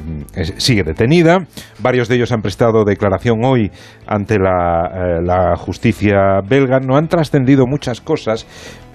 sigue 0.59 0.83
detenida. 0.85 1.47
Varios 1.81 2.09
de 2.09 2.16
ellos 2.16 2.33
han 2.33 2.41
prestado 2.41 2.85
declaración 2.85 3.45
hoy 3.45 3.70
ante 4.07 4.39
la, 4.39 5.20
la 5.22 5.57
justicia 5.57 6.41
belga. 6.47 6.79
No 6.81 6.97
han 6.97 7.09
trascendido 7.09 7.66
muchas 7.66 8.01
cosas, 8.01 8.47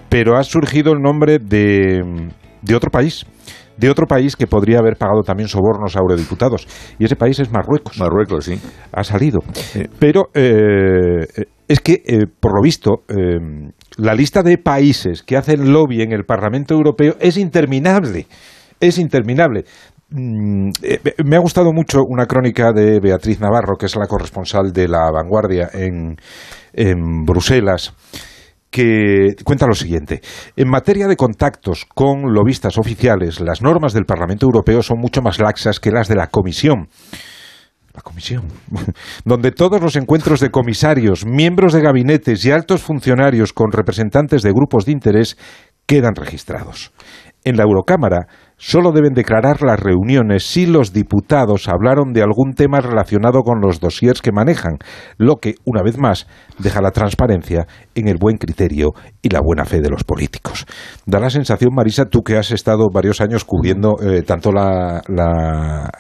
pero 0.10 0.38
ha 0.38 0.43
surgido 0.43 0.93
el 0.93 1.01
nombre 1.01 1.39
de, 1.39 2.01
de 2.62 2.76
otro 2.76 2.89
país 2.89 3.26
de 3.80 3.89
otro 3.89 4.05
país 4.05 4.36
que 4.36 4.45
podría 4.45 4.80
haber 4.80 4.97
pagado 4.97 5.22
también 5.22 5.47
sobornos 5.47 5.95
a 5.95 5.99
eurodiputados. 5.99 6.68
Y 6.99 7.05
ese 7.05 7.16
país 7.16 7.39
es 7.39 7.49
Marruecos. 7.49 7.97
Marruecos, 7.97 8.45
sí. 8.45 8.60
Ha 8.91 9.03
salido. 9.03 9.39
Pero 9.99 10.30
eh, 10.34 11.26
es 11.68 11.80
que, 11.80 12.03
eh, 12.05 12.26
por 12.39 12.53
lo 12.55 12.62
visto, 12.62 13.03
eh, 13.07 13.72
la 13.97 14.14
lista 14.16 14.43
de 14.43 14.57
países 14.57 15.24
que 15.24 15.38
hacen 15.38 15.72
lobby 15.72 16.01
en 16.01 16.12
el 16.12 16.26
Parlamento 16.26 16.74
Europeo 16.74 17.16
es 17.22 17.38
interminable. 17.38 18.28
Es 18.82 18.97
interminable. 18.97 19.64
Mm, 20.10 20.72
me 21.24 21.36
ha 21.38 21.39
gustado 21.39 21.72
mucho 21.72 21.99
una 22.05 22.26
crónica 22.26 22.74
de 22.74 22.99
Beatriz 22.99 23.39
Navarro, 23.39 23.78
que 23.78 23.86
es 23.86 23.95
la 23.95 24.07
corresponsal 24.07 24.74
de 24.74 24.89
La 24.89 25.10
Vanguardia 25.12 25.70
en, 25.72 26.18
en 26.74 27.24
Bruselas 27.24 27.93
que 28.70 29.36
cuenta 29.43 29.65
lo 29.67 29.74
siguiente. 29.74 30.22
En 30.55 30.70
materia 30.70 31.07
de 31.07 31.15
contactos 31.15 31.86
con 31.86 32.34
lobistas 32.34 32.78
oficiales, 32.78 33.39
las 33.39 33.61
normas 33.61 33.93
del 33.93 34.05
Parlamento 34.05 34.45
Europeo 34.45 34.84
son 34.84 34.99
mucho 34.99 35.22
más 35.22 35.39
laxas 35.39 35.80
que 35.80 35.91
las 35.91 36.07
de 36.07 36.15
la 36.15 36.28
Comisión. 36.28 36.89
La 37.93 38.01
Comisión, 38.01 38.43
donde 39.26 39.51
todos 39.51 39.82
los 39.82 39.95
encuentros 39.95 40.39
de 40.39 40.51
comisarios, 40.51 41.26
miembros 41.26 41.74
de 41.74 41.82
gabinetes 41.82 42.45
y 42.45 42.51
altos 42.51 42.82
funcionarios 42.82 43.51
con 43.51 43.72
representantes 43.72 44.43
de 44.43 44.51
grupos 44.51 44.86
de 44.86 44.91
interés 44.91 45.38
quedan 45.86 46.15
registrados. 46.15 46.93
En 47.43 47.57
la 47.57 47.63
Eurocámara 47.63 48.28
solo 48.60 48.91
deben 48.91 49.14
declarar 49.14 49.62
las 49.62 49.80
reuniones 49.80 50.43
si 50.43 50.66
los 50.66 50.93
diputados 50.93 51.68
hablaron 51.70 52.12
de 52.12 52.22
algún 52.22 52.53
tema 52.53 52.82
relacionado 52.82 53.41
con 53.41 53.62
los 53.62 53.80
dossiers 53.80 54.22
que 54.22 54.34
manejan, 54.34 54.78
lo 55.18 55.38
que, 55.38 55.55
una 55.66 55.82
vez 55.82 55.97
más, 55.97 56.28
deja 56.60 56.82
la 56.82 56.91
transparencia 56.91 57.66
en 57.95 58.10
el 58.10 58.18
buen 58.18 58.38
criterio 58.38 58.89
y 59.22 59.30
la 59.30 59.39
buena 59.41 59.64
fe 59.66 59.80
de 59.80 59.89
los 59.89 60.03
políticos. 60.03 60.66
Da 61.05 61.20
la 61.20 61.30
sensación, 61.30 61.74
Marisa, 61.74 62.05
tú 62.05 62.22
que 62.22 62.38
has 62.38 62.51
estado 62.51 62.88
varios 62.93 63.22
años 63.22 63.45
cubriendo 63.45 63.95
eh, 64.01 64.22
tanto 64.24 64.51
la, 64.51 65.01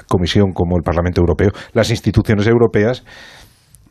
Comisión 0.07 0.51
como 0.53 0.75
el 0.75 0.83
Parlamento 0.83 1.21
Europeo, 1.21 1.51
las 1.73 1.89
instituciones 1.91 2.45
europeas, 2.47 3.03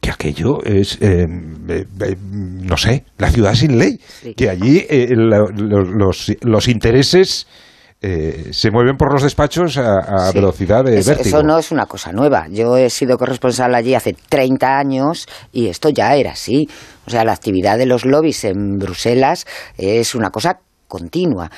que 0.01 0.11
aquello 0.11 0.62
es, 0.64 1.01
eh, 1.01 1.27
eh, 1.69 2.16
no 2.21 2.77
sé, 2.77 3.05
la 3.16 3.31
ciudad 3.31 3.55
sin 3.55 3.79
ley, 3.79 3.99
que 4.37 4.51
allí 4.51 4.85
los, 5.16 6.33
los 6.43 6.69
intereses 6.69 7.47
eh, 8.01 8.51
se 8.53 8.70
mueven 8.70 8.96
por 8.96 9.12
los 9.12 9.24
despachos 9.24 9.76
a, 9.76 10.30
velocidad 10.32 10.84
de 10.84 10.99
eso, 10.99 11.11
vértigo. 11.11 11.38
Eso 11.38 11.42
no 11.42 11.59
es 11.59 11.72
una 11.72 11.86
cosa 11.86 12.12
nueva. 12.12 12.46
Yo 12.49 12.76
he 12.76 12.90
sido 12.90 13.18
corresponsal 13.18 13.74
allí 13.74 13.94
hace 13.94 14.14
30 14.28 14.78
años 14.78 15.26
y 15.53 15.66
esto 15.66 15.88
ya 15.88 16.14
era 16.14 16.32
así. 16.32 16.68
O 17.07 17.11
sea, 17.11 17.24
la 17.24 17.32
actividad 17.32 17.76
de 17.76 17.86
los 17.86 18.05
lobbies 18.05 18.44
en 18.44 18.78
Bruselas 18.78 19.46
es 19.76 20.14
una 20.14 20.30
cosa 20.30 20.61
continua. 20.86 21.51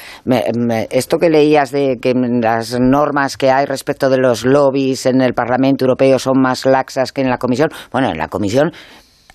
esto 0.91 1.19
que 1.19 1.31
leías 1.31 1.71
de 1.71 1.99
que 2.03 2.15
las 2.15 2.79
normas 2.81 3.37
que 3.37 3.51
hay 3.51 3.65
respecto 3.65 4.11
de 4.11 4.19
los 4.19 4.45
lobbies 4.45 5.07
en 5.07 5.21
el 5.21 5.35
Parlamento 5.35 5.85
Europeo 5.85 6.19
son 6.19 6.41
más 6.41 6.67
laxas 6.67 7.13
que 7.13 7.21
en 7.21 7.31
la 7.31 7.39
Comisión, 7.39 7.71
bueno, 7.93 8.11
en 8.11 8.19
la 8.19 8.29
Comisión 8.29 8.73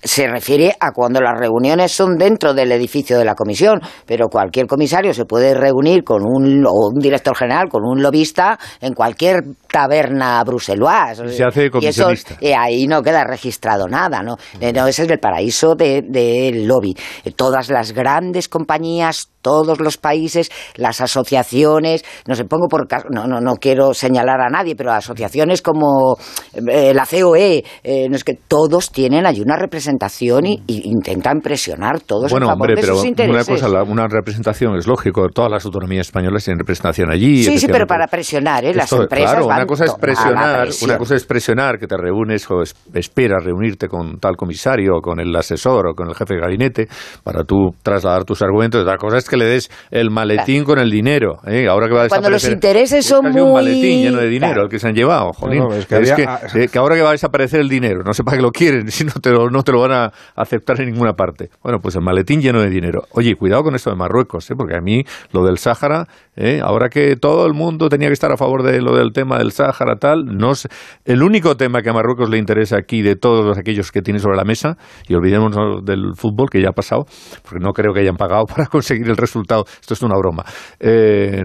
se 0.06 0.26
refiere 0.28 0.74
a 0.78 0.92
cuando 0.92 1.20
las 1.20 1.38
reuniones 1.38 1.92
son 1.92 2.16
dentro 2.16 2.54
del 2.54 2.72
edificio 2.72 3.18
de 3.18 3.24
la 3.24 3.34
comisión, 3.34 3.80
pero 4.06 4.28
cualquier 4.28 4.66
comisario 4.66 5.12
se 5.12 5.24
puede 5.24 5.54
reunir 5.54 6.04
con 6.04 6.22
un, 6.24 6.64
o 6.66 6.88
un 6.92 7.00
director 7.00 7.36
general, 7.36 7.68
con 7.68 7.84
un 7.84 8.02
lobista 8.02 8.58
en 8.80 8.94
cualquier 8.94 9.42
taberna 9.76 10.42
bruseloise. 10.42 11.36
Se 11.36 11.44
hace 11.44 11.70
comisionista. 11.70 12.34
Y 12.40 12.48
eso, 12.48 12.58
ahí 12.58 12.86
no 12.86 13.02
queda 13.02 13.24
registrado 13.24 13.86
nada, 13.86 14.22
¿no? 14.22 14.36
no 14.58 14.86
ese 14.86 15.02
es 15.02 15.10
el 15.10 15.18
paraíso 15.18 15.74
del 15.74 16.10
de, 16.10 16.64
lobby. 16.64 16.96
Todas 17.36 17.68
las 17.68 17.92
grandes 17.92 18.48
compañías, 18.48 19.28
todos 19.42 19.78
los 19.78 19.98
países, 19.98 20.50
las 20.76 21.00
asociaciones, 21.02 22.04
no 22.26 22.34
sé, 22.34 22.44
pongo 22.46 22.68
por 22.68 22.88
no, 23.10 23.26
no, 23.26 23.40
no 23.40 23.56
quiero 23.56 23.92
señalar 23.92 24.40
a 24.40 24.48
nadie, 24.48 24.74
pero 24.74 24.92
asociaciones 24.92 25.60
como 25.60 26.16
eh, 26.54 26.94
la 26.94 27.06
COE, 27.06 27.62
eh, 27.84 28.08
no 28.08 28.16
es 28.16 28.24
que 28.24 28.34
todos 28.34 28.90
tienen 28.90 29.26
allí 29.26 29.42
una 29.42 29.56
representación 29.56 30.46
y, 30.46 30.62
intentan 30.66 31.40
presionar 31.40 32.00
todos 32.00 32.30
bueno, 32.30 32.46
en 32.46 32.50
favor 32.52 32.70
hombre, 32.70 32.74
de 32.76 32.80
pero 32.80 32.96
sus 32.96 33.04
intereses. 33.04 33.48
Una 33.48 33.70
cosa, 33.70 33.82
una 33.82 34.08
representación 34.08 34.76
es 34.76 34.86
lógico, 34.86 35.28
todas 35.28 35.50
las 35.50 35.64
autonomías 35.64 36.06
españolas 36.06 36.44
tienen 36.44 36.60
representación 36.60 37.12
allí. 37.12 37.44
Sí, 37.44 37.58
sí, 37.58 37.66
pero 37.66 37.86
para 37.86 38.06
presionar, 38.06 38.64
¿eh? 38.64 38.74
Las 38.74 38.90
empresas 38.92 39.32
claro, 39.32 39.46
van 39.46 39.65
una 39.66 39.84
cosa 39.84 39.84
es 39.84 39.94
presionar, 39.94 40.68
una 40.82 40.98
cosa 40.98 41.14
es 41.16 41.24
presionar 41.24 41.78
que 41.78 41.86
te 41.86 41.96
reúnes 41.96 42.48
o 42.50 42.62
esperas 42.94 43.44
reunirte 43.44 43.88
con 43.88 44.18
tal 44.18 44.36
comisario, 44.36 44.96
o 44.96 45.00
con 45.00 45.18
el 45.20 45.34
asesor 45.34 45.88
o 45.88 45.94
con 45.94 46.08
el 46.08 46.14
jefe 46.14 46.34
de 46.34 46.40
gabinete 46.40 46.88
para 47.22 47.44
tú 47.44 47.74
trasladar 47.82 48.24
tus 48.24 48.42
argumentos. 48.42 48.82
Otra 48.82 48.96
cosa 48.96 49.18
es 49.18 49.28
que 49.28 49.36
le 49.36 49.46
des 49.46 49.70
el 49.90 50.10
maletín 50.10 50.64
con 50.64 50.78
el 50.78 50.90
dinero. 50.90 51.38
¿eh? 51.46 51.66
Ahora 51.68 51.88
que 51.88 51.94
va 51.94 52.04
a 52.04 52.08
Cuando 52.08 52.30
los 52.30 52.48
intereses 52.48 53.04
son 53.04 53.30
muy... 53.32 53.40
un 53.40 53.54
maletín 53.54 54.02
lleno 54.02 54.18
de 54.18 54.28
dinero 54.28 54.62
el 54.62 54.68
que 54.68 54.78
se 54.78 54.88
han 54.88 54.94
llevado, 54.94 55.32
jolín. 55.32 55.64
es, 55.72 55.86
que, 55.86 56.22
eh, 56.54 56.68
que, 56.68 56.78
ahora 56.78 56.96
que 56.96 57.02
va 57.02 57.10
a 57.10 57.12
desaparecer 57.12 57.60
el 57.60 57.68
dinero, 57.68 58.02
no 58.04 58.12
sé 58.12 58.22
para 58.22 58.36
qué 58.36 58.42
lo 58.42 58.50
quieren, 58.50 58.90
si 58.90 59.04
no 59.04 59.12
te 59.12 59.30
lo, 59.30 59.50
no 59.50 59.62
te 59.62 59.72
lo 59.72 59.80
van 59.80 59.92
a 59.92 60.12
aceptar 60.34 60.80
en 60.80 60.90
ninguna 60.90 61.14
parte. 61.14 61.50
Bueno, 61.62 61.78
pues 61.80 61.96
el 61.96 62.02
maletín 62.02 62.40
lleno 62.40 62.60
de 62.60 62.70
dinero. 62.70 63.02
Oye, 63.12 63.34
cuidado 63.34 63.62
con 63.62 63.74
esto 63.74 63.90
de 63.90 63.96
Marruecos, 63.96 64.50
¿eh? 64.50 64.54
porque 64.56 64.76
a 64.76 64.80
mí 64.80 65.02
lo 65.32 65.44
del 65.44 65.58
Sáhara, 65.58 66.06
¿eh? 66.36 66.60
ahora 66.62 66.88
que 66.88 67.16
todo 67.16 67.46
el 67.46 67.54
mundo 67.54 67.88
tenía 67.88 68.08
que 68.08 68.14
estar 68.14 68.30
a 68.30 68.36
favor 68.36 68.62
de 68.62 68.80
lo 68.80 68.96
del 68.96 69.12
tema 69.12 69.38
del 69.38 69.52
Sáhara, 69.52 69.96
tal, 69.96 70.24
no 70.24 70.54
sé. 70.54 70.68
El 71.04 71.22
único 71.22 71.56
tema 71.56 71.82
que 71.82 71.90
a 71.90 71.92
Marruecos 71.92 72.30
le 72.30 72.38
interesa 72.38 72.76
aquí 72.76 73.02
de 73.02 73.16
todos 73.16 73.58
aquellos 73.58 73.90
que 73.90 74.02
tiene 74.02 74.20
sobre 74.20 74.36
la 74.36 74.44
mesa, 74.44 74.76
y 75.08 75.14
olvidémonos 75.14 75.84
del 75.84 76.14
fútbol 76.14 76.48
que 76.50 76.60
ya 76.60 76.68
ha 76.68 76.72
pasado, 76.72 77.06
porque 77.42 77.60
no 77.60 77.72
creo 77.72 77.92
que 77.92 78.00
hayan 78.00 78.16
pagado 78.16 78.44
para 78.54 78.66
conseguir 78.66 79.08
el 79.08 79.16
resultado, 79.16 79.64
esto 79.80 79.94
es 79.94 80.02
una 80.02 80.16
broma, 80.16 80.44
eh, 80.78 81.42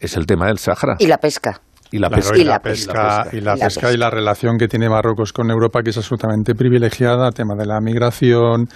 es 0.00 0.16
el 0.16 0.26
tema 0.26 0.46
del 0.46 0.58
Sáhara. 0.58 0.96
Y 0.98 1.06
la 1.06 1.18
pesca. 1.18 1.60
Y 1.90 2.00
la, 2.00 2.10
pesca, 2.10 2.36
y, 2.36 2.44
la 2.44 2.58
pesca, 2.58 3.28
y, 3.32 3.40
la, 3.40 3.56
pesca, 3.56 3.90
y 3.90 3.96
la 3.96 4.10
relación 4.10 4.58
que 4.58 4.68
tiene 4.68 4.90
Marruecos 4.90 5.32
con 5.32 5.50
Europa, 5.50 5.80
que 5.82 5.88
es 5.88 5.96
absolutamente 5.96 6.54
privilegiada, 6.54 7.30
tema 7.30 7.54
de 7.56 7.64
la 7.64 7.80
migración, 7.80 8.66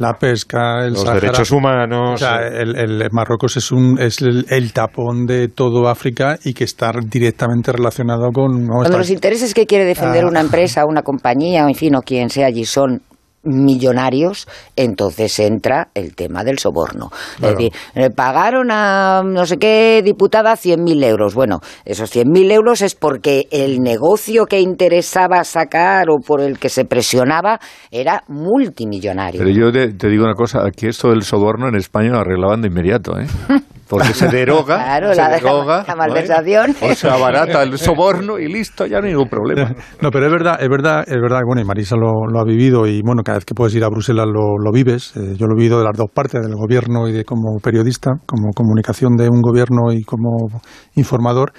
la 0.00 0.14
pesca, 0.14 0.86
el 0.86 0.94
los 0.94 1.04
derechos 1.04 1.50
humanos. 1.50 2.14
O 2.14 2.16
sea, 2.16 2.38
el, 2.38 3.06
Marruecos 3.12 3.58
es, 3.58 3.70
un, 3.70 3.98
es 4.00 4.22
el, 4.22 4.72
tapón 4.72 5.26
de 5.26 5.48
todo 5.48 5.88
África 5.88 6.38
y 6.42 6.54
que 6.54 6.64
está 6.64 6.90
directamente 7.04 7.70
relacionado 7.70 8.30
con... 8.32 8.66
Cuando 8.66 8.96
los 8.96 9.10
intereses 9.10 9.52
que 9.52 9.66
quiere 9.66 9.84
defender 9.84 10.24
ah. 10.24 10.28
una 10.28 10.40
empresa, 10.40 10.86
una 10.86 11.02
compañía, 11.02 11.66
o 11.66 11.68
en 11.68 11.74
fin, 11.74 11.94
o 11.96 12.00
quien 12.00 12.30
sea 12.30 12.46
allí 12.46 12.64
son 12.64 13.02
millonarios, 13.42 14.46
entonces 14.76 15.38
entra 15.38 15.88
el 15.94 16.14
tema 16.14 16.44
del 16.44 16.58
soborno. 16.58 17.10
Es 17.36 17.50
decir, 17.50 17.72
eh, 17.94 18.10
pagaron 18.10 18.70
a 18.70 19.22
no 19.24 19.46
sé 19.46 19.58
qué 19.58 20.02
diputada 20.04 20.54
100.000 20.54 21.04
euros. 21.04 21.34
Bueno, 21.34 21.60
esos 21.84 22.14
100.000 22.14 22.52
euros 22.52 22.82
es 22.82 22.94
porque 22.94 23.48
el 23.50 23.80
negocio 23.80 24.46
que 24.46 24.60
interesaba 24.60 25.44
sacar 25.44 26.10
o 26.10 26.18
por 26.20 26.40
el 26.40 26.58
que 26.58 26.68
se 26.68 26.84
presionaba 26.84 27.60
era 27.90 28.24
multimillonario. 28.28 29.40
Pero 29.40 29.50
yo 29.50 29.72
te, 29.72 30.08
digo 30.08 30.24
una 30.24 30.34
cosa, 30.34 30.60
aquí 30.66 30.86
esto 30.86 31.10
del 31.10 31.22
soborno 31.22 31.68
en 31.68 31.76
España 31.76 32.10
lo 32.10 32.18
arreglaban 32.18 32.60
de 32.60 32.68
inmediato, 32.68 33.18
¿eh? 33.18 33.26
porque 33.90 34.14
se 34.14 34.28
deroga, 34.28 34.76
claro, 34.84 35.12
se 35.12 35.20
la, 35.20 35.28
deroga, 35.30 35.84
la 35.86 35.96
malversación. 35.96 36.76
o 36.80 36.94
se 36.94 37.08
abarata 37.08 37.60
el 37.64 37.76
soborno 37.78 38.38
y 38.38 38.46
listo, 38.46 38.86
ya 38.86 39.00
no 39.00 39.06
hay 39.06 39.12
ningún 39.12 39.28
problema. 39.28 39.74
No, 40.00 40.10
pero 40.10 40.26
es 40.26 40.32
verdad, 40.32 40.62
es 40.62 40.68
verdad, 40.68 41.04
es 41.04 41.20
verdad, 41.20 41.40
bueno, 41.44 41.60
y 41.60 41.64
Marisa 41.64 41.96
lo, 41.96 42.38
ha 42.38 42.44
vivido 42.44 42.86
y 42.86 43.02
bueno, 43.02 43.22
cada 43.24 43.38
vez 43.38 43.44
que 43.44 43.52
puedes 43.52 43.74
ir 43.74 43.82
a 43.82 43.88
Bruselas 43.88 44.26
lo, 44.28 44.72
vives. 44.72 45.16
Eh, 45.16 45.34
yo 45.36 45.46
lo 45.46 45.54
he 45.54 45.56
vivido 45.56 45.80
de 45.80 45.84
las 45.86 45.96
dos 45.96 46.08
partes, 46.14 46.40
del 46.40 46.54
gobierno 46.54 47.08
y 47.08 47.12
de 47.12 47.24
como 47.24 47.58
periodista, 47.58 48.12
como 48.26 48.52
comunicación 48.54 49.16
de 49.16 49.28
un 49.28 49.42
gobierno 49.42 49.92
y 49.92 50.04
como 50.04 50.60
informador. 50.94 51.52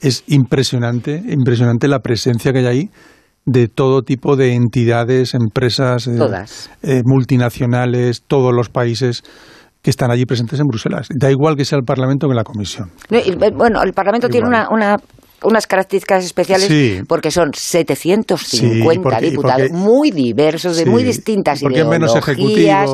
Es 0.00 0.24
impresionante, 0.26 1.22
impresionante 1.28 1.86
la 1.86 1.98
presencia 1.98 2.52
que 2.52 2.60
hay 2.60 2.66
ahí 2.66 2.90
de 3.44 3.68
todo 3.68 4.00
tipo 4.02 4.36
de 4.36 4.54
entidades, 4.54 5.34
empresas, 5.34 6.06
eh, 6.06 6.18
eh, 6.82 7.02
multinacionales, 7.04 8.22
todos 8.26 8.54
los 8.54 8.70
países 8.70 9.22
que 9.84 9.90
están 9.90 10.10
allí 10.10 10.24
presentes 10.24 10.58
en 10.58 10.66
Bruselas. 10.66 11.08
Da 11.10 11.30
igual 11.30 11.56
que 11.56 11.66
sea 11.66 11.76
el 11.76 11.84
Parlamento 11.84 12.26
que 12.26 12.34
la 12.34 12.42
Comisión. 12.42 12.90
bueno, 13.52 13.82
el 13.82 13.92
Parlamento 13.92 14.30
tiene 14.30 14.48
una, 14.48 14.70
una 14.70 14.96
unas 15.42 15.66
características 15.66 16.24
especiales 16.24 17.02
porque 17.06 17.30
son 17.30 17.50
750 17.54 19.20
diputados 19.20 19.70
muy 19.70 20.10
diversos, 20.10 20.76
de 20.76 20.86
muy 20.86 21.02
distintas 21.02 21.62
ideologías. 21.62 22.90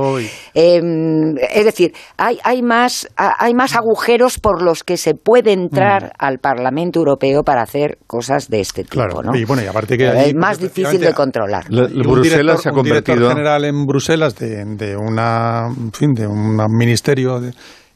Em, 0.55 1.37
es 1.39 1.65
decir, 1.65 1.93
hay, 2.17 2.39
hay, 2.43 2.63
más, 2.63 3.09
hay 3.17 3.55
más 3.55 3.75
agujeros 3.77 4.39
por 4.39 4.63
los 4.63 4.85
que 4.85 4.97
se 4.97 5.15
puede 5.15 5.53
entrar 5.53 6.07
mm. 6.07 6.11
al 6.19 6.39
Parlamento 6.39 6.99
Europeo 6.99 7.43
para 7.43 7.63
hacer 7.63 7.99
cosas 8.07 8.49
de 8.49 8.61
este 8.61 8.85
tipo. 8.85 9.23
¿no? 9.23 9.35
y 9.35 9.45
bueno, 9.45 9.63
y 9.63 9.67
aparte 9.67 9.97
que 9.97 10.09
es 10.09 10.35
más 10.35 10.59
difícil 10.59 11.01
de 11.01 11.15
controlar. 11.15 11.67
Bruselas 11.69 12.63
se 12.63 12.69
ha 12.69 12.73
convertido... 12.73 13.29
general 13.29 13.65
en 13.65 13.87
Bruselas 13.87 14.37
de, 14.37 14.65
de, 14.77 14.97
una, 14.97 15.67
en 15.67 15.93
fin, 15.93 16.13
de 16.15 16.27
un 16.27 16.57
ministerio... 16.77 17.41
De, 17.41 17.53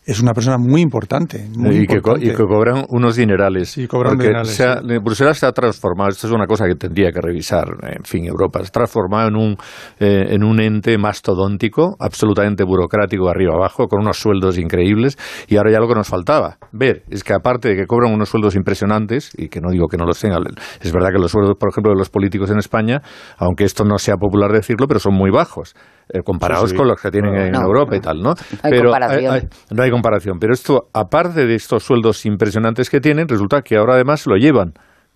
es 0.07 0.21
una 0.21 0.35
persona 0.35 0.59
muy 0.59 0.83
importante. 0.83 1.49
y, 1.57 1.87
Que, 1.87 2.01
cobran 2.01 2.85
unos 2.89 3.17
dinerales. 3.17 3.71
Sí, 3.71 3.87
cobran 3.87 4.19
dinerales. 4.19 5.03
Bruselas 5.03 5.39
se 5.39 5.47
ha 5.47 5.53
transformado, 5.53 6.11
esto 6.11 6.27
es 6.27 6.33
una 6.33 6.47
cosa 6.47 6.67
que 6.67 6.75
tendría 6.75 7.11
que 7.11 7.21
revisar, 7.21 7.65
en 7.83 8.05
fin, 8.05 8.27
Europa, 8.27 8.61
se 8.61 8.69
ha 8.69 8.71
transformado 8.71 9.29
en 9.29 9.37
un, 9.37 9.57
eh, 9.99 10.27
en 10.31 10.45
un 10.45 10.61
ente 10.61 10.99
mastodóntico, 10.99 11.97
absolutamente 11.99 12.65
burocrático, 12.65 13.29
arriba 13.29 13.55
abajo, 13.55 13.89
con 13.89 14.01
unos 14.01 14.19
sueldos 14.19 14.59
increíbles, 14.59 15.17
y 15.49 15.57
ahora 15.57 15.73
ya 15.73 15.79
lo 15.79 15.89
que 15.89 15.95
nos 15.95 16.09
faltaba 16.09 16.59
ver 16.73 17.03
es 17.09 17.25
que 17.25 17.33
aparte 17.33 17.71
de 17.71 17.77
que 17.77 17.87
cobran 17.87 18.13
unos 18.13 18.29
sueldos 18.29 18.57
impresionantes, 18.57 19.31
y 19.37 19.49
que 19.49 19.61
no 19.61 19.71
digo 19.71 19.89
que 19.89 19.97
no 19.97 20.05
los 20.05 20.21
tengan, 20.21 20.43
es 20.81 20.93
verdad 20.93 21.09
que 21.13 21.19
los 21.19 21.31
sueldos, 21.31 21.57
por 21.59 21.71
ejemplo, 21.71 21.93
de 21.93 21.99
los 21.99 22.11
políticos 22.11 22.51
en 22.51 22.59
España, 22.59 23.01
aunque 23.39 23.65
esto 23.65 23.85
no 23.85 23.99
sea 23.99 24.17
popular 24.17 24.53
decirlo, 24.53 24.87
pero 24.87 25.01
son 25.01 25.15
muy 25.15 25.31
bajos. 25.31 25.75
Eh, 26.09 26.21
comparados 26.23 26.75
con 26.75 26.87
los 26.87 27.01
que 27.01 27.11
tienen 27.11 27.35
en 27.35 27.55
Europa 27.55 27.97
y 27.97 28.01
tal, 28.01 28.21
¿no? 28.21 28.35
Hay 28.63 28.71
pero 28.71 28.91
comparación. 28.91 29.49
no 29.71 29.83
hay 29.83 29.91
comparación. 29.91 30.39
Pero 30.39 30.53
esto, 30.53 30.89
aparte 30.93 31.47
de 31.47 31.55
estos 31.55 31.83
sueldos 31.83 32.27
impresionantes 32.27 32.91
que 32.91 33.01
tienen, 33.01 33.27
resulta 33.27 33.63
que 33.63 33.77
ahora 33.77 33.95
además 33.95 34.27
lo 34.27 34.37
llevan 34.37 34.75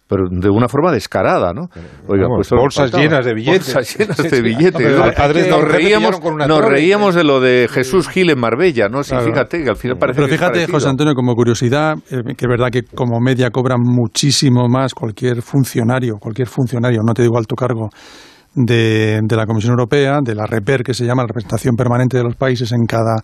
pero 0.08 0.24
de 0.30 0.48
una 0.48 0.68
forma 0.68 0.90
descarada, 0.90 1.52
¿no? 1.52 1.68
Oiga, 2.08 2.26
pues 2.34 2.48
bolsas 2.50 2.90
llenas 2.92 3.24
de 3.26 3.34
billetes. 3.34 3.74
Bolsas 3.74 3.98
llenas 3.98 4.16
de 4.16 4.40
billetes. 4.40 5.50
nos 5.50 5.64
reíamos, 5.64 6.20
nos 6.48 6.64
reíamos 6.64 7.14
de 7.14 7.24
lo 7.24 7.40
de 7.40 7.68
Jesús 7.70 8.08
Gil 8.08 8.30
en 8.30 8.40
Marbella, 8.40 8.88
¿no? 8.88 9.04
Sí, 9.04 9.14
fíjate, 9.14 9.62
que 9.62 9.68
al 9.68 9.76
final 9.76 9.98
parece 9.98 10.22
Pero 10.22 10.32
fíjate, 10.32 10.66
José 10.66 10.88
Antonio, 10.88 11.14
como 11.14 11.34
curiosidad, 11.34 11.96
eh, 12.10 12.22
que 12.36 12.46
es 12.46 12.48
verdad 12.48 12.68
que 12.72 12.84
como 12.84 13.20
media 13.20 13.50
cobra 13.50 13.76
muchísimo 13.78 14.66
más 14.68 14.94
cualquier 14.94 15.42
funcionario, 15.42 16.14
cualquier 16.18 16.48
funcionario, 16.48 17.02
no 17.04 17.12
te 17.12 17.22
digo 17.22 17.36
alto 17.36 17.54
cargo, 17.54 17.90
de, 18.54 19.22
la 19.30 19.46
Comisión 19.46 19.72
Europea, 19.72 20.20
de 20.22 20.34
la 20.34 20.46
REPER, 20.46 20.82
que 20.82 20.94
se 20.94 21.04
llama 21.04 21.22
la 21.22 21.28
representación 21.28 21.76
permanente 21.76 22.16
de 22.16 22.24
los 22.24 22.36
países 22.36 22.72
en 22.72 22.86
cada, 22.86 23.22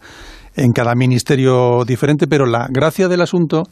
en 0.54 0.72
cada 0.72 0.94
ministerio 0.94 1.84
diferente, 1.84 2.26
pero 2.26 2.46
la 2.46 2.68
gracia 2.70 3.08
del 3.08 3.22
asunto 3.22 3.64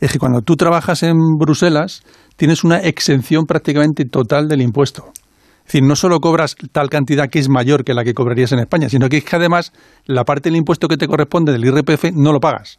es 0.00 0.12
que 0.12 0.18
cuando 0.18 0.42
tú 0.42 0.56
trabajas 0.56 1.02
en 1.02 1.16
Bruselas 1.38 2.02
tienes 2.36 2.64
una 2.64 2.78
exención 2.78 3.44
prácticamente 3.46 4.04
total 4.04 4.48
del 4.48 4.62
impuesto. 4.62 5.12
Es 5.58 5.72
decir, 5.72 5.82
no 5.82 5.96
solo 5.96 6.20
cobras 6.20 6.56
tal 6.72 6.88
cantidad 6.88 7.28
que 7.28 7.38
es 7.38 7.48
mayor 7.48 7.84
que 7.84 7.92
la 7.92 8.04
que 8.04 8.14
cobrarías 8.14 8.52
en 8.52 8.60
España, 8.60 8.88
sino 8.88 9.08
que 9.08 9.18
es 9.18 9.24
que 9.24 9.36
además 9.36 9.72
la 10.06 10.24
parte 10.24 10.48
del 10.48 10.56
impuesto 10.56 10.88
que 10.88 10.96
te 10.96 11.06
corresponde 11.06 11.52
del 11.52 11.64
IRPF 11.64 12.12
no 12.14 12.32
lo 12.32 12.40
pagas 12.40 12.78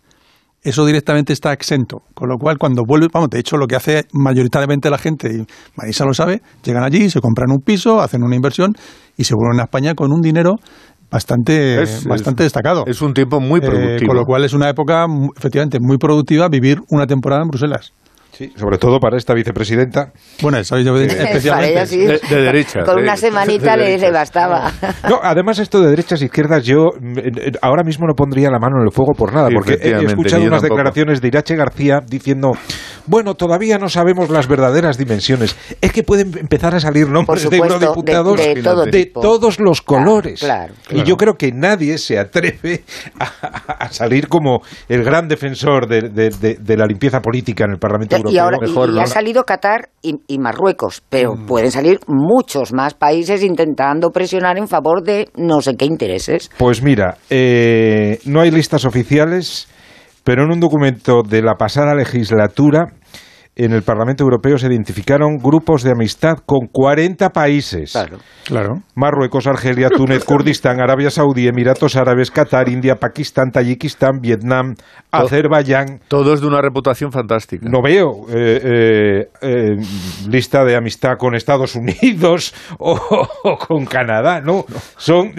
eso 0.64 0.86
directamente 0.86 1.34
está 1.34 1.54
exento. 1.54 2.04
Con 2.14 2.30
lo 2.30 2.38
cual, 2.38 2.58
cuando 2.58 2.84
vuelve, 2.86 3.08
vamos, 3.14 3.30
de 3.30 3.40
hecho, 3.40 3.58
lo 3.58 3.68
que 3.68 3.76
hace 3.76 4.06
mayoritariamente 4.14 4.90
la 4.90 4.98
gente, 4.98 5.30
y 5.34 5.46
Marisa 5.76 6.06
lo 6.06 6.14
sabe, 6.14 6.42
llegan 6.64 6.84
allí, 6.84 7.10
se 7.10 7.22
compran 7.22 7.52
un 7.52 7.60
piso, 7.60 8.02
hacen 8.02 8.24
una 8.24 8.36
inversión 8.36 8.74
y 9.18 9.24
se 9.24 9.34
vuelven 9.36 9.60
a 9.62 9.64
España 9.64 9.94
con 9.94 10.12
un 10.12 10.22
dinero 10.22 10.56
bastante, 11.10 11.84
bastante 12.08 12.44
destacado. 12.44 12.84
Es 12.86 13.02
un 13.02 13.14
tiempo 13.14 13.40
muy 13.40 13.60
eh, 13.60 13.66
productivo. 13.66 14.08
con 14.10 14.18
lo 14.18 14.24
cual 14.26 14.44
es 14.44 14.54
una 14.54 14.70
época, 14.70 15.06
efectivamente, 15.38 15.80
muy 15.82 15.98
productiva 15.98 16.48
vivir 16.50 16.80
una 16.90 17.08
temporada 17.08 17.42
en 17.42 17.50
Bruselas. 17.50 17.94
Sí, 18.40 18.54
sobre 18.56 18.78
todo 18.78 19.02
para 19.02 19.18
esta 19.18 19.34
vicepresidenta. 19.34 20.14
Bueno, 20.42 20.60
esa 20.60 20.78
vicepresidenta 20.78 21.24
especialmente. 21.26 22.30
de, 22.30 22.42
derecha. 22.42 22.84
Con 22.86 23.00
una 23.00 23.18
semanita 23.18 23.76
le 23.76 23.92
dice 23.92 24.12
bastaba. 24.12 24.72
No, 25.10 25.20
además 25.22 25.60
esto 25.60 25.82
de 25.82 25.90
derechas 25.90 26.22
e 26.22 26.26
izquierdas, 26.26 26.64
yo 26.64 26.86
ahora 27.62 27.84
mismo 27.84 28.08
no 28.08 28.14
pondría 28.14 28.50
la 28.50 28.58
mano 28.58 28.78
en 28.78 28.84
el 28.86 28.94
fuego 28.94 29.12
por 29.12 29.34
nada, 29.34 29.50
porque 29.54 29.74
he 29.74 30.06
escuchado 30.06 30.44
unas 30.44 30.62
declaraciones 30.62 31.20
de 31.20 31.28
Irache 31.28 31.58
García 31.58 32.00
diciendo, 32.08 32.52
bueno, 33.10 33.34
todavía 33.34 33.80
no 33.80 33.90
sabemos 33.90 34.30
las 34.30 34.48
verdaderas 34.48 35.00
dimensiones. 35.00 35.56
Es 35.82 35.92
que 35.92 36.04
pueden 36.04 36.38
empezar 36.38 36.76
a 36.76 36.80
salir 36.80 37.10
nombres 37.10 37.50
de 37.50 37.58
eurodiputados 37.58 38.38
de, 38.92 39.12
todos 39.12 39.60
los 39.60 39.82
colores. 39.82 40.46
Y 40.92 41.02
yo 41.04 41.18
creo 41.18 41.34
que 41.34 41.52
nadie 41.52 41.98
se 41.98 42.20
atreve 42.20 42.84
a, 43.20 43.90
salir 43.90 44.28
como 44.28 44.62
el 44.88 45.04
gran 45.04 45.28
defensor 45.28 45.88
de, 45.88 46.78
la 46.78 46.86
limpieza 46.86 47.20
política 47.20 47.66
en 47.66 47.72
el 47.72 47.80
Parlamento 47.80 48.16
Europeo 48.16 48.36
y 48.36 48.38
ahora 48.38 49.02
ha 49.02 49.08
salido 49.08 49.44
Qatar 49.44 49.90
y, 50.04 50.38
Marruecos, 50.38 51.02
pero 51.10 51.34
mm. 51.34 51.46
pueden 51.48 51.72
salir 51.72 52.00
muchos 52.08 52.74
más 52.74 52.94
países 52.94 53.44
intentando 53.44 54.12
presionar 54.12 54.60
en 54.60 54.68
favor 54.68 55.04
de 55.04 55.30
no 55.36 55.62
sé 55.62 55.76
qué 55.76 55.86
intereses. 55.86 56.52
Pues 56.58 56.84
mira, 56.84 57.18
eh, 57.32 58.20
no 58.26 58.42
hay 58.42 58.52
listas 58.52 58.86
oficiales, 58.86 59.68
pero 60.24 60.44
en 60.44 60.52
un 60.52 60.60
documento 60.60 61.24
de 61.28 61.42
la 61.42 61.56
pasada 61.56 61.96
legislatura 61.96 62.99
en 63.66 63.74
el 63.74 63.84
Parlamento 63.84 64.24
Europeo 64.24 64.58
se 64.58 64.68
identificaron 64.68 65.38
grupos 65.38 65.84
de 65.84 65.92
amistad 65.92 66.38
con 66.46 66.68
40 66.72 67.30
países. 67.32 67.92
Claro. 68.46 68.78
Marruecos, 68.96 69.48
Argelia, 69.48 69.90
Túnez, 69.90 70.24
Kurdistán, 70.26 70.80
Arabia 70.80 71.12
Saudí, 71.12 71.46
Emiratos 71.46 71.98
Árabes, 71.98 72.32
Qatar, 72.32 72.70
India, 72.70 72.96
Pakistán, 72.96 73.52
Tayikistán, 73.52 74.22
Vietnam, 74.22 74.76
Azerbaiyán. 75.12 76.00
Todos 76.08 76.40
de 76.40 76.48
una 76.48 76.62
reputación 76.62 77.12
fantástica. 77.12 77.68
No 77.70 77.82
veo 77.82 78.28
eh, 78.30 78.62
eh, 78.64 79.28
eh, 79.42 79.76
lista 80.30 80.64
de 80.64 80.78
amistad 80.78 81.18
con 81.18 81.36
Estados 81.36 81.76
Unidos 81.76 82.56
o, 82.80 83.28
con 83.68 83.86
Canadá, 83.86 84.40
¿no. 84.40 84.64
Son 84.96 85.34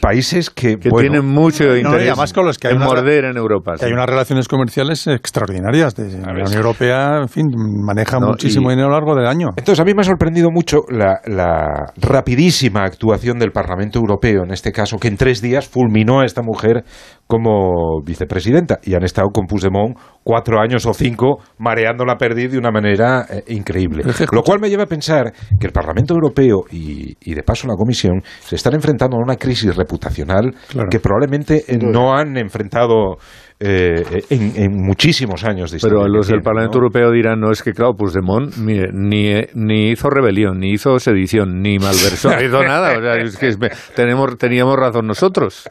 países 0.00 0.48
que, 0.48 0.76
tienen 0.76 1.26
mucho 1.26 1.76
interés 1.76 2.08
además 2.08 2.32
con 2.32 2.46
los 2.46 2.56
que 2.58 2.68
hay 2.68 2.74
en 2.74 2.80
morder 2.80 3.24
en 3.24 3.36
Europa. 3.36 3.74
hay 3.80 3.92
unas 3.92 4.08
relaciones 4.08 4.46
comerciales 4.46 5.08
extraordinarias 5.08 5.96
de 5.96 6.20
la 6.20 6.32
Unión 6.32 6.52
Europea 6.52 6.99
en 7.22 7.28
fin, 7.28 7.46
maneja 7.84 8.18
muchísimo 8.20 8.70
dinero 8.70 8.88
a 8.88 8.90
lo 8.90 8.96
largo 8.96 9.14
del 9.14 9.26
año. 9.26 9.48
Entonces, 9.56 9.80
a 9.80 9.84
mí 9.84 9.92
me 9.94 10.02
ha 10.02 10.04
sorprendido 10.04 10.50
mucho 10.50 10.82
la, 10.88 11.20
rapidísima 11.96 12.84
actuación 12.84 13.38
del 13.38 13.52
Parlamento 13.52 13.98
Europeo, 13.98 14.44
en 14.44 14.52
este 14.52 14.72
caso, 14.72 14.98
que 14.98 15.08
en 15.08 15.16
tres 15.16 15.40
días 15.40 15.68
fulminó 15.68 16.20
a 16.20 16.24
esta 16.24 16.42
mujer 16.42 16.84
como 17.26 18.02
vicepresidenta 18.04 18.78
y 18.82 18.94
han 18.94 19.04
estado 19.04 19.28
con 19.32 19.46
Puigdemont 19.46 19.96
cuatro 20.24 20.60
años 20.60 20.84
o 20.86 20.92
cinco 20.92 21.38
mareando 21.58 22.04
la 22.04 22.16
pérdida 22.16 22.48
de 22.48 22.58
una 22.58 22.70
manera 22.70 23.26
eh, 23.30 23.44
increíble. 23.48 24.02
Lo 24.32 24.42
cual 24.42 24.58
me 24.60 24.68
lleva 24.68 24.84
a 24.84 24.86
pensar 24.86 25.32
que 25.58 25.66
el 25.66 25.72
Parlamento 25.72 26.14
Europeo 26.14 26.64
y, 26.70 27.14
de 27.34 27.42
paso 27.42 27.68
la 27.68 27.74
Comisión 27.74 28.20
se 28.40 28.56
están 28.56 28.74
enfrentando 28.74 29.16
a 29.16 29.20
una 29.20 29.36
crisis 29.36 29.76
reputacional 29.76 30.54
que 30.90 30.98
probablemente 30.98 31.64
eh, 31.68 31.78
no 31.78 32.14
han 32.14 32.36
enfrentado 32.36 33.16
eh, 33.62 34.24
en, 34.30 34.72
muchísimos 34.72 35.44
años 35.44 35.70
de 35.70 35.78
Pero 35.82 36.08
los 36.08 36.28
del 36.28 36.40
Parlamento 36.40 36.78
Europeo 36.78 37.10
dirán, 37.10 37.40
no 37.40 37.50
es 37.50 37.62
que, 37.62 37.72
claro, 37.72 37.92
Puigdemont 37.94 38.56
ni, 38.56 38.78
ni, 38.92 39.34
ni 39.54 39.90
hizo 39.90 40.08
rebelión, 40.08 40.58
ni 40.58 40.72
hizo 40.72 40.98
sedición, 40.98 41.60
ni 41.60 41.78
malversó, 41.78 42.30
no 42.30 42.42
hizo 42.42 42.62
nada. 42.62 42.96
O 42.98 43.02
sea, 43.02 43.16
es 43.16 43.36
que 43.36 43.50
tenemos, 43.94 44.38
teníamos 44.38 44.76
razón 44.76 45.06
nosotros. 45.06 45.68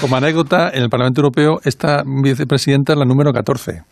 Como 0.00 0.16
anécdota, 0.16 0.70
en 0.72 0.84
el 0.84 0.90
Parlamento 0.90 1.22
Europeo 1.22 1.58
esta 1.64 2.04
vicepresidenta 2.06 2.92
es 2.92 2.98
la 2.98 3.04
número 3.04 3.32
14. 3.32 3.82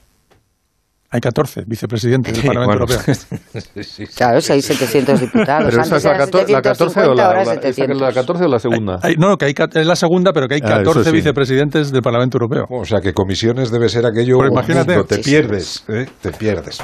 Hay 1.12 1.20
14 1.20 1.65
vicepresidentes 1.66 2.37
del 2.37 2.47
Parlamento 2.47 2.73
Europeo. 2.73 3.01
Claro, 4.16 4.41
si 4.41 4.53
hay 4.53 4.62
700 4.62 5.20
diputados. 5.20 5.70
Pero 5.70 5.82
esa 5.82 5.97
es 5.97 6.05
la, 6.05 6.16
14 6.62 7.01
o 7.03 7.15
la, 7.15 7.45
la 7.45 8.12
14 8.12 8.45
o 8.45 8.49
la 8.49 8.59
segunda. 8.59 8.99
no, 9.19 9.37
que 9.37 9.47
hay, 9.47 9.55
es 9.74 9.87
la 9.87 9.97
segunda, 9.97 10.32
pero 10.32 10.47
que 10.47 10.55
hay 10.55 10.61
14 10.61 11.09
ah, 11.09 11.12
vicepresidentes 11.12 11.91
del 11.91 12.03
Parlamento 12.03 12.37
Europeo. 12.37 12.66
O 12.70 12.85
sea, 12.85 13.01
que 13.01 13.12
comisiones 13.12 13.73
debe 13.73 13.89
ser 13.89 14.07
aquello. 14.07 14.47
Imagínate. 14.47 15.03
te 15.05 15.19
pierdes, 15.19 15.85
¿eh? 15.89 16.07
te 16.20 16.31
pierdes. 16.32 16.81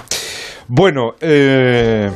Bueno, 0.67 1.13
eh, 1.21 2.11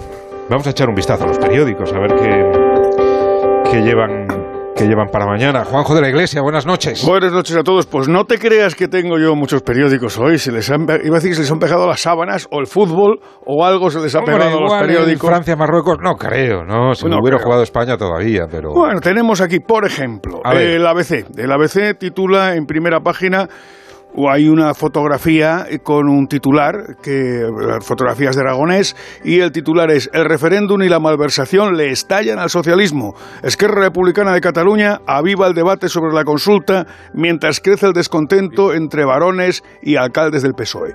vamos 0.48 0.66
a 0.66 0.70
echar 0.70 0.88
un 0.88 0.94
vistazo 0.94 1.24
a 1.24 1.28
los 1.28 1.38
periódicos, 1.38 1.92
a 1.92 2.00
ver 2.00 2.14
qué, 2.16 3.70
qué 3.70 3.82
llevan 3.82 4.39
que 4.80 4.88
llevan 4.88 5.08
para 5.08 5.26
mañana. 5.26 5.64
Juanjo 5.66 5.94
de 5.94 6.00
la 6.00 6.08
Iglesia, 6.08 6.40
buenas 6.40 6.64
noches. 6.64 7.04
Buenas 7.04 7.32
noches 7.32 7.54
a 7.54 7.62
todos. 7.62 7.84
Pues 7.84 8.08
no 8.08 8.24
te 8.24 8.38
creas 8.38 8.74
que 8.74 8.88
tengo 8.88 9.18
yo 9.18 9.34
muchos 9.34 9.60
periódicos 9.60 10.18
hoy. 10.18 10.38
Se 10.38 10.50
les 10.50 10.70
han, 10.70 10.84
iba 10.84 11.16
a 11.16 11.20
decir 11.20 11.32
que 11.32 11.34
se 11.34 11.42
les 11.42 11.50
han 11.50 11.58
pegado 11.58 11.86
las 11.86 12.00
sábanas 12.00 12.48
o 12.50 12.60
el 12.60 12.66
fútbol 12.66 13.20
o 13.44 13.62
algo 13.66 13.90
se 13.90 14.00
les 14.00 14.14
ha 14.14 14.22
pegado 14.22 14.56
a 14.56 14.60
los 14.62 14.72
periódicos. 14.72 15.28
Francia, 15.28 15.54
Marruecos, 15.54 15.98
no 16.02 16.14
creo, 16.14 16.64
¿no? 16.64 16.94
Si 16.94 17.06
no 17.06 17.18
hubiera 17.20 17.38
jugado 17.38 17.62
España 17.62 17.98
todavía, 17.98 18.46
pero... 18.50 18.72
Bueno, 18.72 19.00
tenemos 19.00 19.42
aquí, 19.42 19.60
por 19.60 19.84
ejemplo, 19.84 20.40
el 20.50 20.86
ABC. 20.86 21.26
El 21.36 21.52
ABC 21.52 21.98
titula 21.98 22.54
en 22.54 22.64
primera 22.64 23.00
página 23.00 23.48
hay 24.28 24.48
una 24.48 24.74
fotografía 24.74 25.66
con 25.82 26.08
un 26.08 26.26
titular, 26.26 26.96
que 27.02 27.46
fotografías 27.80 28.36
de 28.36 28.42
Aragonés, 28.42 28.96
y 29.24 29.40
el 29.40 29.52
titular 29.52 29.90
es 29.90 30.10
El 30.12 30.24
referéndum 30.24 30.82
y 30.82 30.88
la 30.88 31.00
malversación 31.00 31.76
le 31.76 31.90
estallan 31.90 32.38
al 32.38 32.50
socialismo. 32.50 33.14
Esquerra 33.42 33.82
Republicana 33.82 34.32
de 34.32 34.40
Cataluña 34.40 35.00
aviva 35.06 35.46
el 35.46 35.54
debate 35.54 35.88
sobre 35.88 36.12
la 36.12 36.24
consulta 36.24 36.86
mientras 37.14 37.60
crece 37.60 37.86
el 37.86 37.92
descontento 37.92 38.74
entre 38.74 39.04
varones 39.04 39.62
y 39.82 39.96
alcaldes 39.96 40.42
del 40.42 40.54
PSOE. 40.54 40.94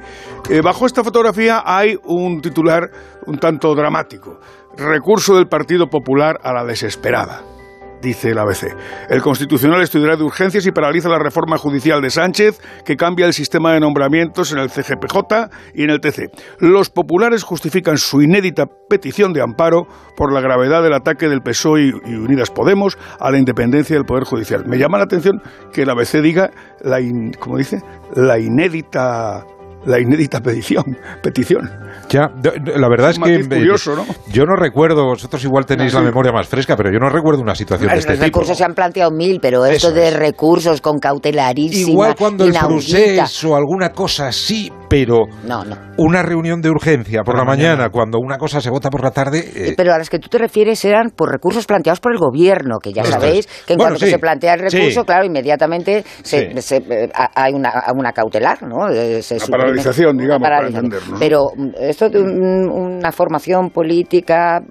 Eh, 0.50 0.62
bajo 0.62 0.86
esta 0.86 1.04
fotografía 1.04 1.64
hay 1.66 1.98
un 2.04 2.42
titular 2.42 2.90
un 3.26 3.38
tanto 3.38 3.74
dramático. 3.76 4.40
Recurso 4.78 5.36
del 5.36 5.48
Partido 5.48 5.88
Popular 5.88 6.40
a 6.44 6.54
la 6.54 6.66
desesperada 6.66 7.55
dice 8.02 8.32
el 8.32 8.38
ABC. 8.38 8.76
El 9.10 9.22
Constitucional 9.22 9.82
estudiará 9.82 10.16
de 10.16 10.24
urgencias 10.24 10.66
y 10.66 10.72
paraliza 10.72 11.10
la 11.10 11.20
reforma 11.20 11.58
judicial 11.58 12.02
de 12.02 12.10
Sánchez, 12.10 12.60
que 12.86 12.96
cambia 12.96 13.26
el 13.26 13.34
sistema 13.34 13.74
de 13.74 13.80
nombramientos 13.80 14.52
en 14.52 14.60
el 14.60 14.70
CGPJ 14.70 15.50
y 15.74 15.84
en 15.84 15.90
el 15.90 16.00
TC. 16.00 16.30
Los 16.60 16.90
populares 16.90 17.44
justifican 17.44 17.98
su 17.98 18.22
inédita 18.22 18.66
petición 18.90 19.34
de 19.34 19.42
amparo 19.42 19.88
por 20.16 20.34
la 20.34 20.42
gravedad 20.42 20.84
del 20.84 20.94
ataque 20.94 21.28
del 21.28 21.42
PSOE 21.42 21.92
y 22.06 22.16
Unidas 22.16 22.52
Podemos 22.52 22.98
a 23.20 23.32
la 23.32 23.38
independencia 23.38 23.96
del 23.96 24.06
Poder 24.06 24.24
Judicial. 24.24 24.66
Me 24.66 24.78
llama 24.78 24.98
la 24.98 25.06
atención 25.06 25.42
que 25.74 25.84
el 25.84 25.90
ABC 25.90 26.22
diga, 26.22 26.52
la 26.82 27.00
como 27.40 27.58
dice, 27.58 27.82
la 28.14 28.40
inédita 28.40 29.46
la 29.86 30.00
inédita 30.00 30.42
petición. 30.42 30.98
petición. 31.22 31.70
Ya, 32.10 32.30
la 32.76 32.88
verdad 32.88 33.12
es, 33.12 33.20
que 33.20 33.48
curioso, 33.48 33.96
¿no? 33.96 34.06
yo 34.32 34.46
no 34.46 34.56
recuerdo, 34.56 35.06
vosotros 35.06 35.44
igual 35.44 35.66
tenéis 35.66 35.94
la 35.94 36.02
memoria 36.02 36.32
más 36.32 36.48
fresca, 36.48 36.78
pero 36.78 36.92
yo 36.92 37.00
no 37.00 37.10
recuerdo 37.10 37.42
una 37.42 37.56
situación 37.56 37.90
de 37.90 37.98
este 37.98 38.14
tipo. 38.14 38.22
Los 38.22 38.28
recursos 38.28 38.58
se 38.58 38.64
han 38.64 38.74
planteado 38.74 39.12
mil, 39.12 39.40
pero 39.42 39.66
esto 39.66 39.92
de 39.92 40.12
recursos 40.12 40.82
con 40.82 41.00
cautelarísima, 41.00 41.92
Igual 41.92 42.16
cuando 42.16 42.46
el 42.46 42.54
procés 42.54 43.44
o 43.44 43.56
alguna 43.56 43.90
cosa 43.90 44.28
así, 44.28 44.72
pero 44.90 45.26
no, 45.46 45.66
no. 45.66 45.76
Una 45.98 46.22
reunión 46.22 46.62
de 46.62 46.70
urgencia 46.70 47.24
por, 47.24 47.38
la, 47.38 47.46
mañana, 47.46 47.90
cuando 47.90 48.20
una 48.20 48.38
cosa 48.38 48.60
se 48.60 48.70
vota 48.70 48.90
por 48.90 49.04
la 49.04 49.12
tarde... 49.12 49.40
Eh, 49.56 49.74
pero 49.78 49.94
a 49.94 49.98
las 49.98 50.10
que 50.10 50.20
tú 50.20 50.28
te 50.28 50.38
refieres 50.38 50.84
eran 50.86 51.12
por 51.12 51.32
recursos 51.32 51.66
planteados 51.66 52.00
por 52.00 52.12
el 52.12 52.18
gobierno, 52.18 52.80
que 52.80 52.92
ya 52.92 53.04
sabéis 53.04 53.48
que 53.66 53.74
en 53.74 53.80
cuanto 53.80 54.00
se 54.00 54.20
plantea 54.20 54.56
el 54.56 54.60
recurso, 54.62 55.06
claro, 55.06 55.26
inmediatamente 55.26 56.04
se, 56.24 56.52
eh, 56.52 57.10
hay 57.14 57.54
una, 57.54 57.72
una, 57.96 58.12
cautelar, 58.12 58.64
¿no? 58.64 58.90
Eh, 58.90 59.22
paralización, 59.50 60.18
digamos, 60.18 60.42
para 60.42 60.68
entender, 60.68 61.00
Pero 61.20 61.48
mm, 61.56 61.70
esto 61.80 62.10
de 62.10 62.22
una 62.22 63.12
formación 63.12 63.70
política 63.70 64.62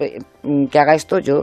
mm, 0.43 0.67
que 0.67 0.79
haga 0.79 0.95
esto, 0.95 1.19
yo 1.19 1.43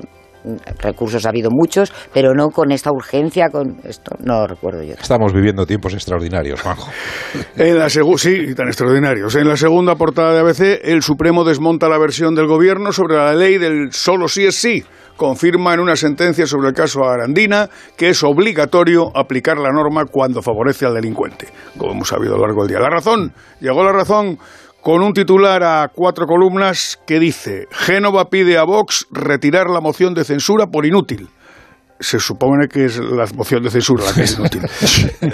recursos 0.79 1.25
ha 1.25 1.29
habido 1.29 1.49
muchos, 1.51 1.93
pero 2.13 2.33
no 2.33 2.49
con 2.49 2.71
esta 2.71 2.91
urgencia, 2.91 3.49
con 3.49 3.79
esto 3.83 4.15
no 4.23 4.41
lo 4.41 4.47
recuerdo 4.47 4.83
yo. 4.83 4.93
Estamos 4.93 5.33
viviendo 5.33 5.65
tiempos 5.65 5.93
extraordinarios, 5.93 6.61
Juanjo. 6.61 6.89
En 7.55 7.77
la 7.77 7.89
sí, 7.89 8.55
tan 8.55 8.67
extraordinarios. 8.67 9.35
En 9.35 9.47
la 9.47 9.55
segunda 9.55 9.95
portada 9.95 10.33
de 10.33 10.39
ABC, 10.39 10.81
el 10.83 11.01
Supremo 11.03 11.43
desmonta 11.43 11.87
la 11.89 11.97
versión 11.97 12.35
del 12.35 12.47
gobierno 12.47 12.91
sobre 12.91 13.15
la 13.15 13.33
ley 13.33 13.57
del 13.57 13.91
solo 13.91 14.27
sí 14.27 14.45
es 14.45 14.55
sí 14.55 14.83
confirma 15.21 15.75
en 15.75 15.81
una 15.81 15.95
sentencia 15.95 16.47
sobre 16.47 16.69
el 16.69 16.73
caso 16.73 17.03
Arandina 17.03 17.69
que 17.95 18.09
es 18.09 18.23
obligatorio 18.23 19.15
aplicar 19.15 19.59
la 19.59 19.69
norma 19.69 20.05
cuando 20.05 20.41
favorece 20.41 20.87
al 20.87 20.95
delincuente, 20.95 21.47
como 21.77 21.91
hemos 21.91 22.07
sabido 22.07 22.33
a 22.33 22.37
lo 22.37 22.47
largo 22.47 22.63
del 22.63 22.69
día. 22.69 22.79
La 22.79 22.89
razón, 22.89 23.31
llegó 23.59 23.83
la 23.83 23.91
razón 23.91 24.39
con 24.81 25.01
un 25.01 25.13
titular 25.13 25.63
a 25.63 25.89
cuatro 25.93 26.25
columnas 26.25 26.99
que 27.05 27.19
dice 27.19 27.67
Génova 27.71 28.29
pide 28.29 28.57
a 28.57 28.63
Vox 28.63 29.07
retirar 29.11 29.69
la 29.69 29.81
moción 29.81 30.13
de 30.13 30.23
censura 30.23 30.67
por 30.67 30.85
inútil 30.85 31.29
se 32.01 32.19
supone 32.19 32.67
que 32.67 32.85
es 32.85 32.97
la 32.97 33.25
moción 33.35 33.61
de 33.61 33.69
censura 33.69 34.05
la 34.05 34.13
que 34.13 34.23
es 34.23 34.37
inútil. 34.37 34.61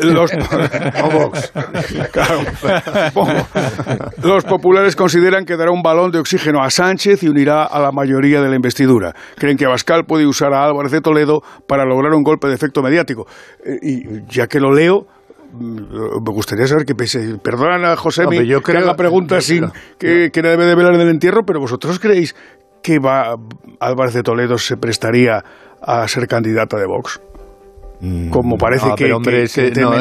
Los, 0.04 0.32
los 4.22 4.44
populares 4.44 4.96
consideran 4.96 5.46
que 5.46 5.56
dará 5.56 5.72
un 5.72 5.82
balón 5.82 6.12
de 6.12 6.20
oxígeno 6.20 6.62
a 6.62 6.70
Sánchez 6.70 7.24
y 7.24 7.30
unirá 7.30 7.64
a 7.64 7.80
la 7.80 7.92
mayoría 7.92 8.42
de 8.42 8.50
la 8.50 8.56
investidura. 8.56 9.16
Creen 9.38 9.58
que 9.58 9.66
Abascal 9.66 10.06
puede 10.06 10.28
usar 10.28 10.54
a 10.54 10.66
Álvarez 10.66 10.92
de 10.92 11.02
Toledo 11.02 11.42
para 11.68 11.86
lograr 11.86 12.14
un 12.14 12.24
golpe 12.24 12.48
de 12.48 12.56
efecto 12.56 12.82
mediático. 12.82 13.28
Eh, 13.66 13.78
y 13.82 14.04
ya 14.28 14.48
que 14.48 14.60
lo 14.60 14.74
leo, 14.74 15.08
me 15.54 16.32
gustaría 16.32 16.68
saber 16.68 16.86
qué 16.86 16.96
pensáis. 16.96 17.36
Perdonan 17.42 17.86
a 17.86 17.96
José 17.96 18.24
yo 18.46 18.62
creo, 18.62 18.80
que 18.80 18.84
haga 18.84 18.96
preguntas 18.96 19.46
sin 19.46 19.72
que, 19.98 20.32
que 20.32 20.42
debe 20.42 20.66
de 20.66 20.76
velar 20.76 20.96
en 20.96 21.02
el 21.02 21.10
entierro, 21.10 21.46
pero 21.46 21.60
vosotros 21.60 22.00
creéis 22.00 22.36
que 22.82 23.00
va, 23.00 23.36
Álvarez 23.80 24.14
de 24.14 24.24
Toledo 24.24 24.58
se 24.58 24.78
prestaría 24.78 25.44
a 25.82 26.08
ser 26.08 26.28
candidata 26.28 26.78
de 26.78 26.86
Vox. 26.86 27.20
Mm. 28.00 28.30
Como 28.30 28.58
parece 28.58 28.94
que, 28.96 29.12
hombre, 29.12 29.44
ese, 29.44 29.72
no, 29.76 29.92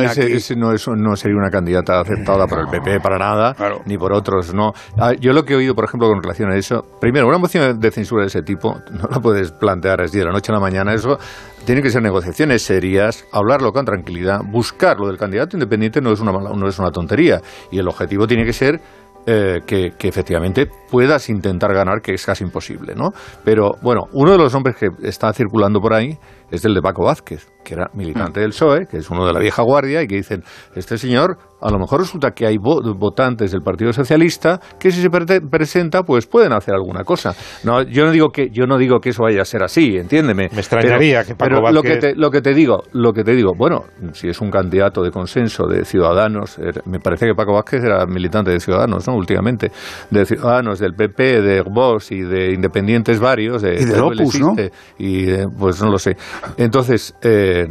no, 0.97 1.17
sería 1.17 1.37
una 1.37 1.51
candidata 1.51 2.01
aceptada 2.01 2.47
por 2.47 2.61
el 2.61 2.67
PP 2.67 3.01
para 3.01 3.19
nada, 3.19 3.55
ni 3.87 3.97
por 3.97 4.13
otros. 4.13 4.53
no 4.53 4.73
ah, 4.99 5.13
Yo 5.19 5.33
lo 5.33 5.45
que 5.45 5.55
he 5.55 5.57
oído, 5.57 5.75
por 5.75 5.85
ejemplo, 5.85 6.09
con 6.09 6.23
relación 6.23 6.51
a 6.51 6.57
eso, 6.57 6.85
primero, 7.01 7.27
una 7.27 7.39
moción 7.39 7.81
de 7.81 7.91
censura 7.91 8.23
de 8.23 8.29
ese 8.29 8.43
tipo 8.43 8.75
no 8.91 9.09
la 9.11 9.21
puedes 9.21 9.53
plantear 9.53 10.03
así 10.03 10.19
de 10.19 10.25
la 10.25 10.33
noche 10.33 10.53
a 10.53 10.55
la 10.57 10.61
mañana. 10.61 10.93
Eso 10.93 11.19
tiene 11.65 11.81
que 11.81 11.91
ser 11.91 12.03
negociaciones 12.03 12.63
serias, 12.63 13.27
hablarlo 13.33 13.73
con 13.73 13.85
tranquilidad, 13.85 14.41
buscarlo 14.45 15.07
del 15.07 15.17
candidato 15.17 15.57
independiente 15.57 16.01
no 16.01 16.13
es 16.13 16.21
una, 16.21 16.33
no 16.33 16.69
es 16.69 16.79
una 16.79 16.91
tontería. 16.91 17.41
Y 17.71 17.79
el 17.79 17.89
objetivo 17.89 18.27
tiene 18.27 18.45
que 18.45 18.53
ser 18.53 18.81
eh, 19.29 19.63
que, 19.67 19.93
efectivamente 20.07 20.69
puedas 20.89 21.29
intentar 21.29 21.75
ganar, 21.75 22.01
que 22.01 22.15
es 22.15 22.25
casi 22.25 22.45
imposible, 22.45 22.95
¿no? 22.95 23.11
Pero 23.45 23.73
bueno, 23.83 24.03
uno 24.13 24.31
de 24.31 24.39
los 24.39 24.55
nombres 24.55 24.77
que 24.77 24.89
está 25.03 25.33
circulando 25.33 25.81
por 25.81 25.95
ahí 25.95 26.17
es 26.51 26.65
el 26.65 26.75
de 26.75 26.83
Paco 26.83 27.05
Vázquez, 27.05 27.49
que 27.65 27.75
era 27.75 27.91
militante 27.95 28.41
del 28.41 28.51
PSOE, 28.51 28.87
que 28.87 28.99
es 28.99 29.11
uno 29.11 29.27
de 29.27 29.33
la 29.33 29.41
vieja 29.41 29.63
guardia, 29.63 30.03
y 30.03 30.07
que 30.07 30.17
dicen, 30.17 30.43
este 30.75 30.97
señor, 30.99 31.39
a 31.61 31.71
lo 31.71 31.79
mejor 31.79 32.01
resulta 32.01 32.31
que 32.31 32.47
hay 32.47 32.57
votantes 32.59 33.51
del 33.51 33.63
Partido 33.63 33.93
Socialista 33.93 34.61
que 34.79 34.91
si 34.91 35.01
se 35.01 35.11
presenta, 35.11 36.03
pues 36.03 36.27
pueden 36.27 36.53
hacer 36.53 36.75
alguna 36.75 37.03
cosa. 37.03 37.35
No, 37.65 37.83
yo 37.83 38.05
no 38.05 38.13
digo 38.13 38.29
que 38.29 38.51
yo 38.51 38.67
no 38.67 38.79
digo 38.79 39.01
que 39.01 39.11
eso 39.11 39.23
vaya 39.23 39.43
a 39.43 39.45
ser 39.45 39.63
así, 39.63 39.97
entiéndeme. 39.97 40.49
Me 40.53 40.61
extrañaría 40.61 41.25
que 41.25 41.35
Paco 41.35 41.63
Vázquez... 41.63 41.75
lo 41.75 41.83
que 41.83 41.97
te, 41.97 42.15
lo 42.15 42.31
que 42.31 42.41
te 42.41 42.55
digo, 42.55 42.83
lo 42.93 43.13
que 43.13 43.25
te 43.25 43.35
digo, 43.35 43.53
bueno, 43.57 43.85
si 44.13 44.29
es 44.29 44.41
un 44.41 44.51
candidato 44.51 45.03
de 45.03 45.11
consenso 45.11 45.67
de 45.67 45.85
Ciudadanos, 45.85 46.59
er, 46.59 46.83
me 46.87 47.01
parece 47.01 47.27
que 47.27 47.35
Paco 47.35 47.55
Vázquez 47.55 47.83
era 47.83 48.07
militante 48.07 48.51
de 48.51 48.61
Ciudadanos, 48.61 49.09
¿no? 49.09 49.17
Últimamente, 49.17 49.73
de 50.11 50.25
Ciudadanos, 50.25 50.79
del 50.79 50.95
PP, 50.95 51.41
de 51.41 51.63
Vox 51.63 52.13
y 52.13 52.21
de 52.21 52.53
independientes 52.53 53.19
varios, 53.19 53.63
de, 53.63 53.81
y 53.81 53.85
de 53.85 54.01
Opus, 54.01 54.41
¿no? 54.41 54.55
Y 54.99 55.27
pues 55.59 55.83
no 55.83 55.91
lo 55.91 55.99
sé. 55.99 56.17
Entonces, 56.57 57.15
eh, 57.23 57.67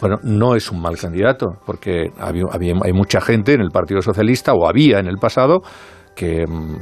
bueno, 0.00 0.16
no 0.22 0.54
es 0.54 0.70
un 0.70 0.80
mal 0.80 0.96
candidato, 0.98 1.46
porque 1.64 2.10
había, 2.18 2.44
hay 2.82 2.92
mucha 2.92 3.20
gente 3.20 3.54
en 3.54 3.60
el 3.60 3.70
Partido 3.70 4.02
Socialista, 4.02 4.52
o 4.52 4.68
había 4.68 4.98
en 4.98 5.06
el 5.06 5.16
pasado, 5.16 5.62
que 6.14 6.46
mm, 6.46 6.76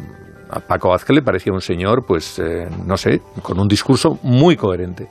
a 0.50 0.60
Paco 0.60 0.90
Vázquez 0.90 1.16
le 1.16 1.22
parecía 1.22 1.52
un 1.52 1.60
señor, 1.60 2.04
pues, 2.06 2.38
eh, 2.38 2.68
no 2.86 2.96
sé, 2.96 3.20
con 3.42 3.58
un 3.58 3.68
discurso 3.68 4.18
muy 4.22 4.56
coherente. 4.56 5.08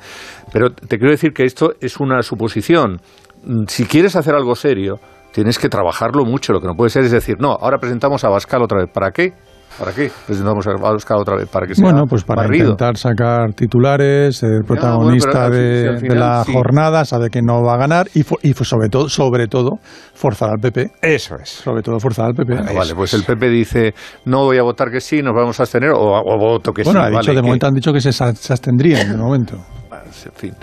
Pero 0.51 0.71
te 0.71 0.97
quiero 0.97 1.11
decir 1.11 1.33
que 1.33 1.43
esto 1.43 1.73
es 1.79 1.99
una 1.99 2.21
suposición. 2.21 2.99
Mm, 3.43 3.63
si 3.67 3.85
quieres 3.85 4.15
hacer 4.15 4.35
algo 4.35 4.55
serio, 4.55 4.99
tienes 5.33 5.57
que 5.57 5.69
trabajarlo 5.69 6.25
mucho. 6.25 6.53
Lo 6.53 6.61
que 6.61 6.67
no 6.67 6.75
puede 6.75 6.89
ser 6.89 7.03
es 7.03 7.11
decir, 7.11 7.37
no, 7.39 7.51
ahora 7.51 7.77
presentamos 7.77 8.23
a 8.23 8.29
Bascal 8.29 8.61
otra 8.61 8.79
vez. 8.79 8.89
¿Para 8.93 9.11
qué? 9.11 9.33
¿Para 9.79 9.91
qué? 9.91 10.11
Presentamos 10.25 10.67
a 10.67 10.73
Bascal 10.73 11.17
otra 11.19 11.35
vez 11.35 11.49
para 11.49 11.65
que 11.65 11.75
sea 11.75 11.83
Bueno, 11.83 12.05
pues 12.07 12.23
para 12.23 12.45
intentar 12.45 12.95
sacar 12.97 13.53
titulares, 13.53 14.43
el 14.43 14.63
protagonista 14.63 15.49
de, 15.49 16.15
la 16.15 16.43
jornada 16.45 17.05
sabe 17.05 17.29
que 17.29 17.41
no 17.41 17.63
va 17.63 17.75
a 17.75 17.77
ganar 17.77 18.07
y, 18.13 18.21
y 18.41 18.53
sobre 18.53 18.89
todo, 18.89 19.09
sobre 19.09 19.47
todo, 19.47 19.79
forzar 20.13 20.51
al 20.51 20.59
PP. 20.59 20.91
Eso 21.01 21.35
es. 21.41 21.49
Sobre 21.49 21.81
todo 21.81 21.99
forzar 21.99 22.27
al 22.27 22.33
PP. 22.33 22.73
vale, 22.73 22.95
pues 22.95 23.13
el 23.13 23.23
PP 23.23 23.49
dice, 23.49 23.93
no 24.25 24.45
voy 24.45 24.57
a 24.57 24.63
votar 24.63 24.91
que 24.91 25.01
sí, 25.01 25.21
nos 25.21 25.33
vamos 25.33 25.59
a 25.59 25.63
abstener 25.63 25.91
o, 25.95 26.37
voto 26.37 26.71
que 26.71 26.83
sí. 26.83 26.91
Bueno, 26.91 27.21
de 27.21 27.41
momento 27.41 27.67
han 27.67 27.73
dicho 27.73 27.91
que 27.91 27.99
se, 28.01 28.11
se 28.11 28.23
abstendrían 28.23 29.11
de 29.11 29.17
momento. 29.17 29.55
en 30.25 30.31
fin 30.33 30.53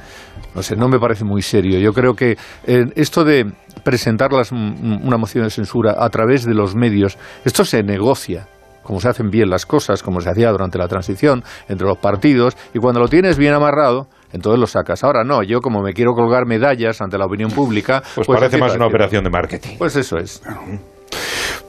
no 0.54 0.62
sé, 0.62 0.76
no 0.76 0.88
me 0.88 0.98
parece 0.98 1.24
muy 1.24 1.42
serio. 1.42 1.78
Yo 1.78 1.92
creo 1.92 2.14
que 2.14 2.36
eh, 2.66 2.84
esto 2.96 3.24
de 3.24 3.50
presentar 3.84 4.30
una 4.32 5.16
moción 5.16 5.44
de 5.44 5.50
censura 5.50 5.96
a 5.98 6.08
través 6.08 6.44
de 6.44 6.54
los 6.54 6.74
medios, 6.74 7.16
esto 7.44 7.64
se 7.64 7.82
negocia 7.82 8.46
como 8.90 8.98
se 8.98 9.08
hacen 9.08 9.30
bien 9.30 9.48
las 9.48 9.66
cosas, 9.66 10.02
como 10.02 10.20
se 10.20 10.28
hacía 10.30 10.50
durante 10.50 10.76
la 10.76 10.88
transición 10.88 11.44
entre 11.68 11.86
los 11.86 11.96
partidos, 11.98 12.56
y 12.74 12.80
cuando 12.80 12.98
lo 12.98 13.06
tienes 13.06 13.38
bien 13.38 13.54
amarrado, 13.54 14.08
entonces 14.32 14.58
lo 14.58 14.66
sacas. 14.66 15.04
Ahora 15.04 15.22
no, 15.22 15.44
yo 15.44 15.60
como 15.60 15.80
me 15.80 15.92
quiero 15.92 16.12
colgar 16.12 16.44
medallas 16.44 17.00
ante 17.00 17.16
la 17.16 17.26
opinión 17.26 17.52
pública... 17.52 18.02
Pues, 18.16 18.26
pues 18.26 18.40
parece 18.40 18.58
más 18.58 18.74
una 18.74 18.86
operación 18.88 19.22
de 19.22 19.30
marketing. 19.30 19.76
Pues 19.78 19.94
eso 19.94 20.18
es. 20.18 20.42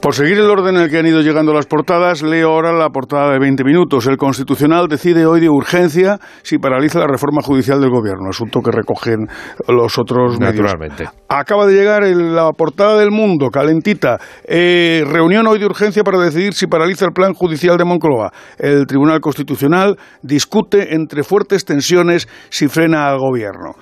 Por 0.02 0.16
seguir 0.16 0.36
el 0.36 0.50
orden 0.50 0.74
en 0.74 0.82
el 0.82 0.90
que 0.90 0.98
han 0.98 1.06
ido 1.06 1.20
llegando 1.20 1.54
las 1.54 1.66
portadas, 1.66 2.22
leo 2.22 2.50
ahora 2.50 2.72
la 2.72 2.88
portada 2.88 3.30
de 3.30 3.38
20 3.38 3.62
minutos. 3.62 4.08
El 4.08 4.16
Constitucional 4.16 4.88
decide 4.88 5.26
hoy 5.26 5.40
de 5.40 5.48
urgencia 5.48 6.18
si 6.42 6.58
paraliza 6.58 6.98
la 6.98 7.06
reforma 7.06 7.40
judicial 7.40 7.80
del 7.80 7.90
Gobierno, 7.90 8.30
asunto 8.30 8.58
que 8.62 8.72
recogen 8.72 9.28
los 9.68 9.96
otros 10.00 10.40
Naturalmente. 10.40 11.08
Acaba 11.28 11.66
de 11.66 11.74
llegar 11.74 12.02
la 12.02 12.50
portada 12.50 12.98
del 12.98 13.12
Mundo, 13.12 13.48
calentita. 13.50 14.18
Eh, 14.42 15.04
reunión 15.06 15.46
hoy 15.46 15.60
de 15.60 15.66
urgencia 15.66 16.02
para 16.02 16.18
decidir 16.18 16.54
si 16.54 16.66
paraliza 16.66 17.04
el 17.04 17.12
plan 17.12 17.32
judicial 17.32 17.76
de 17.76 17.84
Moncloa. 17.84 18.32
El 18.58 18.88
Tribunal 18.88 19.20
Constitucional 19.20 19.96
discute 20.20 20.96
entre 20.96 21.22
fuertes 21.22 21.64
tensiones 21.64 22.28
si 22.48 22.66
frena 22.66 23.08
al 23.08 23.18
Gobierno. 23.18 23.76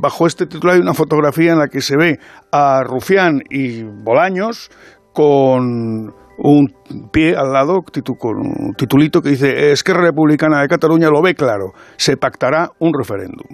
bajo 0.00 0.28
este 0.28 0.46
titular 0.46 0.76
hay 0.76 0.82
una 0.82 0.94
fotografía 0.94 1.50
en 1.50 1.58
la 1.58 1.66
que 1.66 1.80
se 1.80 1.96
ve 1.96 2.20
a 2.52 2.84
Rufián 2.84 3.40
y 3.50 3.82
Bolaños 3.82 4.70
con 5.16 6.12
un 6.36 6.74
pie 7.10 7.34
al 7.34 7.50
lado, 7.50 7.82
con 8.18 8.36
un 8.36 8.74
titulito 8.76 9.22
que 9.22 9.30
dice 9.30 9.72
Esquerra 9.72 10.02
Republicana 10.02 10.60
de 10.60 10.68
Cataluña 10.68 11.08
lo 11.08 11.22
ve 11.22 11.34
claro, 11.34 11.72
se 11.96 12.18
pactará 12.18 12.68
un 12.80 12.92
referéndum. 12.92 13.46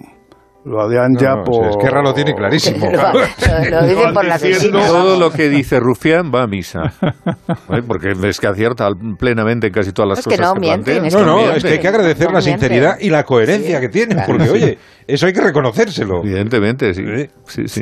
Lo 0.65 0.87
de 0.87 0.97
ya 1.19 1.43
por... 1.43 1.67
Esquerra 1.67 2.01
lo 2.01 2.13
tiene 2.13 2.33
clarísimo. 2.33 2.85
lo, 2.91 4.13
por 4.13 4.25
la 4.25 4.39
Todo 4.39 5.19
lo 5.19 5.29
que 5.31 5.49
dice 5.49 5.79
Rufián 5.79 6.31
va 6.33 6.43
a 6.43 6.47
misa. 6.47 6.93
Porque 7.85 8.13
es 8.27 8.39
que 8.39 8.47
acierta 8.47 8.87
plenamente 9.19 9.67
en 9.67 9.73
casi 9.73 9.91
todas 9.91 10.09
las 10.09 10.23
cosas 10.23 10.53
que, 10.53 10.77
no, 10.77 10.83
que 10.83 11.01
No, 11.11 11.25
no, 11.25 11.51
es 11.51 11.63
que 11.63 11.71
hay 11.71 11.79
que 11.79 11.87
agradecer 11.87 12.31
la 12.31 12.41
sinceridad 12.41 12.97
y 12.99 13.09
la 13.09 13.23
coherencia 13.23 13.81
que 13.81 13.89
tiene. 13.89 14.23
Porque, 14.25 14.49
oye, 14.49 14.77
eso 15.07 15.25
hay 15.25 15.33
que 15.33 15.41
reconocérselo. 15.41 16.21
Evidentemente, 16.23 16.93
sí. 16.93 17.03
sí. 17.45 17.67
sí, 17.67 17.81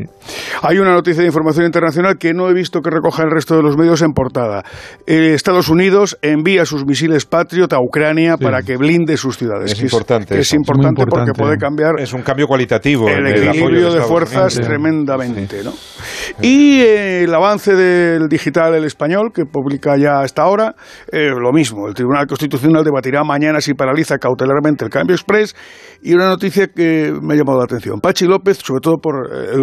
Hay 0.61 0.77
una 0.77 0.93
noticia 0.93 1.22
de 1.22 1.27
información 1.27 1.65
internacional 1.65 2.18
que 2.18 2.34
no 2.34 2.49
he 2.49 2.53
visto 2.53 2.81
que 2.81 2.89
recoja 2.89 3.23
el 3.23 3.31
resto 3.31 3.56
de 3.56 3.64
los 3.64 3.77
medios 3.77 4.02
en 4.02 4.14
portada. 4.14 4.64
Eh, 5.07 5.34
Estados 5.34 5.69
Unidos 5.69 6.18
envía 6.22 6.65
sus 6.65 6.85
misiles 6.85 7.26
Patriot 7.26 7.72
a 7.73 7.80
Ucrania 7.80 8.38
para 8.38 8.61
que 8.61 8.77
blinde 8.77 9.18
sus 9.18 9.38
ciudades. 9.38 9.72
Es 9.72 9.81
importante. 9.81 10.39
Es, 10.39 10.53
importante, 10.53 11.06
porque 11.06 11.31
puede 11.34 11.57
cambiar. 11.57 11.99
Es 11.99 12.14
un 12.14 12.22
cambio 12.22 12.48
cualitativo. 12.48 13.07
El, 13.10 13.27
equilibrio 13.27 13.93
de, 13.93 14.02
fuerzas 14.02 14.56
tremendamente. 14.56 15.64
¿no? 15.64 15.73
Y 16.41 16.81
eh, 16.81 17.23
el 17.23 17.34
avance 17.34 17.76
del 17.76 18.27
digital 18.27 18.73
El 18.76 18.85
Español, 18.85 19.31
que 19.34 19.45
publica 19.45 19.98
ya 19.98 20.22
hasta 20.22 20.43
ahora, 20.43 20.76
eh, 21.11 21.30
lo 21.30 21.52
mismo. 21.52 21.88
El 21.88 21.93
Tribunal 21.93 22.27
Constitucional 22.27 22.84
debatirá 22.84 23.23
mañana 23.23 23.61
si 23.61 23.73
paraliza 23.73 24.18
cautelarmente 24.18 24.84
el 24.84 24.89
cambio 24.89 25.15
express. 25.15 25.56
Y 26.02 26.14
una 26.14 26.27
noticia 26.27 26.68
que 26.68 27.14
me 27.22 27.34
ha 27.34 27.38
llamado 27.38 27.60
la 27.60 27.65
atención. 27.65 27.99
Pachi 27.99 28.26
López, 28.26 28.57
sobre 28.57 28.81
todo 28.81 28.98
por 28.98 29.30
eh, 29.31 29.57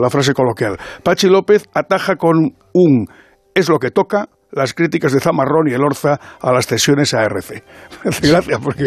la 0.00 0.10
frase 0.10 0.32
coloquial, 0.32 0.76
Pachi 1.02 1.28
López 1.28 1.68
ataja 1.74 2.16
con 2.16 2.54
un 2.72 3.06
es 3.54 3.68
lo 3.68 3.78
que 3.78 3.90
toca 3.90 4.28
las 4.54 4.74
críticas 4.74 5.12
de 5.12 5.20
Zamarrón 5.20 5.68
y 5.68 5.72
el 5.72 5.82
Orza 5.82 6.18
a 6.40 6.52
las 6.52 6.66
cesiones 6.66 7.14
a 7.14 7.24
RC. 7.24 7.62
Gracias, 8.22 8.60
porque 8.62 8.84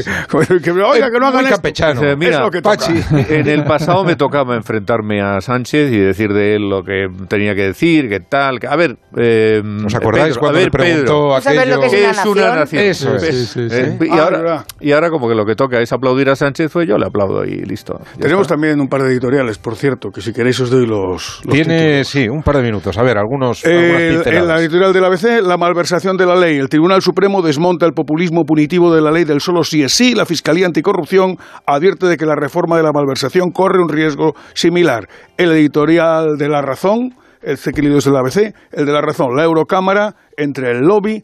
que, 0.61 0.71
oiga, 0.71 1.11
que 1.11 1.19
no 1.19 1.27
hagan 1.27 1.45
campechano. 1.45 2.01
Mira, 2.17 2.47
es 2.53 2.61
Pachi, 2.61 2.93
en 3.29 3.47
el 3.47 3.63
pasado 3.63 4.03
me 4.03 4.15
tocaba 4.15 4.55
enfrentarme 4.55 5.21
a 5.21 5.41
Sánchez 5.41 5.91
y 5.91 5.97
decir 5.97 6.33
de 6.33 6.55
él 6.55 6.69
lo 6.69 6.83
que 6.83 7.07
tenía 7.27 7.55
que 7.55 7.63
decir, 7.63 8.09
qué 8.09 8.19
tal. 8.19 8.59
a 8.67 8.75
ver, 8.75 8.97
eh, 9.17 9.61
¿os 9.85 9.93
acordáis 9.95 10.37
cuando 10.37 10.59
le 10.59 10.69
preguntó 10.69 11.35
aquello? 11.35 11.79
¿Qué 11.89 12.09
es 12.09 12.25
una 12.25 12.55
nación? 12.55 12.83
Eso 12.83 13.19
sí, 13.19 13.45
sí, 13.45 13.67
eh, 13.71 13.97
y, 14.01 14.17
ahora, 14.17 14.65
y, 14.79 14.91
ahora, 14.91 15.09
como 15.09 15.27
que 15.27 15.35
lo 15.35 15.45
que 15.45 15.55
toca 15.55 15.79
es 15.79 15.91
aplaudir 15.91 16.29
a 16.29 16.35
Sánchez, 16.35 16.71
pues 16.71 16.87
yo 16.87 16.97
le 16.97 17.05
aplaudo 17.05 17.43
y 17.43 17.57
listo. 17.63 17.99
Tenemos 18.19 18.47
también 18.47 18.79
un 18.79 18.87
par 18.87 19.03
de 19.03 19.11
editoriales, 19.11 19.57
por 19.57 19.75
cierto, 19.75 20.09
que 20.09 20.21
si 20.21 20.33
queréis 20.33 20.59
os 20.59 20.69
doy 20.69 20.85
los, 20.85 21.41
Tiene, 21.49 22.03
sí, 22.03 22.27
un 22.27 22.41
par 22.41 22.57
de 22.57 22.63
minutos. 22.63 22.97
A 22.97 23.03
ver, 23.03 23.17
algunos, 23.17 23.65
eh, 23.65 24.21
En 24.25 24.47
la 24.47 24.59
editorial 24.59 24.93
de 24.93 25.01
la 25.01 25.07
ABC, 25.07 25.41
la 25.41 25.56
malversación 25.57 26.15
de 26.17 26.25
la 26.25 26.35
ley. 26.35 26.57
El 26.57 26.69
Tribunal 26.69 27.01
Supremo 27.01 27.41
desmonta 27.41 27.85
el 27.85 27.93
populismo 27.93 28.45
punitivo 28.45 28.93
de 28.93 29.01
la 29.01 29.11
ley 29.11 29.25
del 29.25 29.41
solo 29.41 29.63
sí 29.63 29.83
es 29.83 29.93
sí. 29.93 30.15
La 30.15 30.25
Fiscalía 30.25 30.65
Anticorrupción 30.65 31.37
advierte 31.65 32.05
de 32.05 32.17
que 32.17 32.25
la 32.25 32.35
reforma 32.35 32.77
de 32.77 32.83
la 32.83 32.91
malversación 32.93 33.51
corre 33.51 33.81
un 33.81 33.89
riesgo 33.89 34.33
similar. 34.53 35.07
El 35.37 35.51
editorial 35.51 36.37
de 36.37 36.47
La 36.47 36.61
Razón 36.61 37.13
el 37.41 37.53
es 37.53 37.63
del 37.63 38.15
ABC, 38.15 38.53
el 38.71 38.85
de 38.85 38.91
la 38.91 39.01
razón, 39.01 39.35
la 39.35 39.43
Eurocámara, 39.43 40.15
entre 40.35 40.71
el 40.71 40.79
lobby 40.79 41.23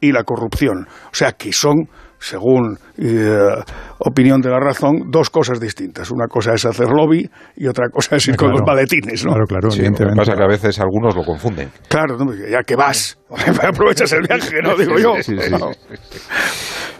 y 0.00 0.12
la 0.12 0.22
corrupción. 0.22 0.86
O 1.06 1.14
sea 1.14 1.32
que 1.32 1.52
son 1.52 1.88
según 2.18 2.78
eh, 2.98 3.62
opinión 3.98 4.40
de 4.40 4.50
la 4.50 4.60
razón, 4.60 5.10
dos 5.10 5.30
cosas 5.30 5.60
distintas. 5.60 6.10
Una 6.10 6.26
cosa 6.26 6.54
es 6.54 6.64
hacer 6.64 6.88
lobby 6.88 7.28
y 7.56 7.66
otra 7.66 7.88
cosa 7.88 8.16
es 8.16 8.28
ir 8.28 8.36
con 8.36 8.50
los 8.50 8.62
maletines. 8.66 9.24
¿no? 9.24 9.32
Claro, 9.32 9.46
claro, 9.46 9.68
Lo 9.68 10.10
que 10.10 10.16
pasa 10.16 10.34
que 10.34 10.42
a 10.42 10.48
veces 10.48 10.80
algunos 10.80 11.14
lo 11.14 11.24
confunden. 11.24 11.70
Claro, 11.88 12.16
ya 12.50 12.62
que 12.62 12.76
vas, 12.76 13.18
aprovechas 13.62 14.12
el 14.12 14.22
viaje, 14.22 14.60
¿no? 14.62 14.76
Digo 14.76 14.98
yo. 14.98 15.14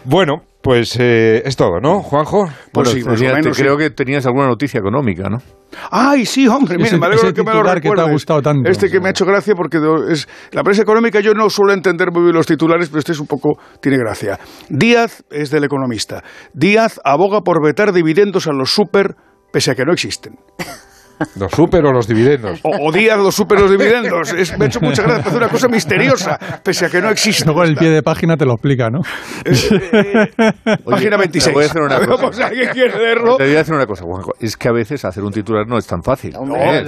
Bueno, 0.08 0.42
pues 0.62 0.96
eh, 1.00 1.42
es 1.44 1.56
todo, 1.56 1.80
¿no, 1.80 2.00
Juanjo? 2.00 2.48
Pues 2.72 2.90
sí, 2.90 3.02
creo 3.02 3.76
que 3.76 3.90
tenías 3.90 4.24
alguna 4.24 4.46
noticia 4.46 4.78
económica, 4.78 5.28
¿no? 5.28 5.38
Ay, 5.90 6.24
sí, 6.26 6.46
hombre, 6.46 6.78
mira, 6.78 6.96
me 6.96 7.06
alegro 7.06 7.34
que 7.34 7.42
me 7.42 7.52
lo 7.52 7.62
recuerdes. 7.64 8.04
Que 8.04 8.10
ha 8.10 8.12
gustado 8.12 8.40
tanto. 8.40 8.70
Este 8.70 8.88
que 8.88 9.00
me 9.00 9.08
ha 9.08 9.10
hecho 9.10 9.26
gracia 9.26 9.54
porque 9.56 9.78
es 10.08 10.28
la 10.52 10.62
prensa 10.62 10.82
económica 10.82 11.18
yo 11.18 11.34
no 11.34 11.50
suelo 11.50 11.72
entender 11.72 12.12
muy 12.12 12.22
bien 12.22 12.34
los 12.36 12.46
titulares, 12.46 12.88
pero 12.88 13.00
este 13.00 13.12
es 13.12 13.20
un 13.20 13.26
poco 13.26 13.58
tiene 13.80 13.98
gracia. 13.98 14.38
Díaz 14.68 15.24
es 15.28 15.50
del 15.50 15.64
economista. 15.64 16.22
Díaz 16.54 17.00
aboga 17.04 17.40
por 17.40 17.60
vetar 17.60 17.92
dividendos 17.92 18.46
a 18.46 18.52
los 18.52 18.70
super 18.70 19.16
pese 19.52 19.72
a 19.72 19.74
que 19.74 19.84
no 19.84 19.92
existen. 19.92 20.38
¿Los 21.38 21.52
super 21.52 21.84
o 21.86 21.92
los 21.92 22.06
dividendos? 22.06 22.60
O, 22.62 22.92
días 22.92 23.18
los 23.18 23.34
super 23.34 23.58
o 23.58 23.62
los 23.62 23.70
dividendos. 23.70 24.32
Es, 24.32 24.56
me 24.58 24.66
ha 24.66 24.68
hecho 24.68 24.80
mucha 24.80 25.02
gracia, 25.02 25.22
parece 25.22 25.36
una 25.38 25.48
cosa 25.48 25.68
misteriosa, 25.68 26.38
pese 26.62 26.86
a 26.86 26.90
que 26.90 27.00
no 27.00 27.10
existe. 27.10 27.44
Luego 27.44 27.64
el 27.64 27.74
pie 27.74 27.90
de 27.90 28.02
página 28.02 28.36
te 28.36 28.44
lo 28.44 28.52
explica, 28.52 28.90
¿no? 28.90 29.00
página 30.84 31.16
26. 31.16 31.44
Te 31.44 31.52
voy 31.52 31.64
a 31.64 31.66
hacer 31.66 31.82
una 31.82 32.00
cosa. 32.06 32.50
quiere 32.50 32.98
leerlo? 32.98 33.36
Te 33.36 33.44
voy 33.44 33.54
a 33.54 33.58
decir 33.58 33.74
una 33.74 33.86
cosa, 33.86 34.04
Juanjo. 34.04 34.32
Es 34.40 34.56
que 34.56 34.68
a 34.68 34.72
veces 34.72 35.04
hacer 35.04 35.24
un 35.24 35.32
titular 35.32 35.66
no 35.66 35.78
es 35.78 35.86
tan 35.86 36.02
fácil. 36.02 36.34
Hombre, 36.36 36.84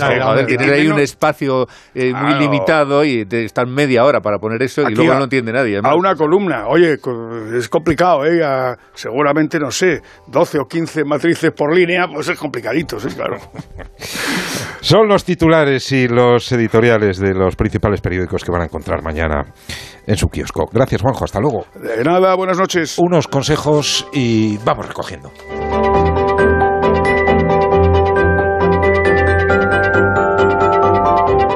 tienes 0.47 0.71
ahí 0.71 0.89
un 0.89 0.99
espacio 0.99 1.67
eh, 1.95 2.13
muy 2.13 2.35
limitado 2.35 3.05
y 3.05 3.25
te 3.25 3.45
están 3.45 3.73
media 3.73 4.05
hora 4.05 4.21
para 4.21 4.39
poner 4.39 4.63
eso 4.63 4.83
y 4.83 4.95
luego 4.95 5.15
no 5.15 5.25
entiende 5.25 5.53
nadie. 5.53 5.81
A 5.83 5.95
una 5.95 6.15
columna. 6.15 6.67
Oye, 6.69 6.99
es 7.55 7.69
complicado, 7.69 8.25
¿eh? 8.27 8.41
seguramente, 8.95 9.59
no 9.59 9.71
sé, 9.71 10.01
12 10.27 10.59
o 10.59 10.65
15 10.67 11.05
matrices 11.05 11.53
por 11.53 11.75
línea, 11.75 12.07
pues 12.13 12.29
es 12.29 12.39
complicadito, 12.39 12.99
sí, 13.01 13.09
claro. 13.09 13.39
Son 14.81 15.09
los 15.09 15.25
titulares 15.25 15.91
y 15.93 16.09
los 16.09 16.51
editoriales 16.53 17.19
de 17.19 17.35
los 17.35 17.57
principales 17.57 18.01
periódicos 18.01 18.45
que 18.45 18.51
van 18.51 18.63
a 18.63 18.65
encontrar 18.65 19.03
mañana 19.03 19.45
en 20.07 20.17
su 20.17 20.29
kiosco. 20.29 20.69
Gracias, 20.73 21.03
Juanjo. 21.03 21.25
Hasta 21.25 21.41
luego. 21.41 21.67
De 21.75 22.03
nada, 22.05 22.35
buenas 22.37 22.59
noches. 22.59 22.99
Unos 22.99 23.29
consejos 23.29 24.07
y 24.13 24.57
vamos 24.59 24.87
recogiendo. 24.87 25.31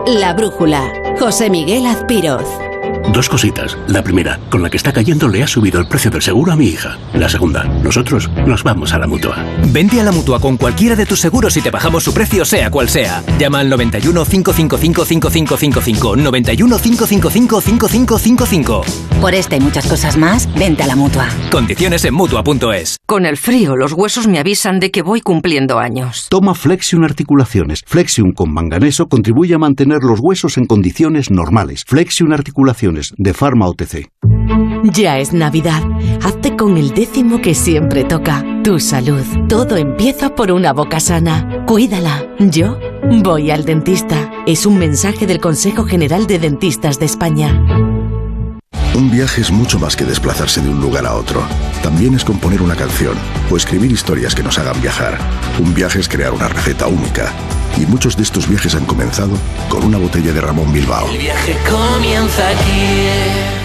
La 0.06 0.34
brújula. 0.34 0.92
José 1.18 1.48
Miguel 1.48 1.86
Azpiroz. 1.86 2.71
Dos 3.10 3.28
cositas. 3.28 3.76
La 3.88 4.02
primera, 4.02 4.38
con 4.48 4.62
la 4.62 4.70
que 4.70 4.76
está 4.76 4.92
cayendo 4.92 5.28
le 5.28 5.42
ha 5.42 5.46
subido 5.46 5.80
el 5.80 5.88
precio 5.88 6.10
del 6.10 6.22
seguro 6.22 6.52
a 6.52 6.56
mi 6.56 6.66
hija. 6.66 6.98
La 7.14 7.28
segunda, 7.28 7.64
nosotros 7.64 8.30
nos 8.46 8.62
vamos 8.62 8.94
a 8.94 8.98
la 8.98 9.06
mutua. 9.06 9.44
Vente 9.68 10.00
a 10.00 10.04
la 10.04 10.12
mutua 10.12 10.40
con 10.40 10.56
cualquiera 10.56 10.96
de 10.96 11.04
tus 11.04 11.20
seguros 11.20 11.56
y 11.56 11.60
te 11.60 11.70
bajamos 11.70 12.04
su 12.04 12.14
precio, 12.14 12.44
sea 12.44 12.70
cual 12.70 12.88
sea. 12.88 13.22
Llama 13.38 13.60
al 13.60 13.68
91 13.68 14.24
555 14.24 15.04
5555. 15.04 16.16
91 16.16 16.78
555 16.78 17.60
5555. 17.60 18.82
Por 19.20 19.34
esta 19.34 19.56
y 19.56 19.60
muchas 19.60 19.86
cosas 19.86 20.16
más, 20.16 20.52
vente 20.54 20.82
a 20.82 20.86
la 20.86 20.96
mutua. 20.96 21.28
Condiciones 21.50 22.04
en 22.04 22.14
mutua.es. 22.14 22.96
Con 23.06 23.26
el 23.26 23.36
frío, 23.36 23.76
los 23.76 23.92
huesos 23.92 24.26
me 24.26 24.38
avisan 24.38 24.80
de 24.80 24.90
que 24.90 25.02
voy 25.02 25.20
cumpliendo 25.20 25.78
años. 25.78 26.28
Toma 26.30 26.54
Flexion 26.54 27.04
Articulaciones. 27.04 27.82
Flexion 27.86 28.32
con 28.32 28.52
manganeso 28.52 29.08
contribuye 29.08 29.54
a 29.54 29.58
mantener 29.58 29.98
los 30.02 30.18
huesos 30.20 30.56
en 30.56 30.66
condiciones 30.66 31.30
normales. 31.30 31.84
Flexion 31.86 32.32
Articulaciones 32.32 32.91
de 33.16 33.34
Pharma 33.34 33.68
OTC. 33.68 34.08
Ya 34.84 35.18
es 35.18 35.32
Navidad. 35.32 35.82
Hazte 36.22 36.56
con 36.56 36.76
el 36.76 36.92
décimo 36.92 37.40
que 37.40 37.54
siempre 37.54 38.04
toca. 38.04 38.44
Tu 38.64 38.78
salud. 38.80 39.24
Todo 39.48 39.76
empieza 39.76 40.34
por 40.34 40.50
una 40.50 40.72
boca 40.72 41.00
sana. 41.00 41.64
Cuídala. 41.66 42.26
Yo 42.38 42.78
voy 43.22 43.50
al 43.50 43.64
dentista. 43.64 44.30
Es 44.46 44.66
un 44.66 44.78
mensaje 44.78 45.26
del 45.26 45.40
Consejo 45.40 45.84
General 45.84 46.26
de 46.26 46.38
Dentistas 46.38 46.98
de 46.98 47.06
España. 47.06 47.64
Un 48.94 49.10
viaje 49.10 49.40
es 49.40 49.50
mucho 49.50 49.78
más 49.78 49.96
que 49.96 50.04
desplazarse 50.04 50.60
de 50.60 50.68
un 50.68 50.80
lugar 50.80 51.06
a 51.06 51.14
otro. 51.14 51.42
También 51.82 52.14
es 52.14 52.24
componer 52.24 52.60
una 52.60 52.76
canción 52.76 53.14
o 53.50 53.56
escribir 53.56 53.90
historias 53.90 54.34
que 54.34 54.42
nos 54.42 54.58
hagan 54.58 54.80
viajar. 54.82 55.18
Un 55.58 55.74
viaje 55.74 55.98
es 55.98 56.08
crear 56.08 56.32
una 56.32 56.48
receta 56.48 56.86
única. 56.88 57.32
Y 57.82 57.86
muchos 57.86 58.16
de 58.16 58.22
estos 58.22 58.48
viajes 58.48 58.76
han 58.76 58.84
comenzado 58.84 59.32
con 59.68 59.82
una 59.82 59.98
botella 59.98 60.32
de 60.32 60.40
Ramón 60.40 60.72
Bilbao. 60.72 61.08
El 61.10 61.18
viaje 61.18 61.56
comienza 61.68 62.48
aquí. 62.48 63.60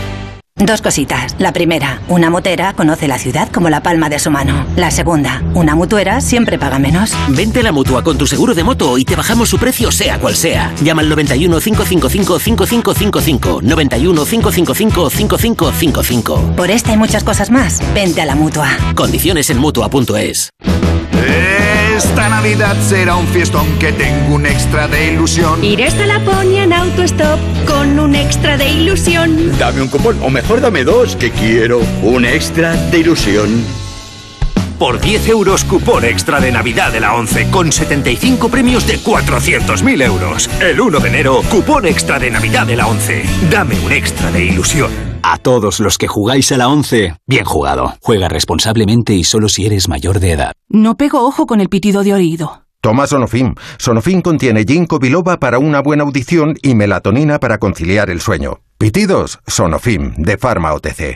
Dos 0.55 0.81
cositas. 0.81 1.35
La 1.37 1.53
primera, 1.53 2.01
una 2.07 2.31
motera 2.31 2.73
conoce 2.73 3.07
la 3.07 3.19
ciudad 3.19 3.47
como 3.51 3.69
la 3.69 3.83
palma 3.83 4.09
de 4.09 4.17
su 4.17 4.31
mano. 4.31 4.65
La 4.75 4.89
segunda, 4.89 5.43
una 5.53 5.75
mutuera 5.75 6.19
siempre 6.19 6.57
paga 6.57 6.79
menos. 6.79 7.11
Vente 7.29 7.59
a 7.59 7.63
la 7.63 7.71
mutua 7.71 8.03
con 8.03 8.17
tu 8.17 8.25
seguro 8.25 8.55
de 8.55 8.63
moto 8.63 8.97
y 8.97 9.05
te 9.05 9.15
bajamos 9.15 9.49
su 9.49 9.59
precio 9.59 9.91
sea 9.91 10.17
cual 10.17 10.35
sea. 10.35 10.73
Llama 10.81 11.03
al 11.03 11.09
91 11.09 11.59
555 11.59 12.39
5555. 12.39 13.59
91 13.61 14.25
555 14.25 15.09
5555. 15.11 16.55
Por 16.55 16.71
esta 16.71 16.91
y 16.91 16.97
muchas 16.97 17.23
cosas 17.23 17.51
más, 17.51 17.83
vente 17.93 18.23
a 18.23 18.25
la 18.25 18.33
mutua. 18.33 18.67
Condiciones 18.95 19.51
en 19.51 19.59
mutua.es. 19.59 20.49
Esta 21.97 22.29
Navidad 22.29 22.75
será 22.79 23.15
un 23.15 23.25
fiestón 23.25 23.65
que 23.79 23.91
tengo 23.91 24.35
un 24.35 24.45
extra 24.45 24.87
de 24.87 25.13
ilusión. 25.13 25.63
Iré 25.63 25.85
hasta 25.85 26.05
Laponia 26.05 26.63
en 26.63 26.71
autostop 26.71 27.39
con 27.65 27.99
un 27.99 28.13
extra 28.13 28.55
de 28.55 28.69
ilusión. 28.69 29.57
Dame 29.57 29.81
un 29.81 29.87
cupón, 29.87 30.15
o 30.21 30.29
mejor 30.29 30.61
dame 30.61 30.83
dos, 30.83 31.15
que 31.15 31.31
quiero 31.31 31.81
un 32.03 32.23
extra 32.23 32.75
de 32.91 32.99
ilusión. 32.99 33.86
Por 34.79 35.01
10 35.01 35.29
euros, 35.29 35.63
cupón 35.63 36.05
extra 36.05 36.39
de 36.39 36.51
Navidad 36.51 36.91
de 36.93 36.99
la 36.99 37.15
11, 37.15 37.49
con 37.49 37.71
75 37.71 38.49
premios 38.49 38.85
de 38.85 38.99
400.000 38.99 40.03
euros. 40.03 40.47
El 40.61 40.79
1 40.79 40.99
de 40.99 41.09
enero, 41.09 41.41
cupón 41.49 41.87
extra 41.87 42.19
de 42.19 42.29
Navidad 42.29 42.67
de 42.67 42.75
la 42.75 42.85
11. 42.85 43.23
Dame 43.49 43.79
un 43.79 43.91
extra 43.91 44.31
de 44.31 44.45
ilusión. 44.45 44.91
A 45.23 45.39
todos 45.39 45.79
los 45.79 45.97
que 45.97 46.07
jugáis 46.07 46.51
a 46.51 46.57
la 46.57 46.67
11, 46.69 47.15
bien 47.25 47.43
jugado. 47.43 47.95
Juega 48.01 48.29
responsablemente 48.29 49.13
y 49.13 49.23
solo 49.23 49.49
si 49.49 49.65
eres 49.65 49.89
mayor 49.89 50.19
de 50.19 50.33
edad. 50.33 50.53
No 50.69 50.95
pego 50.95 51.25
ojo 51.25 51.47
con 51.47 51.59
el 51.59 51.69
pitido 51.69 52.03
de 52.03 52.13
oído. 52.13 52.63
Toma 52.79 53.07
Sonofim. 53.07 53.55
Sonofim 53.79 54.21
contiene 54.21 54.63
ginkgo 54.63 54.99
biloba 54.99 55.37
para 55.37 55.57
una 55.57 55.81
buena 55.81 56.03
audición 56.03 56.55
y 56.61 56.75
melatonina 56.75 57.39
para 57.39 57.57
conciliar 57.57 58.11
el 58.11 58.21
sueño. 58.21 58.59
Pitidos, 58.77 59.39
Sonofim, 59.47 60.13
de 60.17 60.37
Pharma 60.37 60.73
OTC. 60.73 61.15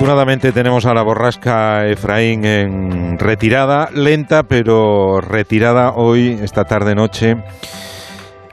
Afortunadamente 0.00 0.52
tenemos 0.52 0.86
a 0.86 0.94
la 0.94 1.02
borrasca 1.02 1.86
Efraín 1.86 2.46
en 2.46 3.18
retirada, 3.18 3.90
lenta 3.92 4.44
pero 4.44 5.20
retirada 5.20 5.92
hoy, 5.94 6.38
esta 6.42 6.64
tarde-noche. 6.64 7.34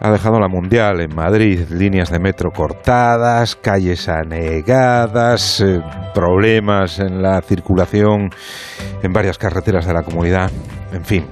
Ha 0.02 0.12
dejado 0.12 0.42
la 0.42 0.50
mundial 0.50 1.00
en 1.00 1.16
Madrid, 1.16 1.62
líneas 1.70 2.12
de 2.12 2.20
metro 2.20 2.52
cortadas, 2.52 3.56
calles 3.56 4.10
anegadas, 4.10 5.62
eh, 5.62 5.80
problemas 6.14 7.00
en 7.00 7.22
la 7.22 7.42
circulación 7.42 8.30
en 9.02 9.14
varias 9.14 9.38
carreteras 9.38 9.88
de 9.88 9.94
la 9.94 10.04
comunidad, 10.04 10.52
en 10.92 11.06
fin 11.06 11.26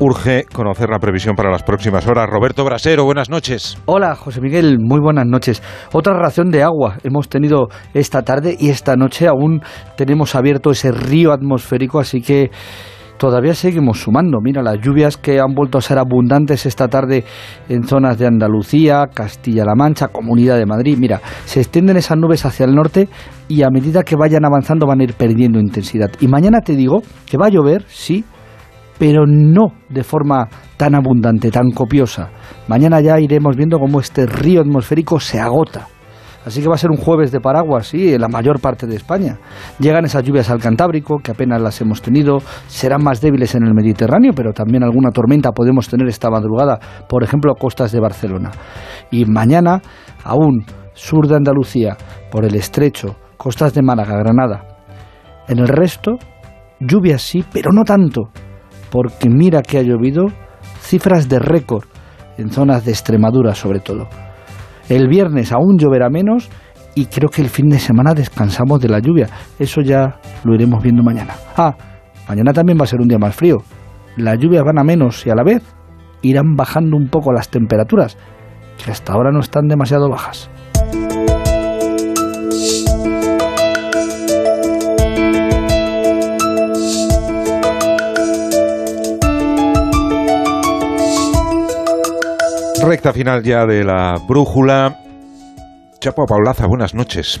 urge 0.00 0.46
conocer 0.50 0.88
la 0.88 0.98
previsión 0.98 1.36
para 1.36 1.50
las 1.50 1.62
próximas 1.62 2.06
horas. 2.06 2.28
Roberto 2.28 2.64
Brasero, 2.64 3.04
buenas 3.04 3.28
noches. 3.28 3.76
Hola, 3.84 4.16
José 4.16 4.40
Miguel, 4.40 4.78
muy 4.80 4.98
buenas 4.98 5.26
noches. 5.26 5.62
Otra 5.92 6.14
ración 6.14 6.50
de 6.50 6.62
agua 6.62 6.96
hemos 7.04 7.28
tenido 7.28 7.68
esta 7.92 8.22
tarde 8.22 8.56
y 8.58 8.70
esta 8.70 8.96
noche 8.96 9.28
aún 9.28 9.60
tenemos 9.96 10.34
abierto 10.34 10.70
ese 10.70 10.90
río 10.90 11.32
atmosférico, 11.32 12.00
así 12.00 12.22
que 12.22 12.50
todavía 13.18 13.54
seguimos 13.54 14.00
sumando. 14.00 14.38
Mira, 14.42 14.62
las 14.62 14.78
lluvias 14.80 15.18
que 15.18 15.38
han 15.38 15.54
vuelto 15.54 15.76
a 15.76 15.82
ser 15.82 15.98
abundantes 15.98 16.64
esta 16.64 16.88
tarde 16.88 17.26
en 17.68 17.86
zonas 17.86 18.16
de 18.16 18.26
Andalucía, 18.26 19.06
Castilla-La 19.12 19.74
Mancha, 19.74 20.08
Comunidad 20.08 20.56
de 20.56 20.64
Madrid. 20.64 20.96
Mira, 20.98 21.20
se 21.44 21.60
extienden 21.60 21.98
esas 21.98 22.16
nubes 22.16 22.46
hacia 22.46 22.64
el 22.64 22.74
norte 22.74 23.10
y 23.48 23.64
a 23.64 23.68
medida 23.68 24.02
que 24.02 24.16
vayan 24.16 24.46
avanzando 24.46 24.86
van 24.86 25.00
a 25.00 25.04
ir 25.04 25.12
perdiendo 25.12 25.60
intensidad. 25.60 26.10
Y 26.20 26.28
mañana 26.28 26.60
te 26.62 26.74
digo 26.74 27.02
que 27.26 27.36
va 27.36 27.48
a 27.48 27.50
llover, 27.50 27.84
sí, 27.88 28.24
pero 29.00 29.24
no 29.26 29.72
de 29.88 30.04
forma 30.04 30.46
tan 30.76 30.94
abundante, 30.94 31.50
tan 31.50 31.70
copiosa. 31.70 32.28
Mañana 32.68 33.00
ya 33.00 33.18
iremos 33.18 33.56
viendo 33.56 33.78
cómo 33.78 33.98
este 33.98 34.26
río 34.26 34.60
atmosférico 34.60 35.18
se 35.18 35.40
agota. 35.40 35.88
Así 36.44 36.60
que 36.60 36.68
va 36.68 36.74
a 36.74 36.78
ser 36.78 36.90
un 36.90 36.98
jueves 36.98 37.32
de 37.32 37.40
paraguas, 37.40 37.86
sí, 37.86 38.12
en 38.12 38.20
la 38.20 38.28
mayor 38.28 38.60
parte 38.60 38.86
de 38.86 38.96
España. 38.96 39.38
Llegan 39.78 40.04
esas 40.04 40.22
lluvias 40.22 40.50
al 40.50 40.60
Cantábrico, 40.60 41.18
que 41.18 41.30
apenas 41.30 41.62
las 41.62 41.80
hemos 41.80 42.02
tenido, 42.02 42.42
serán 42.66 43.02
más 43.02 43.22
débiles 43.22 43.54
en 43.54 43.64
el 43.64 43.72
Mediterráneo, 43.72 44.32
pero 44.36 44.52
también 44.52 44.84
alguna 44.84 45.10
tormenta 45.12 45.52
podemos 45.52 45.88
tener 45.88 46.06
esta 46.06 46.28
madrugada, 46.28 46.78
por 47.08 47.24
ejemplo, 47.24 47.54
costas 47.54 47.92
de 47.92 48.00
Barcelona. 48.00 48.50
Y 49.10 49.24
mañana, 49.24 49.80
aún, 50.24 50.66
sur 50.92 51.26
de 51.26 51.36
Andalucía, 51.36 51.96
por 52.30 52.44
el 52.44 52.54
estrecho, 52.54 53.16
costas 53.38 53.72
de 53.72 53.80
Málaga, 53.80 54.18
Granada. 54.18 54.76
En 55.48 55.58
el 55.58 55.68
resto, 55.68 56.18
lluvias 56.80 57.22
sí, 57.22 57.42
pero 57.50 57.72
no 57.72 57.82
tanto 57.84 58.30
porque 58.90 59.28
mira 59.28 59.62
que 59.62 59.78
ha 59.78 59.82
llovido 59.82 60.26
cifras 60.80 61.28
de 61.28 61.38
récord 61.38 61.84
en 62.38 62.50
zonas 62.50 62.84
de 62.84 62.92
Extremadura 62.92 63.54
sobre 63.54 63.80
todo. 63.80 64.08
El 64.88 65.08
viernes 65.08 65.52
aún 65.52 65.78
lloverá 65.78 66.10
menos 66.10 66.50
y 66.94 67.06
creo 67.06 67.28
que 67.28 67.42
el 67.42 67.48
fin 67.48 67.68
de 67.68 67.78
semana 67.78 68.14
descansamos 68.14 68.80
de 68.80 68.88
la 68.88 68.98
lluvia. 68.98 69.28
Eso 69.58 69.80
ya 69.82 70.20
lo 70.44 70.54
iremos 70.54 70.82
viendo 70.82 71.02
mañana. 71.02 71.34
Ah, 71.56 71.76
mañana 72.28 72.52
también 72.52 72.78
va 72.78 72.84
a 72.84 72.88
ser 72.88 73.00
un 73.00 73.08
día 73.08 73.18
más 73.18 73.34
frío. 73.34 73.58
Las 74.16 74.38
lluvias 74.38 74.64
van 74.64 74.78
a 74.78 74.84
menos 74.84 75.24
y 75.26 75.30
a 75.30 75.34
la 75.34 75.44
vez 75.44 75.62
irán 76.22 76.56
bajando 76.56 76.96
un 76.96 77.08
poco 77.08 77.32
las 77.32 77.48
temperaturas, 77.48 78.18
que 78.82 78.90
hasta 78.90 79.12
ahora 79.12 79.30
no 79.30 79.40
están 79.40 79.68
demasiado 79.68 80.10
bajas. 80.10 80.50
Recta 92.82 93.12
final 93.12 93.42
ya 93.42 93.66
de 93.66 93.84
la 93.84 94.16
brújula. 94.26 94.98
Chapo 96.00 96.24
Paulaza, 96.26 96.66
buenas 96.66 96.94
noches. 96.94 97.40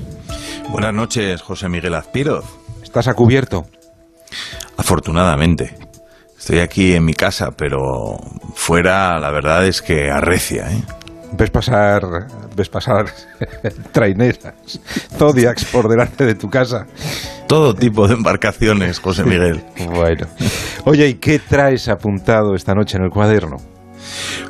Buenas 0.68 0.92
noches, 0.92 1.40
José 1.42 1.68
Miguel 1.68 1.94
Azpiroz. 1.94 2.44
¿Estás 2.82 3.08
a 3.08 3.14
cubierto? 3.14 3.66
Afortunadamente. 4.76 5.74
Estoy 6.38 6.60
aquí 6.60 6.94
en 6.94 7.04
mi 7.04 7.14
casa, 7.14 7.50
pero 7.56 8.18
fuera 8.54 9.18
la 9.18 9.30
verdad 9.30 9.66
es 9.66 9.82
que 9.82 10.10
arrecia, 10.10 10.70
¿eh? 10.70 10.82
Ves 11.32 11.50
pasar, 11.50 12.02
ves 12.56 12.68
pasar 12.68 13.06
traineras, 13.92 14.80
zodiacs 15.16 15.64
por 15.66 15.88
delante 15.88 16.24
de 16.24 16.34
tu 16.34 16.48
casa. 16.50 16.86
Todo 17.46 17.74
tipo 17.74 18.08
de 18.08 18.14
embarcaciones, 18.14 18.98
José 18.98 19.24
Miguel. 19.24 19.62
bueno. 19.92 20.26
Oye, 20.84 21.08
¿y 21.08 21.14
qué 21.14 21.38
traes 21.38 21.88
apuntado 21.88 22.54
esta 22.54 22.74
noche 22.74 22.96
en 22.96 23.04
el 23.04 23.10
cuaderno? 23.10 23.56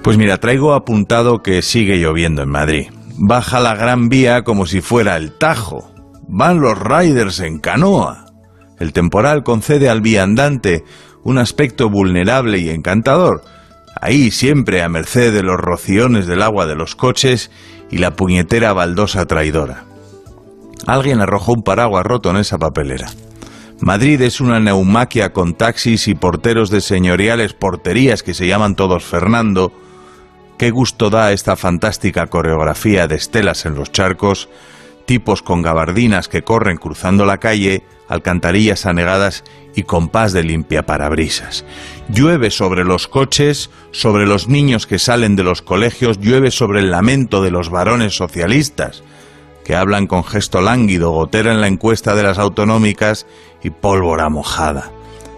Pues 0.02 0.16
mira, 0.16 0.38
traigo 0.38 0.74
apuntado 0.74 1.42
que 1.42 1.62
sigue 1.62 1.98
lloviendo 1.98 2.42
en 2.42 2.48
Madrid. 2.48 2.88
Baja 3.16 3.60
la 3.60 3.74
Gran 3.74 4.08
Vía 4.08 4.44
como 4.44 4.66
si 4.66 4.80
fuera 4.80 5.16
el 5.16 5.32
Tajo. 5.32 5.90
Van 6.28 6.60
los 6.60 6.78
riders 6.78 7.40
en 7.40 7.58
canoa. 7.58 8.26
El 8.78 8.92
temporal 8.92 9.42
concede 9.42 9.88
al 9.88 10.00
viandante 10.00 10.84
un 11.22 11.38
aspecto 11.38 11.90
vulnerable 11.90 12.58
y 12.58 12.70
encantador. 12.70 13.42
Ahí 14.00 14.30
siempre 14.30 14.82
a 14.82 14.88
merced 14.88 15.34
de 15.34 15.42
los 15.42 15.58
rociones 15.58 16.26
del 16.26 16.42
agua 16.42 16.66
de 16.66 16.76
los 16.76 16.96
coches 16.96 17.50
y 17.90 17.98
la 17.98 18.12
puñetera 18.12 18.72
baldosa 18.72 19.26
traidora. 19.26 19.84
Alguien 20.86 21.20
arrojó 21.20 21.52
un 21.52 21.62
paraguas 21.62 22.06
roto 22.06 22.30
en 22.30 22.38
esa 22.38 22.58
papelera. 22.58 23.10
Madrid 23.80 24.20
es 24.20 24.42
una 24.42 24.60
neumaquia 24.60 25.32
con 25.32 25.54
taxis 25.54 26.06
y 26.06 26.14
porteros 26.14 26.68
de 26.68 26.82
señoriales 26.82 27.54
porterías 27.54 28.22
que 28.22 28.34
se 28.34 28.46
llaman 28.46 28.76
todos 28.76 29.04
Fernando. 29.04 29.72
Qué 30.58 30.70
gusto 30.70 31.08
da 31.08 31.32
esta 31.32 31.56
fantástica 31.56 32.26
coreografía 32.26 33.06
de 33.06 33.14
estelas 33.14 33.64
en 33.64 33.76
los 33.76 33.90
charcos, 33.90 34.50
tipos 35.06 35.40
con 35.40 35.62
gabardinas 35.62 36.28
que 36.28 36.42
corren 36.42 36.76
cruzando 36.76 37.24
la 37.24 37.38
calle, 37.38 37.82
alcantarillas 38.06 38.84
anegadas 38.84 39.44
y 39.74 39.84
compás 39.84 40.34
de 40.34 40.42
limpia 40.42 40.84
parabrisas. 40.84 41.64
Llueve 42.10 42.50
sobre 42.50 42.84
los 42.84 43.08
coches, 43.08 43.70
sobre 43.92 44.26
los 44.26 44.46
niños 44.46 44.86
que 44.86 44.98
salen 44.98 45.36
de 45.36 45.44
los 45.44 45.62
colegios, 45.62 46.20
llueve 46.20 46.50
sobre 46.50 46.80
el 46.80 46.90
lamento 46.90 47.42
de 47.42 47.50
los 47.50 47.70
varones 47.70 48.14
socialistas 48.14 49.02
que 49.64 49.76
hablan 49.76 50.06
con 50.06 50.24
gesto 50.24 50.60
lánguido, 50.60 51.10
gotera 51.10 51.52
en 51.52 51.60
la 51.60 51.68
encuesta 51.68 52.14
de 52.14 52.22
las 52.22 52.38
autonómicas 52.38 53.26
y 53.62 53.70
pólvora 53.70 54.28
mojada. 54.28 54.90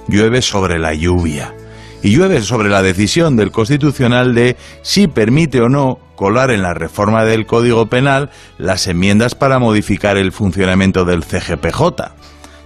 Llueve 0.08 0.42
sobre 0.42 0.78
la 0.78 0.94
lluvia. 0.94 1.54
Y 2.02 2.16
llueve 2.16 2.42
sobre 2.42 2.68
la 2.68 2.82
decisión 2.82 3.36
del 3.36 3.52
Constitucional 3.52 4.34
de 4.34 4.56
si 4.82 5.06
permite 5.06 5.60
o 5.60 5.68
no 5.68 5.98
colar 6.16 6.50
en 6.50 6.62
la 6.62 6.74
reforma 6.74 7.24
del 7.24 7.46
Código 7.46 7.86
Penal 7.86 8.30
las 8.58 8.86
enmiendas 8.86 9.34
para 9.34 9.58
modificar 9.58 10.16
el 10.16 10.32
funcionamiento 10.32 11.04
del 11.04 11.24
CGPJ. 11.24 12.12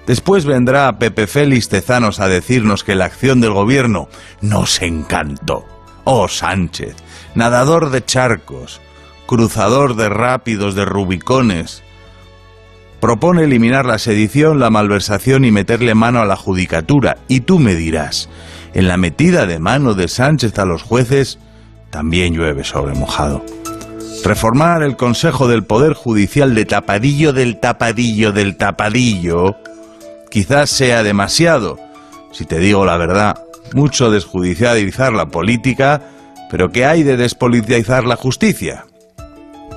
Después 0.06 0.44
vendrá 0.44 0.98
Pepe 0.98 1.26
Félix 1.26 1.68
Tezanos 1.68 2.20
a 2.20 2.28
decirnos 2.28 2.84
que 2.84 2.94
la 2.94 3.06
acción 3.06 3.40
del 3.40 3.52
gobierno 3.52 4.08
nos 4.40 4.80
encantó. 4.80 5.66
Oh 6.04 6.28
Sánchez, 6.28 6.94
nadador 7.34 7.90
de 7.90 8.04
charcos, 8.04 8.80
cruzador 9.26 9.96
de 9.96 10.08
rápidos 10.08 10.74
de 10.76 10.84
rubicones. 10.84 11.82
Propone 13.06 13.44
eliminar 13.44 13.86
la 13.86 14.00
sedición, 14.00 14.58
la 14.58 14.68
malversación 14.68 15.44
y 15.44 15.52
meterle 15.52 15.94
mano 15.94 16.20
a 16.20 16.24
la 16.24 16.34
judicatura. 16.34 17.18
Y 17.28 17.38
tú 17.38 17.60
me 17.60 17.76
dirás, 17.76 18.28
en 18.74 18.88
la 18.88 18.96
metida 18.96 19.46
de 19.46 19.60
mano 19.60 19.94
de 19.94 20.08
Sánchez 20.08 20.58
a 20.58 20.64
los 20.64 20.82
jueces, 20.82 21.38
también 21.90 22.34
llueve 22.34 22.64
sobre 22.64 22.96
mojado. 22.96 23.44
Reformar 24.24 24.82
el 24.82 24.96
Consejo 24.96 25.46
del 25.46 25.62
Poder 25.62 25.92
Judicial 25.92 26.56
de 26.56 26.64
tapadillo 26.64 27.32
del 27.32 27.60
tapadillo 27.60 28.32
del 28.32 28.56
tapadillo 28.56 29.54
quizás 30.28 30.68
sea 30.68 31.04
demasiado. 31.04 31.78
Si 32.32 32.44
te 32.44 32.58
digo 32.58 32.84
la 32.84 32.96
verdad, 32.96 33.40
mucho 33.72 34.10
desjudicializar 34.10 35.12
la 35.12 35.26
política, 35.26 36.02
pero 36.50 36.72
¿qué 36.72 36.86
hay 36.86 37.04
de 37.04 37.16
despolitizar 37.16 38.04
la 38.04 38.16
justicia? 38.16 38.84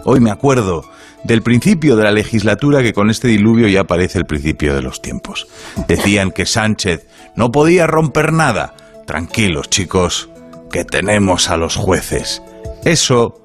Hoy 0.04 0.20
me 0.20 0.32
acuerdo 0.32 0.82
del 1.24 1.42
principio 1.42 1.96
de 1.96 2.04
la 2.04 2.12
legislatura 2.12 2.82
que 2.82 2.94
con 2.94 3.10
este 3.10 3.28
diluvio 3.28 3.68
ya 3.68 3.84
parece 3.84 4.20
el 4.20 4.26
principio 4.26 4.76
de 4.76 4.82
los 4.82 5.02
tiempos. 5.02 5.48
Decían 5.88 6.32
que 6.32 6.46
Sánchez 6.46 7.08
no 7.36 7.52
podía 7.52 7.88
romper 7.88 8.34
nada. 8.34 8.74
Tranquilos, 9.06 9.70
chicos, 9.70 10.30
que 10.72 10.86
tenemos 10.86 11.50
a 11.50 11.58
los 11.58 11.76
jueces. 11.76 12.42
Eso 12.84 13.40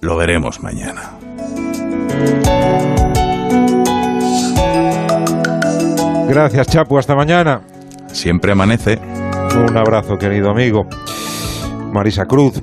lo 0.00 0.16
veremos 0.16 0.60
mañana. 0.60 1.12
Gracias, 6.28 6.66
Chapu. 6.68 6.98
Hasta 6.98 7.14
mañana. 7.14 7.62
Siempre 8.12 8.52
amanece. 8.52 8.98
Un 9.54 9.76
abrazo, 9.76 10.18
querido 10.18 10.50
amigo. 10.50 10.86
Marisa 11.92 12.26
Cruz, 12.26 12.62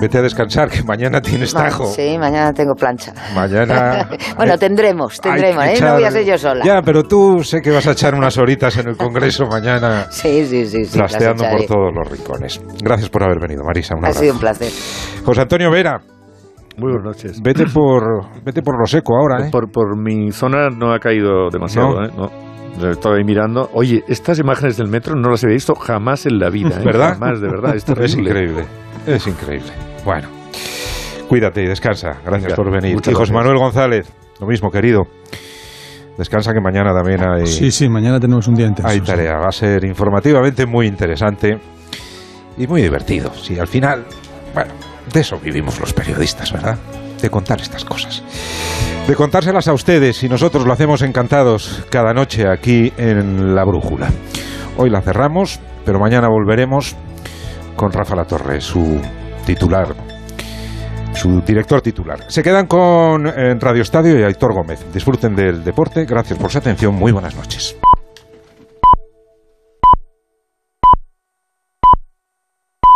vete 0.00 0.18
a 0.18 0.22
descansar, 0.22 0.70
que 0.70 0.82
mañana 0.82 1.20
tienes 1.20 1.52
tajo. 1.52 1.86
Sí, 1.86 2.16
mañana 2.18 2.52
tengo 2.52 2.74
plancha. 2.74 3.12
Mañana. 3.34 4.08
bueno, 4.36 4.58
tendremos, 4.58 5.20
tendremos, 5.20 5.64
¿eh? 5.64 5.78
No 5.80 5.94
voy 5.94 6.04
a 6.04 6.10
ser 6.10 6.24
yo 6.24 6.38
sola. 6.38 6.64
Ya, 6.64 6.82
pero 6.82 7.02
tú 7.02 7.42
sé 7.42 7.60
que 7.60 7.70
vas 7.70 7.86
a 7.86 7.92
echar 7.92 8.14
unas 8.14 8.36
horitas 8.38 8.76
en 8.78 8.88
el 8.88 8.96
Congreso 8.96 9.46
mañana. 9.46 10.06
sí, 10.10 10.46
sí, 10.46 10.66
sí. 10.66 10.84
sí 10.84 10.98
trasteando 10.98 11.44
por 11.44 11.66
todos 11.66 11.92
los 11.94 12.10
rincones. 12.10 12.60
Gracias 12.82 13.10
por 13.10 13.24
haber 13.24 13.38
venido, 13.40 13.62
Marisa. 13.64 13.94
Un 13.96 14.04
ha 14.04 14.12
sido 14.12 14.34
un 14.34 14.40
placer. 14.40 14.70
José 15.24 15.40
Antonio 15.42 15.70
Vera. 15.70 16.00
Muy 16.76 16.92
buenas 16.92 17.16
noches. 17.16 17.42
Vete 17.42 17.66
por, 17.66 18.42
vete 18.44 18.62
por 18.62 18.78
lo 18.78 18.86
seco 18.86 19.16
ahora, 19.16 19.46
¿eh? 19.46 19.50
Por, 19.50 19.70
por 19.70 19.98
mi 19.98 20.30
zona 20.30 20.68
no 20.70 20.92
ha 20.92 21.00
caído 21.00 21.50
demasiado, 21.50 22.04
¿eh? 22.04 22.10
No. 22.16 22.30
Estaba 22.90 23.16
ahí 23.16 23.24
mirando. 23.24 23.68
Oye, 23.72 24.04
estas 24.06 24.38
imágenes 24.38 24.76
del 24.76 24.86
metro 24.86 25.16
no 25.16 25.30
las 25.30 25.42
he 25.42 25.48
visto 25.48 25.74
jamás 25.74 26.26
en 26.26 26.38
la 26.38 26.48
vida. 26.50 26.80
¿eh? 26.80 26.84
¿Verdad? 26.84 27.14
Jamás, 27.14 27.40
de 27.40 27.48
verdad. 27.48 27.74
Es, 27.74 27.88
es 27.88 28.14
increíble. 28.14 28.66
Es 29.06 29.26
increíble. 29.26 29.72
Bueno, 30.04 30.28
cuídate 31.28 31.62
y 31.62 31.66
descansa. 31.66 32.18
Gracias 32.24 32.54
por 32.54 32.70
venir. 32.70 32.98
Y 33.06 33.12
José 33.12 33.32
Manuel 33.32 33.58
González, 33.58 34.10
lo 34.40 34.46
mismo, 34.46 34.70
querido. 34.70 35.02
Descansa 36.16 36.52
que 36.52 36.60
mañana 36.60 36.92
también 36.92 37.20
hay. 37.24 37.46
Sí, 37.46 37.70
sí, 37.70 37.88
mañana 37.88 38.18
tenemos 38.18 38.48
un 38.48 38.54
día 38.54 38.66
intenso. 38.66 38.90
Hay 38.90 39.00
tarea. 39.00 39.34
Va 39.36 39.48
a 39.48 39.52
ser 39.52 39.84
informativamente 39.84 40.66
muy 40.66 40.86
interesante 40.86 41.58
y 42.56 42.66
muy 42.66 42.82
divertido. 42.82 43.32
Sí, 43.34 43.58
al 43.58 43.68
final, 43.68 44.04
bueno, 44.52 44.72
de 45.12 45.20
eso 45.20 45.38
vivimos 45.38 45.78
los 45.78 45.92
periodistas, 45.92 46.52
¿verdad? 46.52 46.76
De 47.22 47.30
contar 47.30 47.60
estas 47.60 47.84
cosas. 47.84 48.24
De 49.06 49.14
contárselas 49.14 49.68
a 49.68 49.72
ustedes 49.72 50.22
y 50.24 50.28
nosotros 50.28 50.66
lo 50.66 50.72
hacemos 50.72 51.02
encantados 51.02 51.84
cada 51.88 52.12
noche 52.12 52.48
aquí 52.48 52.92
en 52.96 53.54
La 53.54 53.64
Brújula. 53.64 54.08
Hoy 54.76 54.90
la 54.90 55.00
cerramos, 55.00 55.60
pero 55.84 56.00
mañana 56.00 56.28
volveremos 56.28 56.96
con 57.76 57.92
Rafa 57.92 58.16
La 58.16 58.24
Torre, 58.24 58.60
su 58.60 59.00
titular, 59.48 59.94
su 61.14 61.40
director 61.40 61.80
titular. 61.80 62.18
Se 62.28 62.42
quedan 62.42 62.66
con 62.66 63.24
Radio 63.24 63.80
Estadio 63.80 64.20
y 64.20 64.22
Aitor 64.22 64.52
Gómez. 64.52 64.84
Disfruten 64.92 65.34
del 65.34 65.64
deporte. 65.64 66.04
Gracias 66.04 66.38
por 66.38 66.50
su 66.50 66.58
atención. 66.58 66.94
Muy 66.94 67.12
buenas 67.12 67.34
noches. 67.34 67.74